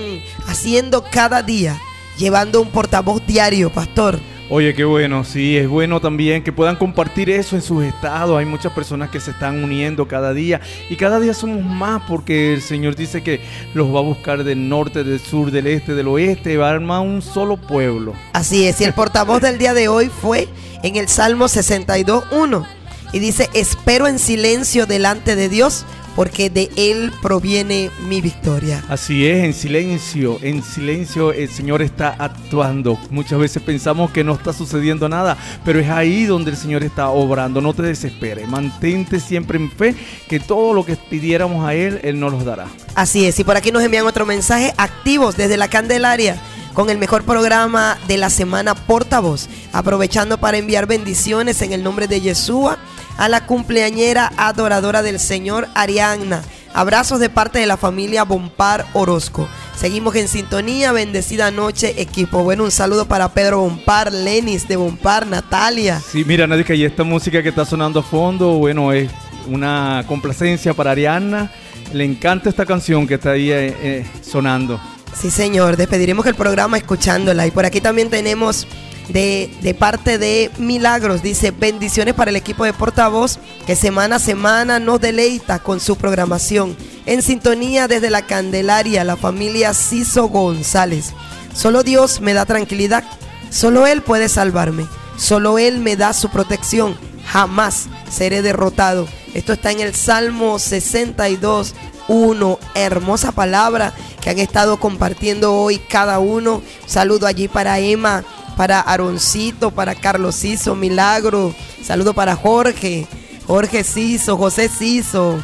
haciendo 0.47 1.05
cada 1.09 1.41
día, 1.41 1.79
llevando 2.17 2.61
un 2.61 2.69
portavoz 2.69 3.25
diario, 3.25 3.71
pastor. 3.71 4.19
Oye, 4.49 4.73
qué 4.73 4.85
bueno, 4.85 5.25
sí, 5.25 5.57
es 5.57 5.67
bueno 5.67 5.99
también 5.99 6.41
que 6.41 6.53
puedan 6.53 6.77
compartir 6.77 7.29
eso 7.29 7.57
en 7.57 7.61
sus 7.61 7.83
estados. 7.83 8.39
Hay 8.39 8.45
muchas 8.45 8.71
personas 8.71 9.09
que 9.09 9.19
se 9.19 9.31
están 9.31 9.61
uniendo 9.61 10.07
cada 10.07 10.33
día 10.33 10.61
y 10.89 10.95
cada 10.95 11.19
día 11.19 11.33
somos 11.33 11.65
más 11.65 12.01
porque 12.07 12.53
el 12.53 12.61
Señor 12.61 12.95
dice 12.95 13.21
que 13.21 13.41
los 13.73 13.93
va 13.93 13.99
a 13.99 14.03
buscar 14.03 14.45
del 14.45 14.69
norte, 14.69 15.03
del 15.03 15.19
sur, 15.19 15.51
del 15.51 15.67
este, 15.67 15.95
del 15.95 16.07
oeste, 16.07 16.55
va 16.55 16.69
a 16.69 16.71
armar 16.71 17.01
un 17.01 17.21
solo 17.21 17.57
pueblo. 17.57 18.13
Así 18.31 18.65
es, 18.65 18.79
y 18.79 18.85
el 18.85 18.93
portavoz 18.95 19.41
del 19.41 19.57
día 19.57 19.73
de 19.73 19.89
hoy 19.89 20.09
fue 20.09 20.47
en 20.81 20.95
el 20.95 21.09
Salmo 21.09 21.45
62.1 21.45 22.65
y 23.11 23.19
dice, 23.19 23.49
espero 23.53 24.07
en 24.07 24.17
silencio 24.17 24.85
delante 24.85 25.35
de 25.35 25.49
Dios 25.49 25.85
porque 26.17 26.49
de 26.49 26.71
Él 26.75 27.13
proviene 27.21 27.91
mi 28.09 28.21
victoria. 28.21 28.83
Así 28.89 29.27
es, 29.27 29.43
en 29.43 29.53
silencio, 29.53 30.39
en 30.41 30.63
silencio 30.63 31.31
el 31.31 31.47
Señor 31.47 31.83
está 31.83 32.15
actuando. 32.17 32.99
Muchas 33.11 33.37
veces 33.37 33.61
pensamos 33.61 34.09
que 34.09 34.23
no 34.23 34.33
está 34.33 34.51
sucediendo 34.51 35.07
nada, 35.07 35.37
pero 35.63 35.79
es 35.79 35.87
ahí 35.91 36.25
donde 36.25 36.49
el 36.49 36.57
Señor 36.57 36.83
está 36.83 37.09
obrando. 37.09 37.61
No 37.61 37.71
te 37.75 37.83
desesperes, 37.83 38.49
mantente 38.49 39.19
siempre 39.19 39.59
en 39.59 39.69
fe 39.69 39.93
que 40.27 40.39
todo 40.39 40.73
lo 40.73 40.83
que 40.83 40.95
pidiéramos 40.95 41.63
a 41.63 41.75
Él, 41.75 41.99
Él 42.01 42.19
nos 42.19 42.31
los 42.31 42.43
dará. 42.43 42.65
Así 42.95 43.27
es, 43.27 43.37
y 43.37 43.43
por 43.43 43.55
aquí 43.55 43.71
nos 43.71 43.83
envían 43.83 44.07
otro 44.07 44.25
mensaje, 44.25 44.73
activos 44.75 45.37
desde 45.37 45.55
la 45.55 45.67
Candelaria 45.67 46.41
con 46.73 46.89
el 46.89 46.97
mejor 46.97 47.25
programa 47.25 47.99
de 48.07 48.17
la 48.17 48.31
semana 48.31 48.73
Portavoz, 48.73 49.49
aprovechando 49.71 50.39
para 50.39 50.57
enviar 50.57 50.87
bendiciones 50.87 51.61
en 51.61 51.73
el 51.73 51.83
nombre 51.83 52.07
de 52.07 52.21
Yeshua 52.21 52.79
a 53.17 53.29
la 53.29 53.45
cumpleañera 53.45 54.31
adoradora 54.37 55.01
del 55.01 55.19
Señor 55.19 55.67
Arianna. 55.75 56.43
Abrazos 56.73 57.19
de 57.19 57.29
parte 57.29 57.59
de 57.59 57.65
la 57.65 57.77
familia 57.77 58.23
Bompar 58.23 58.85
Orozco. 58.93 59.47
Seguimos 59.75 60.15
en 60.15 60.27
sintonía, 60.27 60.91
bendecida 60.91 61.49
noche 61.51 61.95
equipo. 62.01 62.43
Bueno, 62.43 62.63
un 62.63 62.71
saludo 62.71 63.07
para 63.07 63.29
Pedro 63.29 63.61
Bompar, 63.61 64.13
Lenis 64.13 64.67
de 64.67 64.75
Bompar, 64.75 65.25
Natalia. 65.25 65.99
Sí, 65.99 66.23
mira, 66.25 66.45
Nadia, 66.45 66.75
y 66.75 66.83
esta 66.83 67.03
música 67.03 67.41
que 67.41 67.49
está 67.49 67.65
sonando 67.65 67.99
a 68.01 68.03
fondo, 68.03 68.53
bueno, 68.53 68.91
es 68.91 69.09
una 69.47 70.03
complacencia 70.07 70.73
para 70.73 70.91
Ariana. 70.91 71.51
Le 71.93 72.03
encanta 72.03 72.49
esta 72.49 72.65
canción 72.65 73.07
que 73.07 73.15
está 73.15 73.31
ahí 73.31 73.51
eh, 73.51 73.75
eh, 73.81 74.05
sonando. 74.21 74.79
Sí, 75.15 75.31
señor, 75.31 75.77
despediremos 75.77 76.25
el 76.27 76.35
programa 76.35 76.77
escuchándola. 76.77 77.47
Y 77.47 77.51
por 77.51 77.65
aquí 77.65 77.81
también 77.81 78.09
tenemos 78.09 78.67
de, 79.09 79.53
de, 79.61 79.73
parte 79.73 80.17
de 80.17 80.51
Milagros, 80.57 81.21
dice 81.21 81.51
bendiciones 81.51 82.13
para 82.13 82.29
el 82.29 82.35
equipo 82.35 82.65
de 82.65 82.73
portavoz 82.73 83.39
que 83.65 83.75
semana 83.75 84.17
a 84.17 84.19
semana 84.19 84.79
nos 84.79 84.99
deleita 84.99 85.59
con 85.59 85.79
su 85.79 85.95
programación. 85.95 86.75
En 87.05 87.21
sintonía 87.21 87.87
desde 87.87 88.09
la 88.09 88.23
Candelaria, 88.23 89.03
la 89.03 89.15
familia 89.15 89.73
Ciso 89.73 90.27
González. 90.27 91.13
Solo 91.53 91.83
Dios 91.83 92.21
me 92.21 92.33
da 92.33 92.45
tranquilidad, 92.45 93.03
solo 93.49 93.87
Él 93.87 94.01
puede 94.01 94.29
salvarme, 94.29 94.85
solo 95.17 95.57
Él 95.57 95.79
me 95.79 95.95
da 95.95 96.13
su 96.13 96.29
protección, 96.29 96.97
jamás 97.25 97.87
seré 98.11 98.41
derrotado. 98.41 99.07
Esto 99.33 99.53
está 99.53 99.71
en 99.71 99.79
el 99.79 99.95
Salmo 99.95 100.59
62, 100.59 101.75
1. 102.07 102.59
Hermosa 102.75 103.31
palabra 103.31 103.93
que 104.21 104.29
han 104.29 104.39
estado 104.39 104.79
compartiendo 104.79 105.53
hoy 105.53 105.79
cada 105.79 106.19
uno. 106.19 106.61
Saludo 106.85 107.27
allí 107.27 107.47
para 107.47 107.79
Emma, 107.79 108.23
para 108.57 108.81
Aroncito, 108.81 109.71
para 109.71 109.95
Carlos 109.95 110.35
Ciso, 110.35 110.75
Milagro. 110.75 111.55
Saludo 111.83 112.13
para 112.15 112.35
Jorge, 112.35 113.07
Jorge 113.45 113.83
Ciso, 113.83 114.35
José 114.35 114.67
Ciso. 114.67 115.37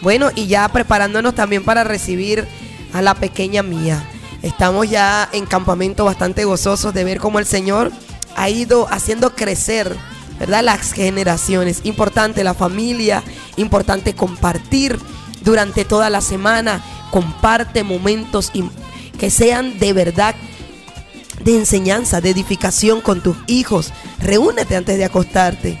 Bueno, 0.00 0.30
y 0.34 0.46
ya 0.46 0.68
preparándonos 0.68 1.34
también 1.34 1.64
para 1.64 1.82
recibir 1.82 2.46
a 2.92 3.02
la 3.02 3.14
pequeña 3.14 3.62
mía. 3.64 4.08
Estamos 4.42 4.88
ya 4.88 5.28
en 5.32 5.46
campamento 5.46 6.04
bastante 6.04 6.44
gozosos 6.44 6.94
de 6.94 7.02
ver 7.02 7.18
cómo 7.18 7.40
el 7.40 7.46
Señor 7.46 7.90
ha 8.36 8.48
ido 8.48 8.86
haciendo 8.88 9.34
crecer, 9.34 9.96
¿verdad? 10.38 10.62
Las 10.62 10.92
generaciones. 10.92 11.80
Importante 11.82 12.44
la 12.44 12.54
familia, 12.54 13.24
importante 13.56 14.14
compartir 14.14 14.98
durante 15.42 15.84
toda 15.84 16.08
la 16.08 16.20
semana. 16.20 16.84
Comparte 17.10 17.82
momentos 17.82 18.52
que 19.18 19.30
sean 19.30 19.78
de 19.78 19.92
verdad 19.92 20.36
de 21.44 21.56
enseñanza, 21.56 22.20
de 22.20 22.30
edificación 22.30 23.00
con 23.00 23.22
tus 23.22 23.36
hijos. 23.46 23.92
Reúnete 24.20 24.76
antes 24.76 24.98
de 24.98 25.04
acostarte. 25.04 25.78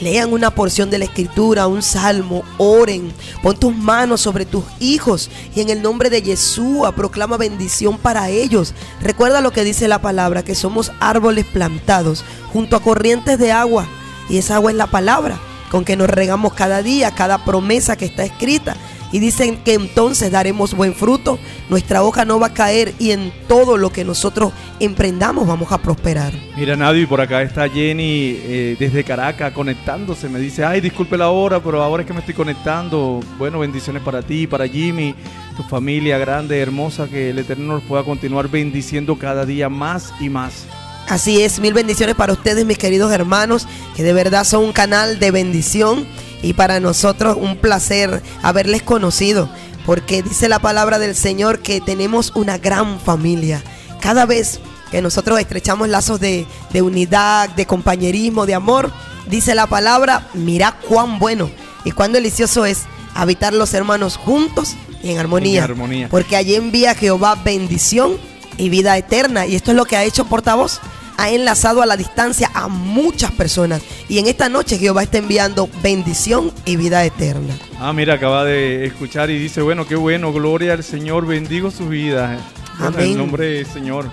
Lean 0.00 0.32
una 0.32 0.50
porción 0.50 0.90
de 0.90 0.98
la 0.98 1.04
escritura, 1.04 1.68
un 1.68 1.80
salmo, 1.80 2.42
oren, 2.58 3.12
pon 3.42 3.56
tus 3.56 3.74
manos 3.74 4.20
sobre 4.20 4.44
tus 4.44 4.64
hijos 4.80 5.30
y 5.54 5.60
en 5.60 5.70
el 5.70 5.82
nombre 5.82 6.10
de 6.10 6.20
Yeshua 6.20 6.92
proclama 6.92 7.36
bendición 7.36 7.96
para 7.96 8.28
ellos. 8.28 8.74
Recuerda 9.00 9.40
lo 9.40 9.52
que 9.52 9.62
dice 9.62 9.86
la 9.86 10.00
palabra, 10.00 10.42
que 10.42 10.56
somos 10.56 10.90
árboles 10.98 11.46
plantados 11.46 12.24
junto 12.52 12.74
a 12.74 12.82
corrientes 12.82 13.38
de 13.38 13.52
agua 13.52 13.86
y 14.28 14.38
esa 14.38 14.56
agua 14.56 14.72
es 14.72 14.76
la 14.76 14.88
palabra 14.88 15.38
con 15.70 15.84
que 15.84 15.96
nos 15.96 16.10
regamos 16.10 16.54
cada 16.54 16.82
día, 16.82 17.12
cada 17.12 17.44
promesa 17.44 17.96
que 17.96 18.04
está 18.04 18.24
escrita. 18.24 18.76
Y 19.14 19.20
dicen 19.20 19.58
que 19.58 19.74
entonces 19.74 20.32
daremos 20.32 20.74
buen 20.74 20.92
fruto, 20.92 21.38
nuestra 21.70 22.02
hoja 22.02 22.24
no 22.24 22.40
va 22.40 22.48
a 22.48 22.52
caer 22.52 22.94
y 22.98 23.12
en 23.12 23.32
todo 23.46 23.76
lo 23.76 23.92
que 23.92 24.04
nosotros 24.04 24.52
emprendamos 24.80 25.46
vamos 25.46 25.70
a 25.70 25.78
prosperar. 25.78 26.32
Mira, 26.56 26.74
Nadio, 26.74 27.02
y 27.02 27.06
por 27.06 27.20
acá 27.20 27.40
está 27.40 27.68
Jenny 27.68 28.36
eh, 28.42 28.76
desde 28.76 29.04
Caracas 29.04 29.52
conectándose. 29.52 30.28
Me 30.28 30.40
dice, 30.40 30.64
ay, 30.64 30.80
disculpe 30.80 31.16
la 31.16 31.28
hora, 31.28 31.60
pero 31.60 31.80
ahora 31.80 32.02
es 32.02 32.08
que 32.08 32.12
me 32.12 32.18
estoy 32.18 32.34
conectando. 32.34 33.20
Bueno, 33.38 33.60
bendiciones 33.60 34.02
para 34.02 34.20
ti, 34.20 34.48
para 34.48 34.66
Jimmy, 34.66 35.14
tu 35.56 35.62
familia 35.62 36.18
grande, 36.18 36.58
hermosa, 36.58 37.06
que 37.06 37.30
el 37.30 37.38
Eterno 37.38 37.74
nos 37.74 37.84
pueda 37.84 38.02
continuar 38.02 38.48
bendiciendo 38.48 39.16
cada 39.16 39.46
día 39.46 39.68
más 39.68 40.12
y 40.18 40.28
más. 40.28 40.66
Así 41.08 41.40
es, 41.40 41.60
mil 41.60 41.72
bendiciones 41.72 42.16
para 42.16 42.32
ustedes, 42.32 42.66
mis 42.66 42.78
queridos 42.78 43.12
hermanos, 43.12 43.68
que 43.94 44.02
de 44.02 44.12
verdad 44.12 44.42
son 44.42 44.64
un 44.64 44.72
canal 44.72 45.20
de 45.20 45.30
bendición 45.30 46.04
y 46.44 46.52
para 46.52 46.78
nosotros 46.78 47.38
un 47.40 47.56
placer 47.56 48.22
haberles 48.42 48.82
conocido, 48.82 49.48
porque 49.86 50.22
dice 50.22 50.48
la 50.48 50.58
palabra 50.58 50.98
del 50.98 51.16
Señor 51.16 51.60
que 51.60 51.80
tenemos 51.80 52.32
una 52.34 52.58
gran 52.58 53.00
familia. 53.00 53.62
Cada 54.00 54.26
vez 54.26 54.60
que 54.90 55.00
nosotros 55.00 55.40
estrechamos 55.40 55.88
lazos 55.88 56.20
de, 56.20 56.46
de 56.70 56.82
unidad, 56.82 57.48
de 57.48 57.64
compañerismo, 57.64 58.44
de 58.44 58.54
amor, 58.54 58.92
dice 59.26 59.54
la 59.54 59.66
palabra, 59.66 60.28
mira 60.34 60.76
cuán 60.86 61.18
bueno 61.18 61.50
y 61.82 61.92
cuán 61.92 62.12
delicioso 62.12 62.66
es 62.66 62.82
habitar 63.14 63.54
los 63.54 63.72
hermanos 63.72 64.16
juntos 64.18 64.74
y 65.02 65.12
en 65.12 65.18
armonía. 65.18 65.64
En 65.64 65.70
armonía. 65.70 66.08
Porque 66.10 66.36
allí 66.36 66.56
envía 66.56 66.94
Jehová 66.94 67.36
bendición 67.42 68.18
y 68.58 68.68
vida 68.68 68.96
eterna. 68.98 69.46
Y 69.46 69.54
esto 69.54 69.70
es 69.70 69.78
lo 69.78 69.86
que 69.86 69.96
ha 69.96 70.04
hecho 70.04 70.26
portavoz. 70.26 70.80
Ha 71.16 71.30
enlazado 71.30 71.82
a 71.82 71.86
la 71.86 71.96
distancia 71.96 72.50
a 72.54 72.68
muchas 72.68 73.32
personas. 73.32 73.82
Y 74.08 74.18
en 74.18 74.26
esta 74.26 74.48
noche 74.48 74.78
Jehová 74.78 75.02
está 75.02 75.18
enviando 75.18 75.68
bendición 75.82 76.52
y 76.64 76.76
vida 76.76 77.04
eterna. 77.04 77.54
Ah, 77.78 77.92
mira, 77.92 78.14
acaba 78.14 78.44
de 78.44 78.84
escuchar 78.86 79.30
y 79.30 79.38
dice, 79.38 79.62
bueno, 79.62 79.86
qué 79.86 79.96
bueno, 79.96 80.32
gloria 80.32 80.72
al 80.72 80.82
Señor, 80.84 81.26
bendigo 81.26 81.70
su 81.70 81.88
vida. 81.88 82.38
Bueno, 82.78 82.88
en 82.88 82.94
Amén. 82.94 83.10
el 83.12 83.18
nombre 83.18 83.46
del 83.46 83.66
Señor. 83.66 84.10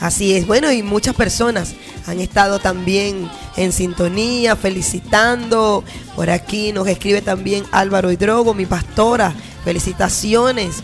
Así 0.00 0.34
es, 0.36 0.46
bueno, 0.46 0.70
y 0.70 0.82
muchas 0.82 1.14
personas 1.14 1.74
han 2.06 2.20
estado 2.20 2.58
también 2.58 3.30
en 3.56 3.72
sintonía, 3.72 4.56
felicitando. 4.56 5.82
Por 6.14 6.30
aquí 6.30 6.72
nos 6.72 6.86
escribe 6.88 7.22
también 7.22 7.64
Álvaro 7.72 8.12
Hidrogo, 8.12 8.54
mi 8.54 8.66
pastora. 8.66 9.32
Felicitaciones 9.64 10.82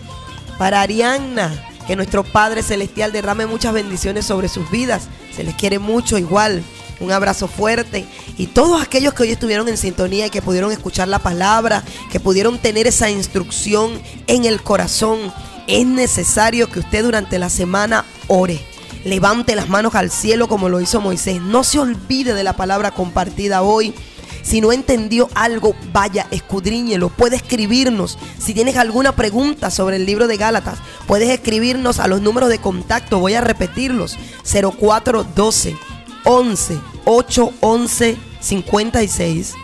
para 0.59 0.81
Arianna, 0.81 1.53
que 1.87 1.97
nuestro 1.97 2.25
Padre 2.25 2.63
Celestial 2.63 3.13
derrame 3.13 3.47
muchas 3.47 3.73
bendiciones 3.73 4.27
sobre 4.27 4.49
sus 4.49 4.71
vidas. 4.71 5.09
Se 5.35 5.45
les 5.45 5.55
quiere 5.55 5.79
mucho 5.79 6.19
igual. 6.19 6.63
Un 7.01 7.13
abrazo 7.13 7.49
fuerte. 7.49 8.05
Y 8.37 8.47
todos 8.47 8.83
aquellos 8.83 9.15
que 9.15 9.23
hoy 9.23 9.31
estuvieron 9.31 9.69
en 9.69 9.77
sintonía 9.77 10.27
y 10.27 10.31
que 10.31 10.43
pudieron 10.43 10.71
escuchar 10.71 11.09
la 11.09 11.19
palabra, 11.19 11.83
que 12.11 12.21
pudieron 12.21 12.59
tener 12.59 12.87
esa 12.87 13.11
instrucción 13.11 13.91
en 14.27 14.45
el 14.45 14.63
corazón, 14.63 15.19
es 15.67 15.87
necesario 15.87 16.69
que 16.69 16.81
usted 16.81 17.03
durante 17.03 17.39
la 17.39 17.49
semana 17.49 18.05
ore. 18.29 18.61
Levante 19.05 19.57
las 19.57 19.71
manos 19.71 19.95
al 19.95 20.11
cielo 20.11 20.47
como 20.47 20.69
lo 20.69 20.81
hizo 20.81 21.01
Moisés. 21.01 21.41
No 21.41 21.65
se 21.65 21.79
olvide 21.79 22.35
de 22.35 22.45
la 22.45 22.53
palabra 22.55 22.91
compartida 22.91 23.63
hoy. 23.63 23.95
Si 24.43 24.61
no 24.61 24.73
entendió 24.73 25.29
algo, 25.35 25.75
vaya, 25.93 26.27
escudriñelo. 26.31 27.09
Puede 27.09 27.37
escribirnos. 27.37 28.19
Si 28.39 28.55
tienes 28.55 28.77
alguna 28.77 29.13
pregunta 29.13 29.71
sobre 29.71 29.97
el 29.97 30.07
libro 30.07 30.27
de 30.27 30.37
Gálatas, 30.37 30.79
puedes 31.07 31.29
escribirnos 31.31 31.99
a 31.99 32.09
los 32.09 32.21
números 32.21 32.49
de 32.49 32.59
contacto. 32.59 33.19
Voy 33.19 33.35
a 33.35 33.41
repetirlos. 33.41 34.17
0412 34.45 35.77
11 36.25 36.79
8 37.05 37.53
11 37.61 38.17
56 38.41 39.55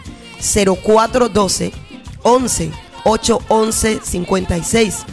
0412 0.41 1.73
11 2.23 2.73
8 3.05 3.39
11 3.49 4.01
56 4.03 5.05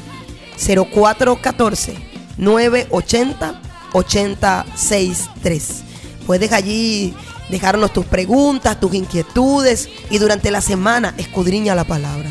0414 0.57 1.97
980 2.37 3.61
863. 3.93 5.83
Puedes 6.25 6.51
allí 6.51 7.13
dejarnos 7.49 7.93
tus 7.93 8.05
preguntas, 8.05 8.79
tus 8.79 8.93
inquietudes 8.93 9.89
y 10.09 10.17
durante 10.17 10.51
la 10.51 10.61
semana 10.61 11.13
escudriña 11.17 11.75
la 11.75 11.83
palabra. 11.83 12.29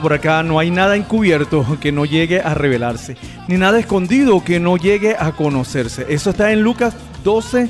Por 0.00 0.14
acá 0.14 0.42
no 0.42 0.58
hay 0.58 0.70
nada 0.70 0.96
encubierto 0.96 1.64
que 1.78 1.92
no 1.92 2.06
llegue 2.06 2.40
a 2.40 2.54
revelarse, 2.54 3.16
ni 3.48 3.58
nada 3.58 3.78
escondido 3.78 4.42
que 4.42 4.60
no 4.60 4.78
llegue 4.78 5.14
a 5.18 5.32
conocerse. 5.32 6.06
Eso 6.08 6.30
está 6.30 6.52
en 6.52 6.62
Lucas 6.62 6.94
12, 7.22 7.68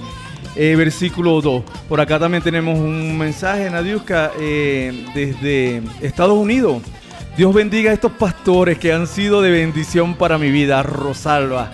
eh, 0.54 0.76
versículo 0.76 1.40
2. 1.40 1.64
Por 1.88 2.00
acá 2.00 2.20
también 2.20 2.42
tenemos 2.42 2.78
un 2.78 3.18
mensaje, 3.18 3.68
Nadiuska, 3.68 4.30
eh, 4.38 5.06
desde 5.12 5.82
Estados 6.00 6.38
Unidos. 6.38 6.82
Dios 7.36 7.52
bendiga 7.52 7.90
a 7.90 7.94
estos 7.94 8.12
pastores 8.12 8.78
que 8.78 8.92
han 8.92 9.06
sido 9.08 9.42
de 9.42 9.50
bendición 9.50 10.14
para 10.14 10.38
mi 10.38 10.50
vida, 10.50 10.82
Rosalba. 10.84 11.72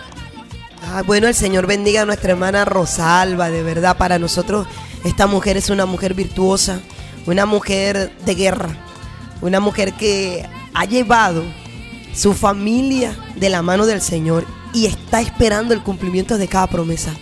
Ah, 0.86 1.02
bueno, 1.02 1.28
el 1.28 1.34
Señor 1.34 1.66
bendiga 1.66 2.02
a 2.02 2.04
nuestra 2.04 2.32
hermana 2.32 2.64
Rosalba, 2.66 3.48
de 3.48 3.62
verdad, 3.62 3.96
para 3.96 4.18
nosotros 4.18 4.66
esta 5.02 5.26
mujer 5.26 5.56
es 5.56 5.70
una 5.70 5.86
mujer 5.86 6.14
virtuosa, 6.14 6.80
una 7.26 7.46
mujer 7.46 8.12
de 8.24 8.34
guerra, 8.34 8.68
una 9.40 9.60
mujer 9.60 9.94
que 9.94 10.46
ha 10.74 10.84
llevado 10.84 11.42
su 12.14 12.34
familia 12.34 13.16
de 13.36 13.48
la 13.48 13.62
mano 13.62 13.86
del 13.86 14.02
Señor 14.02 14.46
y 14.74 14.86
está 14.86 15.20
esperando 15.20 15.72
el 15.72 15.82
cumplimiento 15.82 16.36
de 16.36 16.48
cada 16.48 16.66
promesa. 16.66 17.12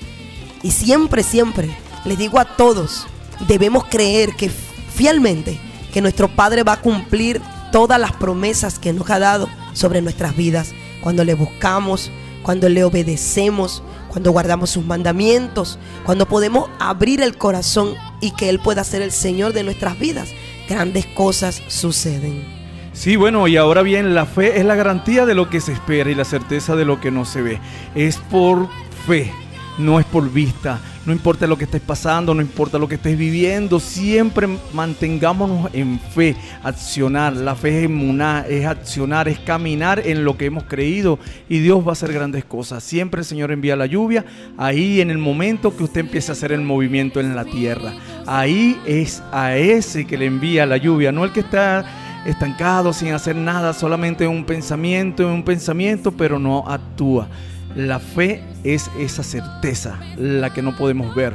Y 0.62 0.72
siempre, 0.72 1.22
siempre 1.22 1.76
les 2.05 2.18
digo 2.18 2.40
a 2.40 2.56
todos, 2.56 3.06
debemos 3.47 3.84
creer 3.84 4.34
que 4.34 4.51
fielmente 4.93 5.60
que 5.93 6.01
nuestro 6.01 6.28
Padre 6.28 6.64
va 6.64 6.74
a 6.74 6.80
cumplir 6.80 7.40
todas 7.70 8.01
las 8.01 8.12
promesas 8.12 8.80
que 8.80 8.93
nos 8.93 9.09
ha 9.10 9.20
dado 9.20 9.48
sobre 9.72 10.02
nuestras 10.02 10.36
vidas 10.36 10.72
cuando 11.01 11.24
le 11.24 11.34
buscamos, 11.34 12.10
cuando 12.43 12.69
le 12.69 12.85
obedecemos, 12.85 13.82
cuando 14.09 14.32
guardamos 14.32 14.70
sus 14.70 14.85
mandamientos, 14.85 15.78
cuando 16.05 16.27
podemos 16.27 16.70
abrir 16.78 17.23
el 17.23 17.36
corazón 17.36 17.94
y 18.20 18.32
que 18.32 18.48
Él 18.48 18.59
pueda 18.59 18.85
ser 18.85 19.02
el 19.02 19.12
Señor 19.12 19.52
de 19.52 19.64
nuestras 19.64 19.98
vidas. 19.98 20.28
Grandes 20.69 21.06
cosas 21.06 21.62
suceden. 21.69 22.44
Sí, 22.93 23.16
bueno, 23.16 23.48
y 23.48 23.56
ahora 23.56 23.82
bien, 23.82 24.14
la 24.14 24.27
fe 24.27 24.59
es 24.59 24.64
la 24.66 24.74
garantía 24.74 25.24
de 25.24 25.35
lo 25.35 25.48
que 25.48 25.60
se 25.60 25.73
espera 25.73 26.10
y 26.10 26.14
la 26.14 26.24
certeza 26.24 26.77
de 26.77 26.85
lo 26.85 27.01
que 27.01 27.10
no 27.10 27.24
se 27.24 27.40
ve. 27.40 27.59
Es 27.94 28.19
por 28.19 28.69
fe, 29.06 29.32
no 29.78 29.98
es 29.98 30.06
por 30.06 30.30
vista. 30.30 30.80
No 31.04 31.12
importa 31.12 31.48
lo 31.48 31.58
que 31.58 31.64
estés 31.64 31.80
pasando, 31.80 32.32
no 32.32 32.40
importa 32.40 32.78
lo 32.78 32.86
que 32.86 32.94
estés 32.94 33.18
viviendo, 33.18 33.80
siempre 33.80 34.48
mantengámonos 34.72 35.68
en 35.72 35.98
fe, 35.98 36.36
accionar. 36.62 37.34
La 37.34 37.56
fe 37.56 37.80
es 37.80 37.84
emuná, 37.86 38.44
es 38.48 38.66
accionar, 38.66 39.28
es 39.28 39.40
caminar 39.40 40.00
en 40.06 40.24
lo 40.24 40.36
que 40.36 40.46
hemos 40.46 40.64
creído 40.64 41.18
y 41.48 41.58
Dios 41.58 41.84
va 41.84 41.90
a 41.90 41.92
hacer 41.92 42.12
grandes 42.12 42.44
cosas. 42.44 42.84
Siempre 42.84 43.20
el 43.20 43.24
Señor 43.24 43.50
envía 43.50 43.74
la 43.74 43.86
lluvia, 43.86 44.24
ahí 44.56 45.00
en 45.00 45.10
el 45.10 45.18
momento 45.18 45.76
que 45.76 45.84
usted 45.84 46.02
empiece 46.02 46.30
a 46.30 46.34
hacer 46.34 46.52
el 46.52 46.60
movimiento 46.60 47.18
en 47.18 47.34
la 47.34 47.44
tierra. 47.44 47.94
Ahí 48.26 48.80
es 48.86 49.22
a 49.32 49.56
ese 49.56 50.06
que 50.06 50.16
le 50.16 50.26
envía 50.26 50.66
la 50.66 50.76
lluvia, 50.76 51.10
no 51.10 51.24
el 51.24 51.32
que 51.32 51.40
está 51.40 51.84
estancado 52.24 52.92
sin 52.92 53.12
hacer 53.12 53.34
nada, 53.34 53.72
solamente 53.72 54.28
un 54.28 54.44
pensamiento, 54.44 55.26
un 55.26 55.42
pensamiento, 55.42 56.12
pero 56.12 56.38
no 56.38 56.64
actúa. 56.68 57.28
La 57.74 58.00
fe 58.00 58.42
es 58.64 58.90
esa 58.98 59.22
certeza, 59.22 59.98
la 60.16 60.52
que 60.52 60.62
no 60.62 60.76
podemos 60.76 61.14
ver. 61.14 61.34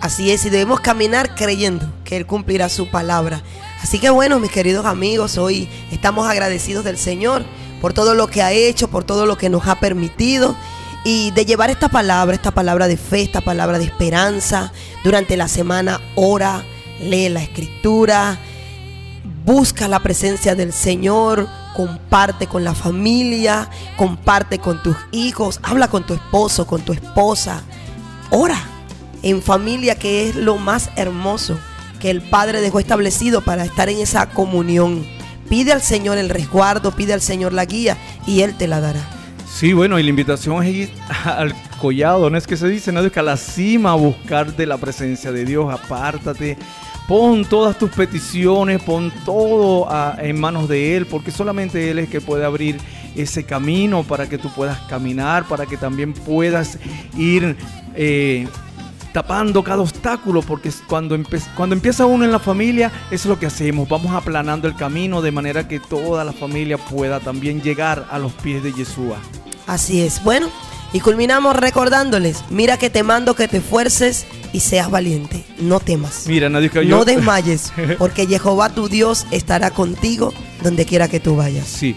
Así 0.00 0.30
es, 0.30 0.44
y 0.44 0.50
debemos 0.50 0.80
caminar 0.80 1.34
creyendo 1.34 1.86
que 2.04 2.16
Él 2.16 2.26
cumplirá 2.26 2.68
su 2.68 2.90
palabra. 2.90 3.42
Así 3.82 3.98
que 3.98 4.10
bueno, 4.10 4.38
mis 4.38 4.50
queridos 4.50 4.84
amigos, 4.84 5.38
hoy 5.38 5.68
estamos 5.90 6.28
agradecidos 6.28 6.84
del 6.84 6.98
Señor 6.98 7.44
por 7.80 7.94
todo 7.94 8.14
lo 8.14 8.26
que 8.26 8.42
ha 8.42 8.52
hecho, 8.52 8.88
por 8.88 9.04
todo 9.04 9.24
lo 9.24 9.38
que 9.38 9.48
nos 9.48 9.66
ha 9.66 9.80
permitido 9.80 10.54
y 11.04 11.30
de 11.30 11.44
llevar 11.44 11.70
esta 11.70 11.88
palabra, 11.88 12.34
esta 12.34 12.50
palabra 12.50 12.88
de 12.88 12.96
fe, 12.96 13.22
esta 13.22 13.40
palabra 13.40 13.78
de 13.78 13.84
esperanza. 13.84 14.72
Durante 15.04 15.36
la 15.36 15.48
semana 15.48 16.00
ora, 16.16 16.64
lee 17.00 17.28
la 17.28 17.42
escritura, 17.42 18.38
busca 19.44 19.88
la 19.88 20.00
presencia 20.00 20.54
del 20.54 20.72
Señor, 20.72 21.48
comparte 21.74 22.46
con 22.46 22.64
la 22.64 22.74
familia, 22.74 23.68
comparte 23.96 24.58
con 24.58 24.82
tus 24.82 24.96
hijos, 25.12 25.60
habla 25.62 25.88
con 25.88 26.06
tu 26.06 26.14
esposo, 26.14 26.66
con 26.66 26.82
tu 26.82 26.92
esposa. 26.92 27.62
Ora 28.30 28.58
en 29.22 29.42
familia, 29.42 29.96
que 29.96 30.28
es 30.28 30.36
lo 30.36 30.56
más 30.56 30.90
hermoso 30.96 31.58
que 32.00 32.10
el 32.10 32.22
Padre 32.22 32.60
dejó 32.60 32.78
establecido 32.78 33.40
para 33.40 33.64
estar 33.64 33.88
en 33.88 33.98
esa 33.98 34.30
comunión. 34.30 35.06
Pide 35.48 35.72
al 35.72 35.82
Señor 35.82 36.18
el 36.18 36.28
resguardo, 36.28 36.92
pide 36.92 37.14
al 37.14 37.20
Señor 37.20 37.52
la 37.52 37.64
guía 37.64 37.96
y 38.26 38.42
Él 38.42 38.54
te 38.54 38.68
la 38.68 38.80
dará. 38.80 39.00
Sí, 39.50 39.72
bueno, 39.72 39.98
y 39.98 40.02
la 40.02 40.10
invitación 40.10 40.62
es 40.64 40.74
ir 40.74 40.92
al 41.24 41.54
collado, 41.80 42.28
no 42.28 42.36
es 42.36 42.46
que 42.46 42.56
se 42.56 42.68
dice, 42.68 42.92
no 42.92 43.00
es 43.00 43.10
que 43.12 43.20
a 43.20 43.22
la 43.22 43.36
cima 43.36 43.92
a 43.92 43.94
buscar 43.94 44.54
de 44.54 44.66
la 44.66 44.78
presencia 44.78 45.32
de 45.32 45.44
Dios, 45.44 45.72
apártate, 45.72 46.58
pon 47.08 47.44
todas 47.44 47.78
tus 47.78 47.90
peticiones, 47.90 48.82
pon 48.82 49.12
todo 49.24 49.90
a- 49.90 50.16
en 50.20 50.38
manos 50.40 50.68
de 50.68 50.96
Él, 50.96 51.06
porque 51.06 51.30
solamente 51.30 51.90
Él 51.90 51.98
es 51.98 52.08
que 52.08 52.20
puede 52.20 52.44
abrir 52.44 52.78
ese 53.14 53.44
camino 53.44 54.02
para 54.02 54.28
que 54.28 54.38
tú 54.38 54.48
puedas 54.50 54.78
caminar, 54.88 55.44
para 55.46 55.66
que 55.66 55.76
también 55.76 56.12
puedas 56.14 56.78
ir 57.16 57.56
eh, 57.94 58.48
tapando 59.12 59.62
cada 59.62 59.82
obstáculo, 59.82 60.42
porque 60.42 60.72
cuando, 60.88 61.16
cuando 61.54 61.76
empieza 61.76 62.06
uno 62.06 62.24
en 62.24 62.32
la 62.32 62.40
familia, 62.40 62.90
eso 63.12 63.14
es 63.14 63.26
lo 63.26 63.38
que 63.38 63.46
hacemos, 63.46 63.88
vamos 63.88 64.12
aplanando 64.12 64.66
el 64.66 64.74
camino 64.74 65.22
de 65.22 65.30
manera 65.30 65.68
que 65.68 65.78
toda 65.78 66.24
la 66.24 66.32
familia 66.32 66.76
pueda 66.78 67.20
también 67.20 67.62
llegar 67.62 68.06
a 68.10 68.18
los 68.18 68.32
pies 68.32 68.64
de 68.64 68.72
Yeshua. 68.72 69.18
Así 69.68 70.00
es. 70.02 70.22
Bueno, 70.24 70.48
y 70.94 71.00
culminamos 71.00 71.54
recordándoles, 71.56 72.42
mira 72.48 72.78
que 72.78 72.88
te 72.88 73.02
mando 73.02 73.34
que 73.34 73.48
te 73.48 73.58
esfuerces 73.58 74.24
y 74.54 74.60
seas 74.60 74.90
valiente. 74.90 75.44
No 75.58 75.80
temas. 75.80 76.24
Mira, 76.28 76.48
yo- 76.82 76.96
No 76.96 77.04
desmayes, 77.04 77.72
porque 77.98 78.26
Jehová 78.38 78.70
tu 78.70 78.88
Dios 78.88 79.26
estará 79.30 79.70
contigo 79.72 80.32
donde 80.62 80.86
quiera 80.86 81.08
que 81.08 81.20
tú 81.20 81.36
vayas. 81.36 81.66
Sí. 81.66 81.94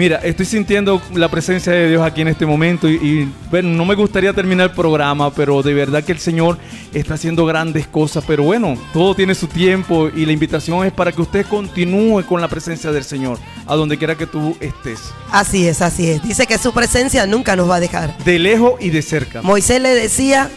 Mira, 0.00 0.16
estoy 0.22 0.46
sintiendo 0.46 1.02
la 1.12 1.28
presencia 1.28 1.74
de 1.74 1.90
Dios 1.90 2.02
aquí 2.02 2.22
en 2.22 2.28
este 2.28 2.46
momento 2.46 2.88
y, 2.88 2.94
y, 2.94 3.32
bueno, 3.50 3.68
no 3.68 3.84
me 3.84 3.94
gustaría 3.94 4.32
terminar 4.32 4.70
el 4.70 4.74
programa, 4.74 5.30
pero 5.30 5.62
de 5.62 5.74
verdad 5.74 6.02
que 6.02 6.12
el 6.12 6.18
Señor 6.18 6.56
está 6.94 7.12
haciendo 7.12 7.44
grandes 7.44 7.86
cosas, 7.86 8.24
pero 8.26 8.42
bueno, 8.44 8.78
todo 8.94 9.14
tiene 9.14 9.34
su 9.34 9.46
tiempo 9.46 10.08
y 10.08 10.24
la 10.24 10.32
invitación 10.32 10.86
es 10.86 10.92
para 10.94 11.12
que 11.12 11.20
usted 11.20 11.44
continúe 11.44 12.24
con 12.24 12.40
la 12.40 12.48
presencia 12.48 12.92
del 12.92 13.04
Señor, 13.04 13.38
a 13.66 13.76
donde 13.76 13.98
quiera 13.98 14.16
que 14.16 14.26
tú 14.26 14.56
estés, 14.58 15.00
Así 15.30 15.68
es, 15.68 15.82
así 15.82 16.08
es. 16.08 16.22
Dice 16.22 16.46
que 16.46 16.56
su 16.56 16.72
presencia 16.72 17.26
nunca 17.26 17.54
nos 17.54 17.68
va 17.68 17.74
a 17.76 17.80
dejar. 17.80 18.16
de 18.24 18.38
lejos 18.38 18.80
y 18.80 18.88
de 18.88 19.02
cerca. 19.02 19.42
Moisés 19.42 19.82
le 19.82 19.94
decía, 19.94 20.50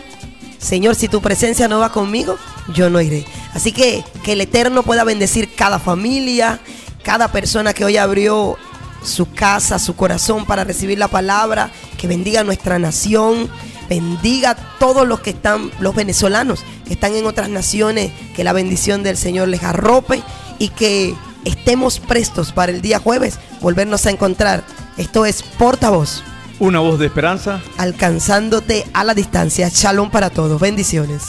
Señor, 0.58 0.96
si 0.96 1.10
tu 1.10 1.22
presencia 1.22 1.68
no 1.68 1.80
va 1.80 1.92
conmigo, 1.92 2.38
yo 2.74 2.90
no 2.90 3.02
iré. 3.02 3.26
Así 3.54 3.74
que 3.74 4.06
que 4.24 4.32
el 4.32 4.40
Eterno 4.40 4.84
pueda 4.84 5.04
bendecir 5.04 5.54
cada 5.54 5.80
familia, 5.80 6.62
cada 7.04 7.30
persona 7.30 7.74
que 7.74 7.84
hoy 7.84 7.98
abrió 7.98 8.58
su 9.04 9.32
casa, 9.32 9.80
su 9.80 9.96
corazón 9.96 10.46
para 10.46 10.64
recibir 10.64 10.98
la 10.98 11.08
palabra, 11.08 11.72
que 11.98 12.08
bendiga 12.08 12.44
nuestra 12.44 12.80
nación, 12.80 13.50
bendiga 13.90 14.52
a 14.52 14.56
todos 14.80 15.08
los 15.08 15.20
que 15.20 15.32
están, 15.32 15.72
los 15.80 15.96
venezolanos 15.96 16.64
que 16.86 16.94
están 16.94 17.16
en 17.16 17.26
otras 17.26 17.50
naciones, 17.50 18.12
que 18.36 18.44
la 18.44 18.54
bendición 18.54 19.04
del 19.04 19.18
Señor 19.18 19.48
les 19.48 19.64
arrope 19.64 20.22
y 20.60 20.70
que 20.70 21.16
estemos 21.46 22.00
prestos 22.00 22.52
para 22.52 22.72
el 22.72 22.82
día 22.82 23.00
jueves 23.00 23.40
volvernos 23.62 24.06
a 24.06 24.12
encontrar. 24.12 24.64
Esto 24.98 25.26
es 25.26 25.44
portavoz 25.44 26.24
Una 26.60 26.80
voz 26.80 27.00
de 27.00 27.08
esperanza. 27.08 27.62
alcanzándote 27.78 28.86
a 28.94 29.04
la 29.04 29.14
distancia. 29.14 29.70
Shalom 29.70 30.12
para 30.12 30.30
todos. 30.30 30.62
Bendiciones. 30.62 31.24